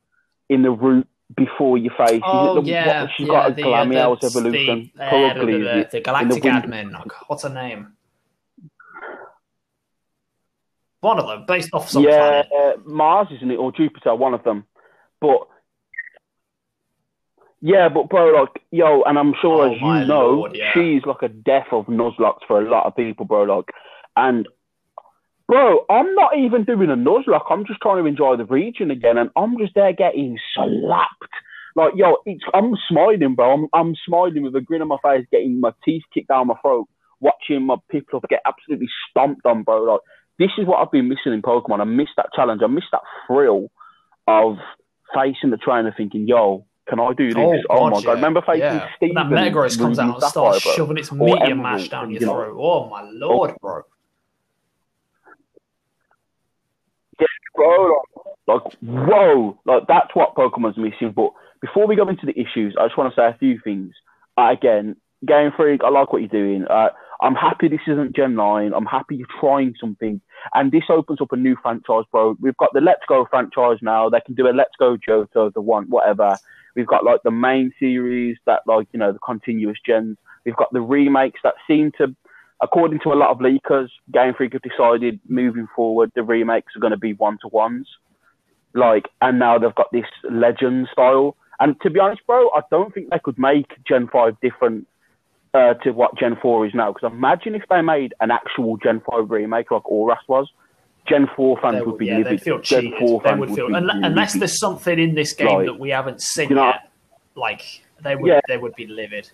in 0.48 0.62
the 0.62 0.72
route 0.72 1.08
before 1.36 1.78
your 1.78 1.94
face. 1.96 2.22
Oh 2.26 2.62
the, 2.62 2.70
yeah, 2.70 3.02
what, 3.02 3.12
she's 3.16 3.28
yeah, 3.28 3.34
got 3.34 3.52
a 3.52 3.54
the, 3.54 3.62
the, 3.64 4.26
evolution. 4.26 4.92
The, 4.96 5.04
uh, 5.04 5.10
Probably 5.10 5.54
the, 5.54 5.60
the, 5.60 5.88
the? 5.92 6.02
Galactic 6.02 6.44
Admin. 6.44 6.92
Oh, 6.96 7.04
God, 7.08 7.24
What's 7.28 7.44
her 7.44 7.50
name? 7.50 7.94
One 11.02 11.20
of 11.20 11.28
them, 11.28 11.46
based 11.48 11.70
off 11.74 11.90
some 11.90 12.04
yeah, 12.04 12.44
planet. 12.44 12.48
uh, 12.52 12.72
Mars, 12.86 13.28
isn't 13.32 13.52
it, 13.52 13.56
or 13.56 13.72
Jupiter? 13.72 14.16
One 14.16 14.34
of 14.34 14.44
them. 14.44 14.66
But 15.22 15.48
yeah, 17.62 17.90
but 17.90 18.10
bro, 18.10 18.32
like 18.42 18.62
yo, 18.72 19.04
and 19.04 19.18
I'm 19.18 19.34
sure 19.42 19.68
Oh, 19.68 19.74
as 19.74 19.80
you 19.82 20.08
know, 20.08 20.30
lord, 20.32 20.56
yeah. 20.56 20.72
she's 20.74 21.06
like 21.06 21.22
a 21.22 21.30
death 21.30 21.68
of 21.72 21.86
Nuzlocke 21.88 22.40
for 22.48 22.62
a 22.62 22.70
lot 22.70 22.86
of 22.86 22.96
people, 22.96 23.26
bro. 23.26 23.44
Like, 23.44 23.66
and 24.16 24.48
bro, 25.48 25.86
I'm 25.90 26.14
not 26.16 26.38
even 26.38 26.64
doing 26.64 26.90
a 26.90 26.96
Nuzlocke. 26.96 27.50
I'm 27.52 27.66
just 27.66 27.82
trying 27.82 28.02
to 28.04 28.08
enjoy 28.08 28.38
the 28.38 28.46
region 28.46 28.92
again, 28.92 29.18
and 29.18 29.30
I'm 29.36 29.58
just 29.58 29.74
there 29.76 29.94
getting 29.94 30.38
slapped. 30.56 31.34
Like 31.76 31.94
yo, 31.96 32.18
it's, 32.26 32.44
I'm 32.54 32.74
smiling, 32.90 33.36
bro. 33.36 33.54
I'm 33.54 33.68
I'm 33.74 33.94
smiling 34.06 34.44
with 34.44 34.56
a 34.56 34.62
grin 34.62 34.82
on 34.82 34.88
my 34.88 34.98
face, 35.04 35.26
getting 35.32 35.60
my 35.60 35.72
teeth 35.86 36.04
kicked 36.14 36.30
down 36.30 36.48
my 36.48 36.56
throat, 36.62 36.88
watching 37.20 37.64
my 37.64 37.76
people 37.90 38.22
get 38.30 38.42
absolutely 38.46 38.88
stomped 39.10 39.46
on, 39.46 39.64
bro. 39.64 39.84
Like 39.84 40.02
this 40.40 40.50
is 40.58 40.66
what 40.66 40.78
I've 40.80 40.92
been 40.92 41.10
missing 41.10 41.34
in 41.34 41.42
Pokemon. 41.42 41.82
I 41.82 41.84
miss 41.84 42.08
that 42.18 42.30
challenge. 42.36 42.62
I 42.64 42.68
miss 42.68 42.86
that 42.92 43.02
thrill 43.28 43.70
of 44.28 44.56
facing 45.14 45.52
the 45.52 45.58
trainer, 45.58 45.94
thinking, 45.96 46.28
"Yo, 46.28 46.66
can 46.90 47.00
I 47.00 47.14
do 47.14 47.34
this?" 47.34 47.38
Oh, 47.70 47.78
Oh, 47.78 47.90
my 47.90 47.98
God, 47.98 48.04
yeah. 48.04 48.12
Remember 48.14 48.42
facing 48.42 48.62
Yeah. 48.62 48.88
Steve? 48.98 49.16
When 49.16 49.30
that 49.30 49.54
Metagross 49.54 49.78
comes 49.80 50.00
out 50.00 50.16
and 50.16 50.24
starts 50.24 50.62
shoving 50.62 50.98
its 50.98 51.12
Meteor 51.12 51.56
Mash 51.56 51.90
down 51.90 52.12
your 52.12 52.22
throat. 52.22 52.58
Oh 52.60 52.90
my 52.90 53.04
lord, 53.10 53.56
bro. 53.62 53.84
bro. 57.56 58.02
Like, 58.48 58.64
like, 58.64 58.74
whoa, 58.82 59.60
like 59.66 59.84
that's 59.88 60.10
what 60.14 60.36
Pokemon's 60.36 60.78
missing. 60.78 61.12
But 61.16 61.32
before 61.62 61.88
we 61.88 61.96
go 61.96 62.08
into 62.08 62.26
the 62.26 62.40
issues, 62.40 62.76
I 62.80 62.86
just 62.88 62.98
want 62.98 63.14
to 63.14 63.20
say 63.20 63.28
a 63.28 63.38
few 63.38 63.60
things. 63.64 63.94
Uh, 64.38 64.52
again, 64.52 64.96
Game 65.26 65.52
Freak, 65.56 65.82
I 65.84 65.90
like 65.90 66.12
what 66.14 66.20
you're 66.22 66.30
doing. 66.30 66.66
Uh, 66.68 66.90
I'm 67.22 67.36
happy 67.36 67.68
this 67.68 67.82
isn't 67.86 68.16
Gen 68.16 68.36
9. 68.36 68.74
I'm 68.74 68.86
happy 68.86 69.18
you're 69.18 69.28
trying 69.42 69.76
something. 69.80 70.22
And 70.54 70.72
this 70.72 70.84
opens 70.90 71.20
up 71.20 71.34
a 71.34 71.36
new 71.36 71.58
franchise, 71.62 72.06
bro. 72.12 72.38
We've 72.40 72.56
got 72.56 72.70
the 72.74 72.80
Let's 72.80 73.02
Go 73.10 73.28
franchise 73.30 73.80
now. 73.82 74.10
They 74.10 74.22
can 74.22 74.36
do 74.36 74.48
a 74.48 74.52
Let's 74.56 74.76
Go 74.80 74.96
Johto, 74.98 75.54
the 75.54 75.60
one, 75.62 75.86
whatever. 75.90 76.38
We've 76.80 76.88
got 76.88 77.04
like 77.04 77.22
the 77.24 77.32
main 77.32 77.74
series 77.78 78.38
that, 78.46 78.62
like, 78.66 78.88
you 78.94 79.00
know, 79.00 79.12
the 79.12 79.20
continuous 79.20 79.78
gens. 79.86 80.16
We've 80.46 80.56
got 80.56 80.72
the 80.72 80.80
remakes 80.80 81.42
that 81.44 81.56
seem 81.68 81.92
to, 81.98 82.16
according 82.62 83.02
to 83.04 83.10
a 83.12 83.16
lot 83.16 83.32
of 83.32 83.40
leakers, 83.40 83.90
Game 84.14 84.34
Freak 84.34 84.54
have 84.54 84.62
decided 84.62 85.20
moving 85.28 85.68
forward, 85.76 86.10
the 86.16 86.24
remakes 86.24 86.72
are 86.78 86.80
going 86.80 86.92
to 86.92 86.98
be 86.98 87.12
one 87.12 87.38
to 87.42 87.50
ones. 87.50 87.86
Like, 88.74 89.10
and 89.22 89.40
now 89.40 89.58
they've 89.58 89.76
got 89.76 89.92
this 89.92 90.06
legend 90.32 90.88
style. 90.90 91.36
And 91.60 91.76
to 91.82 91.90
be 91.90 92.00
honest, 92.00 92.22
bro, 92.26 92.48
I 92.56 92.62
don't 92.72 92.94
think 92.94 93.10
they 93.10 93.20
could 93.22 93.38
make 93.38 93.68
Gen 93.86 94.08
5 94.08 94.40
different 94.42 94.88
uh, 95.54 95.74
to 95.84 95.92
what 95.92 96.18
Gen 96.18 96.38
4 96.42 96.68
is 96.68 96.74
now. 96.74 96.94
Because 96.94 97.12
imagine 97.12 97.56
if 97.56 97.64
they 97.70 97.82
made 97.82 98.14
an 98.22 98.32
actual 98.32 98.78
Gen 98.78 99.02
5 99.12 99.30
remake 99.30 99.70
like 99.70 99.84
Oras 99.84 100.24
was. 100.30 100.48
Gen 101.10 101.28
4 101.36 101.60
fans 101.62 101.76
They 101.76 101.82
would 101.82 101.98
be 101.98 102.06
yeah, 102.06 102.18
livid. 102.18 102.32
they'd 102.34 102.42
feel 102.44 102.60
Gen 102.60 102.82
cheated. 102.84 103.00
4 103.00 103.22
They 103.22 103.30
fans 103.30 103.40
would 103.40 103.50
would 103.50 103.56
feel 103.56 103.76
unless, 103.76 104.34
there's 104.34 104.60
something 104.60 105.00
in 105.00 105.16
this 105.16 105.34
game 105.34 105.48
Like, 105.48 105.66
that 105.66 105.80
we 105.80 105.90
haven't 105.90 106.22
seen 106.22 106.50
you 106.50 106.56
know- 106.56 106.66
yet. 106.68 106.90
Like 107.36 107.62
they 108.04 108.16
would, 108.16 108.28
Yeah. 108.28 108.40
they 108.48 108.58
would 108.58 108.76
be 108.76 108.86
livid. 108.88 109.30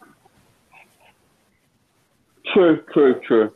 True, 2.53 2.83
true, 2.93 3.19
true. 3.25 3.51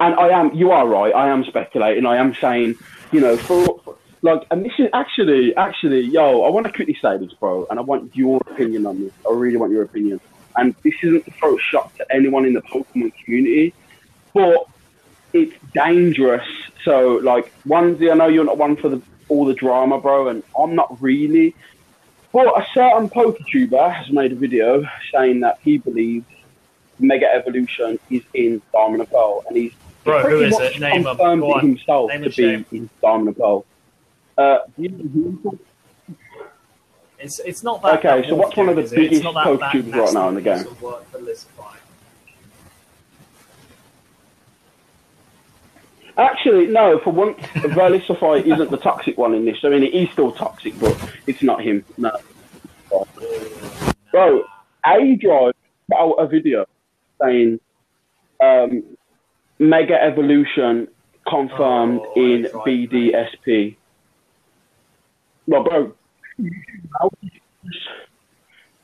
And 0.00 0.14
I 0.14 0.28
am, 0.28 0.52
you 0.54 0.70
are 0.70 0.86
right. 0.88 1.14
I 1.14 1.28
am 1.28 1.44
speculating. 1.44 2.06
I 2.06 2.16
am 2.16 2.34
saying, 2.34 2.74
you 3.12 3.20
know, 3.20 3.36
for 3.36 3.80
Like, 4.22 4.42
and 4.50 4.64
this 4.64 4.72
is 4.78 4.88
actually, 4.92 5.54
actually, 5.56 6.00
yo, 6.00 6.42
I 6.42 6.50
want 6.50 6.66
to 6.66 6.72
quickly 6.72 6.96
say 7.00 7.16
this, 7.18 7.32
bro, 7.34 7.66
and 7.70 7.78
I 7.78 7.82
want 7.82 8.14
your 8.14 8.38
opinion 8.50 8.84
on 8.86 9.00
this. 9.00 9.12
I 9.28 9.32
really 9.32 9.56
want 9.56 9.72
your 9.72 9.82
opinion. 9.82 10.20
And 10.56 10.74
this 10.82 10.94
isn't 11.02 11.24
to 11.24 11.30
throw 11.32 11.56
a 11.56 11.60
shot 11.60 11.94
to 11.96 12.06
anyone 12.12 12.44
in 12.44 12.52
the 12.54 12.60
Pokemon 12.62 13.12
community, 13.24 13.72
but 14.34 14.66
it's 15.32 15.54
dangerous. 15.74 16.46
So, 16.84 17.20
like, 17.22 17.52
Onesie, 17.66 18.10
I 18.10 18.14
know 18.14 18.28
you're 18.28 18.44
not 18.44 18.58
one 18.58 18.76
for 18.76 18.88
the, 18.88 19.00
all 19.28 19.44
the 19.44 19.54
drama, 19.54 19.98
bro, 20.00 20.28
and 20.28 20.42
I'm 20.58 20.74
not 20.74 21.00
really. 21.00 21.54
But 22.32 22.46
a 22.60 22.64
certain 22.72 23.08
PokeTuber 23.10 23.92
has 23.92 24.10
made 24.10 24.32
a 24.32 24.36
video 24.36 24.84
saying 25.12 25.40
that 25.40 25.58
he 25.62 25.78
believes 25.78 26.26
Mega 26.98 27.26
Evolution 27.34 27.98
is 28.08 28.22
in 28.34 28.62
Diamond 28.72 29.00
and 29.00 29.10
Pearl, 29.10 29.42
and 29.48 29.56
he's 29.56 29.72
Bro, 30.04 30.22
who 30.22 30.28
pretty 30.28 30.44
is 30.46 30.50
much 30.52 30.76
it? 30.76 30.80
Name 30.80 31.04
confirmed 31.04 31.42
it 31.44 31.60
himself 31.60 32.08
Name 32.10 32.20
to 32.20 32.24
and 32.26 32.34
shame. 32.34 32.66
be 32.70 32.76
in 32.78 32.90
Diamond 33.02 33.28
and 33.28 33.36
Pearl. 33.36 33.64
Uh, 34.38 34.58
It's 37.18 37.38
it's 37.40 37.62
not 37.62 37.82
that. 37.82 37.98
Okay, 37.98 38.20
that 38.22 38.28
so 38.30 38.34
what's 38.36 38.56
one 38.56 38.70
of 38.70 38.76
the 38.76 38.82
is 38.82 38.92
it? 38.92 38.98
It's 38.98 39.08
biggest 39.10 39.24
not 39.24 39.34
that- 39.34 39.44
coach 39.44 39.60
that 39.60 39.72
tubers 39.72 39.92
right 39.94 40.12
now 40.14 40.28
in 40.30 40.34
the 40.36 40.40
game? 40.40 40.60
of 40.66 40.80
work 40.80 41.04
for 41.10 41.18
Lisify. 41.18 41.76
Actually, 46.20 46.66
no. 46.66 46.98
For 46.98 47.10
once, 47.10 47.38
Verlisify 47.54 48.44
isn't 48.52 48.70
the 48.70 48.76
toxic 48.76 49.16
one 49.16 49.34
in 49.34 49.46
this. 49.46 49.58
I 49.64 49.70
mean, 49.70 49.90
he's 49.90 50.10
still 50.10 50.32
toxic, 50.32 50.78
but 50.78 50.96
it's 51.26 51.42
not 51.42 51.62
him. 51.62 51.84
No. 51.96 52.12
Bro, 54.10 54.44
aDrive 54.84 55.52
put 55.88 55.98
out 55.98 56.12
a 56.12 56.26
video 56.26 56.66
saying 57.22 57.58
um, 58.42 58.82
Mega 59.58 60.00
Evolution 60.02 60.88
confirmed 61.26 62.00
Oh, 62.04 62.12
in 62.16 62.44
BDSP. 62.66 63.76
Well, 65.46 65.64
bro, 65.64 65.94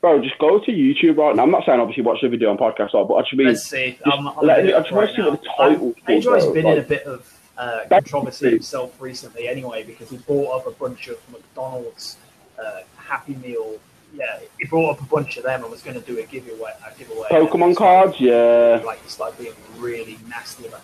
bro, 0.07 0.21
just 0.21 0.37
go 0.39 0.59
to 0.59 0.71
YouTube 0.71 1.17
right 1.17 1.35
now. 1.35 1.43
I'm 1.43 1.51
not 1.51 1.65
saying 1.65 1.79
obviously 1.79 2.03
watch 2.03 2.21
the 2.21 2.29
video 2.29 2.49
on 2.49 2.57
podcast, 2.57 2.91
but 3.07 3.13
I 3.15 3.27
should 3.27 3.37
be. 3.37 3.45
Let's 3.45 3.63
see. 3.63 3.97
Just 4.03 4.17
I'm, 4.17 4.27
I'm 4.27 4.45
let- 4.45 4.59
I 4.59 4.79
just 4.79 4.91
right 4.91 5.15
see 5.15 5.21
what 5.21 5.41
the 5.41 5.49
title 5.57 5.87
Um, 5.87 6.21
though, 6.21 6.53
been 6.53 6.67
in 6.67 6.77
a 6.77 6.81
bit 6.81 7.03
of 7.03 7.39
uh, 7.57 7.81
controversy 7.89 8.51
himself 8.51 8.99
recently, 9.01 9.47
anyway, 9.47 9.83
because 9.83 10.09
he 10.09 10.17
brought 10.17 10.59
up 10.59 10.67
a 10.67 10.71
bunch 10.71 11.07
of 11.07 11.17
McDonald's 11.31 12.17
uh, 12.63 12.81
Happy 12.97 13.35
Meal. 13.35 13.79
Yeah, 14.13 14.39
he 14.57 14.65
brought 14.65 14.95
up 14.95 15.01
a 15.01 15.05
bunch 15.05 15.37
of 15.37 15.43
them 15.43 15.61
and 15.63 15.71
was 15.71 15.81
going 15.81 15.99
to 15.99 16.05
do 16.05 16.17
a 16.19 16.23
giveaway. 16.23 16.71
A 16.85 16.97
giveaway 16.97 17.27
Pokemon 17.29 17.75
cards, 17.75 18.19
yeah. 18.19 18.81
Like 18.85 19.05
he 19.05 19.21
like 19.21 19.37
being 19.37 19.53
really 19.77 20.17
nasty 20.29 20.65
about. 20.67 20.81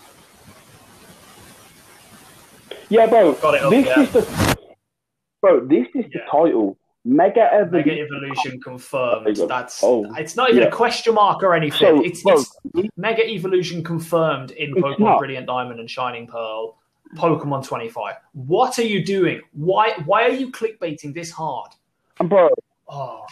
it. 2.69 2.77
Yeah, 2.89 3.07
bro. 3.07 3.33
Got 3.33 3.55
it 3.55 3.63
up, 3.63 3.71
this 3.71 3.85
yeah. 3.85 4.01
is 4.01 4.11
the 4.11 4.57
bro. 5.41 5.65
This 5.65 5.87
is 5.95 6.05
the 6.11 6.19
title. 6.29 6.77
Mega 7.05 7.67
Mega 7.69 7.91
Evolution. 7.91 7.99
Evolution 7.99 8.61
confirmed. 8.61 9.35
There. 9.35 9.47
That's 9.47 9.83
Oh, 9.83 10.05
it's 10.15 10.35
not 10.35 10.49
even 10.49 10.63
yeah. 10.63 10.69
a 10.69 10.71
question 10.71 11.15
mark 11.15 11.43
or 11.43 11.53
anything. 11.53 11.79
So, 11.79 12.03
it's, 12.03 12.23
it's 12.25 12.57
Mega 12.95 13.27
Evolution 13.29 13.83
confirmed 13.83 14.51
in 14.51 14.73
Pokemon 14.73 14.99
not. 14.99 15.19
Brilliant 15.19 15.47
Diamond 15.47 15.79
and 15.79 15.89
Shining 15.89 16.27
Pearl. 16.27 16.77
Pokemon 17.15 17.65
25. 17.65 18.15
What 18.33 18.79
are 18.79 18.83
you 18.83 19.03
doing? 19.05 19.41
Why 19.51 19.93
why 20.05 20.23
are 20.23 20.31
you 20.31 20.51
clickbaiting 20.51 21.13
this 21.13 21.29
hard? 21.29 21.71
bro, 22.19 22.49
Oh, 22.87 23.25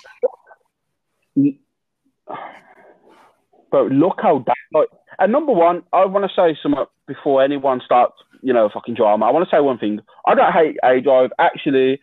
bro, 3.69 3.88
look 3.88 4.19
how 4.22 4.43
that. 4.45 4.55
Like, 4.74 4.89
and 5.19 5.32
number 5.32 5.51
one, 5.51 5.84
I 5.93 6.05
want 6.05 6.30
to 6.30 6.36
say 6.36 6.57
something 6.61 6.86
before 7.07 7.43
anyone 7.43 7.82
starts, 7.86 8.15
you 8.41 8.53
know, 8.53 8.69
fucking 8.74 8.95
drama. 8.95 9.26
I 9.26 9.32
want 9.32 9.47
to 9.47 9.55
say 9.55 9.59
one 9.61 9.78
thing. 9.78 9.99
I 10.26 10.36
don't 10.36 10.51
hate 10.51 10.78
aDrive. 10.84 11.30
Actually, 11.39 11.99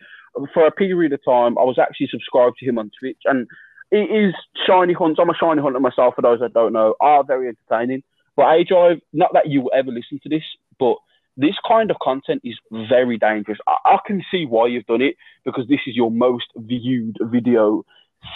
for 0.53 0.65
a 0.65 0.71
period 0.71 1.13
of 1.13 1.23
time, 1.23 1.57
I 1.57 1.63
was 1.63 1.77
actually 1.79 2.07
subscribed 2.11 2.57
to 2.59 2.65
him 2.65 2.77
on 2.77 2.91
Twitch, 2.99 3.21
and 3.25 3.47
it 3.91 4.11
is 4.11 4.33
shiny 4.67 4.93
hunts. 4.93 5.19
I'm 5.21 5.29
a 5.29 5.33
shiny 5.39 5.61
hunter 5.61 5.79
myself. 5.79 6.15
For 6.15 6.21
those 6.21 6.39
that 6.39 6.53
don't 6.53 6.73
know, 6.73 6.95
are 6.99 7.23
very 7.23 7.47
entertaining. 7.47 8.03
But 8.35 8.45
aDrive, 8.45 9.01
not 9.11 9.31
that 9.33 9.47
you 9.47 9.61
will 9.61 9.71
ever 9.75 9.91
listen 9.91 10.19
to 10.23 10.29
this, 10.29 10.43
but 10.79 10.95
this 11.35 11.55
kind 11.67 11.89
of 11.89 11.97
content 12.01 12.41
is 12.43 12.57
very 12.89 13.17
dangerous. 13.17 13.57
I, 13.67 13.75
I 13.85 13.97
can 14.05 14.23
see 14.31 14.45
why 14.45 14.67
you've 14.67 14.85
done 14.85 15.01
it 15.01 15.15
because 15.45 15.67
this 15.67 15.79
is 15.87 15.95
your 15.95 16.11
most 16.11 16.45
viewed 16.55 17.17
video 17.21 17.83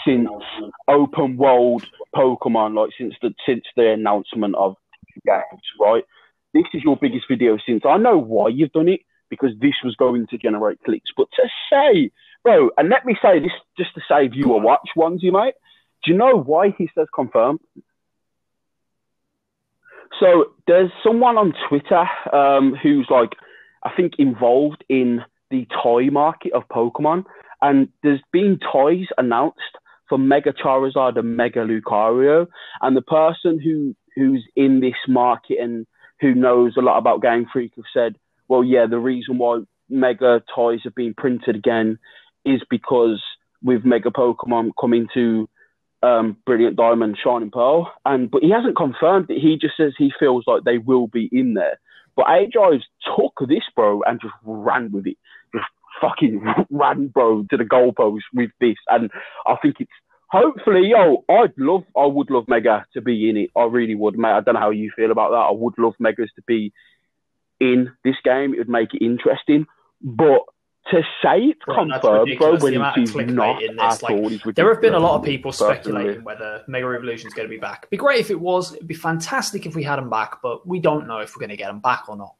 since 0.06 0.30
open 0.88 1.38
world 1.38 1.86
Pokemon, 2.16 2.76
like 2.76 2.92
since 2.98 3.14
the 3.22 3.34
since 3.46 3.64
the 3.76 3.92
announcement 3.92 4.56
of 4.56 4.76
games, 5.26 5.62
right? 5.80 6.04
This 6.54 6.64
is 6.74 6.84
your 6.84 6.98
biggest 6.98 7.26
video 7.30 7.58
since. 7.66 7.84
I 7.86 7.98
know 7.98 8.18
why 8.18 8.50
you've 8.50 8.72
done 8.72 8.90
it 8.90 9.02
because 9.40 9.58
this 9.60 9.76
was 9.84 9.96
going 9.96 10.28
to 10.28 10.38
generate 10.38 10.82
clicks. 10.84 11.12
But 11.16 11.28
to 11.36 11.50
say, 11.72 12.12
bro, 12.44 12.70
and 12.78 12.90
let 12.90 13.06
me 13.06 13.16
say 13.22 13.40
this 13.40 13.52
just 13.78 13.94
to 13.96 14.02
save 14.08 14.34
you 14.34 14.54
a 14.54 14.58
watch, 14.58 14.90
Onesie 14.98 15.32
mate. 15.32 15.56
Do 16.04 16.12
you 16.12 16.18
know 16.18 16.36
why 16.38 16.74
he 16.78 16.90
says 16.96 17.08
confirm? 17.14 17.60
So 20.20 20.54
there's 20.68 20.92
someone 21.04 21.38
on 21.38 21.54
Twitter 21.68 22.06
um, 22.34 22.76
who's 22.82 23.08
like, 23.10 23.32
I 23.84 23.92
think, 23.96 24.14
involved 24.20 24.84
in 24.90 25.22
the 25.50 25.68
toy 25.82 26.10
market 26.10 26.54
of 26.54 26.68
Pokemon, 26.70 27.26
and 27.62 27.90
there's 28.04 28.22
been 28.32 28.60
toys 28.72 29.08
announced 29.18 29.60
for 30.10 30.18
Mega 30.18 30.54
Charizard 30.54 31.18
and 31.18 31.38
Mega 31.38 31.66
Lucario, 31.66 32.48
and 32.82 32.96
the 32.96 33.02
person 33.02 33.60
who 33.60 33.96
who's 34.16 34.46
in 34.56 34.80
this 34.80 34.94
market 35.08 35.58
and 35.60 35.88
who 36.22 36.36
knows 36.36 36.78
a 36.78 36.82
lot 36.82 36.98
about 36.98 37.22
Game 37.22 37.48
Freak 37.52 37.74
have 37.76 37.86
said, 37.94 38.16
well, 38.48 38.64
yeah, 38.64 38.86
the 38.90 39.00
reason 39.00 39.38
why 39.38 39.62
Mega 39.90 40.44
toys 40.54 40.82
have 40.84 40.96
been 40.96 41.14
printed 41.14 41.56
again 41.56 42.00
is 42.46 42.62
because 42.70 43.22
with 43.62 43.86
Mega 43.86 44.10
Pokemon 44.10 44.72
coming 44.80 45.08
to 45.14 45.48
um, 46.02 46.38
Brilliant 46.46 46.76
Diamond, 46.76 47.18
Shining 47.24 47.52
Pearl, 47.52 47.92
and 48.06 48.30
but 48.30 48.44
he 48.44 48.52
hasn't 48.52 48.76
confirmed 48.76 49.30
it. 49.30 49.40
He 49.40 49.58
just 49.60 49.78
says 49.78 49.94
he 49.98 50.12
feels 50.20 50.44
like 50.46 50.64
they 50.64 50.78
will 50.78 51.08
be 51.08 51.30
in 51.32 51.54
there. 51.54 51.80
But 52.16 52.26
aDrives 52.26 52.84
took 53.16 53.34
this, 53.48 53.64
bro, 53.76 54.02
and 54.04 54.22
just 54.22 54.34
ran 54.44 54.92
with 54.92 55.08
it. 55.08 55.18
Just 55.56 55.66
fucking 56.02 56.44
ran, 56.70 57.08
bro, 57.08 57.46
to 57.50 57.58
the 57.58 57.64
goalpost 57.64 58.22
with 58.34 58.52
this. 58.60 58.76
And 58.90 59.10
I 59.48 59.56
think 59.62 59.78
it's 59.80 59.92
hopefully, 60.30 60.90
yo, 60.90 61.24
I'd 61.30 61.54
love, 61.58 61.84
I 61.98 62.06
would 62.06 62.30
love 62.30 62.46
Mega 62.48 62.86
to 62.94 63.02
be 63.02 63.30
in 63.30 63.38
it. 63.38 63.50
I 63.56 63.64
really 63.64 63.96
would, 63.96 64.18
mate. 64.18 64.32
I 64.32 64.42
don't 64.42 64.56
know 64.56 64.60
how 64.60 64.70
you 64.72 64.92
feel 64.96 65.12
about 65.12 65.32
that. 65.32 65.38
I 65.38 65.52
would 65.52 65.76
love 65.78 65.94
Megas 66.00 66.30
to 66.36 66.44
be 66.46 66.74
in 67.64 67.92
this 68.04 68.16
game. 68.24 68.54
It 68.54 68.60
would 68.60 68.70
make 68.70 68.94
it 68.94 69.04
interesting. 69.04 69.66
But 70.02 70.42
to 70.92 71.02
say 71.24 71.40
it's 71.40 71.62
Bro, 71.66 71.76
confirmed, 71.76 72.38
bro, 72.38 72.58
when 72.58 72.74
it 72.74 72.98
is 72.98 73.16
not 73.16 73.64
at 73.64 74.04
like, 74.04 74.12
all, 74.12 74.30
there 74.54 74.72
have 74.72 74.82
been 74.82 74.94
a 74.94 75.00
lot 75.00 75.16
of 75.16 75.24
people 75.24 75.52
personally. 75.52 75.76
speculating 75.76 76.24
whether 76.24 76.64
Mega 76.68 76.88
Evolution 76.88 77.28
is 77.28 77.34
going 77.34 77.48
to 77.48 77.54
be 77.54 77.60
back. 77.60 77.80
It'd 77.84 77.90
Be 77.92 77.98
great 77.98 78.20
if 78.20 78.30
it 78.30 78.40
was. 78.40 78.74
It'd 78.74 78.88
be 78.88 78.94
fantastic 78.94 79.66
if 79.66 79.76
we 79.76 79.84
had 79.84 79.98
him 79.98 80.10
back, 80.10 80.42
but 80.42 80.68
we 80.68 80.80
don't 80.80 81.08
know 81.08 81.20
if 81.20 81.36
we're 81.36 81.40
going 81.40 81.52
to 81.52 81.58
get 81.58 81.70
him 81.70 81.80
back 81.80 82.10
or 82.10 82.18
not. 82.18 82.36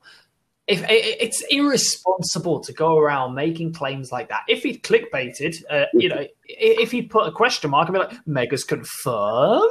If 0.66 0.86
it's 0.88 1.44
irresponsible 1.50 2.62
to 2.62 2.72
go 2.72 2.98
around 2.98 3.36
making 3.36 3.74
claims 3.74 4.14
like 4.14 4.30
that, 4.30 4.44
if 4.48 4.64
he'd 4.64 4.82
clickbaited, 4.82 5.62
uh, 5.70 5.86
you 5.94 6.08
know, 6.08 6.26
if 6.46 6.92
he'd 6.92 7.10
put 7.10 7.28
a 7.28 7.32
question 7.32 7.70
mark 7.70 7.90
and 7.90 7.96
be 7.96 8.00
like 8.00 8.26
"Mega's 8.26 8.64
confirmed," 8.64 9.70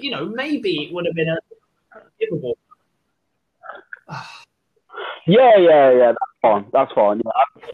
you 0.00 0.10
know, 0.10 0.26
maybe 0.26 0.84
it 0.84 0.94
would 0.94 1.04
have 1.04 1.14
been 1.14 1.28
a. 1.28 1.38
Yeah, 5.26 5.56
yeah, 5.58 5.90
yeah. 5.92 6.12
That's 6.12 6.40
fine. 6.42 6.66
That's 6.72 6.92
fine. 6.92 7.22
Yeah. 7.24 7.70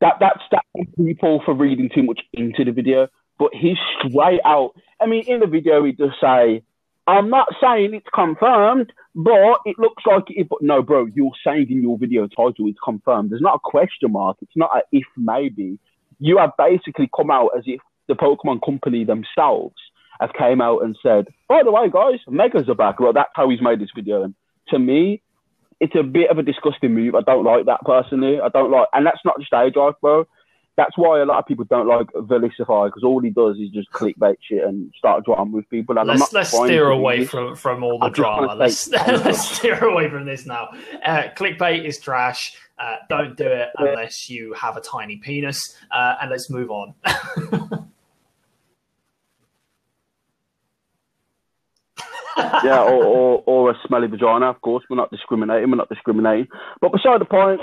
That 0.00 0.14
that's 0.18 0.42
that 0.50 0.64
people 0.96 1.42
for 1.44 1.54
reading 1.54 1.90
too 1.94 2.02
much 2.02 2.20
into 2.32 2.64
the 2.64 2.72
video. 2.72 3.08
But 3.38 3.50
he's 3.54 3.76
straight 3.98 4.40
out. 4.44 4.72
I 5.00 5.06
mean, 5.06 5.24
in 5.26 5.40
the 5.40 5.46
video, 5.46 5.84
he 5.84 5.92
does 5.92 6.12
say, 6.20 6.62
"I'm 7.06 7.30
not 7.30 7.48
saying 7.60 7.94
it's 7.94 8.08
confirmed, 8.14 8.92
but 9.14 9.58
it 9.66 9.78
looks 9.78 10.02
like 10.06 10.24
it." 10.28 10.48
But 10.48 10.62
no, 10.62 10.82
bro, 10.82 11.06
you're 11.14 11.32
saying 11.44 11.70
in 11.70 11.82
your 11.82 11.98
video 11.98 12.26
title 12.26 12.66
it's 12.66 12.78
confirmed. 12.82 13.30
There's 13.30 13.42
not 13.42 13.56
a 13.56 13.60
question 13.62 14.12
mark. 14.12 14.38
It's 14.42 14.56
not 14.56 14.70
a 14.74 14.82
if 14.92 15.06
maybe. 15.16 15.78
You 16.18 16.38
have 16.38 16.52
basically 16.58 17.08
come 17.16 17.30
out 17.30 17.50
as 17.56 17.64
if 17.66 17.80
the 18.08 18.14
Pokemon 18.14 18.60
company 18.64 19.04
themselves 19.04 19.76
have 20.20 20.34
came 20.34 20.60
out 20.60 20.82
and 20.82 20.98
said, 21.02 21.28
"By 21.48 21.62
the 21.62 21.72
way, 21.72 21.88
guys, 21.90 22.20
Megas 22.28 22.68
are 22.68 22.74
back." 22.74 23.00
Well, 23.00 23.12
that's 23.12 23.32
how 23.34 23.48
he's 23.48 23.62
made 23.62 23.80
this 23.80 23.92
video. 23.94 24.22
And 24.22 24.34
to 24.68 24.78
me, 24.78 25.22
it's 25.80 25.94
a 25.94 26.02
bit 26.02 26.30
of 26.30 26.38
a 26.38 26.42
disgusting 26.42 26.94
move. 26.94 27.14
I 27.14 27.22
don't 27.22 27.44
like 27.44 27.66
that 27.66 27.80
personally. 27.84 28.38
I 28.40 28.48
don't 28.48 28.70
like, 28.70 28.88
and 28.92 29.06
that's 29.06 29.24
not 29.24 29.38
just 29.40 29.52
aDrive, 29.52 29.94
bro. 30.00 30.26
That's 30.76 30.96
why 30.96 31.20
a 31.20 31.24
lot 31.24 31.38
of 31.38 31.46
people 31.46 31.64
don't 31.64 31.88
like 31.88 32.06
Verlisify 32.12 32.88
because 32.88 33.02
all 33.02 33.20
he 33.20 33.30
does 33.30 33.56
is 33.56 33.70
just 33.70 33.90
clickbait 33.90 34.36
shit 34.40 34.62
and 34.62 34.92
start 34.96 35.24
drama 35.24 35.50
with 35.50 35.68
people. 35.68 35.98
And 35.98 36.10
I'm 36.10 36.18
Let's 36.18 36.32
let's 36.32 36.50
steer 36.50 36.90
away 36.90 37.24
from 37.24 37.56
from 37.56 37.82
all 37.82 37.98
the 37.98 38.06
I'm 38.06 38.12
drama. 38.12 38.54
Let's 38.54 38.88
let's 38.90 39.56
steer 39.56 39.84
away 39.84 40.08
from 40.08 40.24
this 40.26 40.46
now. 40.46 40.68
Uh, 41.04 41.24
clickbait 41.36 41.84
is 41.84 41.98
trash. 41.98 42.56
Uh, 42.78 42.96
don't 43.10 43.36
do 43.36 43.46
it 43.46 43.68
unless 43.76 44.30
you 44.30 44.54
have 44.54 44.76
a 44.76 44.80
tiny 44.80 45.16
penis. 45.16 45.76
Uh, 45.90 46.16
and 46.22 46.30
let's 46.30 46.48
move 46.48 46.70
on. 46.70 46.94
yeah, 52.64 52.82
or, 52.82 53.04
or 53.04 53.42
or 53.46 53.70
a 53.70 53.74
smelly 53.86 54.06
vagina. 54.08 54.50
Of 54.50 54.60
course, 54.60 54.84
we're 54.88 54.96
not 54.96 55.10
discriminating. 55.10 55.70
We're 55.70 55.76
not 55.76 55.88
discriminating. 55.88 56.48
But 56.80 56.92
beside 56.92 57.20
the 57.20 57.24
point, 57.24 57.60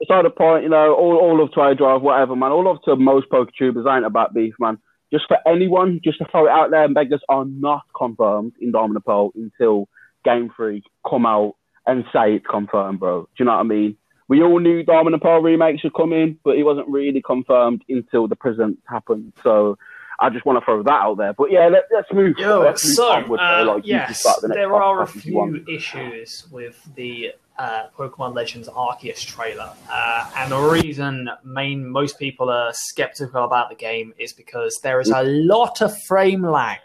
beside 0.00 0.24
the 0.24 0.30
point, 0.30 0.64
you 0.64 0.70
know, 0.70 0.94
all, 0.94 1.16
all 1.16 1.42
of 1.42 1.52
Try 1.52 1.74
Drive, 1.74 2.02
whatever, 2.02 2.36
man. 2.36 2.52
All 2.52 2.70
of 2.70 2.82
to 2.82 2.96
most 2.96 3.28
PokeTubers 3.30 3.86
ain't 3.94 4.06
about 4.06 4.34
beef, 4.34 4.54
man. 4.58 4.78
Just 5.12 5.24
for 5.26 5.38
anyone, 5.46 6.00
just 6.04 6.18
to 6.18 6.26
throw 6.30 6.46
it 6.46 6.50
out 6.50 6.70
there, 6.70 6.84
and 6.84 6.94
Megas 6.94 7.22
are 7.28 7.44
not 7.44 7.82
confirmed 7.96 8.52
in 8.60 8.72
Pearl 8.72 9.32
until 9.34 9.88
Game 10.24 10.50
Freak 10.54 10.84
come 11.08 11.24
out 11.24 11.54
and 11.86 12.04
say 12.12 12.34
it's 12.34 12.46
confirmed, 12.46 13.00
bro. 13.00 13.22
Do 13.22 13.28
you 13.38 13.44
know 13.46 13.52
what 13.52 13.60
I 13.60 13.64
mean? 13.64 13.96
We 14.28 14.42
all 14.42 14.60
knew 14.60 14.82
Diamond 14.82 15.14
and 15.14 15.22
Pearl 15.22 15.40
remakes 15.40 15.82
would 15.82 15.94
come 15.94 16.12
in, 16.12 16.38
but 16.44 16.56
it 16.56 16.62
wasn't 16.62 16.88
really 16.88 17.22
confirmed 17.22 17.82
until 17.88 18.28
the 18.28 18.36
present 18.36 18.78
happened. 18.86 19.32
So 19.42 19.78
I 20.20 20.30
just 20.30 20.44
want 20.44 20.58
to 20.58 20.64
throw 20.64 20.82
that 20.82 20.90
out 20.90 21.16
there. 21.16 21.32
But 21.32 21.50
yeah, 21.50 21.68
let, 21.68 21.84
us 21.96 22.04
move. 22.12 22.36
Yo, 22.38 22.60
let's 22.60 22.84
move 22.84 22.94
so 22.94 23.10
onward, 23.10 23.40
uh, 23.40 23.64
like, 23.66 23.86
yes, 23.86 24.22
can 24.22 24.48
the 24.50 24.54
there 24.54 24.74
are 24.74 25.02
a 25.02 25.06
podcast 25.06 25.16
if 25.16 25.26
you 25.26 25.34
want. 25.34 25.64
few 25.64 25.76
issues 25.76 26.46
with 26.50 26.88
the 26.96 27.32
uh, 27.58 27.86
Pokemon 27.96 28.34
Legends 28.34 28.68
Arceus 28.68 29.24
trailer, 29.24 29.72
uh, 29.90 30.30
and 30.36 30.50
the 30.50 30.58
reason 30.58 31.28
main 31.44 31.88
most 31.88 32.18
people 32.18 32.50
are 32.50 32.72
skeptical 32.72 33.44
about 33.44 33.68
the 33.68 33.76
game 33.76 34.12
is 34.18 34.32
because 34.32 34.78
there 34.82 35.00
is 35.00 35.10
a 35.10 35.22
lot 35.22 35.80
of 35.82 35.96
frame 36.02 36.42
lag. 36.42 36.80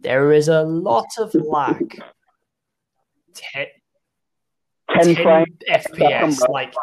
There 0.00 0.32
is 0.32 0.46
a 0.46 0.62
lot 0.62 1.08
of 1.18 1.34
lag. 1.34 2.00
Ten, 3.34 3.66
10 4.96 5.14
10 5.14 5.24
frames, 5.24 5.56
FPS, 5.68 6.48
like 6.48 6.74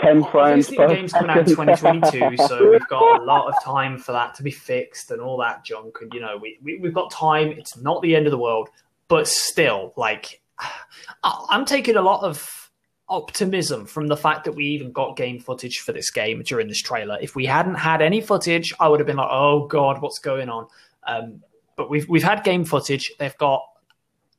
10 0.00 0.24
frames 0.24 0.70
per 0.70 0.88
the 0.88 0.94
game's 0.94 1.12
coming 1.12 1.30
out 1.30 1.38
in 1.38 1.44
2022, 1.44 2.36
so 2.48 2.70
we've 2.70 2.86
got 2.88 3.20
a 3.20 3.24
lot 3.24 3.46
of 3.46 3.62
time 3.62 3.98
for 3.98 4.12
that 4.12 4.34
to 4.34 4.42
be 4.42 4.50
fixed 4.50 5.10
and 5.10 5.20
all 5.20 5.36
that 5.38 5.64
junk. 5.64 5.98
And 6.00 6.12
you 6.14 6.20
know, 6.20 6.38
we, 6.40 6.58
we 6.62 6.78
we've 6.78 6.94
got 6.94 7.10
time. 7.10 7.48
It's 7.48 7.76
not 7.76 8.00
the 8.02 8.16
end 8.16 8.26
of 8.26 8.30
the 8.30 8.38
world, 8.38 8.70
but 9.08 9.28
still, 9.28 9.92
like, 9.96 10.40
I'm 11.22 11.64
taking 11.64 11.96
a 11.96 12.02
lot 12.02 12.24
of 12.24 12.70
optimism 13.08 13.84
from 13.84 14.06
the 14.06 14.16
fact 14.16 14.44
that 14.44 14.52
we 14.52 14.64
even 14.64 14.90
got 14.90 15.16
game 15.16 15.38
footage 15.38 15.80
for 15.80 15.92
this 15.92 16.10
game 16.10 16.42
during 16.42 16.68
this 16.68 16.80
trailer. 16.80 17.18
If 17.20 17.36
we 17.36 17.44
hadn't 17.44 17.74
had 17.74 18.00
any 18.00 18.22
footage, 18.22 18.72
I 18.80 18.88
would 18.88 18.98
have 18.98 19.06
been 19.06 19.16
like, 19.16 19.30
"Oh 19.30 19.66
God, 19.66 20.00
what's 20.00 20.18
going 20.18 20.48
on?" 20.48 20.66
Um, 21.06 21.42
but 21.76 21.90
we've 21.90 22.08
we've 22.08 22.22
had 22.22 22.44
game 22.44 22.64
footage. 22.64 23.12
They've 23.18 23.36
got 23.36 23.62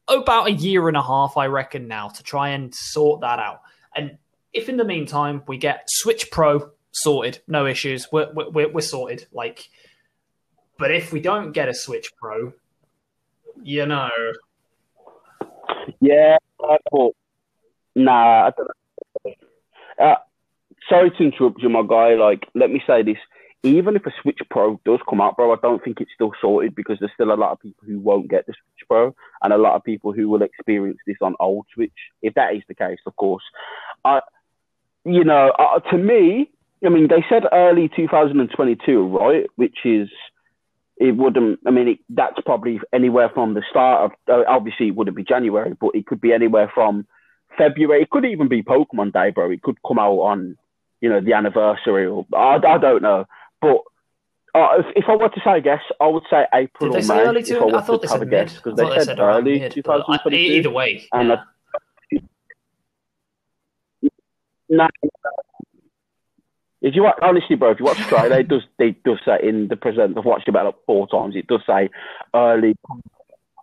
about 0.08 0.48
a 0.48 0.52
year 0.52 0.88
and 0.88 0.98
a 0.98 1.02
half, 1.02 1.38
I 1.38 1.46
reckon, 1.48 1.88
now 1.88 2.10
to 2.10 2.24
try 2.24 2.50
and 2.50 2.74
sort 2.74 3.22
that 3.22 3.40
out. 3.40 3.62
And 3.96 4.18
if 4.54 4.70
in 4.70 4.78
the 4.78 4.86
meantime 4.86 5.44
we 5.48 5.58
get 5.58 5.86
Switch 5.88 6.32
Pro 6.32 6.72
sorted, 6.92 7.40
no 7.48 7.66
issues, 7.66 8.12
we're 8.12 8.32
we're, 8.34 8.72
we're 8.72 8.82
sorted. 8.82 9.28
Like, 9.32 9.70
but 10.78 10.92
if 10.92 11.12
we 11.12 11.20
don't 11.20 11.52
get 11.52 11.70
a 11.70 11.74
Switch 11.74 12.12
Pro, 12.20 12.54
you 13.64 13.86
know, 13.86 14.10
Yeah, 16.00 16.38
I 16.62 16.78
thought, 16.90 17.16
nah, 17.96 18.48
I 18.48 18.52
don't 18.56 18.68
know. 19.26 20.06
Uh, 20.06 20.16
sorry 20.90 21.12
to 21.12 21.24
interrupt 21.24 21.62
you, 21.62 21.70
my 21.70 21.84
guy. 21.88 22.16
Like, 22.16 22.48
let 22.56 22.70
me 22.70 22.82
say 22.86 23.04
this. 23.04 23.18
Even 23.66 23.96
if 23.96 24.06
a 24.06 24.12
Switch 24.22 24.40
Pro 24.50 24.80
does 24.84 25.00
come 25.10 25.22
out, 25.22 25.38
bro, 25.38 25.54
I 25.54 25.58
don't 25.62 25.82
think 25.82 26.02
it's 26.02 26.12
still 26.14 26.32
sorted 26.42 26.76
because 26.76 26.98
there's 27.00 27.14
still 27.14 27.32
a 27.32 27.36
lot 27.36 27.54
of 27.54 27.62
people 27.62 27.88
who 27.88 27.98
won't 27.98 28.30
get 28.30 28.46
the 28.46 28.54
Switch 28.54 28.88
Pro 28.90 29.16
and 29.42 29.54
a 29.54 29.58
lot 29.58 29.76
of 29.76 29.86
people 29.86 30.12
who 30.12 30.28
will 30.28 30.42
experience 30.42 31.00
this 31.08 31.16
on 31.22 31.36
old 31.40 31.66
Switch. 31.74 31.94
If 32.22 32.34
that 32.34 32.56
is 32.56 32.64
the 32.68 32.76
case, 32.76 33.00
of 33.06 33.16
course. 33.16 33.44
I, 34.04 34.20
you 35.06 35.24
know, 35.24 35.52
uh, 35.58 35.80
to 35.92 35.98
me, 35.98 36.50
I 36.86 36.90
mean, 36.90 37.08
they 37.08 37.24
said 37.30 37.44
early 37.52 37.90
2022, 37.96 39.08
right? 39.08 39.46
Which 39.56 39.78
is, 39.86 40.10
it 40.98 41.16
wouldn't, 41.16 41.60
I 41.66 41.72
mean, 41.72 41.88
it, 41.90 42.00
that's 42.10 42.40
probably 42.46 42.80
anywhere 42.94 43.30
from 43.34 43.54
the 43.54 43.64
start 43.70 44.12
of, 44.12 44.12
uh, 44.34 44.44
obviously, 44.50 44.88
it 44.88 44.96
wouldn't 44.96 45.18
be 45.18 45.24
January, 45.24 45.74
but 45.80 45.92
it 45.96 46.06
could 46.06 46.22
be 46.22 46.34
anywhere 46.34 46.72
from 46.74 47.08
February. 47.58 48.02
It 48.04 48.10
could 48.10 48.26
even 48.26 48.48
be 48.48 48.64
Pokemon 48.64 49.14
Day, 49.14 49.32
bro. 49.32 49.50
It 49.52 49.62
could 49.62 49.78
come 49.88 50.00
out 50.00 50.20
on, 50.20 50.58
you 51.02 51.10
know, 51.10 51.22
the 51.22 51.34
anniversary 51.34 52.06
or, 52.06 52.26
I, 52.34 52.56
I 52.56 52.78
don't 52.78 53.02
know. 53.02 53.26
But 53.62 53.78
uh, 54.56 54.80
if, 54.80 54.86
if 54.98 55.06
I 55.10 55.16
were 55.16 55.30
to 55.30 55.42
say 55.44 55.58
a 55.58 55.62
guess, 55.62 55.82
I 56.00 56.08
would 56.08 56.24
say 56.30 56.46
April 56.54 56.92
did 56.92 56.94
they 56.94 57.00
or 57.00 57.02
say 57.02 57.16
May. 57.16 57.24
early 57.24 57.44
if 57.48 57.48
two? 57.48 57.58
I 57.60 57.80
I 57.80 57.82
thought 57.82 58.02
they 58.02 58.08
said 58.08 58.30
mid. 58.30 58.48
guess, 58.48 58.52
I 58.52 58.56
because 58.58 58.76
thought 58.78 58.90
they 58.90 58.90
they 58.90 59.00
said 59.00 59.06
said 59.06 59.20
early 59.20 59.60
mid. 59.60 59.72
2022. 59.74 60.38
Either 60.54 60.70
way, 60.70 61.08
And 61.12 61.30
yeah. 61.30 61.44
No. 64.74 64.88
If 66.82 66.96
you 66.96 67.04
watch, 67.04 67.20
honestly, 67.22 67.56
bro, 67.56 67.72
if 67.72 67.80
you 67.80 67.86
watch 67.86 68.00
Australia, 68.00 68.40
it 68.40 68.48
does 68.48 68.64
they 68.80 68.92
does 69.06 69.20
say 69.24 69.38
in 69.42 69.68
the 69.68 69.76
present. 69.76 70.18
I've 70.18 70.26
watched 70.26 70.48
it 70.48 70.50
about 70.50 70.66
like 70.66 70.76
four 70.88 71.08
times. 71.08 71.36
It 71.36 71.48
does 71.48 71.62
say 71.66 71.90
early. 72.36 72.76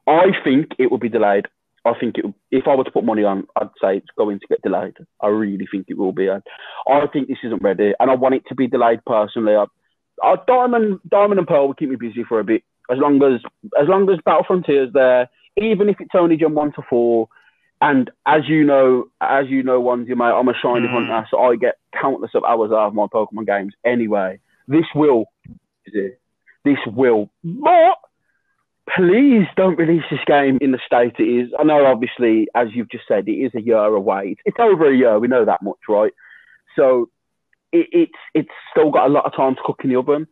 I 0.06 0.28
think 0.44 0.68
it 0.78 0.90
will 0.90 0.98
be 0.98 1.08
delayed. 1.08 1.46
I 1.84 1.94
think 1.98 2.16
it. 2.18 2.24
If 2.52 2.68
I 2.68 2.76
were 2.76 2.84
to 2.84 2.90
put 2.90 3.04
money 3.04 3.24
on, 3.24 3.46
I'd 3.56 3.68
say 3.82 3.96
it's 3.96 4.06
going 4.16 4.38
to 4.38 4.46
get 4.46 4.62
delayed. 4.62 4.94
I 5.20 5.26
really 5.26 5.66
think 5.70 5.86
it 5.88 5.98
will 5.98 6.12
be. 6.12 6.30
I, 6.30 6.40
I 6.88 7.06
think 7.12 7.26
this 7.26 7.38
isn't 7.42 7.62
ready, 7.62 7.92
and 7.98 8.10
I 8.10 8.14
want 8.14 8.36
it 8.36 8.44
to 8.48 8.54
be 8.54 8.68
delayed 8.68 9.00
personally. 9.04 9.54
I, 9.54 9.66
I, 10.22 10.36
Diamond, 10.46 11.00
Diamond 11.10 11.40
and 11.40 11.48
Pearl 11.48 11.66
will 11.66 11.74
keep 11.74 11.90
me 11.90 11.96
busy 11.96 12.22
for 12.22 12.38
a 12.38 12.44
bit, 12.44 12.62
as 12.90 12.98
long 12.98 13.22
as 13.22 13.40
as 13.80 13.88
long 13.88 14.08
as 14.08 14.18
Battle 14.24 14.44
Frontier's 14.46 14.92
there. 14.92 15.28
Even 15.56 15.88
if 15.88 15.96
it's 16.00 16.14
only 16.14 16.36
Gen 16.36 16.54
one 16.54 16.72
to 16.72 16.82
four, 16.88 17.28
and 17.80 18.10
as 18.26 18.42
you 18.48 18.64
know, 18.64 19.08
as 19.20 19.48
you 19.48 19.62
know, 19.62 19.82
Onesie 19.82 20.16
mate, 20.16 20.34
I'm 20.36 20.48
a 20.48 20.54
shiny 20.54 20.86
Mm. 20.86 20.90
hunter, 20.90 21.26
so 21.30 21.38
I 21.40 21.56
get 21.56 21.76
countless 22.00 22.34
of 22.34 22.44
hours 22.44 22.70
out 22.72 22.88
of 22.88 22.94
my 22.94 23.06
Pokemon 23.06 23.46
games 23.46 23.74
anyway. 23.84 24.38
This 24.68 24.86
will, 24.94 25.24
this 26.64 26.78
will, 26.86 27.30
but 27.42 27.96
please 28.94 29.46
don't 29.56 29.78
release 29.78 30.04
this 30.10 30.20
game 30.26 30.58
in 30.60 30.72
the 30.72 30.78
state 30.84 31.14
it 31.18 31.22
is. 31.24 31.52
I 31.58 31.64
know, 31.64 31.86
obviously, 31.86 32.48
as 32.54 32.68
you've 32.74 32.90
just 32.90 33.06
said, 33.08 33.28
it 33.28 33.32
is 33.32 33.52
a 33.54 33.60
year 33.60 33.76
away. 33.78 34.30
It's, 34.32 34.40
it's 34.44 34.56
over 34.60 34.90
a 34.90 34.96
year. 34.96 35.18
We 35.18 35.28
know 35.28 35.44
that 35.44 35.62
much, 35.62 35.78
right? 35.88 36.12
So 36.76 37.08
it, 37.72 37.86
it's 37.92 38.12
it's 38.34 38.48
still 38.70 38.90
got 38.90 39.06
a 39.06 39.12
lot 39.12 39.26
of 39.26 39.34
time 39.34 39.54
to 39.54 39.62
cook 39.64 39.80
in 39.84 39.90
the 39.90 39.96
oven. 39.96 40.26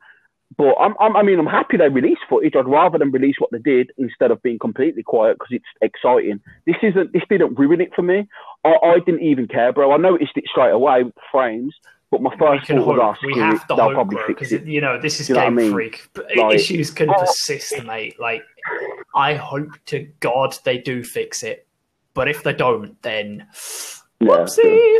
But 0.57 0.75
I'm, 0.81 0.95
I'm, 0.99 1.17
I 1.17 1.23
mean, 1.23 1.39
I'm 1.39 1.47
happy 1.47 1.77
they 1.77 1.89
released 1.89 2.23
footage. 2.29 2.55
I'd 2.57 2.67
rather 2.67 2.99
them 2.99 3.13
release 3.13 3.37
what 3.39 3.51
they 3.53 3.59
did 3.59 3.93
instead 3.99 4.31
of 4.31 4.43
being 4.43 4.59
completely 4.59 5.03
quiet 5.03 5.37
because 5.39 5.53
it's 5.53 5.65
exciting. 5.83 6.41
This 6.67 6.77
isn't. 6.83 7.13
This 7.13 7.23
didn't 7.29 7.59
ruin 7.59 7.81
it 7.81 7.95
for 7.95 8.03
me. 8.03 8.27
I, 8.65 8.75
I 8.83 8.99
didn't 9.05 9.23
even 9.23 9.47
care, 9.47 9.73
bro. 9.73 9.93
I 9.93 9.99
noticed 9.99 10.33
it 10.37 10.45
straight 10.51 10.71
away 10.73 11.03
with 11.05 11.15
the 11.15 11.21
frames. 11.31 11.75
But 12.11 12.23
my 12.23 12.31
first 12.39 12.67
thought 12.67 12.79
was, 12.79 12.97
hope. 12.99 13.17
oh, 13.23 13.27
We 13.27 13.39
have 13.39 13.61
to 13.69 13.75
They'll 13.75 13.85
hope, 13.85 13.93
probably 13.93 14.17
bro, 14.17 14.35
it. 14.41 14.65
you 14.67 14.81
know 14.81 14.99
this 14.99 15.21
is 15.21 15.29
You 15.29 15.35
know 15.35 15.43
I 15.43 15.45
Game 15.45 15.55
mean? 15.57 15.73
Freak. 15.73 16.09
But 16.15 16.35
Like- 16.35 16.55
issues 16.57 16.91
can 16.91 17.11
Oh. 17.11 17.21
persist, 17.21 17.85
mate. 17.85 18.19
Like, 18.19 18.43
I 19.15 19.35
hope 19.35 19.69
to 19.87 20.09
God 20.21 20.57
they 20.65 20.79
do 20.79 21.05
fix 21.05 21.43
it. 21.43 21.67
But 22.15 22.27
if 22.27 22.43
they 22.43 22.55
don't, 22.55 23.01
then 23.03 23.47
Yeah. 24.21 24.29
whoopsie. 24.29 24.99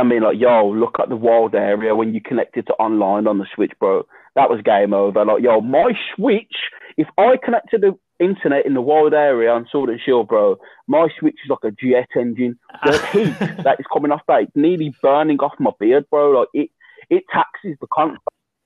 I 0.00 0.02
mean, 0.02 0.22
like, 0.22 0.40
yo, 0.40 0.66
look 0.66 0.96
at 0.98 1.10
the 1.10 1.16
wild 1.16 1.54
area 1.54 1.94
when 1.94 2.14
you 2.14 2.22
connected 2.22 2.66
to 2.66 2.72
online 2.74 3.26
on 3.26 3.36
the 3.36 3.46
Switch, 3.54 3.72
bro. 3.78 4.06
That 4.34 4.48
was 4.48 4.62
game 4.62 4.94
over. 4.94 5.26
Like, 5.26 5.42
yo, 5.42 5.60
my 5.60 5.92
Switch, 6.14 6.54
if 6.96 7.06
I 7.18 7.36
connected 7.36 7.82
the 7.82 7.98
internet 8.18 8.64
in 8.64 8.72
the 8.72 8.80
wild 8.80 9.12
area 9.12 9.50
on 9.50 9.68
Sword 9.70 9.90
and 9.90 10.00
Shield, 10.00 10.28
bro, 10.28 10.56
my 10.88 11.08
Switch 11.18 11.36
is 11.44 11.50
like 11.50 11.64
a 11.64 11.70
jet 11.72 12.08
engine. 12.16 12.58
The 12.84 13.06
heat 13.12 13.38
that 13.62 13.76
is 13.78 13.84
coming 13.92 14.10
off 14.10 14.22
that, 14.26 14.44
it's 14.44 14.52
nearly 14.54 14.94
burning 15.02 15.38
off 15.40 15.52
my 15.58 15.72
beard, 15.78 16.06
bro. 16.10 16.30
Like, 16.30 16.48
it, 16.54 16.70
it 17.10 17.24
taxes 17.30 17.76
the 17.78 17.86
console. 17.92 18.16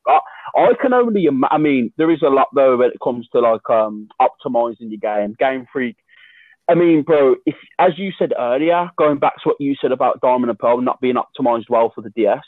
I, 0.07 0.75
can 0.81 0.93
only, 0.93 1.25
ima- 1.25 1.49
I 1.51 1.59
mean, 1.59 1.93
there 1.97 2.13
is 2.13 2.23
a 2.23 2.29
lot 2.29 2.49
though 2.55 2.77
when 2.77 2.91
it 2.91 3.01
comes 3.03 3.27
to 3.33 3.41
like 3.41 3.69
um 3.71 4.09
optimizing 4.21 4.91
your 4.91 5.01
game. 5.01 5.35
Game 5.39 5.67
Freak 5.73 5.97
I 6.69 6.75
mean, 6.75 7.03
bro, 7.03 7.37
if 7.45 7.57
as 7.79 7.93
you 7.99 8.13
said 8.19 8.33
earlier, 8.39 8.91
going 8.97 9.19
back 9.19 9.35
to 9.37 9.49
what 9.51 9.61
you 9.61 9.75
said 9.81 9.93
about 9.93 10.21
Diamond 10.21 10.51
and 10.51 10.59
Pearl 10.59 10.81
not 10.81 11.01
being 11.01 11.17
optimized 11.17 11.69
well 11.69 11.93
for 11.95 12.01
the 12.01 12.11
DS, 12.11 12.43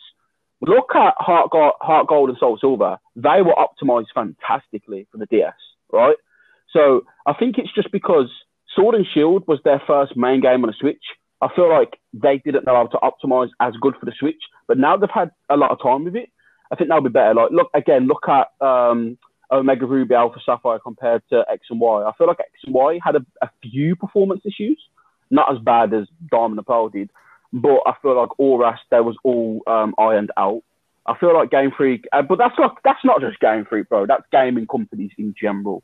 look 0.61 0.95
at 0.95 1.15
Heart 1.19 1.51
Gold, 1.51 1.73
Heart 1.81 2.09
Gold 2.09 2.31
and 2.31 2.39
Soul 2.39 2.59
Silver. 2.61 2.99
They 3.15 3.43
were 3.43 3.55
optimized 3.55 4.07
fantastically 4.15 5.07
for 5.13 5.19
the 5.19 5.27
DS, 5.27 5.55
right? 5.93 6.17
So 6.73 7.05
I 7.27 7.35
think 7.35 7.59
it's 7.59 7.75
just 7.75 7.93
because 7.93 8.31
Sword 8.75 8.95
and 8.95 9.07
Shield 9.13 9.45
was 9.47 9.61
their 9.65 9.83
first 9.87 10.17
main 10.17 10.41
game 10.41 10.65
on 10.65 10.69
the 10.69 10.75
Switch. 10.79 11.03
I 11.43 11.49
feel 11.55 11.69
like 11.69 11.99
they 12.15 12.41
didn't 12.45 12.67
know 12.67 12.75
how 12.75 12.87
to 12.87 12.99
optimize 12.99 13.51
as 13.61 13.75
good 13.81 13.95
for 14.01 14.07
the 14.07 14.13
Switch, 14.19 14.43
but 14.67 14.79
now 14.79 14.97
they've 14.97 15.11
had 15.13 15.31
a 15.51 15.57
lot 15.57 15.71
of 15.71 15.83
time 15.83 16.05
with 16.05 16.17
it. 16.17 16.31
I 16.73 16.77
think 16.77 16.89
that'll 16.89 17.05
be 17.05 17.11
better. 17.11 17.35
Like, 17.35 17.51
look 17.51 17.69
again, 17.75 18.07
look 18.07 18.27
at 18.29 18.49
um, 18.67 19.19
Omega 19.51 19.87
Ruby 19.87 20.15
Alpha 20.15 20.41
Sapphire 20.45 20.79
compared 20.79 21.23
to 21.31 21.45
X 21.51 21.67
and 21.71 21.81
Y. 21.81 22.03
I 22.03 22.13
feel 22.19 22.27
like 22.27 22.41
X 22.41 22.51
and 22.65 22.75
Y 22.75 22.99
had 23.05 23.17
a, 23.17 23.25
a 23.43 23.51
few 23.63 23.97
performance 23.97 24.43
issues, 24.45 24.81
not 25.31 25.53
as 25.53 25.59
bad 25.61 25.93
as 25.95 26.07
Diamond 26.31 26.59
and 26.59 26.67
Pearl 26.67 26.89
did, 26.89 27.11
but 27.53 27.81
I 27.87 27.95
feel 28.03 28.17
like 28.17 28.39
all 28.39 28.59
rest 28.59 28.83
there 28.91 29.03
was 29.03 29.17
all 29.23 29.63
um, 29.67 29.95
ironed 29.99 30.31
out. 30.37 30.63
I 31.07 31.17
feel 31.19 31.33
like 31.33 31.51
Game 31.51 31.71
Freak, 31.77 32.07
uh, 32.13 32.23
but 32.23 32.37
that's 32.39 32.59
not 32.59 32.79
that's 32.83 33.05
not 33.05 33.21
just 33.21 33.39
Game 33.39 33.65
Freak, 33.65 33.89
bro. 33.89 34.07
That's 34.07 34.25
gaming 34.33 34.67
companies 34.67 35.13
in 35.17 35.35
general. 35.41 35.83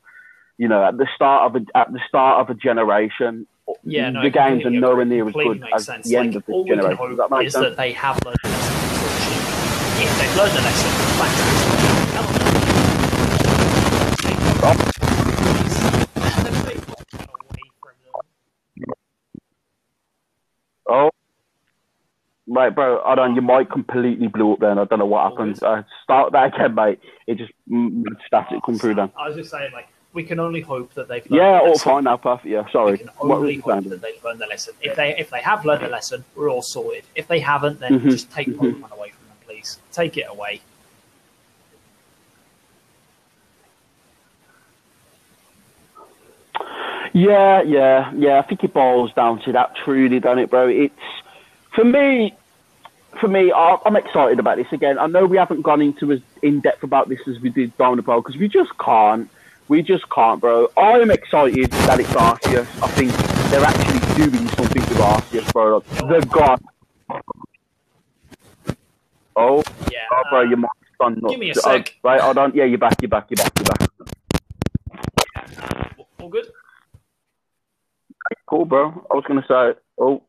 You 0.57 0.67
know, 0.67 0.83
at 0.83 0.97
the 0.97 1.07
start 1.15 1.55
of 1.55 1.61
a 1.61 1.65
at 1.77 1.91
the 1.93 1.99
start 2.07 2.41
of 2.41 2.49
a 2.55 2.59
generation, 2.59 3.47
Yeah, 3.83 4.09
no, 4.11 4.21
the 4.21 4.29
games 4.29 4.65
are 4.65 4.69
nowhere 4.69 5.05
near 5.05 5.27
as 5.27 5.33
good 5.33 5.63
as 5.73 5.85
sense. 5.85 6.07
the 6.07 6.17
end 6.17 6.35
of 6.35 6.45
this 6.45 6.53
can 6.53 6.67
generation. 6.67 7.07
Does 7.09 7.17
that 7.17 7.31
make 7.31 7.47
is 7.47 7.53
sense? 7.53 7.65
that 7.65 7.77
they 7.77 7.93
have 7.93 8.19
learned 8.25 8.37
a 8.43 8.47
lesson. 8.49 8.73
If 10.03 10.19
they've 10.19 10.35
learned 10.35 10.57
a 10.57 10.61
lesson, 10.61 12.52
Oh, 20.87 21.09
right, 22.47 22.73
bro. 22.73 23.01
Hold 23.03 23.19
on, 23.19 23.35
your 23.35 23.43
mic 23.43 23.69
completely 23.71 24.27
blew 24.27 24.53
up. 24.53 24.59
Then 24.59 24.77
I 24.79 24.85
don't 24.85 24.99
know 24.99 25.05
what 25.05 25.31
happened. 25.31 25.61
Uh, 25.63 25.83
start 26.03 26.31
that 26.33 26.53
again, 26.55 26.75
mate. 26.75 26.99
It 27.27 27.37
just 27.37 27.53
mm, 27.69 28.03
static 28.27 28.59
come 28.65 28.77
through. 28.77 28.95
Then 28.95 29.11
I 29.17 29.27
was 29.27 29.37
just 29.37 29.51
saying, 29.51 29.71
like, 29.73 29.87
we 30.13 30.23
can 30.23 30.39
only 30.39 30.61
hope 30.61 30.93
that 30.93 31.07
they've. 31.07 31.25
yeah, 31.29 31.59
all 31.59 31.69
lesson. 31.69 31.83
fine 31.91 32.03
now, 32.03 32.17
perfect. 32.17 32.47
Yeah, 32.47 32.69
sorry. 32.71 32.91
We 32.93 32.97
can 32.99 33.07
What 33.17 33.27
was 33.29 33.37
only 33.39 33.55
you 33.55 33.61
hope 33.61 33.71
saying? 33.83 33.89
that 33.89 34.01
they've 34.01 34.23
learned 34.23 34.41
their 34.41 34.47
lesson. 34.49 34.73
If 34.81 34.95
they 34.95 35.15
if 35.17 35.29
they 35.29 35.41
have 35.41 35.65
learned 35.65 35.83
the 35.83 35.89
lesson, 35.89 36.23
we're 36.35 36.49
all 36.49 36.61
sorted. 36.61 37.03
If 37.15 37.27
they 37.27 37.39
haven't, 37.39 37.79
then 37.79 37.99
Mhm, 37.99 38.11
just 38.11 38.31
take 38.31 38.47
mhm. 38.49 38.57
Pokemon 38.57 38.91
away 38.91 39.09
from 39.09 39.27
them, 39.27 39.37
please. 39.45 39.79
Take 39.91 40.17
it 40.17 40.27
away. 40.29 40.61
Yeah, 47.13 47.61
yeah, 47.61 48.11
yeah. 48.15 48.39
I 48.39 48.41
think 48.41 48.63
it 48.63 48.73
boils 48.73 49.13
down 49.13 49.39
to 49.43 49.51
that, 49.51 49.75
truly, 49.75 50.19
doesn't 50.19 50.39
it, 50.39 50.49
bro? 50.49 50.67
It's 50.67 50.95
for 51.75 51.83
me. 51.85 52.35
For 53.21 53.27
me, 53.27 53.53
I'm 53.53 53.95
excited 53.95 54.39
about 54.39 54.57
this 54.57 54.65
again. 54.71 54.97
I 54.97 55.05
know 55.05 55.27
we 55.27 55.37
haven't 55.37 55.61
gone 55.61 55.81
into 55.83 56.11
as 56.11 56.19
in 56.41 56.61
depth 56.61 56.81
about 56.81 57.09
this 57.09 57.19
as 57.27 57.39
we 57.39 57.49
did 57.49 57.77
Diamond 57.77 58.03
Pro 58.03 58.19
because 58.21 58.37
we 58.37 58.47
just 58.47 58.75
can't. 58.79 59.29
We 59.67 59.83
just 59.83 60.09
can't, 60.09 60.41
bro. 60.41 60.69
I 60.75 60.93
am 60.99 61.11
excited 61.11 61.69
that 61.71 61.99
it's 61.99 62.09
Arceus. 62.09 62.65
I 62.81 62.87
think 62.87 63.11
they're 63.51 63.63
actually 63.63 63.99
doing 64.31 64.47
something 64.49 64.81
with 64.81 64.97
Arceus, 64.97 65.53
bro. 65.53 65.77
Like, 65.77 65.87
the 66.21 66.27
god. 66.31 66.59
Oh, 69.35 69.63
Yeah. 69.91 69.99
oh, 70.11 70.23
bro, 70.31 70.41
your 70.41 70.53
um, 70.55 70.61
mic's 70.61 70.73
gone 70.99 71.13
nuts. 71.21 71.31
give 71.33 71.39
me 71.39 71.49
a 71.51 71.53
Oh, 71.57 71.61
sec. 71.61 71.93
right, 72.03 72.19
hold 72.19 72.39
on. 72.39 72.51
Yeah, 72.55 72.65
you're 72.65 72.79
back. 72.79 72.95
You're 72.99 73.09
back. 73.09 73.27
You're 73.29 73.37
back. 73.37 73.51
You're 73.59 73.65
back. 73.65 73.89
all 76.19 76.29
good. 76.29 76.47
Cool, 78.45 78.65
bro. 78.65 78.89
I 79.11 79.15
was 79.15 79.23
gonna 79.27 79.45
say, 79.47 79.79
oh, 79.99 80.21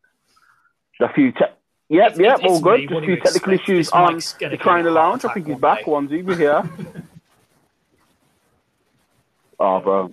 a 1.01 1.13
few 1.13 1.33
te- 1.33 1.45
Yep, 1.91 2.13
It's- 2.13 2.19
yep, 2.19 2.35
it's- 2.39 2.51
all 2.51 2.61
good. 2.61 2.81
me. 2.81 2.87
Just 2.87 2.93
a 3.03 3.05
few 3.05 3.17
technical 3.17 3.53
expect? 3.53 3.69
issues 3.69 3.87
This 3.87 3.93
on 3.93 4.51
the 4.51 4.57
trainer 4.57 4.91
lounge. 4.91 5.25
I 5.25 5.33
think 5.35 5.47
he's 5.47 5.59
back. 5.59 5.85
Onesie, 5.85 6.25
we're 6.25 6.37
here. 6.37 6.63
oh, 9.61 9.81
bro. 9.81 10.11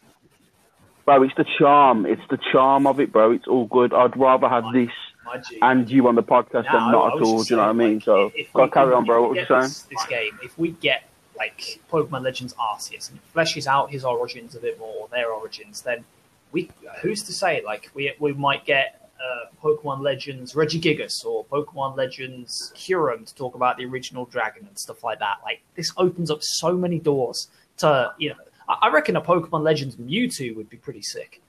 Bro, 1.05 1.23
it's 1.23 1.34
the 1.35 1.45
charm. 1.57 2.05
It's 2.05 2.22
the 2.30 2.38
charm 2.51 2.85
of 2.88 2.99
it, 2.99 3.11
bro. 3.11 3.31
It's 3.31 3.47
all 3.47 3.65
good. 3.68 3.93
I'd 3.93 4.15
rather 4.18 4.47
have 4.47 4.65
this 4.73 4.89
My 5.26 5.41
and 5.61 5.89
you 5.89 6.07
on 6.07 6.15
the 6.15 6.23
podcast 6.23 6.65
Nah, 6.65 6.72
than 6.73 6.91
not 6.91 7.15
at 7.15 7.22
all. 7.23 7.43
Do 7.43 7.53
you 7.53 7.55
know 7.57 7.63
what 7.63 7.69
I 7.69 7.73
mean? 7.73 7.95
like, 7.95 8.03
So, 8.03 8.31
if 8.35 8.53
carry 8.72 8.93
on, 8.93 9.05
bro. 9.05 9.22
What 9.22 9.31
were 9.31 9.35
you 9.38 9.45
saying? 9.45 9.61
This, 9.61 9.81
this 9.84 10.05
game, 10.07 10.38
if 10.43 10.57
we 10.59 10.72
get 10.72 11.03
like 11.38 11.80
Pokemon 11.91 12.22
Legends 12.23 12.53
Arceus 12.53 13.09
and 13.09 13.18
it 13.19 13.34
fleshes 13.35 13.65
out 13.65 13.89
his 13.89 14.05
origins 14.05 14.55
a 14.55 14.59
bit 14.59 14.77
more, 14.77 15.07
their 15.11 15.31
origins, 15.31 15.81
then 15.81 16.05
we 16.52 16.69
who's 17.02 17.23
to 17.23 17.34
say 17.34 17.61
like 17.65 17.90
we 17.94 18.14
we 18.19 18.34
might 18.34 18.65
get 18.65 19.10
uh, 19.19 19.45
Pokemon 19.64 20.02
Legends 20.02 20.53
Regigigas 20.53 21.26
or 21.26 21.45
Pokemon 21.45 21.95
Legends 21.95 22.73
Kyurem 22.76 23.26
to 23.26 23.36
talk 23.36 23.56
about 23.56 23.78
the 23.78 23.86
original 23.86 24.26
dragon 24.26 24.65
and 24.68 24.78
stuff 24.78 25.03
like 25.03 25.19
that. 25.19 25.38
Like 25.44 25.61
this 25.76 25.91
opens 25.98 26.32
up 26.32 26.40
so 26.41 26.73
many 26.73 26.99
doors 26.99 27.48
to 27.78 28.14
you 28.18 28.30
know. 28.30 28.36
I 28.68 28.88
I 28.88 28.91
reckon 28.91 29.15
a 29.15 29.22
Pokemon 29.22 29.64
Legends 29.64 29.95
Mewtwo 29.95 30.56
would 30.56 30.69
be 30.69 30.78
pretty 30.78 31.02
sick. 31.02 31.41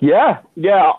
Yeah, 0.00 0.40
yeah. 0.56 0.92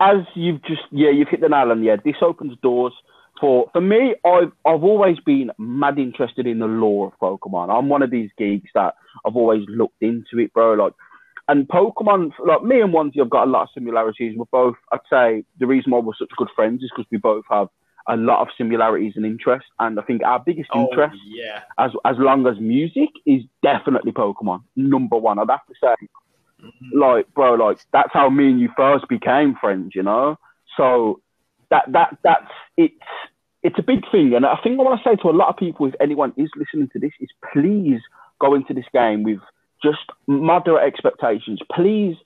As, 0.00 0.18
you've 0.34 0.62
just 0.62 0.82
yeah, 0.90 1.10
you've 1.10 1.28
hit 1.28 1.40
the 1.40 1.48
nail 1.48 1.70
on 1.70 1.80
the 1.80 1.88
head. 1.88 2.02
This 2.04 2.16
opens 2.22 2.56
doors 2.62 2.92
for 3.40 3.68
for 3.72 3.80
me. 3.80 4.14
I've 4.24 4.52
I've 4.64 4.84
always 4.84 5.18
been 5.20 5.50
mad 5.58 5.98
interested 5.98 6.46
in 6.46 6.58
the 6.58 6.66
lore 6.66 7.08
of 7.08 7.18
Pokemon. 7.20 7.76
I'm 7.76 7.88
one 7.88 8.02
of 8.02 8.10
these 8.10 8.30
geeks 8.38 8.70
that 8.74 8.94
I've 9.26 9.36
always 9.36 9.62
looked 9.68 10.02
into 10.02 10.38
it, 10.38 10.52
bro. 10.52 10.74
Like, 10.74 10.92
and 11.48 11.68
Pokemon, 11.68 12.32
like 12.46 12.62
me 12.62 12.80
and 12.80 12.92
Onesie, 12.92 13.18
have 13.18 13.30
got 13.30 13.46
a 13.46 13.50
lot 13.50 13.64
of 13.64 13.68
similarities. 13.74 14.36
We're 14.36 14.44
both, 14.50 14.76
I'd 14.92 15.00
say, 15.10 15.44
the 15.58 15.66
reason 15.66 15.92
why 15.92 15.98
we're 15.98 16.14
such 16.18 16.30
good 16.36 16.48
friends 16.54 16.82
is 16.82 16.90
because 16.94 17.08
we 17.10 17.18
both 17.18 17.44
have 17.50 17.68
a 18.08 18.16
lot 18.16 18.40
of 18.40 18.48
similarities 18.56 19.14
and 19.16 19.26
interests. 19.26 19.68
And 19.78 19.98
I 19.98 20.02
think 20.02 20.22
our 20.22 20.38
biggest 20.38 20.70
oh, 20.74 20.88
interest, 20.88 21.16
yeah, 21.26 21.60
as 21.78 21.90
as 22.04 22.16
long 22.18 22.46
as 22.46 22.58
music, 22.60 23.10
is 23.26 23.42
definitely 23.62 24.12
Pokemon. 24.12 24.62
Number 24.76 25.16
one, 25.16 25.38
I'd 25.38 25.50
have 25.50 25.66
to 25.66 25.74
say 25.80 26.06
mm-hmm. 26.64 26.98
like 26.98 27.32
bro 27.34 27.54
like 27.54 27.78
that's 27.92 28.12
how 28.12 28.28
me 28.28 28.48
and 28.48 28.60
you 28.60 28.68
first 28.76 29.06
became 29.08 29.56
friends 29.60 29.92
you 29.94 30.02
know 30.02 30.36
so 30.76 31.20
that 31.70 31.84
that 31.92 32.16
that's 32.22 32.50
it's 32.76 32.94
it's 33.62 33.78
a 33.78 33.82
big 33.82 34.00
thing 34.10 34.34
and 34.34 34.46
i 34.46 34.56
think 34.62 34.78
i 34.78 34.82
want 34.82 35.00
to 35.00 35.08
say 35.08 35.16
to 35.16 35.28
a 35.28 35.36
lot 35.36 35.48
of 35.48 35.56
people 35.56 35.86
if 35.86 35.94
anyone 36.00 36.32
is 36.36 36.50
listening 36.56 36.88
to 36.92 36.98
this 36.98 37.12
is 37.20 37.28
please 37.52 38.00
go 38.40 38.54
into 38.54 38.74
this 38.74 38.84
game 38.92 39.22
with 39.22 39.38
just 39.82 40.04
moderate 40.26 40.86
expectations 40.86 41.60
please 41.74 42.16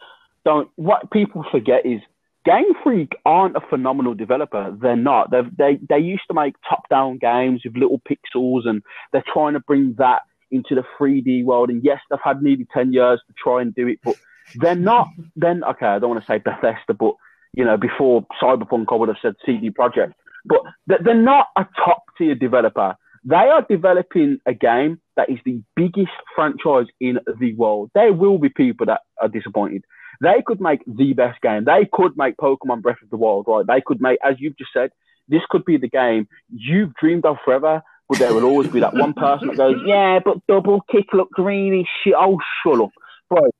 don't 0.44 0.70
what 0.76 1.10
people 1.10 1.44
forget 1.50 1.84
is 1.84 2.00
Game 2.44 2.72
Freak 2.82 3.12
aren't 3.26 3.56
a 3.56 3.60
phenomenal 3.68 4.14
developer. 4.14 4.74
They're 4.80 4.96
not. 4.96 5.30
They've, 5.30 5.54
they 5.58 5.78
they 5.86 5.98
used 5.98 6.22
to 6.28 6.34
make 6.34 6.54
top-down 6.66 7.18
games 7.18 7.60
with 7.62 7.76
little 7.76 8.00
pixels, 8.00 8.66
and 8.66 8.82
they're 9.12 9.24
trying 9.30 9.52
to 9.52 9.60
bring 9.60 9.96
that 9.98 10.22
into 10.50 10.74
the 10.74 10.84
3D 10.98 11.44
world. 11.44 11.68
And 11.68 11.84
yes, 11.84 12.00
they've 12.08 12.18
had 12.22 12.42
nearly 12.42 12.66
10 12.72 12.92
years 12.92 13.20
to 13.26 13.34
try 13.36 13.60
and 13.60 13.74
do 13.74 13.86
it, 13.88 13.98
but 14.02 14.16
they're 14.54 14.74
not. 14.74 15.08
Then 15.36 15.62
okay, 15.64 15.86
I 15.86 15.98
don't 15.98 16.10
want 16.10 16.22
to 16.22 16.26
say 16.26 16.38
Bethesda, 16.38 16.94
but 16.94 17.14
you 17.54 17.64
know, 17.64 17.76
before 17.76 18.26
Cyberpunk, 18.40 18.86
I 18.90 18.94
would 18.96 19.08
have 19.08 19.18
said 19.20 19.34
CD 19.44 19.70
Projekt. 19.70 20.12
But 20.44 20.60
they're 20.86 21.14
not 21.14 21.48
a 21.56 21.66
top-tier 21.84 22.34
developer. 22.34 22.96
They 23.24 23.34
are 23.36 23.66
developing 23.68 24.38
a 24.46 24.54
game 24.54 25.00
that 25.16 25.28
is 25.28 25.38
the 25.44 25.60
biggest 25.74 26.12
franchise 26.34 26.86
in 27.00 27.18
the 27.40 27.54
world. 27.54 27.90
There 27.94 28.12
will 28.12 28.38
be 28.38 28.48
people 28.48 28.86
that 28.86 29.00
are 29.20 29.28
disappointed. 29.28 29.84
They 30.20 30.42
could 30.46 30.60
make 30.60 30.80
the 30.86 31.12
best 31.12 31.40
game. 31.42 31.64
They 31.64 31.88
could 31.92 32.16
make 32.16 32.36
Pokemon 32.36 32.82
Breath 32.82 33.02
of 33.02 33.10
the 33.10 33.16
Wild, 33.16 33.46
right? 33.48 33.66
They 33.66 33.82
could 33.84 34.00
make, 34.00 34.18
as 34.24 34.36
you've 34.38 34.56
just 34.56 34.72
said, 34.72 34.90
this 35.28 35.42
could 35.50 35.64
be 35.64 35.76
the 35.76 35.88
game 35.88 36.26
you've 36.48 36.94
dreamed 36.94 37.24
of 37.24 37.36
forever. 37.44 37.82
But 38.08 38.20
there 38.20 38.32
will 38.32 38.44
always 38.44 38.68
be 38.68 38.80
that 38.80 38.94
one 38.94 39.12
person 39.12 39.48
that 39.48 39.58
goes, 39.58 39.76
"Yeah, 39.84 40.20
but 40.24 40.38
double 40.46 40.80
kick 40.90 41.12
look 41.12 41.30
greeny 41.30 41.86
shit." 42.02 42.14
Oh, 42.16 42.38
shut 42.62 42.80
up, 42.80 42.90
bro. 43.28 43.50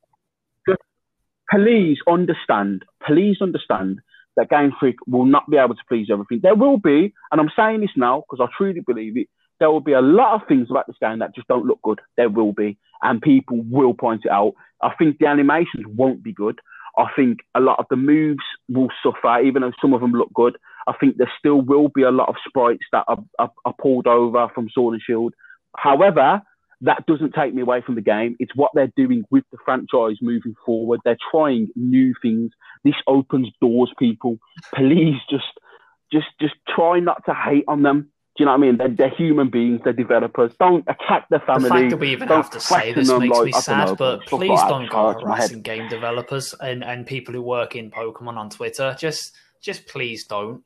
Please 1.51 1.97
understand. 2.07 2.83
Please 3.05 3.37
understand 3.41 3.99
that 4.37 4.49
Game 4.49 4.71
Freak 4.79 4.95
will 5.07 5.25
not 5.25 5.49
be 5.49 5.57
able 5.57 5.75
to 5.75 5.81
please 5.87 6.07
everything. 6.11 6.39
There 6.41 6.55
will 6.55 6.77
be, 6.77 7.13
and 7.31 7.41
I'm 7.41 7.51
saying 7.55 7.81
this 7.81 7.89
now 7.95 8.23
because 8.29 8.45
I 8.45 8.51
truly 8.57 8.81
believe 8.85 9.17
it. 9.17 9.27
There 9.59 9.69
will 9.69 9.81
be 9.81 9.93
a 9.93 10.01
lot 10.01 10.35
of 10.35 10.47
things 10.47 10.67
about 10.69 10.87
this 10.87 10.95
game 11.01 11.19
that 11.19 11.35
just 11.35 11.47
don't 11.47 11.65
look 11.65 11.81
good. 11.81 11.99
There 12.15 12.29
will 12.29 12.53
be, 12.53 12.77
and 13.01 13.21
people 13.21 13.61
will 13.69 13.93
point 13.93 14.21
it 14.23 14.31
out. 14.31 14.53
I 14.81 14.93
think 14.97 15.17
the 15.17 15.27
animations 15.27 15.85
won't 15.87 16.23
be 16.23 16.31
good. 16.31 16.59
I 16.97 17.05
think 17.15 17.39
a 17.55 17.59
lot 17.59 17.79
of 17.79 17.85
the 17.89 17.97
moves 17.97 18.43
will 18.69 18.89
suffer, 19.03 19.41
even 19.41 19.61
though 19.61 19.73
some 19.81 19.93
of 19.93 20.01
them 20.01 20.11
look 20.11 20.33
good. 20.33 20.57
I 20.87 20.93
think 20.99 21.17
there 21.17 21.31
still 21.37 21.61
will 21.61 21.89
be 21.89 22.03
a 22.03 22.11
lot 22.11 22.29
of 22.29 22.35
sprites 22.47 22.85
that 22.91 23.03
are, 23.07 23.19
are, 23.37 23.51
are 23.65 23.75
pulled 23.81 24.07
over 24.07 24.47
from 24.55 24.69
Sword 24.69 24.93
and 24.93 25.01
Shield. 25.05 25.33
However, 25.75 26.41
that 26.81 27.05
doesn't 27.05 27.33
take 27.33 27.53
me 27.53 27.61
away 27.61 27.81
from 27.81 27.95
the 27.95 28.01
game. 28.01 28.35
It's 28.39 28.55
what 28.55 28.71
they're 28.73 28.91
doing 28.95 29.23
with 29.29 29.43
the 29.51 29.57
franchise 29.63 30.17
moving 30.21 30.55
forward. 30.65 31.01
They're 31.03 31.17
trying 31.31 31.69
new 31.75 32.13
things. 32.21 32.51
This 32.83 32.95
opens 33.07 33.49
doors, 33.61 33.91
people. 33.99 34.37
Please 34.73 35.15
just, 35.29 35.43
just, 36.11 36.27
just 36.39 36.55
try 36.67 36.99
not 36.99 37.25
to 37.25 37.33
hate 37.33 37.65
on 37.67 37.83
them. 37.83 38.11
Do 38.37 38.43
you 38.43 38.45
know 38.45 38.53
what 38.53 38.57
I 38.59 38.61
mean? 38.61 38.77
They're, 38.77 38.87
they're 38.87 39.09
human 39.09 39.49
beings. 39.49 39.81
They're 39.83 39.91
developers. 39.91 40.53
Don't 40.57 40.85
attack 40.87 41.27
their 41.29 41.41
family. 41.41 41.63
The 41.63 41.75
fact 41.75 41.89
that 41.89 41.97
we 41.97 42.11
even 42.11 42.29
Don't 42.29 42.43
have 42.43 42.51
to 42.51 42.61
say 42.61 42.93
this 42.93 43.09
them 43.09 43.19
makes 43.19 43.37
like, 43.37 43.45
me 43.47 43.51
sad, 43.51 43.87
know, 43.89 43.95
but 43.95 44.25
please 44.27 44.49
like 44.49 44.69
don't 44.69 44.89
go 44.89 45.11
hurts 45.11 45.25
my 45.25 45.31
head. 45.31 45.49
harassing 45.49 45.61
game 45.61 45.89
developers 45.89 46.55
and, 46.61 46.81
and 46.81 47.05
people 47.05 47.33
who 47.33 47.41
work 47.41 47.75
in 47.75 47.91
Pokemon 47.91 48.37
on 48.37 48.49
Twitter. 48.49 48.95
Just 48.97 49.35
just 49.61 49.87
please 49.87 50.23
don't. 50.25 50.63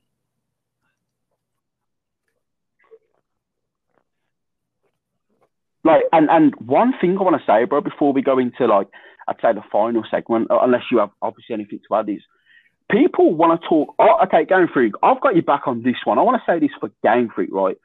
Like 5.84 6.04
and 6.12 6.30
and 6.30 6.54
one 6.66 6.94
thing 7.00 7.18
I 7.20 7.24
want 7.24 7.40
to 7.40 7.46
say, 7.46 7.66
bro, 7.66 7.82
before 7.82 8.14
we 8.14 8.22
go 8.22 8.40
into 8.40 8.66
like 8.68 8.88
I'd 9.28 9.36
say 9.42 9.54
the 9.54 9.64
final 9.72 10.04
segment, 10.10 10.52
uh, 10.52 10.60
unless 10.62 10.84
you 10.92 11.00
have 11.00 11.12
obviously 11.22 11.54
anything 11.54 11.80
to 11.88 11.96
add, 11.96 12.10
is 12.10 12.22
people 12.92 13.34
want 13.34 13.62
to 13.62 13.68
talk. 13.68 13.96
Oh, 14.00 14.20
okay, 14.26 14.46
Game 14.46 14.68
Freak, 14.74 14.94
I've 15.02 15.22
got 15.22 15.36
you 15.36 15.42
back 15.42 15.68
on 15.68 15.84
this 15.84 15.96
one. 16.04 16.20
I 16.20 16.22
want 16.22 16.42
to 16.42 16.52
say 16.52 16.60
this 16.60 16.76
for 16.80 16.90
Game 17.04 17.30
Freak, 17.34 17.50
right? 17.52 17.78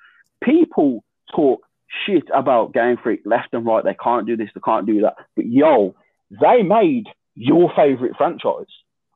People 0.42 1.04
talk 1.34 1.62
shit 2.06 2.24
about 2.34 2.72
Game 2.72 2.96
Freak 3.02 3.22
left 3.24 3.48
and 3.52 3.64
right. 3.66 3.84
They 3.84 3.96
can't 4.02 4.26
do 4.26 4.36
this, 4.36 4.50
they 4.54 4.60
can't 4.64 4.86
do 4.86 5.00
that. 5.02 5.14
But 5.36 5.46
yo, 5.46 5.94
they 6.30 6.62
made 6.62 7.06
your 7.34 7.72
favorite 7.74 8.16
franchise, 8.16 8.66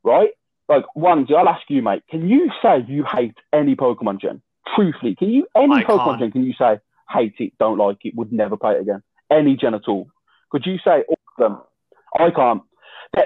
right? 0.04 0.30
Like, 0.68 0.84
one, 0.94 1.26
I'll 1.36 1.48
ask 1.48 1.62
you, 1.68 1.82
mate. 1.82 2.02
Can 2.08 2.28
you 2.28 2.50
say 2.62 2.84
you 2.86 3.04
hate 3.04 3.34
any 3.52 3.74
Pokemon 3.74 4.20
gen? 4.20 4.40
Truthfully, 4.74 5.14
can 5.16 5.30
you 5.30 5.46
any 5.56 5.74
I 5.74 5.82
Pokemon 5.82 6.04
can't. 6.04 6.20
gen? 6.20 6.32
Can 6.32 6.44
you 6.44 6.54
say 6.58 6.78
hate 7.10 7.34
it, 7.38 7.52
don't 7.58 7.78
like 7.78 7.98
it, 8.02 8.14
would 8.14 8.32
never 8.32 8.56
play 8.56 8.72
it 8.72 8.82
again? 8.82 9.02
Any 9.30 9.56
gen 9.56 9.74
at 9.74 9.88
all? 9.88 10.08
Could 10.50 10.66
you 10.66 10.76
say 10.84 11.04
all 11.08 11.18
of 11.38 11.38
them? 11.38 11.60
I 12.18 12.30
can't. 12.30 12.62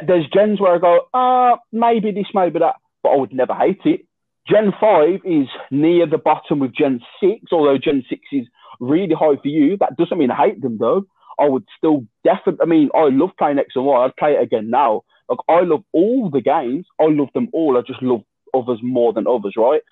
There's 0.07 0.27
gens 0.33 0.61
where 0.61 0.75
I 0.75 0.79
go, 0.79 1.01
ah, 1.15 1.59
maybe 1.73 2.11
this, 2.11 2.27
maybe 2.35 2.59
that, 2.59 2.77
but 3.03 3.11
I 3.11 3.17
would 3.17 3.33
never 3.33 3.55
hate 3.55 3.81
it. 3.85 4.07
Gen 4.49 4.73
5 4.81 5.21
is 5.25 5.49
near 5.71 6.07
the 6.07 6.19
bottom 6.19 6.61
with 6.61 6.75
Gen 6.75 7.01
6, 7.21 7.47
although 7.53 7.79
Gen 7.79 8.05
6 8.09 8.21
is 8.33 8.47
really 8.79 9.15
high 9.15 9.37
for 9.41 9.49
you. 9.49 9.77
That 9.77 9.97
doesn't 9.97 10.19
mean 10.19 10.31
I 10.31 10.37
hate 10.37 10.63
them, 10.63 10.79
though. 10.79 11.05
I 11.39 11.49
would 11.49 11.65
still 11.77 12.07
definitely. 12.25 12.63
I 12.63 12.67
mean, 12.67 12.91
I 12.95 13.09
love 13.11 13.31
playing 13.39 13.59
X 13.59 13.69
and 13.75 13.85
Y. 13.85 14.05
I'd 14.05 14.17
play 14.17 14.33
it 14.33 14.43
again 14.43 14.71
now. 14.71 15.03
Like 15.29 15.39
I 15.49 15.61
love 15.63 15.83
all 15.93 16.31
the 16.31 16.41
games. 16.41 16.87
I 17.01 17.07
love 17.07 17.29
them 17.35 17.49
all. 17.53 17.77
I 17.77 17.83
just 17.83 18.03
love 18.03 18.23
others 18.55 18.79
more 18.83 19.13
than 19.13 19.27
others, 19.27 19.55
right? 19.57 19.83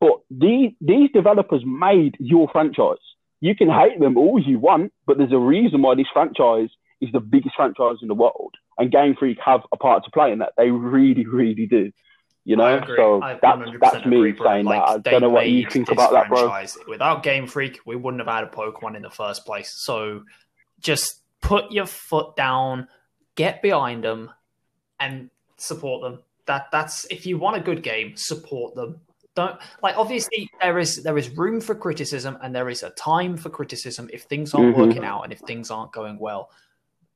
But 0.00 0.20
these 0.30 0.72
these 0.80 1.10
developers 1.12 1.62
made 1.64 2.16
your 2.18 2.48
franchise. 2.52 2.96
You 3.40 3.54
can 3.54 3.68
hate 3.68 3.98
them 3.98 4.16
all 4.18 4.40
you 4.40 4.58
want, 4.58 4.92
but 5.06 5.18
there's 5.18 5.32
a 5.32 5.38
reason 5.38 5.82
why 5.82 5.94
this 5.94 6.06
franchise 6.12 6.68
is 7.00 7.10
the 7.12 7.20
biggest 7.20 7.56
franchise 7.56 7.96
in 8.02 8.08
the 8.08 8.14
world, 8.14 8.54
and 8.78 8.90
Game 8.92 9.16
Freak 9.18 9.38
have 9.44 9.62
a 9.72 9.76
part 9.76 10.04
to 10.04 10.10
play 10.10 10.32
in 10.32 10.40
that. 10.40 10.52
They 10.56 10.70
really, 10.70 11.26
really 11.26 11.66
do. 11.66 11.92
You 12.44 12.56
know, 12.56 12.82
so 12.96 13.20
that's 13.42 13.70
that's 13.80 14.06
me 14.06 14.34
saying 14.42 14.64
like, 14.64 14.80
that. 14.80 15.08
I 15.08 15.10
don't 15.10 15.20
know 15.20 15.28
what 15.28 15.48
you 15.48 15.68
think 15.68 15.90
about 15.90 16.12
that, 16.12 16.28
bro. 16.28 16.64
Without 16.88 17.22
Game 17.22 17.46
Freak, 17.46 17.80
we 17.84 17.96
wouldn't 17.96 18.20
have 18.20 18.34
had 18.34 18.44
a 18.44 18.48
Pokemon 18.48 18.96
in 18.96 19.02
the 19.02 19.10
first 19.10 19.44
place. 19.44 19.72
So 19.76 20.24
just 20.80 21.20
put 21.42 21.70
your 21.70 21.86
foot 21.86 22.36
down, 22.36 22.88
get 23.34 23.60
behind 23.60 24.04
them, 24.04 24.30
and 24.98 25.30
support 25.58 26.02
them. 26.02 26.22
That 26.46 26.68
that's 26.72 27.04
if 27.10 27.26
you 27.26 27.38
want 27.38 27.58
a 27.58 27.60
good 27.60 27.82
game, 27.82 28.16
support 28.16 28.74
them. 28.74 29.00
Don't 29.40 29.58
like 29.82 29.96
obviously 29.96 30.50
there 30.60 30.78
is 30.78 31.02
there 31.02 31.16
is 31.16 31.30
room 31.30 31.62
for 31.62 31.74
criticism 31.74 32.36
and 32.42 32.54
there 32.54 32.68
is 32.68 32.82
a 32.82 32.90
time 32.90 33.38
for 33.38 33.48
criticism 33.48 34.10
if 34.12 34.24
things 34.24 34.52
aren't 34.52 34.74
mm-hmm. 34.74 34.80
working 34.88 35.04
out 35.04 35.22
and 35.22 35.32
if 35.32 35.38
things 35.40 35.70
aren't 35.70 35.92
going 35.92 36.18
well. 36.18 36.50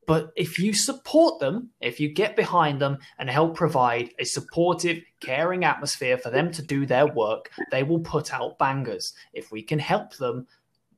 But 0.06 0.30
if 0.34 0.58
you 0.58 0.72
support 0.72 1.38
them, 1.40 1.70
if 1.82 2.00
you 2.00 2.08
get 2.08 2.34
behind 2.34 2.80
them 2.80 2.96
and 3.18 3.28
help 3.28 3.56
provide 3.56 4.10
a 4.18 4.24
supportive, 4.24 5.02
caring 5.20 5.64
atmosphere 5.64 6.16
for 6.16 6.30
them 6.30 6.50
to 6.52 6.62
do 6.62 6.86
their 6.86 7.06
work, 7.06 7.50
they 7.70 7.82
will 7.82 8.00
put 8.00 8.32
out 8.32 8.58
bangers. 8.58 9.12
If 9.34 9.52
we 9.52 9.62
can 9.62 9.78
help 9.78 10.16
them, 10.16 10.46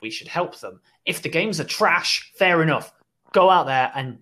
we 0.01 0.11
should 0.11 0.29
help 0.29 0.59
them. 0.61 0.81
If 1.07 1.23
the 1.23 1.29
games 1.29 1.59
are 1.59 1.65
trash, 1.65 2.33
fair 2.37 2.63
enough. 2.63 2.93
Go 3.33 3.51
out 3.51 3.67
there 3.67 3.91
and 3.97 4.19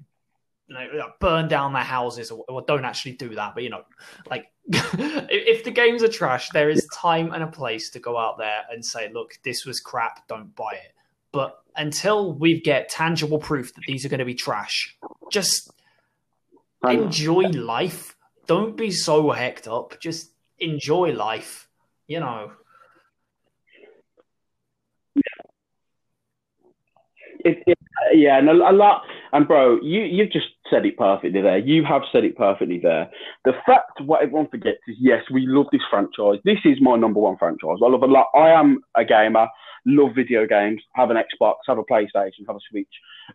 you 0.69 0.74
know, 0.74 1.11
burn 1.20 1.49
down 1.49 1.73
their 1.73 1.82
houses 1.82 2.31
or, 2.31 2.45
or, 2.49 2.62
don't 2.62 2.85
actually 2.85 3.12
do 3.12 3.35
that. 3.35 3.55
But 3.55 3.65
you 3.65 3.70
know, 3.70 3.82
like 4.31 4.47
if 4.69 5.65
the 5.65 5.70
games 5.70 6.03
are 6.03 6.09
trash, 6.09 6.49
there 6.51 6.70
is 6.70 6.86
time 6.95 7.32
and 7.32 7.43
a 7.43 7.47
place 7.47 7.91
to 7.91 7.99
go 7.99 8.16
out 8.16 8.39
there 8.39 8.62
and 8.70 8.85
say, 8.85 9.11
look, 9.12 9.35
this 9.45 9.65
was 9.65 9.81
crap, 9.81 10.27
don't 10.27 10.55
buy 10.57 10.73
it. 10.73 10.93
But 11.32 11.59
until 11.77 12.32
we 12.32 12.61
get 12.61 12.89
tangible 12.89 13.39
proof 13.39 13.74
that 13.74 13.82
these 13.86 14.05
are 14.05 14.09
going 14.09 14.20
to 14.20 14.24
be 14.24 14.35
trash, 14.35 14.97
just 15.31 15.70
enjoy 16.82 17.49
life. 17.49 18.16
Don't 18.47 18.77
be 18.77 18.91
so 18.91 19.31
hecked 19.31 19.66
up. 19.66 19.99
Just 20.01 20.31
enjoy 20.59 21.12
life. 21.12 21.69
You 22.07 22.20
know. 22.20 22.53
It, 27.45 27.62
it, 27.66 27.78
yeah, 28.15 28.39
and 28.39 28.49
a, 28.49 28.53
a, 28.53 28.73
lot. 28.73 29.03
And 29.35 29.47
bro, 29.47 29.78
you 29.82 30.02
you've 30.02 30.32
just 30.32 30.47
said 30.70 30.86
it 30.86 30.97
perfectly 30.97 31.43
there. 31.43 31.59
You 31.59 31.85
have 31.85 32.02
said 32.11 32.24
it 32.24 32.36
perfectly 32.36 32.78
there. 32.82 33.11
The 33.44 33.52
fact 33.66 34.01
what 34.01 34.23
everyone 34.23 34.48
forgets 34.48 34.78
is 34.89 34.97
yes, 34.98 35.23
we 35.31 35.44
love 35.47 35.66
this 35.73 35.82
franchise. 35.90 36.39
This 36.44 36.59
is 36.65 36.78
my 36.81 36.97
number 36.97 37.20
one 37.20 37.36
franchise. 37.36 37.78
I 37.85 37.89
love 37.89 38.02
a 38.02 38.06
lot. 38.06 38.28
I 38.35 38.51
am 38.51 38.78
a 38.97 39.05
gamer 39.05 39.48
love 39.86 40.15
video 40.15 40.47
games, 40.47 40.82
have 40.94 41.11
an 41.11 41.16
Xbox, 41.16 41.56
have 41.66 41.78
a 41.78 41.85
PlayStation, 41.85 42.47
have 42.47 42.56
a 42.56 42.61
Switch. 42.70 42.89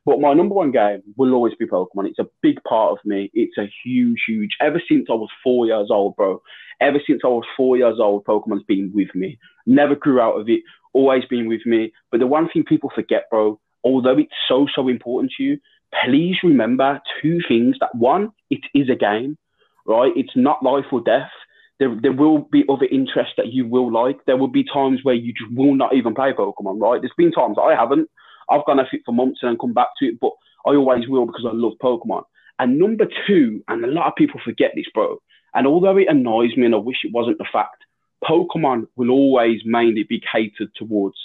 But 0.05 0.19
my 0.19 0.33
number 0.33 0.55
one 0.55 0.71
game 0.71 1.01
will 1.17 1.33
always 1.33 1.53
be 1.55 1.65
Pokemon. 1.65 2.07
It's 2.07 2.19
a 2.19 2.27
big 2.41 2.63
part 2.63 2.91
of 2.91 2.97
me. 3.05 3.29
It's 3.33 3.57
a 3.57 3.69
huge, 3.83 4.23
huge. 4.27 4.51
Ever 4.61 4.81
since 4.87 5.07
I 5.09 5.13
was 5.13 5.29
four 5.43 5.65
years 5.65 5.89
old, 5.91 6.15
bro. 6.15 6.41
Ever 6.81 6.99
since 7.05 7.21
I 7.23 7.27
was 7.27 7.45
four 7.57 7.77
years 7.77 7.97
old, 7.99 8.25
Pokemon's 8.25 8.63
been 8.63 8.91
with 8.93 9.13
me. 9.13 9.37
Never 9.65 9.95
grew 9.95 10.21
out 10.21 10.39
of 10.39 10.49
it. 10.49 10.61
Always 10.93 11.25
been 11.25 11.47
with 11.47 11.65
me. 11.65 11.91
But 12.11 12.19
the 12.19 12.27
one 12.27 12.49
thing 12.49 12.63
people 12.63 12.91
forget, 12.93 13.25
bro, 13.29 13.59
although 13.83 14.17
it's 14.17 14.31
so, 14.47 14.67
so 14.73 14.87
important 14.87 15.33
to 15.37 15.43
you, 15.43 15.59
please 16.05 16.37
remember 16.43 17.01
two 17.21 17.39
things. 17.47 17.75
That 17.79 17.95
one, 17.95 18.31
it 18.49 18.61
is 18.73 18.89
a 18.89 18.95
game, 18.95 19.37
right? 19.85 20.11
It's 20.15 20.35
not 20.35 20.63
life 20.63 20.85
or 20.91 21.01
death 21.01 21.29
there, 21.79 21.95
there 22.01 22.13
will 22.13 22.39
be 22.51 22.65
other 22.69 22.85
interests 22.91 23.33
that 23.37 23.53
you 23.53 23.65
will 23.65 23.91
like. 23.91 24.17
There 24.25 24.37
will 24.37 24.49
be 24.49 24.63
times 24.63 24.99
where 25.03 25.15
you 25.15 25.33
just 25.33 25.51
will 25.53 25.75
not 25.75 25.95
even 25.95 26.13
play 26.13 26.33
Pokemon, 26.33 26.79
right? 26.79 27.01
There's 27.01 27.13
been 27.17 27.31
times 27.31 27.57
I 27.59 27.73
haven't. 27.73 28.09
I've 28.49 28.65
gone 28.65 28.79
off 28.79 28.87
it 28.91 29.01
for 29.05 29.13
months 29.13 29.39
and 29.41 29.51
then 29.51 29.57
come 29.59 29.73
back 29.73 29.87
to 29.99 30.05
it, 30.05 30.19
but 30.19 30.31
I 30.65 30.71
always 30.71 31.07
will 31.07 31.25
because 31.25 31.45
I 31.47 31.53
love 31.53 31.73
Pokemon. 31.81 32.23
And 32.59 32.77
number 32.77 33.05
two, 33.27 33.63
and 33.69 33.85
a 33.85 33.87
lot 33.87 34.07
of 34.07 34.15
people 34.17 34.41
forget 34.43 34.71
this, 34.75 34.87
bro, 34.93 35.17
and 35.53 35.65
although 35.65 35.95
it 35.97 36.09
annoys 36.09 36.55
me 36.57 36.65
and 36.65 36.75
I 36.75 36.79
wish 36.79 36.97
it 37.03 37.13
wasn't 37.13 37.37
the 37.37 37.47
fact, 37.51 37.77
Pokemon 38.23 38.87
will 38.97 39.11
always 39.11 39.61
mainly 39.63 40.03
be 40.03 40.21
catered 40.31 40.71
towards 40.75 41.15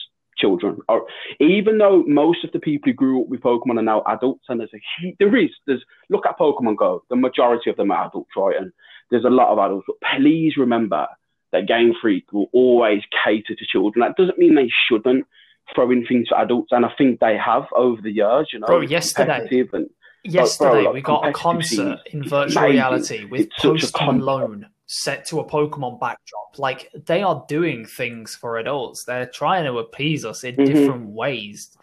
children. 0.44 0.78
Or 0.88 1.06
even 1.40 1.78
though 1.78 2.04
most 2.06 2.44
of 2.44 2.52
the 2.52 2.58
people 2.58 2.90
who 2.90 2.94
grew 2.94 3.22
up 3.22 3.28
with 3.28 3.40
Pokemon 3.40 3.78
are 3.78 3.82
now 3.82 4.02
adults, 4.06 4.44
and 4.48 4.60
there's 4.60 4.74
a 4.74 5.14
there 5.18 5.36
is 5.36 5.50
there's 5.66 5.84
look 6.10 6.26
at 6.26 6.38
Pokemon 6.38 6.76
Go, 6.76 7.02
the 7.10 7.16
majority 7.16 7.70
of 7.70 7.76
them 7.76 7.90
are 7.90 8.06
adults, 8.06 8.30
right? 8.36 8.56
And 8.56 8.72
there's 9.10 9.24
a 9.24 9.30
lot 9.30 9.52
of 9.52 9.58
adults, 9.58 9.86
but 9.86 9.96
please 10.16 10.56
remember 10.56 11.06
that 11.52 11.68
Game 11.68 11.94
Freak 12.00 12.32
will 12.32 12.50
always 12.52 13.02
cater 13.24 13.54
to 13.54 13.66
children. 13.66 14.00
That 14.00 14.16
doesn't 14.16 14.38
mean 14.38 14.54
they 14.54 14.70
shouldn't 14.88 15.26
throw 15.74 15.90
in 15.90 16.04
things 16.06 16.28
for 16.28 16.38
adults, 16.38 16.72
and 16.72 16.84
I 16.84 16.92
think 16.98 17.20
they 17.20 17.36
have 17.36 17.64
over 17.74 18.02
the 18.02 18.10
years. 18.10 18.50
You 18.52 18.60
know, 18.60 18.66
bro. 18.66 18.80
Yesterday, 18.80 19.66
and, 19.72 19.88
yesterday 20.24 20.70
bro, 20.70 20.82
like, 20.82 20.94
we 20.94 21.00
got 21.00 21.28
a 21.28 21.32
concert 21.32 22.00
in 22.12 22.28
virtual 22.28 22.64
reality 22.64 23.24
with 23.24 23.48
Post 23.58 23.94
Malone 24.00 24.66
set 24.86 25.24
to 25.27 25.40
a 25.40 25.44
Pokemon 25.44 26.01
backdrop. 26.01 26.59
Like 26.59 26.90
they 27.06 27.23
are 27.23 27.44
doing 27.48 27.86
things 27.86 28.35
for 28.35 28.59
adults. 28.59 29.05
They're 29.05 29.27
trying 29.27 29.65
to 29.65 29.78
appease 29.78 30.24
us 30.24 30.44
in 30.44 30.56
mm-hmm. 30.56 30.73
different 30.73 31.06
ways. 31.09 31.77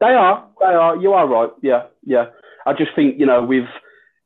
They 0.00 0.06
are. 0.06 0.48
They 0.60 0.66
are. 0.66 0.96
You 0.96 1.12
are 1.12 1.26
right. 1.26 1.50
Yeah. 1.62 1.86
Yeah. 2.04 2.26
I 2.66 2.72
just 2.72 2.90
think 2.94 3.18
you 3.18 3.26
know 3.26 3.44
with 3.44 3.66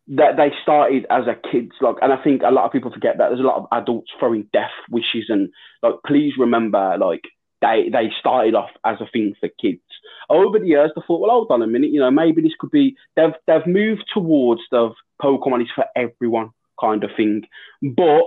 that 0.09 0.37
they 0.37 0.51
started 0.63 1.07
as 1.11 1.25
a 1.27 1.37
kids 1.51 1.73
like, 1.81 1.97
and 2.03 2.13
I 2.13 2.23
think 2.23 2.43
a 2.43 2.51
lot 2.51 2.67
of 2.67 2.73
people 2.73 2.93
forget 2.93 3.19
that 3.19 3.29
there's 3.29 3.41
a 3.41 3.45
lot 3.45 3.57
of 3.57 3.67
adults 3.73 4.11
throwing 4.19 4.49
death 4.53 4.73
wishes 4.91 5.27
and 5.29 5.49
like, 5.83 5.95
please 6.05 6.35
remember 6.39 6.97
like 6.99 7.23
they 7.63 7.89
they 7.91 8.11
started 8.21 8.55
off 8.55 8.71
as 8.85 8.99
a 9.01 9.07
thing 9.11 9.35
for 9.41 9.49
kids. 9.61 9.81
Over 10.29 10.59
the 10.59 10.67
years, 10.67 10.91
they 10.95 11.03
thought, 11.07 11.21
well, 11.21 11.31
hold 11.31 11.51
on 11.51 11.63
a 11.63 11.67
minute, 11.67 11.91
you 11.91 12.01
know, 12.01 12.11
maybe 12.11 12.43
this 12.43 12.53
could 12.59 12.71
be. 12.71 12.97
They've 13.17 13.33
they've 13.47 13.67
moved 13.67 14.05
towards 14.13 14.61
the 14.71 14.91
Pokemon 15.23 15.63
is 15.63 15.69
for 15.75 15.85
everyone 15.97 16.51
kind 16.79 17.05
of 17.05 17.11
thing, 17.17 17.43
but 17.81 18.23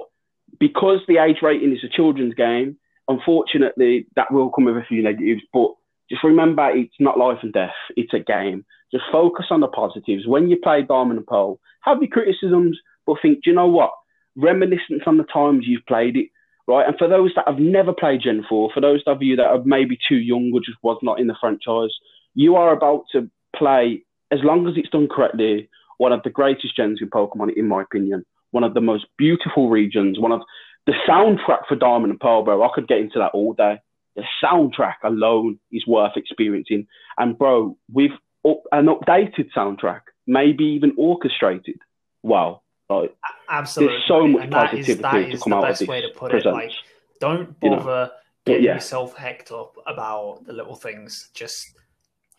because 0.59 0.99
the 1.07 1.17
age 1.17 1.37
rating 1.41 1.73
is 1.73 1.83
a 1.83 1.95
children's 1.95 2.33
game, 2.33 2.77
unfortunately, 3.07 4.07
that 4.15 4.31
will 4.31 4.49
come 4.49 4.65
with 4.65 4.77
a 4.77 4.85
few 4.87 5.03
negatives. 5.03 5.41
But 5.53 5.71
just 6.09 6.23
remember, 6.23 6.69
it's 6.71 6.95
not 6.99 7.17
life 7.17 7.39
and 7.43 7.53
death; 7.53 7.75
it's 7.95 8.13
a 8.13 8.19
game. 8.19 8.65
Just 8.91 9.03
focus 9.11 9.47
on 9.49 9.59
the 9.59 9.67
positives. 9.67 10.25
When 10.25 10.47
you 10.49 10.57
play 10.57 10.83
Diamond 10.83 11.19
and 11.19 11.27
Pearl, 11.27 11.59
have 11.81 11.97
your 12.01 12.09
criticisms, 12.09 12.79
but 13.05 13.17
think, 13.21 13.43
do 13.43 13.49
you 13.49 13.55
know 13.55 13.67
what? 13.67 13.91
Reminiscence 14.37 15.03
on 15.05 15.17
the 15.17 15.23
times 15.23 15.65
you've 15.67 15.85
played 15.85 16.15
it, 16.15 16.29
right? 16.67 16.87
And 16.87 16.97
for 16.97 17.07
those 17.07 17.31
that 17.35 17.47
have 17.47 17.59
never 17.59 17.93
played 17.93 18.21
Gen 18.21 18.45
4, 18.47 18.71
for 18.73 18.81
those 18.81 19.01
of 19.07 19.21
you 19.21 19.35
that 19.35 19.47
are 19.47 19.61
maybe 19.63 19.97
too 20.07 20.15
young 20.17 20.51
or 20.53 20.59
just 20.59 20.77
was 20.81 20.97
not 21.01 21.19
in 21.19 21.27
the 21.27 21.35
franchise, 21.39 21.93
you 22.33 22.55
are 22.55 22.73
about 22.73 23.05
to 23.11 23.29
play, 23.55 24.03
as 24.31 24.39
long 24.43 24.67
as 24.67 24.73
it's 24.77 24.89
done 24.89 25.07
correctly, 25.07 25.69
one 25.97 26.11
of 26.11 26.23
the 26.23 26.29
greatest 26.29 26.75
gens 26.75 26.99
in 27.01 27.09
Pokemon, 27.09 27.55
in 27.55 27.67
my 27.67 27.81
opinion. 27.81 28.25
One 28.51 28.63
of 28.63 28.73
the 28.73 28.81
most 28.81 29.05
beautiful 29.17 29.69
regions, 29.69 30.19
one 30.19 30.31
of 30.31 30.41
the 30.85 30.93
soundtrack 31.07 31.67
for 31.67 31.75
Diamond 31.75 32.11
and 32.11 32.19
Pearl, 32.19 32.43
bro. 32.43 32.63
I 32.63 32.69
could 32.73 32.87
get 32.87 32.99
into 32.99 33.19
that 33.19 33.31
all 33.33 33.53
day. 33.53 33.79
The 34.15 34.23
soundtrack 34.43 34.95
alone 35.03 35.59
is 35.71 35.85
worth 35.87 36.15
experiencing. 36.15 36.87
And 37.17 37.37
bro, 37.37 37.77
with 37.91 38.11
an 38.43 38.85
updated 38.87 39.49
soundtrack, 39.55 40.01
maybe 40.27 40.63
even 40.65 40.93
orchestrated. 40.97 41.79
Wow. 42.23 42.61
Like, 42.89 43.15
Absolutely. 43.49 43.95
There's 43.95 44.07
so 44.07 44.27
much 44.27 44.43
and 44.43 44.51
positivity 44.51 44.93
that 45.01 45.15
is, 45.15 45.23
that 45.23 45.33
is 45.33 45.39
to 45.39 45.43
come 45.49 45.53
out 45.53 45.81
of 45.81 45.87
way 45.87 46.01
to 46.01 46.09
put 46.09 46.31
presents. 46.31 46.45
it. 46.45 46.51
Like, 46.51 46.71
don't 47.19 47.59
bother 47.59 47.75
you 47.75 47.85
know? 47.85 48.09
getting 48.45 48.63
yeah. 48.63 48.73
yourself 48.75 49.15
hecked 49.15 49.51
up 49.51 49.75
about 49.87 50.45
the 50.45 50.53
little 50.53 50.75
things. 50.75 51.29
Just 51.33 51.73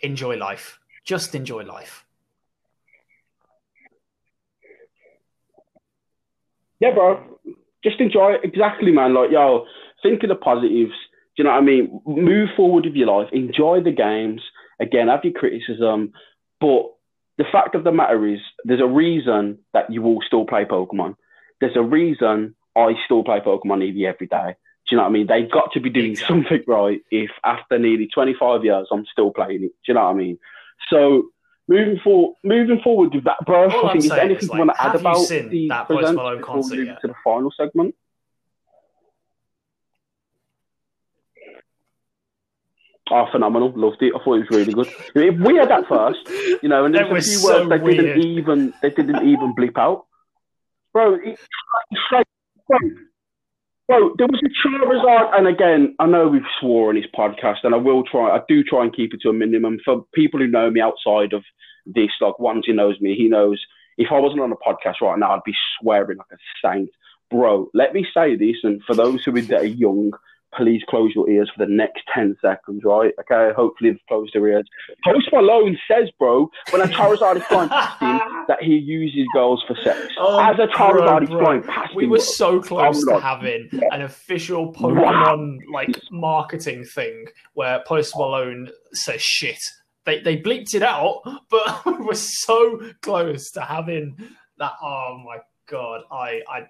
enjoy 0.00 0.36
life. 0.36 0.78
Just 1.04 1.34
enjoy 1.34 1.64
life. 1.64 2.04
Yeah, 6.78 6.92
bro. 6.92 7.38
Just 7.82 8.00
enjoy 8.00 8.34
it. 8.34 8.40
Exactly, 8.44 8.92
man. 8.92 9.14
Like, 9.14 9.30
yo, 9.30 9.66
think 10.02 10.22
of 10.22 10.28
the 10.28 10.34
positives. 10.36 10.92
Do 11.36 11.42
you 11.42 11.44
know 11.44 11.50
what 11.50 11.62
I 11.62 11.62
mean? 11.62 12.00
Move 12.06 12.50
forward 12.56 12.84
with 12.84 12.94
your 12.94 13.08
life. 13.08 13.28
Enjoy 13.32 13.80
the 13.80 13.92
games 13.92 14.42
again, 14.80 15.08
have 15.08 15.24
your 15.24 15.32
criticism, 15.32 16.12
but 16.60 16.95
the 17.38 17.44
fact 17.50 17.74
of 17.74 17.84
the 17.84 17.92
matter 17.92 18.26
is, 18.26 18.40
there's 18.64 18.80
a 18.80 18.86
reason 18.86 19.58
that 19.72 19.92
you 19.92 20.02
will 20.02 20.20
still 20.26 20.46
play 20.46 20.64
Pokemon. 20.64 21.16
There's 21.60 21.76
a 21.76 21.82
reason 21.82 22.54
I 22.76 22.94
still 23.04 23.24
play 23.24 23.40
Pokemon 23.40 23.82
Eevee 23.82 24.06
every 24.06 24.26
day. 24.26 24.56
Do 24.88 24.94
you 24.94 24.96
know 24.98 25.02
what 25.02 25.10
I 25.10 25.12
mean? 25.12 25.26
They've 25.26 25.50
got 25.50 25.72
to 25.72 25.80
be 25.80 25.90
doing 25.90 26.12
exactly. 26.12 26.42
something 26.42 26.64
right 26.68 27.00
if 27.10 27.30
after 27.44 27.78
nearly 27.78 28.08
25 28.12 28.64
years 28.64 28.86
I'm 28.92 29.04
still 29.10 29.32
playing 29.32 29.64
it. 29.64 29.72
Do 29.84 29.88
you 29.88 29.94
know 29.94 30.04
what 30.04 30.10
I 30.10 30.14
mean? 30.14 30.38
So 30.88 31.30
moving 31.66 31.98
forward, 32.02 32.36
moving 32.44 32.80
forward 32.82 33.14
with 33.14 33.24
that, 33.24 33.44
bro. 33.44 33.68
All 33.68 33.88
I 33.88 33.92
think 33.92 34.04
is 34.04 34.10
there 34.10 34.20
anything 34.20 34.48
like, 34.48 34.58
you 34.58 34.66
want 34.66 34.76
to 34.76 34.82
add 34.82 34.94
about 34.94 35.28
the 35.28 35.68
that 35.68 35.86
present 35.88 36.16
before 36.16 36.62
we 36.62 36.76
move 36.76 37.00
to 37.00 37.08
the 37.08 37.14
final 37.24 37.50
segment? 37.56 37.94
Oh, 43.10 43.26
phenomenal! 43.30 43.72
Loved 43.76 44.02
it. 44.02 44.12
I 44.14 44.18
thought 44.24 44.34
it 44.34 44.40
was 44.40 44.50
really 44.50 44.72
good. 44.72 44.88
If 45.14 45.38
we 45.40 45.56
had 45.56 45.70
that 45.70 45.86
first, 45.88 46.18
you 46.62 46.68
know, 46.68 46.84
and 46.86 46.94
That 46.94 47.08
there's 47.08 47.26
a 47.26 47.30
few 47.30 47.38
so 47.38 47.68
words 47.68 47.70
they 47.70 47.78
weird. 47.78 47.98
didn't 48.16 48.22
even 48.22 48.74
they 48.82 48.90
didn't 48.90 49.28
even 49.28 49.54
bleep 49.54 49.78
out, 49.78 50.06
bro. 50.92 51.14
It, 51.14 51.38
it's 51.90 52.00
like, 52.10 52.26
bro, 52.66 52.78
bro, 53.86 54.14
there 54.18 54.26
was 54.26 54.40
a 54.44 54.68
Charizard, 54.68 55.38
and 55.38 55.46
again, 55.46 55.94
I 56.00 56.06
know 56.06 56.26
we've 56.26 56.42
swore 56.58 56.88
on 56.88 56.96
his 56.96 57.04
podcast, 57.16 57.58
and 57.62 57.74
I 57.74 57.78
will 57.78 58.02
try. 58.02 58.30
I 58.36 58.40
do 58.48 58.64
try 58.64 58.82
and 58.82 58.92
keep 58.94 59.14
it 59.14 59.20
to 59.22 59.28
a 59.28 59.32
minimum 59.32 59.78
for 59.84 60.04
people 60.12 60.40
who 60.40 60.48
know 60.48 60.68
me 60.70 60.80
outside 60.80 61.32
of 61.32 61.44
this. 61.86 62.10
Like, 62.20 62.38
once 62.40 62.64
he 62.66 62.72
knows 62.72 63.00
me, 63.00 63.14
he 63.14 63.28
knows. 63.28 63.64
If 63.98 64.08
I 64.10 64.18
wasn't 64.18 64.40
on 64.42 64.52
a 64.52 64.56
podcast 64.56 65.00
right 65.00 65.18
now, 65.18 65.30
I'd 65.36 65.44
be 65.46 65.54
swearing 65.80 66.18
like 66.18 66.26
a 66.32 66.36
saint, 66.60 66.90
bro. 67.30 67.70
Let 67.72 67.94
me 67.94 68.04
say 68.12 68.34
this, 68.34 68.56
and 68.64 68.82
for 68.84 68.94
those 68.96 69.22
who 69.24 69.34
are 69.36 69.64
young, 69.64 70.12
please 70.56 70.82
close 70.88 71.12
your 71.14 71.28
ears 71.28 71.50
for 71.54 71.64
the 71.64 71.70
next 71.72 72.02
10 72.14 72.36
seconds, 72.40 72.82
right? 72.84 73.12
Okay, 73.20 73.54
hopefully 73.54 73.90
they've 73.90 74.00
closed 74.08 74.32
their 74.34 74.46
ears. 74.48 74.66
Post 75.04 75.28
Malone 75.32 75.76
says, 75.90 76.08
bro, 76.18 76.48
when 76.70 76.82
a 76.82 76.86
Charizard 76.86 77.36
is 77.36 77.44
flying 77.48 77.68
past 77.68 78.00
him, 78.00 78.44
that 78.48 78.62
he 78.62 78.72
uses 78.76 79.26
girls 79.34 79.62
for 79.66 79.76
sex. 79.84 80.08
Oh, 80.18 80.40
As 80.40 80.58
a 80.58 80.66
Charizard 80.68 81.24
is 81.24 81.28
flying 81.28 81.62
past 81.62 81.94
We 81.94 82.04
him, 82.04 82.10
were 82.10 82.16
bro. 82.16 82.24
so 82.24 82.60
close 82.60 82.96
I'm 82.98 83.04
to 83.08 83.14
like- 83.14 83.22
having 83.22 83.68
an 83.90 84.02
official 84.02 84.72
Pokemon 84.72 85.58
like 85.72 86.00
marketing 86.10 86.84
thing 86.84 87.26
where 87.54 87.82
Post 87.86 88.14
Malone 88.16 88.70
says 88.92 89.20
shit. 89.22 89.58
They 90.04 90.20
they 90.20 90.36
bleeped 90.36 90.74
it 90.74 90.82
out, 90.82 91.20
but 91.50 91.84
we 91.84 91.92
were 92.06 92.14
so 92.14 92.80
close 93.02 93.50
to 93.52 93.60
having 93.60 94.16
that. 94.58 94.72
Oh 94.80 95.20
my 95.26 95.38
god! 95.68 96.02
I 96.12 96.40
I. 96.48 96.66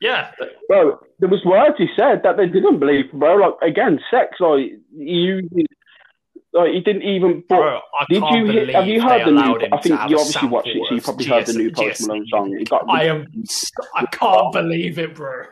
Yeah, 0.00 0.30
Bro, 0.68 0.98
there 1.18 1.28
was 1.28 1.44
words 1.44 1.74
he 1.76 1.86
said 1.94 2.22
that 2.24 2.36
they 2.38 2.46
didn't 2.46 2.78
believe, 2.78 3.12
bro. 3.12 3.36
Like, 3.36 3.54
again, 3.70 4.00
sex, 4.10 4.36
like, 4.40 4.72
he 4.96 5.04
uses, 5.04 5.50
like, 6.54 6.72
he 6.72 6.80
didn't 6.80 7.02
even, 7.02 7.44
but 7.48 7.56
bro. 7.56 7.80
I 7.98 8.04
Did 8.08 8.22
can't 8.22 8.36
you 8.36 8.44
hear- 8.46 8.60
believe 8.62 8.74
have 8.76 8.86
you 8.86 9.02
heard 9.02 9.26
the 9.26 9.30
new- 9.32 9.68
I 9.72 9.80
think 9.82 9.94
you 10.08 10.16
obviously 10.18 10.48
watched 10.48 10.68
it, 10.68 10.82
so 10.88 10.94
you 10.94 11.00
probably 11.02 11.26
heard 11.26 11.44
the 11.46 11.52
new 11.52 11.70
Post 11.70 12.06
Malone 12.06 12.26
song. 12.28 12.56
It 12.58 12.70
got- 12.70 12.88
I 12.88 13.04
am. 13.04 13.26
I 13.94 14.06
can't 14.06 14.52
believe 14.54 14.98
it, 14.98 15.14
bro. 15.14 15.44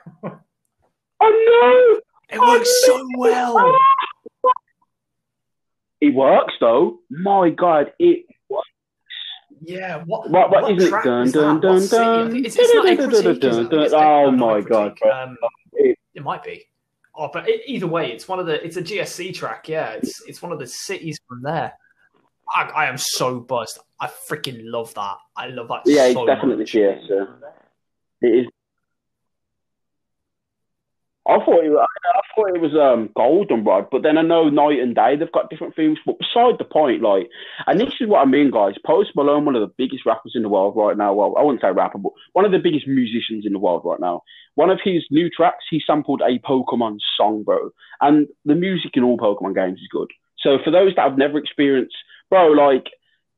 I 1.21 1.29
know! 1.31 2.01
It 2.31 2.41
works 2.41 2.71
so 2.87 3.07
well. 3.19 3.77
It 6.01 6.15
works, 6.15 6.55
though. 6.61 7.01
My 7.11 7.51
God, 7.51 7.93
it 7.99 8.25
Yeah, 9.61 10.03
what? 10.05 10.31
What- 10.31 10.51
what 10.51 10.63
what 10.63 10.73
isn't 10.79 10.95
it? 10.95 11.05
Dun, 11.05 11.31
dun, 11.31 11.61
dun, 11.61 11.75
What 11.75 11.83
city? 11.83 12.05
I 12.05 12.07
dun. 12.29 12.45
It's, 12.45 12.57
it's 12.57 12.75
not 12.75 12.85
Dun, 12.85 12.93
a 12.93 12.97
dun, 12.97 13.11
dun, 13.11 13.15
is 13.15 13.19
it? 13.27 13.41
dun, 13.41 13.51
I 13.51 13.55
think 13.57 13.73
it's- 13.73 13.91
dun. 13.91 14.01
no, 14.01 14.25
Oh 14.27 14.31
my 14.31 14.61
God, 14.61 14.99
Um, 15.03 15.37
It- 15.73 15.99
might 16.23 16.43
be. 16.43 16.65
Oh, 17.17 17.31
but 17.33 17.49
it, 17.49 17.63
either 17.67 17.87
way, 17.87 18.13
it's 18.13 18.27
one 18.29 18.39
of 18.39 18.47
the. 18.47 18.65
It's 18.65 18.77
a 18.77 18.83
GSC 18.83 19.33
track. 19.35 19.69
Yeah, 19.69 19.91
it's 19.93 20.23
it's 20.27 20.41
one 20.43 20.53
of 20.53 20.59
the 20.59 20.67
cities 20.67 21.19
from 21.29 21.43
there. 21.43 21.73
I, 22.55 22.63
I 22.63 22.87
am 22.87 22.97
so 22.99 23.41
buzzed. 23.41 23.79
I 24.01 24.07
freaking 24.07 24.61
love 24.65 24.95
that. 24.95 25.17
I 25.37 25.49
love 25.49 25.69
that. 25.69 25.83
Yeah, 25.85 26.13
so 26.13 26.23
it's 26.23 26.27
definitely 26.27 26.65
much. 26.65 26.75
yes. 26.75 27.03
It 28.23 28.27
is. 28.27 28.47
I 31.29 31.45
thought 31.45 31.63
it 31.63 31.69
was, 31.69 31.87
I 31.87 32.21
thought 32.35 32.57
it 32.57 32.61
was 32.61 32.75
um, 32.75 33.11
Goldenrod, 33.15 33.89
but 33.91 34.03
then 34.03 34.17
I 34.17 34.23
know 34.23 34.49
Night 34.49 34.81
and 34.81 34.95
Day 34.95 35.15
they've 35.15 35.31
got 35.31 35.51
different 35.51 35.77
themes. 35.77 35.99
But 36.07 36.19
beside 36.19 36.57
the 36.59 36.65
point, 36.65 37.03
like, 37.03 37.29
and 37.67 37.79
this 37.79 37.93
is 38.01 38.09
what 38.09 38.21
I 38.21 38.25
mean, 38.25 38.51
guys. 38.51 38.75
Post 38.87 39.11
Malone, 39.15 39.45
one 39.45 39.55
of 39.55 39.61
the 39.61 39.75
biggest 39.77 40.07
rappers 40.07 40.33
in 40.35 40.43
the 40.43 40.49
world 40.49 40.75
right 40.75 40.97
now. 40.97 41.13
Well, 41.13 41.35
I 41.39 41.43
wouldn't 41.43 41.61
say 41.61 41.71
rapper, 41.71 41.99
but 41.99 42.13
one 42.33 42.47
of 42.47 42.53
the 42.53 42.59
biggest 42.59 42.87
musicians 42.89 43.45
in 43.45 43.53
the 43.53 43.59
world 43.59 43.83
right 43.85 44.01
now. 44.01 44.23
One 44.55 44.71
of 44.71 44.81
his 44.83 45.05
new 45.11 45.29
tracks, 45.29 45.65
he 45.71 45.83
sampled 45.87 46.23
a 46.23 46.39
Pokemon 46.39 46.97
song, 47.17 47.43
bro. 47.43 47.71
And 48.01 48.27
the 48.47 48.55
music 48.55 48.93
in 48.95 49.05
all 49.05 49.19
Pokemon 49.19 49.55
games 49.55 49.81
is 49.81 49.89
good. 49.93 50.11
So 50.41 50.59
for 50.65 50.71
those 50.71 50.95
that 50.97 51.09
have 51.09 51.19
never 51.19 51.37
experienced, 51.37 51.95
bro, 52.31 52.49
like, 52.49 52.87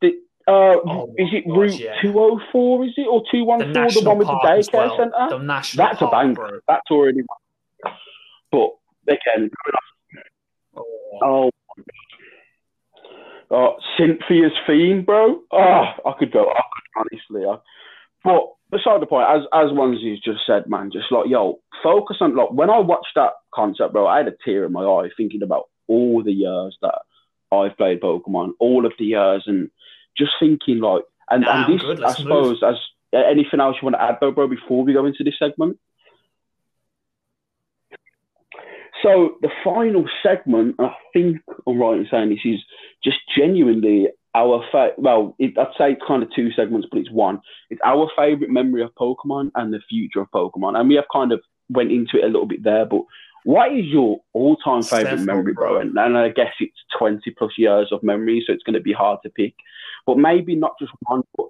the, 0.01 0.13
uh, 0.47 0.79
Oh 0.87 1.13
is 1.19 1.29
it 1.33 1.47
gosh, 1.47 1.57
Route 1.57 1.81
yeah. 1.81 2.01
204, 2.03 2.85
is 2.87 2.93
it? 2.97 3.07
Or 3.11 3.23
214, 3.31 4.05
the, 4.05 4.09
one 4.09 4.19
with 4.19 4.29
the 4.29 4.33
daycare 4.35 4.73
well. 4.73 4.97
centre? 4.97 5.27
The 5.29 5.39
national 5.39 5.87
That's 5.87 6.03
a 6.03 6.07
bang. 6.07 6.35
bro. 6.35 6.61
That's 6.69 6.91
already. 6.91 7.23
But 8.53 8.71
again, 9.09 9.51
Oh. 10.77 10.81
oh, 11.23 11.51
oh, 13.51 13.75
Cynthia's 13.99 14.53
theme, 14.67 15.05
bro. 15.05 15.41
Oh, 15.53 15.85
I 16.07 16.13
could 16.19 16.33
go 16.33 16.45
on, 16.45 16.63
honestly. 16.97 17.45
I, 17.45 17.57
but 18.23 18.53
beside 18.71 19.01
the 19.01 19.07
point, 19.07 19.29
as 19.29 19.43
as 19.53 19.71
Onesie's 19.73 20.21
just 20.21 20.41
said, 20.47 20.69
man, 20.69 20.91
just 20.93 21.11
like 21.11 21.29
yo, 21.29 21.61
focus 21.83 22.19
on 22.21 22.37
like 22.37 22.53
when 22.53 22.71
I 22.71 22.79
watched 22.79 23.15
that 23.17 23.33
concert, 23.55 23.93
bro. 23.93 24.07
I 24.07 24.19
had 24.19 24.29
a 24.29 24.37
tear 24.45 24.65
in 24.65 24.73
my 24.73 24.85
eye 24.85 25.09
thinking 25.17 25.43
about 25.43 25.65
all 25.89 26.23
the 26.23 26.33
years 26.33 26.77
that 26.83 27.01
I've 27.53 27.77
played 27.77 28.01
Pokemon, 28.01 28.53
all 28.61 28.87
of 28.87 28.93
the 28.99 29.07
years, 29.07 29.45
and 29.47 29.71
just 30.17 30.33
thinking 30.39 30.79
like, 30.79 31.03
and, 31.29 31.43
Nah, 31.43 31.67
and 31.67 31.81
this. 31.81 32.01
I 32.05 32.13
suppose, 32.13 32.63
as 32.63 32.77
anything 33.13 33.61
else 33.61 33.77
you 33.81 33.87
want 33.87 33.97
to 33.97 34.03
add, 34.03 34.19
though, 34.21 34.31
bro, 34.31 34.47
before 34.47 34.85
we 34.85 34.93
go 34.93 35.07
into 35.07 35.25
this 35.25 35.35
segment. 35.39 35.79
So 39.03 39.37
the 39.41 39.51
final 39.65 40.05
segment, 40.23 40.77
I 40.79 40.95
think 41.13 41.39
I'm 41.67 41.79
right 41.79 41.99
in 41.99 42.07
saying 42.11 42.31
this 42.31 42.39
is 42.45 42.61
just 43.03 43.19
genuinely 43.37 44.09
our 44.35 44.65
fa- 44.71 44.93
well, 44.97 45.35
it, 45.39 45.57
I'd 45.59 45.73
say 45.77 45.97
kind 46.07 46.23
of 46.23 46.29
two 46.35 46.51
segments, 46.53 46.87
but 46.91 47.01
it's 47.01 47.11
one. 47.11 47.41
It's 47.71 47.81
our 47.85 48.11
favorite 48.17 48.51
memory 48.51 48.83
of 48.83 48.95
Pokemon 48.95 49.51
and 49.55 49.73
the 49.73 49.81
future 49.89 50.21
of 50.21 50.31
Pokemon, 50.31 50.79
and 50.79 50.89
we 50.89 50.95
have 50.97 51.07
kind 51.13 51.33
of 51.33 51.41
went 51.69 51.91
into 51.91 52.19
it 52.19 52.25
a 52.25 52.29
little 52.29 52.47
bit 52.47 52.63
there. 52.63 52.85
But 52.85 53.03
what 53.45 53.73
is 53.73 53.87
your 53.87 54.21
all-time 54.33 54.83
favorite 54.83 55.19
Several, 55.19 55.27
memory, 55.37 55.55
bro? 55.55 55.73
bro. 55.73 55.81
And, 55.81 55.97
and 55.97 56.17
I 56.17 56.29
guess 56.29 56.53
it's 56.61 56.77
20 56.99 57.23
plus 57.37 57.53
years 57.57 57.89
of 57.91 58.03
memory, 58.03 58.43
so 58.47 58.53
it's 58.53 58.63
going 58.63 58.75
to 58.75 58.81
be 58.81 58.93
hard 58.93 59.21
to 59.25 59.31
pick. 59.31 59.55
But 60.07 60.19
maybe 60.19 60.55
not 60.55 60.75
just 60.79 60.93
one. 61.03 61.23
But 61.37 61.47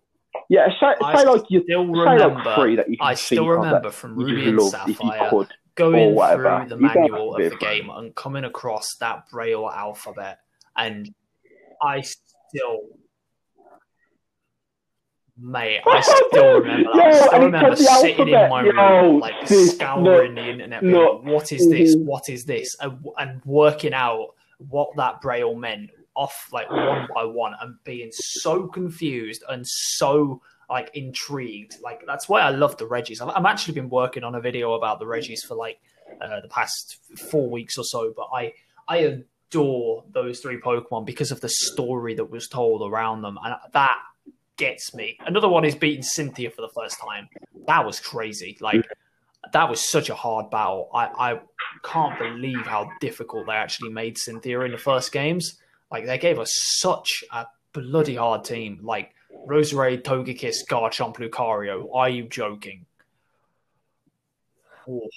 yeah, 0.49 0.69
say, 0.81 0.95
I 1.03 1.19
say 1.19 1.29
like 1.29 1.43
you 1.49 1.63
still 1.63 1.87
say 1.87 1.93
like 1.95 2.29
remember. 2.29 2.55
three 2.55 2.77
that 2.77 2.91
you 2.91 2.97
can 2.97 3.07
I 3.07 3.15
still 3.15 3.45
think 3.45 3.57
of 3.57 3.63
that 3.63 3.67
remember 3.69 3.91
from 3.91 4.17
Ruby 4.17 4.49
and 4.49 4.57
loved 4.57 4.75
if 4.75 4.89
you 4.89 4.95
Sapphire 4.95 5.31
could. 5.31 5.49
Going 5.75 6.15
through 6.15 6.69
the 6.69 6.77
You 6.77 6.81
don't 6.81 6.83
have 6.83 6.97
manual 6.97 7.37
of 7.37 7.51
the 7.51 7.57
game 7.57 7.91
and 7.91 8.15
coming 8.15 8.45
across 8.45 8.97
that 9.01 9.29
Braille 9.31 9.69
alphabet, 9.69 10.39
and 10.77 11.13
I 11.83 12.03
still, 12.03 12.81
mate, 15.39 15.81
I 15.87 16.01
still 16.01 16.61
remember. 16.61 16.91
That. 16.93 17.05
I 17.05 17.27
still 17.27 17.41
remember 17.41 17.77
sitting 17.77 18.29
in 18.29 18.51
my 18.51 18.63
room, 18.63 19.21
like 19.21 19.47
sis, 19.47 19.75
scouring 19.75 20.35
no, 20.35 20.43
the 20.43 20.51
internet, 20.51 20.83
no. 20.83 21.17
being 21.23 21.25
what 21.25 21.53
is 21.53 21.69
this? 21.69 21.97
Mhm. 21.97 22.05
What 22.05 22.29
is 22.29 22.45
this? 22.45 22.77
And, 22.81 23.05
and 23.19 23.43
working 23.45 23.95
out 23.95 24.35
what 24.69 24.95
that 24.97 25.21
Braille 25.23 25.55
meant 25.55 25.91
off 26.15 26.49
like 26.53 26.71
one 26.71 27.09
by 27.15 27.25
one, 27.25 27.55
and 27.61 27.77
being 27.85 28.11
so 28.13 28.67
confused 28.67 29.43
and 29.49 29.67
so 29.67 30.43
like 30.71 30.91
intrigued. 30.95 31.75
Like 31.83 32.03
that's 32.07 32.29
why 32.29 32.41
I 32.41 32.51
love 32.51 32.77
the 32.77 32.87
Regis. 32.87 33.21
I've, 33.21 33.31
I've 33.31 33.45
actually 33.45 33.75
been 33.75 33.91
working 33.91 34.25
on 34.25 34.35
a 34.35 34.41
video 34.41 34.75
about 34.75 34.99
the 35.01 35.07
Regis 35.07 35.43
for 35.43 35.57
like 35.57 35.81
uh, 36.23 36.41
the 36.41 36.49
past 36.49 36.99
four 37.31 37.51
weeks 37.51 37.77
or 37.77 37.85
so, 37.85 38.15
but 38.17 38.29
I 38.33 38.53
I 38.89 39.23
adore 39.51 40.05
those 40.13 40.41
three 40.41 40.61
Pokemon 40.61 41.05
because 41.05 41.31
of 41.31 41.41
the 41.41 41.49
story 41.49 42.15
that 42.15 42.31
was 42.31 42.49
told 42.49 42.89
around 42.89 43.23
them, 43.23 43.39
and 43.45 43.57
that 43.73 43.97
gets 44.57 44.95
me. 44.95 45.19
Another 45.27 45.49
one 45.49 45.65
is 45.65 45.75
beating 45.75 46.03
Cynthia 46.03 46.51
for 46.51 46.61
the 46.61 46.69
first 46.69 46.99
time. 47.01 47.29
That 47.67 47.85
was 47.85 47.99
crazy. 47.99 48.57
Like 48.61 48.87
that 49.53 49.69
was 49.69 49.91
such 49.91 50.11
a 50.11 50.15
hard 50.15 50.51
battle. 50.51 50.89
I, 50.95 51.07
I 51.33 51.41
can't 51.83 52.19
believe 52.19 52.67
how 52.67 52.91
difficult 53.01 53.47
they 53.47 53.55
actually 53.55 53.91
made 53.91 54.19
Cynthia 54.19 54.61
in 54.61 54.73
the 54.73 54.79
first 54.79 55.13
games. 55.13 55.59
Like 55.91 56.07
they 56.07 56.19
gave 56.19 56.39
us 56.39 56.53
such 56.79 57.25
a 57.33 57.47
bloody 57.73 58.17
hard 58.17 58.45
team. 58.45 58.81
Like 58.83 59.15
Roserade, 59.49 60.03
Togekiss, 60.03 60.67
Garchomp, 60.69 61.17
Lucario. 61.17 61.89
Are 61.95 62.09
you 62.09 62.25
joking? 62.25 62.87
Oh, 64.89 65.09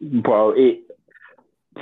bro. 0.00 0.52
It 0.56 0.80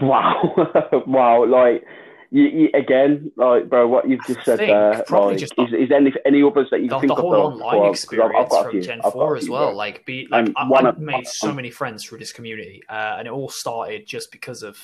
wow, 0.00 0.54
wow. 1.06 1.44
Like 1.46 1.84
you, 2.30 2.42
you, 2.44 2.70
again, 2.74 3.32
like 3.36 3.68
bro, 3.68 3.86
what 3.88 4.08
you've 4.08 4.20
just 4.26 4.40
I 4.40 4.44
said 4.44 4.58
there. 4.58 5.04
Like, 5.10 5.38
just 5.38 5.54
is, 5.58 5.72
is 5.72 5.88
there 5.88 5.98
any 5.98 6.12
any 6.26 6.42
others 6.42 6.68
that 6.70 6.82
you 6.82 6.88
the, 6.88 6.98
think 6.98 7.08
the 7.08 7.14
of? 7.14 7.20
whole 7.20 7.30
though, 7.32 7.42
online 7.44 7.92
before- 7.92 8.18
'cause 8.18 8.30
I've- 8.30 8.36
I've 8.36 8.44
experience 8.46 8.50
got 8.50 8.70
from. 8.70 8.82
Gen 8.82 9.00
I've 9.04 9.12
Four 9.12 9.36
as 9.36 9.44
few, 9.44 9.52
well. 9.52 9.68
bro. 9.68 9.76
Like, 9.76 10.04
be 10.04 10.26
like 10.30 10.46
And 10.46 10.54
I, 10.56 10.88
I've 10.88 10.98
made 10.98 11.26
so 11.26 11.52
many 11.52 11.70
friends 11.70 12.04
through 12.04 12.18
this 12.18 12.32
community, 12.32 12.82
uh, 12.88 13.16
and 13.18 13.26
it 13.26 13.30
all 13.30 13.48
started 13.48 14.06
just 14.06 14.30
because 14.32 14.62
of 14.62 14.78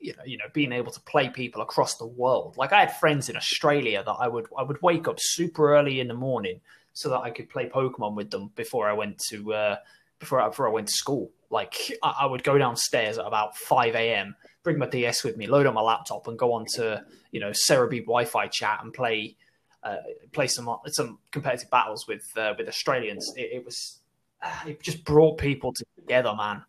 you 0.00 0.14
know, 0.16 0.22
you 0.24 0.38
know, 0.38 0.44
being 0.52 0.72
able 0.72 0.92
to 0.92 1.00
play 1.00 1.28
people 1.28 1.62
across 1.62 1.96
the 1.96 2.06
world. 2.06 2.56
Like, 2.56 2.72
I 2.72 2.80
had 2.80 2.96
friends 2.96 3.28
in 3.28 3.36
Australia 3.36 4.02
that 4.04 4.12
I 4.12 4.28
would 4.28 4.46
I 4.56 4.62
would 4.62 4.80
wake 4.82 5.08
up 5.08 5.16
super 5.18 5.74
early 5.74 6.00
in 6.00 6.08
the 6.08 6.14
morning 6.14 6.60
so 6.92 7.08
that 7.10 7.20
I 7.20 7.30
could 7.30 7.48
play 7.48 7.68
Pokemon 7.68 8.14
with 8.14 8.30
them 8.30 8.50
before 8.54 8.88
I 8.88 8.92
went 8.92 9.18
to 9.30 9.52
uh, 9.54 9.76
before 10.18 10.40
I, 10.40 10.48
before 10.48 10.68
I 10.68 10.72
went 10.72 10.88
to 10.88 10.94
school. 10.94 11.30
Like, 11.50 11.74
I, 12.02 12.14
I 12.22 12.26
would 12.26 12.44
go 12.44 12.58
downstairs 12.58 13.18
at 13.18 13.26
about 13.26 13.56
five 13.56 13.94
a.m. 13.94 14.36
Bring 14.62 14.78
my 14.78 14.88
DS 14.88 15.24
with 15.24 15.36
me, 15.36 15.46
load 15.46 15.66
up 15.66 15.74
my 15.74 15.80
laptop, 15.80 16.28
and 16.28 16.38
go 16.38 16.52
on 16.52 16.66
to 16.74 17.04
you 17.32 17.40
know 17.40 17.50
Serebii 17.50 18.00
Wi-Fi 18.00 18.48
chat 18.48 18.80
and 18.82 18.92
play 18.92 19.36
uh, 19.82 19.96
play 20.32 20.46
some 20.46 20.74
some 20.86 21.18
competitive 21.30 21.70
battles 21.70 22.06
with 22.06 22.24
uh, 22.36 22.54
with 22.56 22.68
Australians. 22.68 23.32
It, 23.36 23.50
it 23.52 23.64
was 23.64 24.00
it 24.66 24.82
just 24.82 25.04
brought 25.04 25.38
people 25.38 25.74
together, 25.96 26.34
man. 26.36 26.62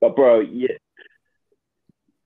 But 0.00 0.16
bro, 0.16 0.40
yeah, 0.40 0.76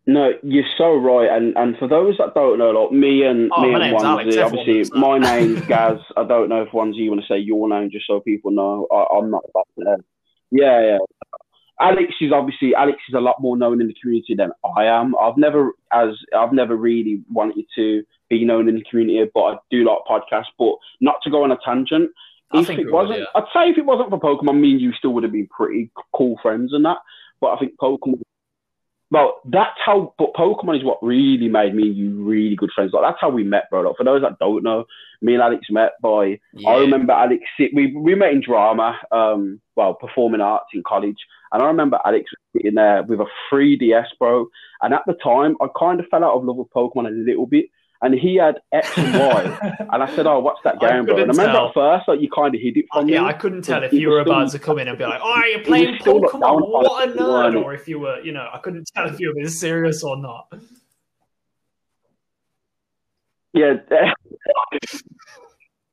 no, 0.07 0.33
you're 0.43 0.65
so 0.77 0.95
right. 0.95 1.31
And 1.31 1.57
and 1.57 1.77
for 1.79 1.89
those 1.89 2.17
that 2.19 2.35
don't 2.35 2.59
know, 2.59 2.71
like 2.71 2.93
me 2.93 3.25
and 3.25 3.51
Oh, 3.57 3.63
me 3.63 3.75
and. 3.75 3.97
Wanzi, 3.97 4.45
obviously 4.45 4.99
my 4.99 5.19
name's 5.39 5.65
Gaz. 5.67 5.99
I 6.17 6.25
don't 6.25 6.51
know 6.51 6.63
if 6.63 6.69
Wanzi 6.71 6.97
you 6.97 7.11
want 7.11 7.23
to 7.23 7.27
say 7.27 7.39
your 7.39 7.69
name 7.69 7.91
just 7.91 8.07
so 8.07 8.21
people 8.21 8.51
know. 8.51 8.87
I, 8.93 9.17
I'm 9.17 9.31
not 9.31 9.45
that 9.55 9.65
there. 9.77 9.97
Yeah, 10.51 10.87
yeah. 10.87 10.99
Alex 11.81 12.15
is 12.21 12.33
obviously 12.33 12.75
Alex 12.75 12.99
is 13.09 13.15
a 13.15 13.21
lot 13.21 13.41
more 13.41 13.57
known 13.57 13.81
in 13.81 13.89
the 13.89 13.95
community 14.01 14.35
than 14.35 14.53
I 14.77 14.85
am. 14.85 15.15
I've 15.17 15.39
never 15.39 15.73
as 15.93 16.11
I've 16.37 16.53
never 16.53 16.77
really 16.77 17.23
wanted 17.33 17.65
to 17.77 18.05
be 18.29 18.45
known 18.45 18.69
in 18.69 18.77
the 18.77 18.85
community, 18.89 19.31
but 19.35 19.41
I 19.43 19.57
do 19.71 19.85
like 19.85 19.99
podcasts. 20.09 20.53
But 20.59 20.75
not 21.01 21.17
to 21.25 21.31
go 21.31 21.45
on 21.45 21.51
a 21.53 21.59
tangent. 21.65 22.11
I 22.53 22.61
If 22.61 22.71
it 22.71 22.93
wasn't, 22.93 23.21
yeah. 23.21 23.25
I'd 23.35 23.45
say 23.53 23.71
if 23.71 23.79
it 23.79 23.87
wasn't 23.87 24.11
for 24.11 24.21
Pokemon, 24.21 24.61
me 24.61 24.73
and 24.73 24.81
you 24.81 24.93
still 24.93 25.13
would 25.15 25.25
have 25.25 25.33
been 25.33 25.49
pretty 25.49 25.91
cool 26.15 26.39
friends 26.43 26.73
and 26.73 26.85
that. 26.85 26.99
But 27.45 27.57
I 27.57 27.59
think 27.59 27.73
Pokemon 27.79 28.23
well, 29.11 29.41
that's 29.45 29.79
how. 29.85 30.13
But 30.19 30.35
Pokemon 30.35 30.79
is 30.79 30.85
what 30.85 30.99
really 31.01 31.49
made 31.49 31.75
me 31.75 31.85
and 31.85 31.97
you 31.97 32.25
really 32.25 32.57
good 32.57 32.73
friends. 32.75 32.93
Like 32.93 33.05
that's 33.05 33.21
how 33.21 33.31
we 33.31 33.45
met, 33.45 33.71
bro. 33.71 33.83
Like, 33.83 33.97
for 33.97 34.03
those 34.03 34.23
that 34.23 34.41
don't 34.41 34.65
know, 34.65 34.87
me 35.23 35.35
and 35.35 35.43
Alex 35.43 35.67
met 35.71 35.93
by. 36.03 36.41
I 36.67 36.75
remember 36.79 37.13
Alex. 37.13 37.45
We 37.59 37.95
we 37.95 38.15
met 38.17 38.33
in 38.33 38.41
drama, 38.41 38.99
um, 39.13 39.61
well, 39.77 39.95
performing 39.95 40.41
arts 40.41 40.71
in 40.75 40.83
college, 40.85 41.19
and 41.53 41.63
I 41.63 41.67
remember 41.67 42.01
Alex 42.05 42.29
sitting 42.57 42.75
there 42.75 43.05
with 43.05 43.21
a 43.21 43.27
3DS, 43.53 44.07
bro. 44.19 44.47
And 44.83 44.93
at 44.93 45.03
the 45.07 45.15
time, 45.23 45.57
I 45.61 45.69
kind 45.79 46.01
of 46.01 46.07
fell 46.11 46.25
out 46.25 46.35
of 46.35 46.45
love 46.45 46.57
with 46.57 46.73
Pokemon 46.75 47.07
a 47.07 47.11
little 47.11 47.47
bit. 47.47 47.67
And 48.05 48.15
he 48.15 48.37
had 48.37 48.61
X 48.71 48.99
and 48.99 49.19
Y, 49.19 49.77
and 49.93 50.03
I 50.03 50.15
said, 50.15 50.27
"Oh, 50.27 50.39
what's 50.39 50.61
that 50.63 50.79
game, 50.79 51.07
bro?" 51.07 51.15
And 51.17 51.31
I 51.31 51.35
remember 51.35 51.53
tell. 51.53 51.69
at 51.69 51.75
first, 51.75 52.07
like 52.07 52.21
you 52.21 52.29
kind 52.29 52.55
of 52.55 52.61
hid 52.61 52.77
it 52.77 52.85
from 52.93 53.07
me. 53.07 53.15
yeah, 53.15 53.25
I 53.25 53.33
couldn't 53.33 53.63
tell 53.63 53.83
if 53.83 53.95
you 53.95 54.11
were 54.11 54.21
about 54.21 54.51
still- 54.51 54.61
to 54.61 54.65
come 54.67 54.79
in 54.79 54.89
and 54.89 54.99
be 54.99 55.05
like, 55.05 55.23
"Oh, 55.25 55.33
are 55.33 55.47
you 55.47 55.57
was 55.59 55.67
playing 55.67 55.97
still, 56.03 56.21
like, 56.21 56.31
Pokemon? 56.31 56.69
What 56.69 57.09
a 57.09 57.13
nerd!" 57.13 57.65
Or 57.65 57.73
if 57.73 57.89
you 57.89 57.99
were, 58.01 58.21
you 58.21 58.33
know, 58.33 58.47
I 58.53 58.59
couldn't 58.59 58.87
tell 58.95 59.09
if 59.09 59.19
you 59.21 59.29
were 59.29 59.35
being 59.35 59.49
serious 59.49 60.05
or 60.05 60.19
not. 60.19 60.53
Yeah. 63.55 63.77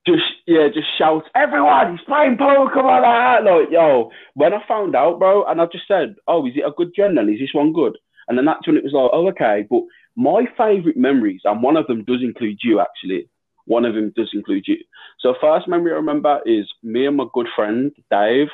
just 0.05 0.23
yeah, 0.45 0.67
just 0.67 0.87
shouts, 0.97 1.29
everyone, 1.33 1.95
he's 1.95 2.05
playing 2.05 2.35
Pokemon 2.35 3.03
ah!" 3.05 3.39
like 3.41 3.71
yo. 3.71 4.11
When 4.33 4.53
I 4.53 4.61
found 4.67 4.97
out, 4.97 5.17
bro, 5.17 5.45
and 5.45 5.61
I 5.61 5.65
just 5.67 5.87
said, 5.87 6.15
Oh, 6.27 6.45
is 6.45 6.53
it 6.57 6.65
a 6.67 6.71
good 6.75 6.91
gen 6.93 7.15
then? 7.15 7.29
Is 7.29 7.39
this 7.39 7.53
one 7.53 7.71
good? 7.71 7.97
And 8.27 8.37
then 8.37 8.45
that's 8.45 8.65
when 8.67 8.77
it 8.77 8.83
was 8.83 8.93
like, 8.93 9.09
oh 9.13 9.27
okay. 9.29 9.65
But 9.69 9.83
my 10.15 10.45
favourite 10.57 10.97
memories, 10.97 11.41
and 11.43 11.63
one 11.63 11.77
of 11.77 11.87
them 11.87 12.03
does 12.03 12.21
include 12.21 12.59
you 12.63 12.79
actually. 12.79 13.29
One 13.65 13.85
of 13.85 13.95
them 13.95 14.11
does 14.15 14.29
include 14.33 14.65
you. 14.67 14.77
So 15.19 15.35
first 15.39 15.67
memory 15.67 15.91
I 15.91 15.95
remember 15.95 16.41
is 16.45 16.67
me 16.83 17.05
and 17.05 17.17
my 17.17 17.25
good 17.33 17.47
friend 17.55 17.91
Dave, 18.09 18.47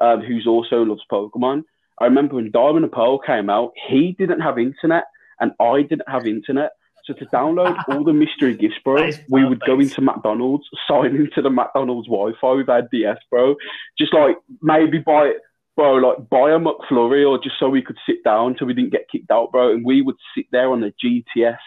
um, 0.00 0.20
who's 0.22 0.46
also 0.46 0.82
loves 0.82 1.02
Pokemon. 1.10 1.64
I 1.98 2.04
remember 2.04 2.36
when 2.36 2.50
Diamond 2.50 2.84
and 2.84 2.92
Pearl 2.92 3.18
came 3.18 3.50
out, 3.50 3.72
he 3.88 4.14
didn't 4.18 4.40
have 4.40 4.58
internet 4.58 5.04
and 5.40 5.52
I 5.60 5.82
didn't 5.82 6.08
have 6.08 6.26
internet. 6.26 6.72
So 7.04 7.12
to 7.12 7.26
download 7.26 7.76
all 7.88 8.02
the 8.02 8.14
mystery 8.14 8.56
gifts, 8.56 8.76
bro, 8.82 9.10
we 9.28 9.44
would 9.44 9.60
go 9.60 9.78
into 9.78 10.00
McDonald's, 10.00 10.64
sign 10.88 11.14
into 11.16 11.42
the 11.42 11.50
McDonald's 11.50 12.08
Wi-Fi 12.08 12.52
with 12.52 12.68
our 12.70 12.82
DS, 12.82 13.18
bro. 13.30 13.56
Just 13.98 14.14
like 14.14 14.36
maybe 14.62 14.98
buy, 14.98 15.34
bro, 15.76 15.94
like 15.94 16.28
buy 16.28 16.52
a 16.52 16.58
McFlurry 16.58 17.28
or 17.28 17.38
just 17.42 17.56
so 17.58 17.68
we 17.68 17.82
could 17.82 17.98
sit 18.06 18.22
down 18.24 18.56
so 18.58 18.66
we 18.66 18.74
didn't 18.74 18.92
get 18.92 19.08
kicked 19.10 19.30
out, 19.30 19.52
bro. 19.52 19.72
And 19.72 19.84
we 19.84 20.02
would 20.02 20.16
sit 20.36 20.46
there 20.52 20.70
on 20.70 20.80
the 20.80 20.92
GTS 21.02 21.58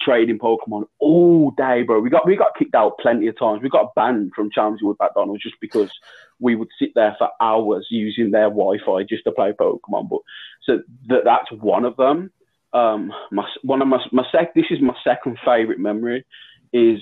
trading 0.00 0.38
Pokemon 0.38 0.84
all 0.98 1.50
day, 1.52 1.82
bro. 1.82 2.00
We 2.00 2.10
got 2.10 2.26
we 2.26 2.36
got 2.36 2.56
kicked 2.58 2.74
out 2.74 2.98
plenty 2.98 3.26
of 3.28 3.38
times. 3.38 3.62
We 3.62 3.68
got 3.68 3.94
banned 3.94 4.32
from 4.34 4.50
Chelmsford 4.50 4.86
with 4.86 4.98
McDonald's 5.00 5.42
just 5.42 5.60
because 5.60 5.90
we 6.38 6.56
would 6.56 6.68
sit 6.78 6.90
there 6.94 7.14
for 7.18 7.28
hours 7.40 7.86
using 7.90 8.30
their 8.30 8.48
Wi-Fi 8.48 9.04
just 9.04 9.24
to 9.24 9.32
play 9.32 9.52
Pokemon. 9.52 10.08
But 10.08 10.20
so 10.62 10.82
that 11.08 11.24
that's 11.24 11.52
one 11.62 11.84
of 11.84 11.96
them. 11.96 12.32
Um, 12.72 13.12
my 13.30 13.46
one 13.62 13.82
of 13.82 13.88
my 13.88 13.98
my 14.12 14.24
sec. 14.32 14.54
This 14.54 14.66
is 14.70 14.80
my 14.80 14.94
second 15.04 15.38
favorite 15.44 15.78
memory. 15.78 16.24
Is 16.72 17.00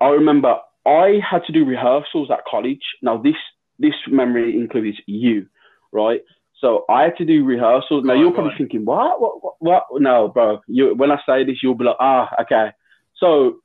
I 0.00 0.08
remember 0.08 0.56
I 0.86 1.20
had 1.28 1.44
to 1.46 1.52
do 1.52 1.64
rehearsals 1.64 2.30
at 2.30 2.44
college. 2.50 2.82
Now 3.02 3.18
this 3.18 3.36
this 3.78 3.94
memory 4.08 4.56
includes 4.56 4.98
you, 5.06 5.46
right? 5.94 6.20
So 6.60 6.84
I 6.88 7.02
had 7.02 7.16
to 7.16 7.24
do 7.24 7.44
rehearsals. 7.44 8.04
Now 8.04 8.14
you're 8.14 8.32
probably 8.32 8.54
thinking, 8.56 8.84
what, 8.84 9.20
what, 9.20 9.42
what, 9.42 9.54
what? 9.58 9.84
No, 10.00 10.28
bro. 10.28 10.60
You 10.66 10.94
when 10.94 11.10
I 11.10 11.18
say 11.26 11.44
this, 11.44 11.62
you'll 11.62 11.74
be 11.74 11.84
like, 11.84 11.96
ah, 12.00 12.28
okay. 12.42 12.70
So 13.16 13.56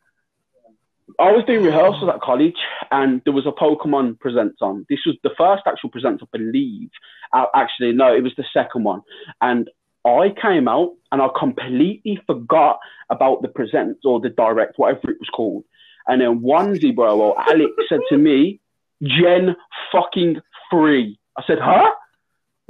I 1.20 1.32
was 1.32 1.44
doing 1.46 1.64
rehearsals 1.64 2.10
at 2.14 2.22
college, 2.22 2.58
and 2.92 3.22
there 3.24 3.34
was 3.34 3.46
a 3.46 3.52
Pokemon 3.52 4.20
presents 4.20 4.58
on. 4.62 4.86
This 4.90 5.00
was 5.06 5.16
the 5.24 5.32
first 5.38 5.64
actual 5.66 5.90
presents, 5.90 6.24
I 6.24 6.38
believe. 6.38 6.90
Uh, 7.34 7.46
actually, 7.56 7.94
no, 7.94 8.16
it 8.16 8.22
was 8.22 8.34
the 8.38 8.46
second 8.54 8.84
one. 8.84 9.02
And 9.42 9.70
I 10.06 10.34
came 10.42 10.68
out, 10.68 10.94
and 11.12 11.22
I 11.22 11.28
completely 11.38 12.20
forgot 12.26 12.80
about 13.10 13.42
the 13.42 13.48
presents 13.48 14.02
or 14.06 14.20
the 14.20 14.30
direct, 14.30 14.78
whatever 14.78 15.12
it 15.12 15.20
was 15.20 15.30
called. 15.34 15.64
And 16.08 16.22
then 16.22 16.40
onesie, 16.40 16.96
bro, 16.96 17.18
well, 17.18 17.36
Alex 17.38 17.72
said 17.88 18.00
to 18.10 18.18
me, 18.18 18.60
"Gen 19.04 19.56
fucking 19.92 20.42
free." 20.72 21.20
I 21.38 21.44
said, 21.46 21.60
"Huh?" 21.60 21.92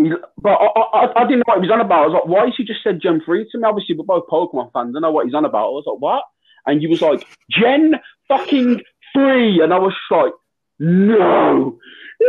He, 0.01 0.11
but 0.41 0.51
I, 0.51 0.65
I, 0.65 1.21
I 1.21 1.27
didn't 1.27 1.39
know 1.39 1.43
what 1.53 1.57
he 1.61 1.67
was 1.67 1.71
on 1.71 1.81
about. 1.81 2.03
I 2.03 2.07
was 2.07 2.13
like, 2.13 2.25
"Why 2.25 2.45
has 2.45 2.53
he 2.57 2.63
just 2.63 2.81
said 2.83 3.01
Gen 3.01 3.21
free 3.25 3.47
to 3.51 3.57
me?" 3.57 3.65
Obviously, 3.65 3.95
we're 3.95 4.05
both 4.05 4.27
Pokemon 4.27 4.71
fans. 4.71 4.95
I 4.95 5.01
know 5.01 5.11
what 5.11 5.25
he's 5.25 5.35
on 5.35 5.43
about. 5.45 5.67
I 5.67 5.71
was 5.71 5.83
like, 5.85 5.99
"What?" 5.99 6.23
And 6.65 6.79
he 6.79 6.87
was 6.87 7.01
like, 7.01 7.27
"Gen 7.51 7.95
fucking 8.29 8.81
free," 9.13 9.61
and 9.61 9.73
I 9.73 9.77
was 9.79 9.93
like, 10.09 10.31
"No, 10.79 11.77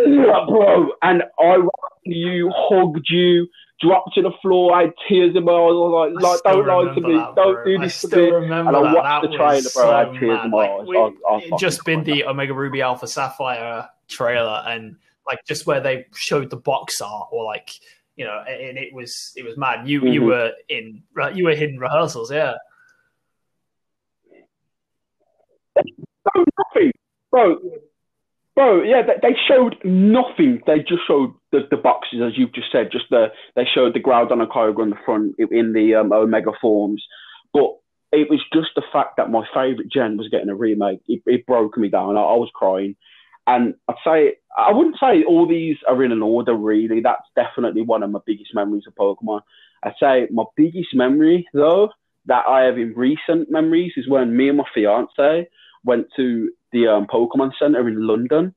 no, 0.06 0.47
bro!" 0.48 0.92
And 1.02 1.22
I 1.38 1.55
ran 1.56 1.68
you, 2.05 2.51
hugged 2.55 3.06
you, 3.09 3.47
dropped 3.80 4.14
to 4.14 4.22
the 4.22 4.32
floor. 4.42 4.74
I 4.74 4.82
had 4.82 4.92
tears 5.09 5.36
in 5.36 5.44
my 5.44 5.52
eyes. 5.52 5.56
I 5.56 5.72
was 5.72 6.12
like, 6.16 6.24
I 6.24 6.28
like 6.28 6.42
"Don't 6.42 6.66
lie 6.66 6.94
to 6.94 7.01
me! 7.01 7.16
that, 7.18 7.34
Don't 7.36 7.64
do 7.64 7.78
I 7.78 7.84
this 7.84 8.01
to 8.02 8.16
me!" 8.16 8.30
remember 8.30 8.68
And 8.70 8.76
I 8.76 8.82
that. 8.82 8.94
watched 8.97 9.22
That 9.22 9.30
the 9.30 9.36
trailer, 9.36 9.70
bro. 9.74 9.90
I 9.90 9.98
had 10.05 10.12
tears 10.18 10.22
mad. 10.38 10.44
in 10.47 10.51
my 10.51 10.56
Like, 10.59 10.70
eyes. 10.70 10.86
we- 10.88 10.97
I 10.97 11.01
I 11.01 11.05
was 11.05 11.14
it 11.14 11.51
fucking 11.51 11.59
just 11.59 11.84
been 11.84 12.02
the 12.05 12.24
Omega 12.24 12.52
Ruby 12.55 12.82
Alpha 12.82 13.06
Sapphire 13.06 13.88
trailer, 14.09 14.64
and 14.66 14.97
like 15.26 15.40
just 15.47 15.66
where 15.66 15.80
they 15.80 16.06
showed 16.14 16.51
the 16.51 16.56
box 16.56 17.01
art, 17.01 17.28
or 17.32 17.44
like 17.44 17.70
you 18.16 18.24
know, 18.24 18.42
and 18.47 18.76
it 18.78 18.92
was 18.92 19.32
it 19.36 19.44
was 19.44 19.56
mad. 19.56 19.88
You 19.88 20.06
you 20.06 20.22
Mhm. 20.22 20.26
were 20.26 20.52
in 20.68 21.02
you 21.34 21.44
were 21.44 21.51
in 21.52 21.78
rehearsals, 21.78 22.30
yeah. 22.32 22.55
No, 25.76 26.44
nothing, 26.59 26.92
bro. 27.30 27.56
Bro, 28.56 28.82
yeah, 28.82 29.02
they, 29.22 29.34
showed 29.48 29.76
nothing. 29.84 30.60
They 30.66 30.80
just 30.80 31.06
showed 31.06 31.32
the, 31.52 31.60
the 31.70 31.76
boxes, 31.78 32.20
as 32.20 32.36
you've 32.36 32.52
just 32.52 32.70
said. 32.70 32.90
Just 32.92 33.06
the 33.09 33.28
they 33.56 33.64
showed 33.64 33.94
the 33.94 34.01
Groudon 34.01 34.42
a 34.42 34.47
Kyogre 34.47 34.82
on 34.82 34.90
the 34.90 34.98
front 35.05 35.36
in- 35.38 35.55
in 35.56 35.72
the 35.72 35.94
um, 35.94 36.12
Omega 36.12 36.51
forms, 36.60 37.02
but 37.55 37.76
it 38.12 38.28
was 38.28 38.40
just 38.52 38.70
the 38.74 38.82
fact 38.92 39.16
that 39.16 39.30
my 39.30 39.47
favorite 39.55 39.88
gen 39.90 40.16
was 40.18 40.28
getting 40.28 40.51
a 40.51 40.55
remake. 40.55 41.01
It, 41.09 41.22
it 41.26 41.47
broke 41.47 41.78
me 41.78 41.88
down. 41.88 42.16
I, 42.18 42.20
I 42.22 42.34
was 42.34 42.51
crying, 42.52 42.97
and 43.47 43.75
I'd 43.89 43.95
say 44.05 44.37
I 44.57 44.73
wouldn't 44.73 44.97
say 44.99 45.25
all 45.25 45.47
these 45.47 45.77
are 45.89 46.03
in 46.03 46.12
an 46.12 46.23
order. 46.23 46.55
Really, 46.55 47.01
that's 47.01 47.27
definitely 47.35 47.83
one 47.83 48.03
of 48.03 48.11
my 48.11 48.21
biggest 48.25 48.55
memories 48.55 48.85
of 48.87 48.95
Pokemon. 48.95 49.43
I'd 49.83 49.95
say 50.01 50.29
my 50.31 50.45
biggest 50.57 50.95
memory 50.95 51.47
though 51.53 51.91
that 52.27 52.47
I 52.47 52.62
have 52.62 52.79
in 52.79 52.93
recent 52.95 53.51
memories 53.51 53.93
is 53.97 54.09
when 54.09 54.37
me 54.37 54.49
and 54.49 54.59
my 54.59 54.65
fiance 54.75 55.49
went 55.85 56.09
to 56.17 56.51
the 56.73 56.87
um, 56.87 57.07
Pokemon 57.07 57.53
Center 57.59 57.89
in 57.89 58.07
London. 58.07 58.55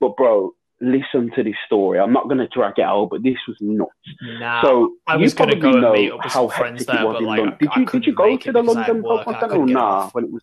But 0.00 0.16
bro, 0.16 0.54
listen 0.80 1.30
to 1.36 1.42
this 1.42 1.54
story. 1.66 1.98
I'm 1.98 2.12
not 2.12 2.24
going 2.24 2.38
to 2.38 2.48
drag 2.48 2.78
it 2.78 2.82
out, 2.82 3.08
but 3.10 3.22
this 3.22 3.36
was 3.46 3.56
nuts. 3.60 3.92
Nah, 4.38 4.62
so 4.62 4.94
I 5.06 5.14
you 5.14 5.20
was 5.22 5.34
gonna 5.34 5.52
probably 5.52 5.60
go 5.60 5.72
and 5.72 5.82
know 5.82 5.92
meet 5.92 6.12
up 6.12 6.24
with 6.24 6.32
how 6.32 6.48
friends 6.48 6.86
there, 6.86 7.04
but, 7.04 7.22
like, 7.22 7.58
Did 7.58 7.70
you 7.76 7.86
did 7.86 8.06
you 8.06 8.14
go 8.14 8.36
to 8.36 8.52
the 8.52 8.60
because 8.60 8.76
I 8.76 8.82
had 8.82 9.02
London. 9.02 9.24
Pokemon 9.24 9.40
Center 9.40 9.56
or 9.56 9.66
nah? 9.66 10.10
When 10.10 10.24
it 10.24 10.32
was 10.32 10.42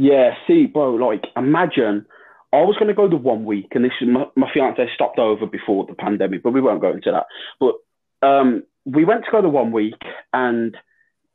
Yeah, 0.00 0.30
see, 0.46 0.64
bro, 0.64 0.94
like 0.94 1.24
imagine 1.36 2.06
I 2.54 2.62
was 2.62 2.76
going 2.78 2.88
to 2.88 2.94
go 2.94 3.06
the 3.06 3.16
one 3.16 3.44
week, 3.44 3.72
and 3.72 3.84
this 3.84 3.92
is 4.00 4.08
my, 4.08 4.24
my 4.34 4.50
fiance 4.50 4.88
stopped 4.94 5.18
over 5.18 5.44
before 5.44 5.84
the 5.84 5.92
pandemic, 5.92 6.42
but 6.42 6.54
we 6.54 6.62
won't 6.62 6.80
go 6.80 6.90
into 6.90 7.12
that. 7.12 7.26
But 7.60 8.26
um, 8.26 8.62
we 8.86 9.04
went 9.04 9.26
to 9.26 9.30
go 9.30 9.42
the 9.42 9.50
one 9.50 9.72
week, 9.72 10.00
and 10.32 10.74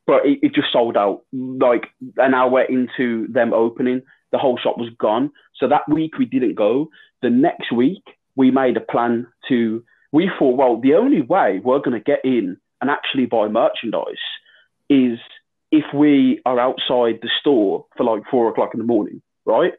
but 0.08 0.26
it, 0.26 0.40
it 0.42 0.56
just 0.56 0.74
sold 0.74 0.98
out. 0.98 1.22
Like 1.32 1.90
an 2.18 2.34
hour 2.34 2.64
into 2.64 3.28
them 3.32 3.54
opening, 3.54 4.02
the 4.32 4.40
whole 4.40 4.58
shop 4.58 4.80
was 4.80 4.90
gone. 4.98 5.32
So 5.58 5.68
that 5.68 5.88
week 5.88 6.18
we 6.18 6.26
didn't 6.26 6.56
go. 6.56 6.90
The 7.22 7.30
next 7.30 7.72
week 7.72 8.02
we 8.36 8.50
made 8.50 8.78
a 8.78 8.82
plan 8.82 9.28
to. 9.48 9.84
We 10.12 10.32
thought, 10.40 10.58
well, 10.58 10.82
the 10.82 10.96
only 10.96 11.22
way 11.22 11.62
we're 11.64 11.80
going 11.80 11.92
to 11.92 12.04
get 12.04 12.22
in 12.24 12.58
and 12.82 12.90
actually 12.90 13.28
buy 13.28 13.48
merchandise 13.48 14.16
is 14.90 15.20
if 15.78 15.94
we 15.94 16.42
are 16.46 16.60
outside 16.60 17.20
the 17.22 17.30
store 17.40 17.86
for 17.96 18.04
like 18.04 18.24
four 18.30 18.50
o'clock 18.50 18.72
in 18.74 18.80
the 18.80 18.86
morning, 18.86 19.22
right? 19.46 19.74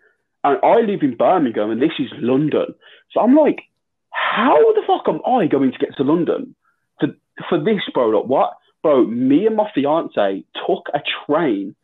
And 0.44 0.58
I 0.62 0.80
live 0.80 1.02
in 1.02 1.16
Birmingham 1.16 1.70
and 1.70 1.82
this 1.82 1.98
is 1.98 2.10
London. 2.18 2.74
So 3.12 3.20
I'm 3.20 3.34
like, 3.34 3.62
how 4.10 4.56
the 4.74 4.82
fuck 4.86 5.08
am 5.08 5.20
I 5.26 5.46
going 5.46 5.72
to 5.72 5.78
get 5.78 5.96
to 5.96 6.04
London 6.04 6.54
for, 7.00 7.08
for 7.48 7.58
this, 7.58 7.82
bro? 7.92 8.08
Like, 8.08 8.26
what? 8.26 8.54
bro, 8.86 9.04
me 9.04 9.46
and 9.46 9.56
my 9.56 9.68
fiance 9.74 10.44
took 10.64 10.86
a 10.94 11.00
train 11.26 11.74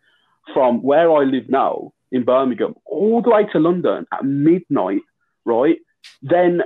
from 0.54 0.82
where 0.82 1.10
I 1.10 1.24
live 1.24 1.48
now 1.48 1.92
in 2.12 2.24
Birmingham 2.24 2.76
all 2.84 3.20
the 3.22 3.30
way 3.30 3.44
to 3.52 3.58
London 3.58 4.06
at 4.12 4.24
midnight, 4.24 5.00
right? 5.44 5.78
Then 6.22 6.62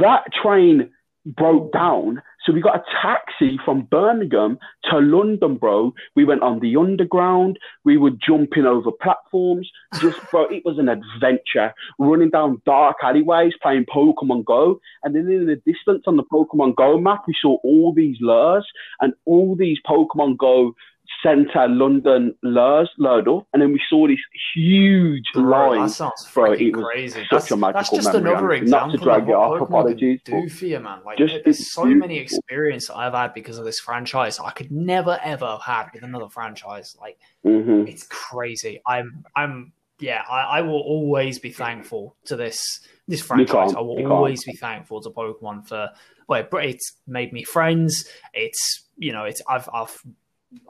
that 0.00 0.24
train 0.42 0.90
broke 1.26 1.72
down. 1.72 2.22
So 2.44 2.52
we 2.52 2.60
got 2.60 2.76
a 2.76 2.84
taxi 3.02 3.58
from 3.64 3.82
Birmingham 3.90 4.58
to 4.90 4.98
London, 4.98 5.56
bro. 5.56 5.92
We 6.16 6.24
went 6.24 6.42
on 6.42 6.60
the 6.60 6.76
underground. 6.76 7.58
We 7.84 7.98
were 7.98 8.12
jumping 8.26 8.64
over 8.64 8.90
platforms. 8.90 9.70
Just, 10.00 10.18
bro, 10.30 10.44
it 10.44 10.62
was 10.64 10.78
an 10.78 10.88
adventure. 10.88 11.74
Running 11.98 12.30
down 12.30 12.62
dark 12.64 12.96
alleyways, 13.02 13.52
playing 13.62 13.86
Pokemon 13.94 14.44
Go. 14.44 14.80
And 15.02 15.14
then 15.14 15.30
in 15.30 15.46
the 15.46 15.56
distance 15.70 16.04
on 16.06 16.16
the 16.16 16.24
Pokemon 16.24 16.76
Go 16.76 16.98
map, 16.98 17.24
we 17.26 17.34
saw 17.40 17.58
all 17.62 17.92
these 17.94 18.16
lures 18.20 18.66
and 19.00 19.12
all 19.26 19.54
these 19.56 19.78
Pokemon 19.86 20.38
Go 20.38 20.74
centre 21.22 21.68
London 21.68 22.34
lures 22.42 22.90
load 22.98 23.28
up, 23.28 23.46
and 23.52 23.60
then 23.62 23.72
we 23.72 23.80
saw 23.88 24.06
this 24.06 24.18
huge 24.54 25.24
Bro, 25.34 25.70
line. 25.70 25.82
that 25.86 25.90
sounds 25.90 26.30
Bro, 26.34 26.50
freaking 26.52 26.68
it 26.68 26.76
was 26.76 26.84
crazy. 26.86 27.20
such 27.22 27.28
that's, 27.30 27.50
a 27.50 27.56
magical 27.56 27.72
that's 27.80 27.90
just 27.90 28.14
memory, 28.14 28.30
another 28.30 28.52
and 28.52 28.70
not 28.70 28.78
to 28.90 28.94
example 28.96 29.04
drag 29.04 29.22
of 29.24 29.28
it 29.28 29.32
Pokemon 29.32 29.62
apologies, 29.62 30.20
do 30.24 30.48
for 30.48 30.64
you, 30.66 30.80
man. 30.80 30.98
Like, 31.04 31.18
just- 31.18 31.44
there's 31.44 31.72
so 31.74 31.84
many 31.84 32.18
experiences 32.18 32.90
I've 32.90 33.14
had 33.14 33.34
because 33.34 33.58
of 33.58 33.64
this 33.64 33.80
franchise 33.80 34.38
I 34.38 34.50
could 34.50 34.70
never 34.70 35.18
ever 35.22 35.46
have 35.46 35.62
had 35.62 35.86
with 35.92 36.02
another 36.02 36.28
franchise. 36.28 36.96
Like, 37.00 37.18
hmm 37.42 37.84
it's 37.86 38.06
crazy. 38.08 38.80
I'm, 38.86 39.24
I'm, 39.34 39.72
yeah, 39.98 40.22
I, 40.30 40.58
I 40.58 40.60
will 40.62 40.80
always 40.80 41.38
be 41.38 41.50
thankful 41.50 42.16
to 42.26 42.36
this 42.36 42.62
this 43.08 43.20
franchise. 43.22 43.74
I 43.74 43.80
will 43.80 44.06
always 44.06 44.44
be 44.44 44.52
thankful 44.54 45.00
to 45.02 45.10
Pokemon 45.10 45.66
for 45.68 45.90
well, 46.28 46.40
it- 46.40 46.48
it's 46.68 46.92
made 47.06 47.32
me 47.32 47.44
friends. 47.44 48.08
It's 48.32 48.86
you 48.96 49.12
know, 49.12 49.24
it's 49.24 49.42
I've 49.48 49.68
I've 49.74 49.96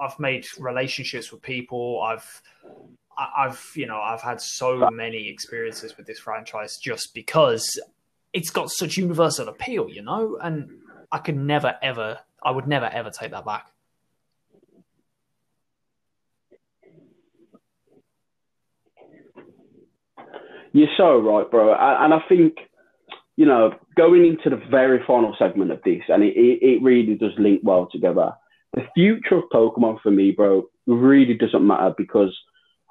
I've 0.01 0.19
made 0.19 0.47
relationships 0.59 1.33
with 1.33 1.43
people. 1.43 2.03
I've 2.03 2.43
I've 3.17 3.71
you 3.75 3.87
know 3.87 4.01
I've 4.01 4.23
had 4.23 4.41
so 4.41 4.89
many 4.91 5.29
experiences 5.29 5.97
with 5.97 6.07
this 6.07 6.19
franchise 6.19 6.79
just 6.79 7.15
because 7.15 7.81
it's 8.33 8.51
got 8.51 8.71
such 8.71 8.97
universal 8.97 9.49
appeal, 9.49 9.89
you 9.89 10.03
know, 10.03 10.39
and 10.43 10.71
I 11.11 11.19
could 11.19 11.37
never 11.37 11.77
ever 11.83 12.19
I 12.43 12.51
would 12.51 12.67
never 12.67 12.87
ever 12.87 13.11
take 13.11 13.33
that 13.33 13.45
back. 13.45 13.67
You're 20.73 20.89
so 20.97 21.19
right, 21.19 21.51
bro. 21.51 21.75
And 21.75 22.15
I 22.15 22.21
think, 22.29 22.55
you 23.37 23.45
know, 23.45 23.75
going 23.97 24.25
into 24.25 24.51
the 24.51 24.63
very 24.71 25.03
final 25.05 25.35
segment 25.39 25.73
of 25.73 25.83
this, 25.85 26.03
and 26.09 26.23
it, 26.23 26.35
it 26.37 26.83
really 26.83 27.17
does 27.17 27.33
link 27.39 27.61
well 27.65 27.89
together. 27.91 28.33
The 28.75 28.87
future 28.95 29.37
of 29.39 29.45
Pokemon 29.53 30.01
for 30.01 30.11
me, 30.11 30.31
bro, 30.31 30.65
really 30.87 31.35
doesn't 31.35 31.67
matter 31.67 31.93
because 31.97 32.37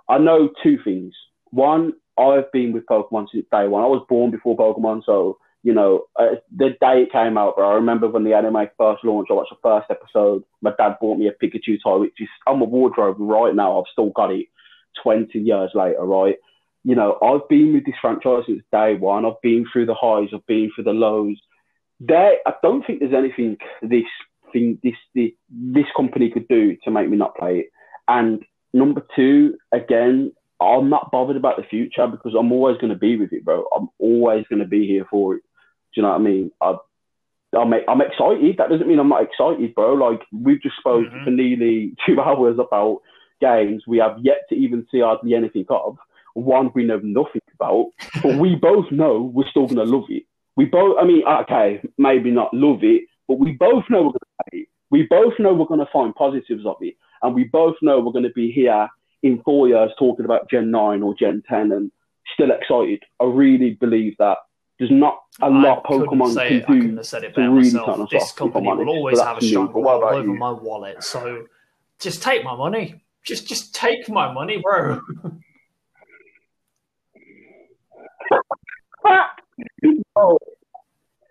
I 0.09 0.17
know 0.17 0.49
two 0.61 0.77
things. 0.83 1.13
One, 1.51 1.93
I've 2.17 2.51
been 2.51 2.73
with 2.73 2.85
Pokemon 2.85 3.27
since 3.31 3.45
day 3.51 3.67
one. 3.67 3.83
I 3.83 3.87
was 3.87 4.05
born 4.09 4.31
before 4.31 4.57
Pokemon, 4.57 5.03
so 5.05 5.37
you 5.61 5.73
know, 5.73 6.05
uh, 6.17 6.35
the 6.55 6.69
day 6.79 7.03
it 7.03 7.11
came 7.11 7.37
out, 7.37 7.57
bro. 7.57 7.69
I 7.69 7.73
remember 7.75 8.07
when 8.07 8.23
the 8.23 8.33
anime 8.33 8.67
first 8.77 9.03
launched. 9.03 9.29
I 9.29 9.33
watched 9.33 9.51
the 9.51 9.57
first 9.61 9.87
episode. 9.89 10.43
My 10.61 10.71
dad 10.77 10.95
bought 11.01 11.17
me 11.17 11.27
a 11.27 11.31
Pikachu 11.31 11.77
toy, 11.83 11.99
which 11.99 12.13
is 12.19 12.29
on 12.47 12.59
my 12.59 12.65
wardrobe 12.65 13.17
right 13.19 13.53
now. 13.53 13.77
I've 13.77 13.91
still 13.91 14.11
got 14.11 14.31
it. 14.31 14.47
Twenty 15.03 15.39
years 15.39 15.71
later, 15.75 16.03
right? 16.03 16.35
You 16.83 16.95
know, 16.95 17.17
I've 17.21 17.47
been 17.47 17.73
with 17.73 17.85
this 17.85 17.95
franchise 18.01 18.43
since 18.47 18.63
day 18.71 18.95
one. 18.95 19.25
I've 19.25 19.41
been 19.43 19.65
through 19.71 19.85
the 19.85 19.93
highs. 19.93 20.29
I've 20.33 20.45
been 20.47 20.71
through 20.73 20.85
the 20.85 20.91
lows. 20.91 21.37
There, 21.99 22.37
I 22.45 22.53
don't 22.63 22.85
think 22.85 22.99
there's 22.99 23.13
anything 23.13 23.57
this 23.81 24.03
thing, 24.51 24.79
this, 24.83 24.93
this 25.15 25.31
this 25.49 25.85
company 25.95 26.29
could 26.29 26.47
do 26.47 26.75
to 26.83 26.91
make 26.91 27.09
me 27.09 27.17
not 27.17 27.35
play 27.35 27.59
it. 27.59 27.65
And 28.07 28.43
number 28.73 29.05
two, 29.15 29.57
again, 29.71 30.31
I'm 30.61 30.89
not 30.89 31.11
bothered 31.11 31.37
about 31.37 31.57
the 31.57 31.63
future 31.63 32.07
because 32.07 32.33
I'm 32.37 32.51
always 32.51 32.77
going 32.77 32.91
to 32.91 32.99
be 32.99 33.15
with 33.17 33.31
it, 33.33 33.45
bro. 33.45 33.65
I'm 33.75 33.87
always 33.97 34.45
going 34.49 34.61
to 34.61 34.67
be 34.67 34.85
here 34.87 35.05
for 35.09 35.35
it. 35.35 35.41
Do 35.93 36.01
you 36.01 36.03
know 36.03 36.09
what 36.09 36.15
I 36.15 36.23
mean? 36.23 36.51
I, 36.61 36.75
I'm, 37.57 37.73
I'm 37.87 38.01
excited. 38.01 38.57
That 38.57 38.69
doesn't 38.69 38.87
mean 38.87 38.99
I'm 38.99 39.09
not 39.09 39.23
excited, 39.23 39.73
bro. 39.73 39.93
Like 39.93 40.21
we've 40.31 40.61
just 40.61 40.77
spoke 40.77 41.07
Mhm. 41.07 41.23
for 41.23 41.31
nearly 41.31 41.93
two 42.05 42.19
hours 42.19 42.57
about 42.59 42.99
games 43.41 43.83
we 43.87 43.97
have 43.99 44.17
yet 44.21 44.41
to 44.49 44.55
even 44.55 44.85
see 44.91 44.99
hardly 44.99 45.33
anything 45.33 45.65
of. 45.69 45.97
One 46.35 46.71
we 46.75 46.83
know 46.85 46.99
nothing 47.01 47.41
about, 47.55 47.87
but 48.21 48.35
we 48.35 48.55
both 48.61 48.91
know 48.91 49.31
we're 49.33 49.49
still 49.49 49.65
gonna 49.67 49.83
love 49.85 50.05
it. 50.09 50.23
We 50.55 50.65
both, 50.65 50.97
I 51.01 51.05
mean, 51.05 51.23
okay, 51.25 51.81
maybe 51.97 52.31
not 52.31 52.53
love 52.53 52.83
it, 52.83 53.03
but 53.27 53.39
we 53.39 53.53
both 53.53 53.85
know 53.89 54.03
we're 54.03 54.11
gonna 54.11 54.19
it. 54.51 54.67
We 54.91 55.03
both 55.03 55.33
know 55.39 55.53
we're 55.53 55.65
gonna 55.65 55.89
find 55.91 56.13
positives 56.15 56.65
of 56.65 56.77
it, 56.81 56.95
and 57.21 57.35
we 57.35 57.45
both 57.45 57.75
know 57.81 57.99
we're 57.99 58.11
gonna 58.11 58.29
be 58.29 58.51
here 58.51 58.87
in 59.23 59.41
four 59.43 59.67
years 59.67 59.91
talking 59.99 60.25
about 60.25 60.49
Gen 60.49 60.71
nine 60.71 61.03
or 61.03 61.13
Gen 61.13 61.43
ten, 61.47 61.71
and 61.71 61.91
still 62.33 62.51
excited. 62.51 63.03
I 63.19 63.25
really 63.25 63.71
believe 63.71 64.15
that. 64.19 64.37
There's 64.79 64.91
not 64.91 65.19
a 65.41 65.49
lot 65.49 65.81
I 65.83 65.89
Pokemon 65.89 66.33
say 66.33 66.47
can 66.47 66.57
it, 66.59 66.63
I 66.63 66.67
couldn't 66.67 66.89
do. 66.91 66.95
have 66.95 67.05
said 67.05 67.23
it 67.25 67.29
to 67.31 67.35
better 67.35 67.49
really 67.51 67.65
myself. 67.65 67.95
turn 67.97 68.01
us 68.05 68.09
This 68.11 68.23
off, 68.23 68.29
if 68.29 68.35
company 68.37 68.67
will 68.67 68.71
honest. 68.79 68.87
always 68.87 69.19
have 69.19 69.27
a 69.27 69.33
that's 69.33 69.43
me. 69.43 69.49
strong 69.49 69.67
But 69.73 69.81
hold 69.83 70.03
over 70.05 70.23
you? 70.23 70.33
my 70.35 70.51
wallet. 70.51 71.03
So 71.03 71.47
just 71.99 72.23
take 72.23 72.45
my 72.45 72.55
money. 72.55 73.03
Just 73.25 73.45
just 73.45 73.75
take 73.75 74.07
my 74.07 74.31
money, 74.31 74.57
bro. 74.63 75.01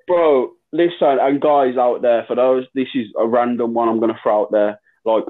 Bro, 0.07 0.53
listen, 0.73 1.19
and 1.21 1.41
guys 1.41 1.77
out 1.77 2.03
there, 2.03 2.25
for 2.27 2.37
those, 2.37 2.67
this 2.75 2.89
is 2.95 3.07
a 3.19 3.27
random 3.27 3.75
one 3.75 3.89
I'm 3.89 4.01
going 4.01 4.13
to 4.13 4.21
throw 4.23 4.43
out 4.43 4.53
there. 4.53 4.81
Like, 5.05 5.25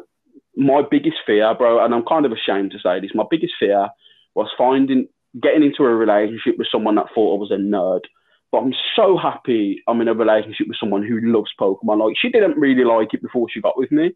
my 0.56 0.82
biggest 0.88 1.16
fear, 1.24 1.54
bro, 1.54 1.84
and 1.84 1.94
I'm 1.94 2.04
kind 2.04 2.26
of 2.26 2.32
ashamed 2.32 2.72
to 2.72 2.78
say 2.78 3.00
this, 3.00 3.12
my 3.14 3.24
biggest 3.30 3.54
fear 3.60 3.88
was 4.34 4.48
finding, 4.58 5.08
getting 5.40 5.62
into 5.62 5.84
a 5.84 5.94
relationship 5.94 6.58
with 6.58 6.68
someone 6.70 6.96
that 6.96 7.06
thought 7.14 7.36
I 7.36 7.40
was 7.40 7.50
a 7.50 7.54
nerd. 7.54 8.00
But 8.50 8.58
I'm 8.58 8.74
so 8.96 9.16
happy 9.16 9.82
I'm 9.86 10.00
in 10.00 10.08
a 10.08 10.14
relationship 10.14 10.68
with 10.68 10.78
someone 10.80 11.02
who 11.02 11.20
loves 11.20 11.50
Pokemon. 11.60 12.04
Like, 12.04 12.16
she 12.18 12.30
didn't 12.30 12.58
really 12.58 12.84
like 12.84 13.12
it 13.12 13.22
before 13.22 13.46
she 13.52 13.60
got 13.60 13.78
with 13.78 13.92
me. 13.92 14.12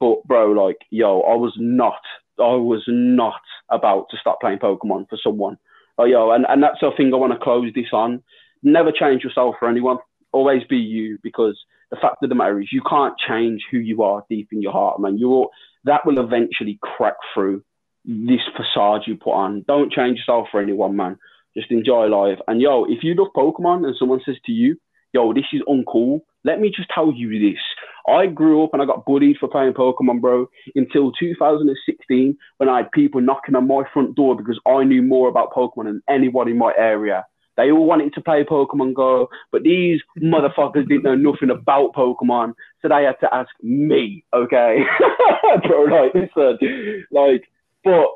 But, 0.00 0.24
bro, 0.24 0.52
like, 0.52 0.78
yo, 0.90 1.20
I 1.20 1.34
was 1.34 1.54
not, 1.56 2.00
I 2.38 2.54
was 2.54 2.84
not 2.86 3.40
about 3.70 4.06
to 4.10 4.16
start 4.16 4.40
playing 4.40 4.58
Pokemon 4.58 5.08
for 5.08 5.18
someone. 5.22 5.58
Oh, 5.96 6.04
yo, 6.04 6.30
and, 6.30 6.44
and 6.48 6.62
that's 6.62 6.80
the 6.80 6.90
thing 6.96 7.12
I 7.12 7.16
want 7.16 7.32
to 7.32 7.38
close 7.38 7.72
this 7.74 7.92
on. 7.92 8.22
Never 8.62 8.92
change 8.92 9.24
yourself 9.24 9.54
for 9.58 9.68
anyone. 9.68 9.98
Always 10.32 10.62
be 10.68 10.76
you 10.76 11.18
because 11.22 11.58
the 11.90 11.96
fact 11.96 12.22
of 12.22 12.28
the 12.28 12.34
matter 12.34 12.60
is 12.60 12.68
you 12.72 12.82
can't 12.88 13.14
change 13.26 13.62
who 13.70 13.78
you 13.78 14.02
are 14.02 14.24
deep 14.28 14.48
in 14.52 14.62
your 14.62 14.72
heart, 14.72 15.00
man. 15.00 15.18
You're 15.18 15.48
that 15.84 16.04
will 16.04 16.18
eventually 16.18 16.78
crack 16.82 17.14
through 17.32 17.62
this 18.04 18.40
facade 18.56 19.02
you 19.06 19.16
put 19.16 19.32
on. 19.32 19.64
Don't 19.66 19.92
change 19.92 20.18
yourself 20.18 20.48
for 20.50 20.60
anyone, 20.60 20.96
man. 20.96 21.18
Just 21.56 21.70
enjoy 21.70 22.06
life. 22.06 22.38
And 22.46 22.60
yo, 22.60 22.84
if 22.84 23.02
you 23.02 23.14
love 23.14 23.28
Pokemon 23.34 23.86
and 23.86 23.94
someone 23.98 24.20
says 24.24 24.36
to 24.46 24.52
you, 24.52 24.76
yo, 25.12 25.32
this 25.32 25.44
is 25.52 25.62
uncool, 25.68 26.20
let 26.44 26.60
me 26.60 26.72
just 26.74 26.90
tell 26.94 27.12
you 27.12 27.50
this. 27.50 27.60
I 28.06 28.26
grew 28.26 28.64
up 28.64 28.70
and 28.72 28.80
I 28.80 28.86
got 28.86 29.04
bullied 29.04 29.36
for 29.38 29.48
playing 29.48 29.74
Pokemon, 29.74 30.20
bro, 30.20 30.46
until 30.74 31.12
2016 31.12 32.36
when 32.56 32.68
I 32.68 32.78
had 32.78 32.92
people 32.92 33.20
knocking 33.20 33.54
on 33.54 33.66
my 33.66 33.82
front 33.92 34.14
door 34.14 34.36
because 34.36 34.58
I 34.66 34.84
knew 34.84 35.02
more 35.02 35.28
about 35.28 35.52
Pokemon 35.52 35.84
than 35.84 36.02
anyone 36.08 36.48
in 36.48 36.58
my 36.58 36.72
area. 36.76 37.26
They 37.58 37.72
all 37.72 37.84
wanted 37.84 38.14
to 38.14 38.20
play 38.20 38.44
Pokemon 38.44 38.94
Go, 38.94 39.28
but 39.50 39.64
these 39.64 40.00
motherfuckers 40.22 40.88
didn't 40.88 41.02
know 41.02 41.16
nothing 41.16 41.50
about 41.50 41.92
Pokemon, 41.92 42.54
so 42.80 42.88
they 42.88 43.02
had 43.02 43.18
to 43.20 43.34
ask 43.34 43.50
me, 43.62 44.24
okay? 44.32 44.78
bro, 45.66 45.82
like, 45.82 46.14
listen, 46.14 47.04
like, 47.10 47.42
but 47.82 48.06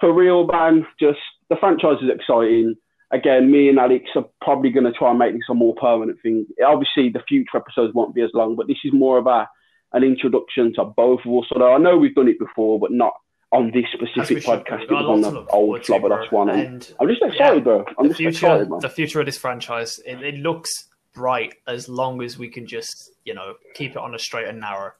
for 0.00 0.12
real, 0.12 0.44
man, 0.48 0.84
just 0.98 1.20
the 1.50 1.56
franchise 1.60 2.02
is 2.02 2.10
exciting. 2.12 2.74
Again, 3.12 3.50
me 3.50 3.68
and 3.68 3.78
Alex 3.78 4.06
are 4.16 4.26
probably 4.42 4.70
going 4.70 4.86
to 4.86 4.92
try 4.92 5.10
and 5.10 5.18
make 5.20 5.34
this 5.34 5.42
a 5.48 5.54
more 5.54 5.74
permanent 5.76 6.18
thing. 6.20 6.46
Obviously, 6.66 7.10
the 7.10 7.22
future 7.28 7.58
episodes 7.58 7.94
won't 7.94 8.14
be 8.14 8.22
as 8.22 8.30
long, 8.34 8.56
but 8.56 8.66
this 8.66 8.78
is 8.84 8.92
more 8.92 9.18
of 9.18 9.26
a 9.26 9.48
an 9.92 10.04
introduction 10.04 10.72
to 10.74 10.84
both 10.84 11.20
of 11.24 11.32
us. 11.32 11.48
Although 11.52 11.74
I 11.74 11.78
know 11.78 11.96
we've 11.96 12.14
done 12.14 12.28
it 12.28 12.38
before, 12.38 12.78
but 12.78 12.92
not 12.92 13.12
on 13.52 13.70
this 13.72 13.84
specific 13.92 14.44
podcast. 14.44 14.82
It 14.82 14.90
was 14.90 15.04
on 15.04 15.20
the 15.22 15.38
old 15.40 15.48
forward 15.48 15.84
to, 15.84 15.92
Flabberdash 15.92 16.30
bro. 16.30 16.38
one. 16.38 16.50
And 16.50 16.60
And 16.60 16.94
I'm 17.00 17.08
just 17.08 17.22
excited, 17.22 17.64
bro. 17.64 17.84
I'm 17.98 18.04
the 18.04 18.08
just 18.10 18.18
future, 18.18 18.46
excited, 18.46 18.70
man. 18.70 18.80
the 18.80 18.88
future 18.88 19.20
of 19.20 19.26
this 19.26 19.38
franchise, 19.38 19.98
it, 20.06 20.22
it 20.22 20.36
looks 20.36 20.70
bright 21.14 21.54
as 21.66 21.88
long 21.88 22.22
as 22.22 22.38
we 22.38 22.48
can 22.48 22.66
just, 22.66 23.10
you 23.24 23.34
know, 23.34 23.54
keep 23.74 23.92
it 23.92 23.96
on 23.96 24.14
a 24.14 24.18
straight 24.18 24.46
and 24.46 24.60
narrow. 24.60 24.92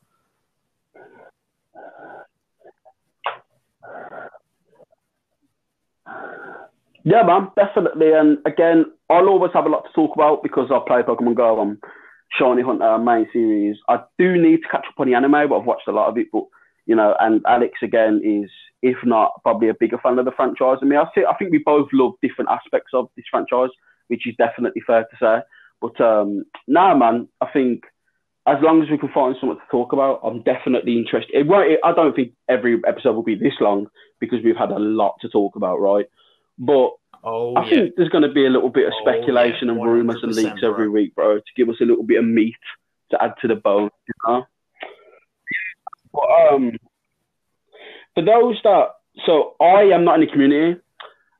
Yeah, 7.05 7.23
man, 7.23 7.49
definitely. 7.57 8.13
And 8.13 8.39
again, 8.45 8.87
I'll 9.09 9.29
always 9.29 9.53
have 9.55 9.65
a 9.67 9.69
lot 9.69 9.85
to 9.85 9.93
talk 9.95 10.15
about 10.15 10.43
because 10.43 10.71
I 10.71 10.81
play 10.87 11.03
Pokemon 11.03 11.35
Go 11.35 11.59
on 11.61 11.79
Shiny 12.39 12.63
Hunter 12.63 12.99
main 12.99 13.27
series. 13.33 13.77
I 13.89 14.01
do 14.19 14.37
need 14.41 14.59
to 14.63 14.69
catch 14.69 14.85
up 14.87 14.99
on 14.99 15.07
the 15.07 15.15
anime, 15.15 15.49
but 15.49 15.59
I've 15.59 15.65
watched 15.65 15.89
a 15.89 15.93
lot 15.93 16.09
of 16.09 16.19
it. 16.19 16.27
But 16.33 16.45
you 16.91 16.97
know, 16.97 17.15
and 17.21 17.41
Alex 17.47 17.75
again 17.83 18.21
is, 18.25 18.51
if 18.83 18.97
not, 19.05 19.31
probably 19.45 19.69
a 19.69 19.81
bigger 19.83 19.99
fan 20.03 20.19
of 20.19 20.25
the 20.25 20.33
franchise. 20.33 20.79
I 20.83 20.87
mean, 20.87 20.99
I 20.99 21.09
think 21.15 21.27
I 21.33 21.35
think 21.37 21.53
we 21.53 21.59
both 21.75 21.89
love 21.93 22.15
different 22.21 22.51
aspects 22.51 22.91
of 22.93 23.09
this 23.17 23.27
franchise, 23.31 23.71
which 24.09 24.27
is 24.27 24.35
definitely 24.45 24.83
fair 24.85 25.03
to 25.11 25.17
say. 25.25 25.37
But 25.81 25.97
um, 26.01 26.45
nah, 26.67 26.95
man, 26.97 27.29
I 27.41 27.47
think 27.57 27.85
as 28.47 28.57
long 28.61 28.83
as 28.83 28.91
we 28.91 28.99
can 28.99 29.11
find 29.13 29.37
something 29.39 29.59
to 29.59 29.71
talk 29.71 29.93
about, 29.93 30.21
I'm 30.25 30.43
definitely 30.43 30.99
interested. 30.99 31.33
It 31.33 31.47
won't. 31.47 31.71
It, 31.71 31.81
I 31.85 31.93
don't 31.93 32.17
think 32.17 32.33
every 32.49 32.81
episode 32.87 33.15
will 33.15 33.23
be 33.23 33.37
this 33.37 33.55
long 33.61 33.87
because 34.19 34.41
we've 34.45 34.57
had 34.57 34.73
a 34.73 34.79
lot 34.81 35.15
to 35.21 35.29
talk 35.29 35.55
about, 35.57 35.77
right? 35.81 36.07
But 36.59 36.91
Oh, 37.23 37.55
I 37.55 37.65
yeah. 37.65 37.71
think 37.71 37.95
there's 37.97 38.09
going 38.09 38.23
to 38.29 38.33
be 38.33 38.47
a 38.47 38.51
little 38.51 38.71
bit 38.71 38.87
of 38.87 38.95
Oh, 38.97 39.03
speculation 39.05 39.69
yeah, 39.69 39.75
and 39.75 39.85
rumors 39.85 40.21
and 40.23 40.33
100%, 40.33 40.37
leaks 40.37 40.63
every 40.65 40.89
week, 40.89 41.15
bro, 41.15 41.37
to 41.37 41.53
give 41.57 41.69
us 41.69 41.77
a 41.81 41.85
little 41.85 42.03
bit 42.03 42.19
of 42.19 42.25
meat 42.25 42.57
to 43.11 43.23
add 43.23 43.35
to 43.43 43.49
the 43.49 43.57
bone. 43.57 43.91
You 44.09 44.15
know? 44.27 44.47
But, 46.13 46.53
um, 46.53 46.73
for 48.15 48.23
those 48.25 48.61
that, 48.65 48.89
so 49.27 49.55
I 49.61 49.83
am 49.93 50.05
not 50.05 50.17
in 50.17 50.21
the 50.23 50.27
community. 50.27 50.81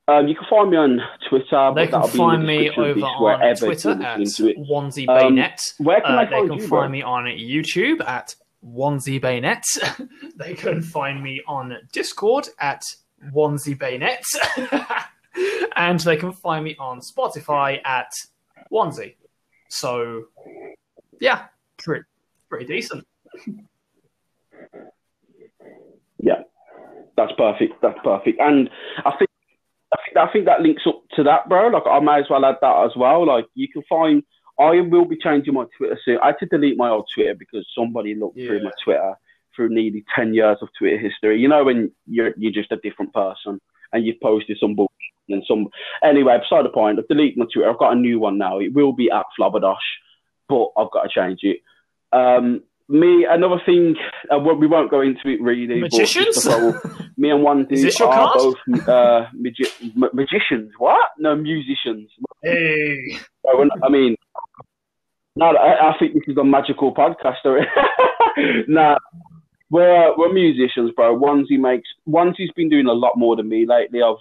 Um, 0.09 0.27
you 0.27 0.35
can 0.35 0.47
find 0.51 0.71
me 0.71 0.77
on 0.77 1.01
Twitter. 1.29 1.73
They 1.75 1.87
but 1.87 2.03
can 2.03 2.11
be 2.11 2.19
find 2.19 2.47
me 2.47 2.71
over 2.71 3.01
on 3.01 3.57
Twitter 3.57 3.91
at 3.91 4.19
listening 4.19 4.55
to 4.55 4.61
it. 4.61 4.69
Onesie 4.69 5.09
Um, 5.09 5.37
Where 5.85 6.01
can 6.01 6.15
Uh, 6.15 6.19
I 6.19 6.25
they 6.25 6.31
find 6.33 6.51
can 6.51 6.59
you, 6.59 6.69
bro? 6.69 6.81
find 6.81 6.93
me 6.93 7.03
on 7.03 7.25
YouTube 7.27 8.05
at 8.07 8.35
Onesie 8.65 9.21
Baynet. 9.21 9.63
they 10.37 10.55
can 10.55 10.83
find 10.83 11.23
me 11.23 11.41
on 11.47 11.77
Discord 11.93 12.49
at 12.59 12.83
Onesie 13.33 13.79
Baynet. 13.79 14.25
and 15.77 16.01
they 16.01 16.17
can 16.17 16.33
find 16.33 16.65
me 16.65 16.75
on 16.79 17.01
Spotify 17.01 17.81
at 17.85 18.11
Onesie. 18.73 19.15
So, 19.69 20.25
yeah, 21.21 21.45
pretty, 21.79 22.05
pretty 22.49 22.67
decent. 22.67 23.07
Yeah, 26.23 26.43
that's 27.17 27.33
perfect. 27.37 27.81
That's 27.83 27.99
perfect. 28.05 28.41
And 28.41 28.71
I 29.05 29.11
think 29.17 29.31
I 29.93 29.97
think, 30.05 30.17
I 30.17 30.33
think 30.33 30.45
that 30.47 30.63
links 30.63 30.83
up 30.87 31.03
to 31.17 31.25
that, 31.25 31.49
bro. 31.49 31.69
Like 31.69 31.83
I 31.87 32.01
may 32.01 32.21
as 32.21 32.31
well 32.31 32.45
add 32.45 32.57
that 32.61 32.85
as 32.85 32.93
well. 32.97 33.27
Like 33.27 33.47
you 33.55 33.69
can 33.69 33.83
find. 33.89 34.23
I 34.59 34.79
will 34.83 35.07
be 35.07 35.17
changing 35.17 35.55
my 35.55 35.65
Twitter 35.79 35.99
soon. 36.05 36.19
I 36.23 36.27
had 36.27 36.39
to 36.41 36.47
delete 36.47 36.77
my 36.77 36.91
old 36.91 37.09
Twitter 37.15 37.35
because 37.35 37.67
somebody 37.75 38.15
looked 38.15 38.37
through 38.37 38.63
my 38.63 38.71
Twitter 38.85 39.15
through 39.57 39.71
nearly 39.71 40.05
ten 40.15 40.35
years 40.35 40.59
of 40.61 40.69
Twitter 40.79 40.99
history. 40.99 41.41
You 41.41 41.49
know 41.49 41.65
when 41.65 41.91
you're 42.07 42.35
you're 42.37 42.53
just 42.53 42.71
a 42.71 42.77
different 42.77 43.15
person 43.15 43.59
and 43.93 44.05
you've 44.05 44.21
posted 44.21 44.59
some 44.61 44.75
bullshit 44.75 44.93
and 45.29 45.45
some. 45.47 45.69
Anyway, 46.03 46.39
beside 46.39 46.65
the 46.65 46.71
point, 46.71 46.99
I've 46.99 47.09
deleted 47.09 47.39
my 47.39 47.47
Twitter. 47.53 47.71
I've 47.71 47.79
got 47.79 47.95
a 47.95 47.99
new 47.99 48.19
one 48.19 48.39
now. 48.39 48.59
It 48.59 48.75
will 48.75 48.93
be 48.93 49.11
at 49.11 49.25
Flabberdash, 49.39 49.77
but 50.49 50.69
I've 50.77 50.91
got 50.91 51.05
to 51.05 51.09
change 51.09 51.41
it. 51.43 51.61
Um, 52.13 52.63
me, 52.91 53.27
another 53.29 53.61
thing, 53.65 53.97
uh, 54.31 54.39
we 54.39 54.67
won't 54.67 54.91
go 54.91 55.01
into 55.01 55.29
it 55.29 55.41
really. 55.41 55.81
but 55.81 55.93
Magicians? 55.93 56.47
up, 56.47 56.85
me 57.17 57.31
and 57.31 57.43
one 57.51 57.65
dude 57.67 58.01
are 58.01 58.07
card? 58.09 58.39
both 58.39 58.89
uh, 58.89 59.27
magi- 59.33 59.93
ma- 59.95 60.09
magicians. 60.13 60.73
What? 60.79 61.11
No, 61.19 61.37
musicians. 61.37 62.11
Hey. 62.43 63.19
I 63.47 63.69
I 63.83 63.89
mean, 63.89 64.17
no, 65.37 65.47
I, 65.47 65.91
I 65.91 65.99
think 65.99 66.15
this 66.15 66.25
is 66.27 66.37
a 66.37 66.45
magical 66.45 66.95
podcast. 66.95 67.37
nah, 68.69 68.97
we're 69.71 70.17
we're 70.17 70.33
musicians, 70.33 70.93
bro. 70.97 71.19
Onesie 71.19 71.59
makes 71.59 71.89
Onesie's 72.09 72.53
been 72.57 72.69
doing 72.69 72.87
a 72.87 72.93
lot 72.93 73.13
more 73.17 73.37
than 73.37 73.49
me 73.49 73.67
lately. 73.67 74.03
I've 74.03 74.17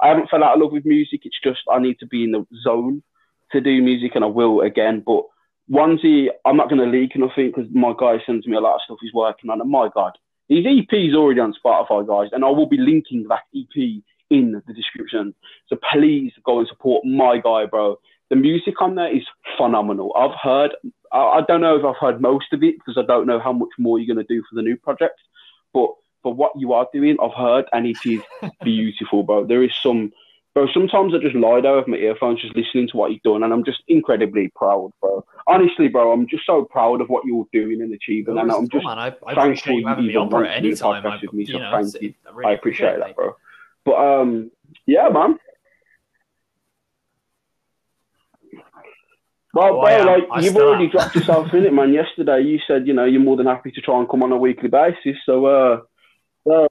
I 0.00 0.08
haven't 0.08 0.30
fell 0.30 0.42
out 0.42 0.56
of 0.56 0.62
love 0.62 0.72
with 0.72 0.84
music. 0.84 1.20
It's 1.24 1.38
just 1.42 1.60
I 1.70 1.78
need 1.78 1.98
to 2.00 2.06
be 2.06 2.24
in 2.24 2.32
the 2.32 2.46
zone 2.62 3.02
to 3.52 3.60
do 3.60 3.82
music, 3.82 4.12
and 4.14 4.24
I 4.24 4.28
will 4.28 4.60
again. 4.62 5.02
But 5.04 5.24
Onesie, 5.70 6.28
I'm 6.44 6.56
not 6.56 6.68
going 6.68 6.80
to 6.80 6.98
leak 6.98 7.16
nothing 7.16 7.52
because 7.54 7.66
my 7.72 7.92
guy 7.98 8.18
sends 8.24 8.46
me 8.46 8.56
a 8.56 8.60
lot 8.60 8.76
of 8.76 8.80
stuff 8.84 8.98
he's 9.00 9.12
working 9.12 9.50
on, 9.50 9.60
and 9.60 9.70
my 9.70 9.88
God, 9.92 10.16
his 10.48 10.64
EP 10.64 10.92
is 10.92 11.14
already 11.14 11.40
on 11.40 11.54
Spotify, 11.54 12.06
guys, 12.06 12.30
and 12.32 12.44
I 12.44 12.48
will 12.50 12.66
be 12.66 12.78
linking 12.78 13.26
that 13.28 13.42
EP 13.54 14.02
in 14.30 14.62
the 14.66 14.74
description. 14.74 15.34
So 15.68 15.76
please 15.92 16.32
go 16.44 16.60
and 16.60 16.68
support 16.68 17.04
my 17.04 17.38
guy, 17.38 17.66
bro. 17.66 17.98
The 18.30 18.36
music 18.36 18.80
on 18.80 18.94
there 18.94 19.14
is 19.14 19.24
phenomenal. 19.56 20.12
I've 20.16 20.36
heard, 20.40 20.72
I, 21.12 21.18
I 21.18 21.40
don't 21.46 21.60
know 21.60 21.76
if 21.76 21.84
I've 21.84 21.96
heard 21.96 22.20
most 22.20 22.52
of 22.52 22.62
it 22.62 22.76
because 22.76 22.96
I 22.96 23.06
don't 23.06 23.26
know 23.26 23.40
how 23.40 23.52
much 23.52 23.70
more 23.78 23.98
you're 23.98 24.12
going 24.12 24.24
to 24.24 24.34
do 24.34 24.42
for 24.48 24.56
the 24.56 24.62
new 24.62 24.76
project, 24.76 25.20
but 25.72 25.90
for 26.22 26.34
what 26.34 26.52
you 26.56 26.72
are 26.72 26.88
doing, 26.92 27.16
I've 27.22 27.34
heard, 27.34 27.66
and 27.72 27.86
it 27.86 27.98
is 28.04 28.20
beautiful, 28.64 29.22
bro. 29.22 29.46
There 29.46 29.62
is 29.62 29.74
some, 29.80 30.12
bro. 30.56 30.66
Sometimes 30.72 31.12
I 31.14 31.18
just 31.18 31.36
lie 31.36 31.60
there 31.60 31.76
with 31.76 31.86
my 31.86 31.98
earphones, 31.98 32.40
just 32.40 32.56
listening 32.56 32.88
to 32.88 32.96
what 32.96 33.12
you've 33.12 33.22
done, 33.22 33.42
and 33.42 33.52
I'm 33.52 33.62
just 33.62 33.82
incredibly 33.88 34.50
proud, 34.56 34.90
bro. 35.02 35.22
Honestly, 35.46 35.88
bro, 35.88 36.12
I'm 36.12 36.26
just 36.26 36.46
so 36.46 36.64
proud 36.64 37.02
of 37.02 37.08
what 37.08 37.26
you're 37.26 37.46
doing 37.52 37.82
and 37.82 37.92
achieving, 37.92 38.38
and 38.38 38.50
I'm 38.50 38.66
just 38.70 38.82
man, 38.86 38.98
I, 38.98 39.12
I 39.26 39.34
thankful 39.34 39.78
you 39.78 39.86
having 39.86 40.06
me 40.06 40.16
on, 40.16 40.30
bro. 40.30 40.40
want 40.40 40.54
to 40.54 40.60
do 40.62 40.68
a 40.68 40.70
Anytime, 40.70 41.02
podcast 41.02 41.12
I, 41.12 41.20
with 41.20 41.32
me, 41.34 41.44
you 41.44 41.52
so 41.52 41.58
know, 41.58 41.70
thank 41.82 42.02
you. 42.02 42.14
I, 42.26 42.30
really 42.34 42.50
I 42.50 42.54
appreciate 42.54 42.94
it, 42.94 43.00
that, 43.00 43.14
bro. 43.16 43.36
But 43.84 43.94
um, 43.96 44.50
yeah, 44.86 45.10
man. 45.10 45.38
Well, 49.52 49.74
Oh, 49.74 49.80
bro, 49.82 50.04
like 50.04 50.24
I 50.32 50.40
you've 50.40 50.56
already 50.56 50.84
am. 50.86 50.90
dropped 50.90 51.16
yourself 51.16 51.52
in 51.52 51.66
it, 51.66 51.72
man. 51.74 51.92
Yesterday, 51.92 52.42
you 52.44 52.60
said 52.66 52.86
you 52.86 52.94
know 52.94 53.04
you're 53.04 53.20
more 53.20 53.36
than 53.36 53.46
happy 53.46 53.72
to 53.72 53.80
try 53.82 53.98
and 53.98 54.08
come 54.08 54.22
on 54.22 54.32
a 54.32 54.38
weekly 54.38 54.70
basis. 54.70 55.16
So, 55.26 55.44
uh, 55.46 55.80
uh 56.50 56.68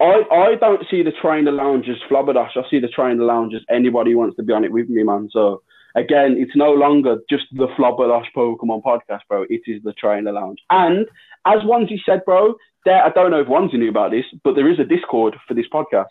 I 0.00 0.22
I 0.30 0.54
don't 0.60 0.84
see 0.90 1.02
the 1.02 1.12
trainer 1.12 1.52
lounge 1.52 1.86
as 1.88 1.96
flabberdash. 2.10 2.56
I 2.56 2.68
see 2.70 2.80
the 2.80 2.88
trainer 2.88 3.24
lounge 3.24 3.54
as 3.54 3.62
anybody 3.70 4.12
who 4.12 4.18
wants 4.18 4.36
to 4.36 4.42
be 4.42 4.52
on 4.52 4.64
it 4.64 4.72
with 4.72 4.88
me, 4.88 5.02
man. 5.02 5.28
So 5.32 5.62
again, 5.94 6.36
it's 6.38 6.56
no 6.56 6.72
longer 6.72 7.18
just 7.30 7.44
the 7.52 7.68
flabberdash 7.78 8.26
Pokemon 8.36 8.82
podcast, 8.82 9.20
bro. 9.28 9.44
It 9.48 9.62
is 9.66 9.82
the 9.82 9.94
trainer 9.94 10.32
lounge. 10.32 10.58
And 10.70 11.06
as 11.46 11.60
Onesie 11.60 12.00
said, 12.04 12.24
bro, 12.24 12.54
there 12.84 13.02
I 13.02 13.10
don't 13.10 13.30
know 13.30 13.40
if 13.40 13.48
Onesie 13.48 13.78
knew 13.78 13.88
about 13.90 14.10
this, 14.10 14.26
but 14.44 14.54
there 14.54 14.70
is 14.70 14.78
a 14.78 14.84
Discord 14.84 15.36
for 15.48 15.54
this 15.54 15.66
podcast. 15.72 16.06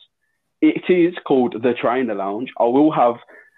It 0.62 0.84
is 0.90 1.14
called 1.28 1.54
the 1.62 1.74
Trainer 1.74 2.16
Lounge. 2.16 2.50
I 2.60 2.64
will 2.64 2.92
have 2.92 3.16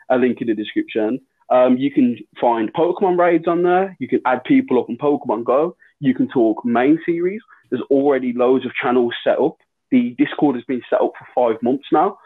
a 0.09 0.17
link 0.17 0.41
in 0.41 0.47
the 0.47 0.55
description. 0.55 1.19
Um, 1.49 1.77
you 1.77 1.91
can 1.91 2.17
find 2.41 2.73
Pokemon 2.73 3.17
raids 3.17 3.47
on 3.47 3.63
there. 3.63 3.95
You 3.99 4.07
can 4.07 4.19
add 4.25 4.43
people 4.43 4.79
up 4.79 4.89
on 4.89 4.97
Pokemon 4.97 5.45
Go. 5.45 5.77
You 5.99 6.13
can 6.13 6.27
talk 6.27 6.65
main 6.65 6.99
series. 7.05 7.39
There's 7.69 7.83
already 7.89 8.33
loads 8.33 8.65
of 8.65 8.73
channels 8.81 9.13
set 9.23 9.39
up. 9.39 9.57
The 9.91 10.15
Discord 10.17 10.55
has 10.55 10.65
been 10.65 10.81
set 10.89 11.01
up 11.01 11.13
for 11.17 11.27
five 11.53 11.61
months 11.63 11.85
now. 11.91 12.17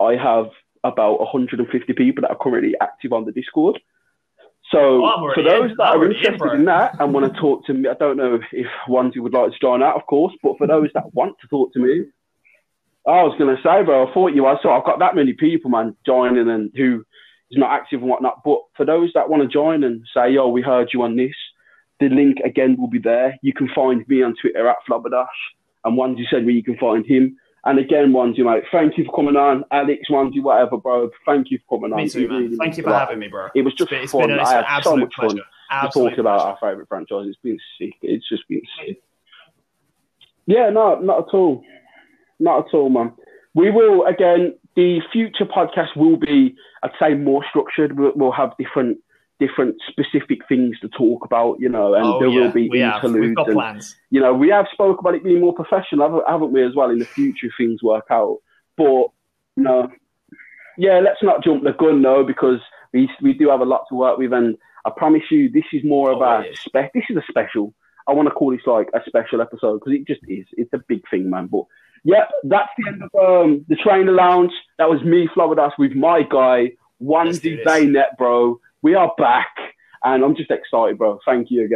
I 0.00 0.16
have 0.16 0.46
about 0.84 1.20
150 1.20 1.92
people 1.92 2.22
that 2.22 2.30
are 2.30 2.38
currently 2.40 2.74
active 2.80 3.12
on 3.12 3.24
the 3.24 3.32
Discord. 3.32 3.78
So 4.70 5.04
Oh, 5.04 5.32
for 5.34 5.42
those 5.42 5.72
in. 5.72 5.76
that 5.78 5.82
I'm 5.84 5.96
are 5.96 5.98
already 5.98 6.18
in, 6.18 6.24
interested 6.32 6.58
in 6.58 6.64
that 6.66 6.96
and 7.00 7.12
want 7.12 7.32
to 7.32 7.40
talk 7.40 7.66
to 7.66 7.74
me, 7.74 7.88
I 7.88 7.94
don't 7.94 8.16
know 8.16 8.38
if 8.52 8.66
Onesie 8.88 9.18
would 9.18 9.34
like 9.34 9.52
to 9.52 9.58
join 9.60 9.80
that, 9.80 9.96
of 9.96 10.06
course, 10.06 10.32
but 10.42 10.56
for 10.58 10.66
those 10.66 10.88
that 10.94 11.12
want 11.14 11.36
to 11.40 11.48
talk 11.48 11.72
to 11.74 11.80
me, 11.80 12.04
I 13.06 13.22
was 13.22 13.34
gonna 13.38 13.56
say, 13.62 13.82
bro, 13.82 14.06
I 14.06 14.14
thought 14.14 14.34
you 14.34 14.44
were. 14.44 14.58
So 14.62 14.70
I've 14.70 14.84
got 14.84 14.98
that 15.00 15.14
many 15.16 15.32
people, 15.32 15.70
man, 15.70 15.96
joining 16.06 16.48
and 16.48 16.70
who 16.76 17.04
is 17.50 17.58
not 17.58 17.72
active 17.72 18.00
and 18.00 18.10
whatnot. 18.10 18.42
But 18.44 18.60
for 18.76 18.84
those 18.84 19.10
that 19.14 19.28
want 19.28 19.42
to 19.42 19.48
join 19.48 19.84
and 19.84 20.06
say, 20.14 20.30
yo, 20.32 20.48
we 20.48 20.62
heard 20.62 20.90
you 20.92 21.02
on 21.02 21.16
this, 21.16 21.34
the 21.98 22.08
link 22.08 22.38
again 22.44 22.76
will 22.78 22.88
be 22.88 22.98
there. 22.98 23.38
You 23.42 23.52
can 23.52 23.68
find 23.74 24.06
me 24.06 24.22
on 24.22 24.34
Twitter 24.40 24.68
at 24.68 24.76
Flabberdash, 24.88 25.26
and 25.84 25.98
Onesie 25.98 26.28
said 26.30 26.44
where 26.44 26.54
you 26.54 26.62
can 26.62 26.76
find 26.78 27.04
him. 27.06 27.36
And 27.64 27.78
again, 27.78 28.12
Onesie 28.12 28.44
mate, 28.44 28.64
thank 28.72 28.96
you 28.96 29.04
for 29.04 29.14
coming 29.14 29.36
on, 29.36 29.64
Alex, 29.70 30.02
Onesie 30.10 30.42
whatever, 30.42 30.76
bro. 30.78 31.10
Thank 31.26 31.50
you 31.50 31.58
for 31.66 31.76
coming 31.78 31.92
on. 31.92 31.98
Me 31.98 32.08
too, 32.08 32.26
man. 32.28 32.42
really 32.44 32.56
Thank 32.56 32.76
you 32.78 32.82
for 32.82 32.90
lot. 32.90 33.00
having 33.00 33.18
me, 33.18 33.28
bro. 33.28 33.48
It 33.54 33.62
was 33.62 33.74
just 33.74 33.92
It's 33.92 34.12
fun. 34.12 34.28
been, 34.28 34.38
it's 34.38 34.48
I 34.48 34.54
been 34.56 34.64
had 34.64 34.78
an 34.78 34.82
so 34.82 34.90
absolute 34.90 35.00
much 35.00 35.14
fun 35.16 35.26
pleasure. 35.28 35.42
to 35.42 35.44
Absolute 35.70 36.08
talk 36.10 36.18
about 36.18 36.40
our 36.40 36.58
favourite 36.60 36.88
franchise. 36.88 37.26
It's 37.28 37.38
been 37.42 37.58
sick. 37.78 37.94
It's 38.02 38.28
just 38.28 38.48
been 38.48 38.62
sick. 38.78 39.02
Yeah, 40.46 40.70
no, 40.70 40.98
not 41.00 41.28
at 41.28 41.34
all. 41.34 41.62
Not 42.38 42.66
at 42.66 42.74
all, 42.74 42.88
man. 42.88 43.12
We 43.54 43.70
will, 43.70 44.06
again, 44.06 44.54
the 44.76 45.00
future 45.12 45.44
podcast 45.44 45.96
will 45.96 46.16
be, 46.16 46.56
I'd 46.82 46.90
say, 47.00 47.14
more 47.14 47.44
structured. 47.50 47.98
We'll, 47.98 48.12
we'll 48.14 48.32
have 48.32 48.56
different 48.58 48.98
different 49.40 49.74
specific 49.88 50.46
things 50.48 50.78
to 50.80 50.88
talk 50.90 51.24
about, 51.24 51.58
you 51.58 51.68
know, 51.68 51.94
and 51.94 52.04
oh, 52.06 52.20
there 52.20 52.28
yeah, 52.28 52.40
will 52.42 52.52
be 52.52 52.68
we 52.68 52.78
have. 52.80 53.02
We've 53.02 53.14
interludes. 53.14 53.34
got 53.36 53.46
and, 53.48 53.56
plans. 53.56 53.96
you 54.10 54.20
know, 54.20 54.32
we 54.34 54.50
have 54.50 54.66
spoke 54.72 55.00
about 55.00 55.14
it 55.16 55.24
being 55.24 55.40
more 55.40 55.54
professional, 55.54 56.22
haven't- 56.28 56.52
we, 56.52 56.62
as 56.64 56.74
well, 56.76 56.90
in 56.90 56.98
the 57.00 57.04
future 57.06 57.46
if 57.48 57.52
things 57.58 57.82
work 57.82 58.04
out. 58.10 58.38
But, 58.76 59.06
you 59.56 59.64
know, 59.64 59.90
yeah, 60.78 61.00
let's 61.00 61.22
not 61.22 61.42
jump 61.42 61.64
the 61.64 61.72
gun, 61.72 62.02
though, 62.02 62.22
because 62.24 62.60
we, 62.92 63.10
we 63.20 63.32
do 63.32 63.48
have 63.50 63.60
a 63.60 63.64
lot 63.64 63.86
to 63.88 63.94
work 63.96 64.18
with. 64.18 64.32
And 64.32 64.56
I 64.84 64.90
promise 64.96 65.22
you, 65.30 65.50
this 65.50 65.64
is 65.72 65.82
more 65.84 66.12
of 66.12 66.20
Oh, 66.22 66.42
a 66.48 66.54
spec. 66.54 66.92
This 66.92 67.04
is 67.10 67.16
a 67.16 67.22
special. 67.28 67.74
I 68.08 68.12
want 68.12 68.28
to 68.28 68.34
call 68.34 68.50
this 68.52 68.66
like 68.66 68.88
a 68.94 69.00
special 69.06 69.40
episode 69.40 69.78
because 69.80 69.92
it 69.94 70.06
just 70.06 70.20
is. 70.28 70.46
It's 70.52 70.72
a 70.72 70.82
big 70.88 71.02
thing, 71.10 71.28
man. 71.30 71.46
But 71.46 71.64
yeah, 72.02 72.24
that's 72.44 72.70
the 72.78 72.88
end 72.88 73.02
of 73.02 73.10
um, 73.14 73.64
the 73.68 73.76
trainer 73.76 74.12
lounge. 74.12 74.52
That 74.78 74.88
was 74.88 75.02
me, 75.02 75.28
Flabberdash, 75.36 75.72
with 75.78 75.92
my 75.94 76.22
guy, 76.22 76.72
Onesie. 77.02 77.62
Baynet, 77.64 78.16
bro. 78.18 78.58
We 78.82 78.94
are 78.94 79.12
back, 79.18 79.54
and 80.04 80.24
I'm 80.24 80.34
just 80.34 80.50
excited, 80.50 80.96
bro. 80.96 81.18
Thank 81.26 81.48
you 81.50 81.64
again. 81.64 81.68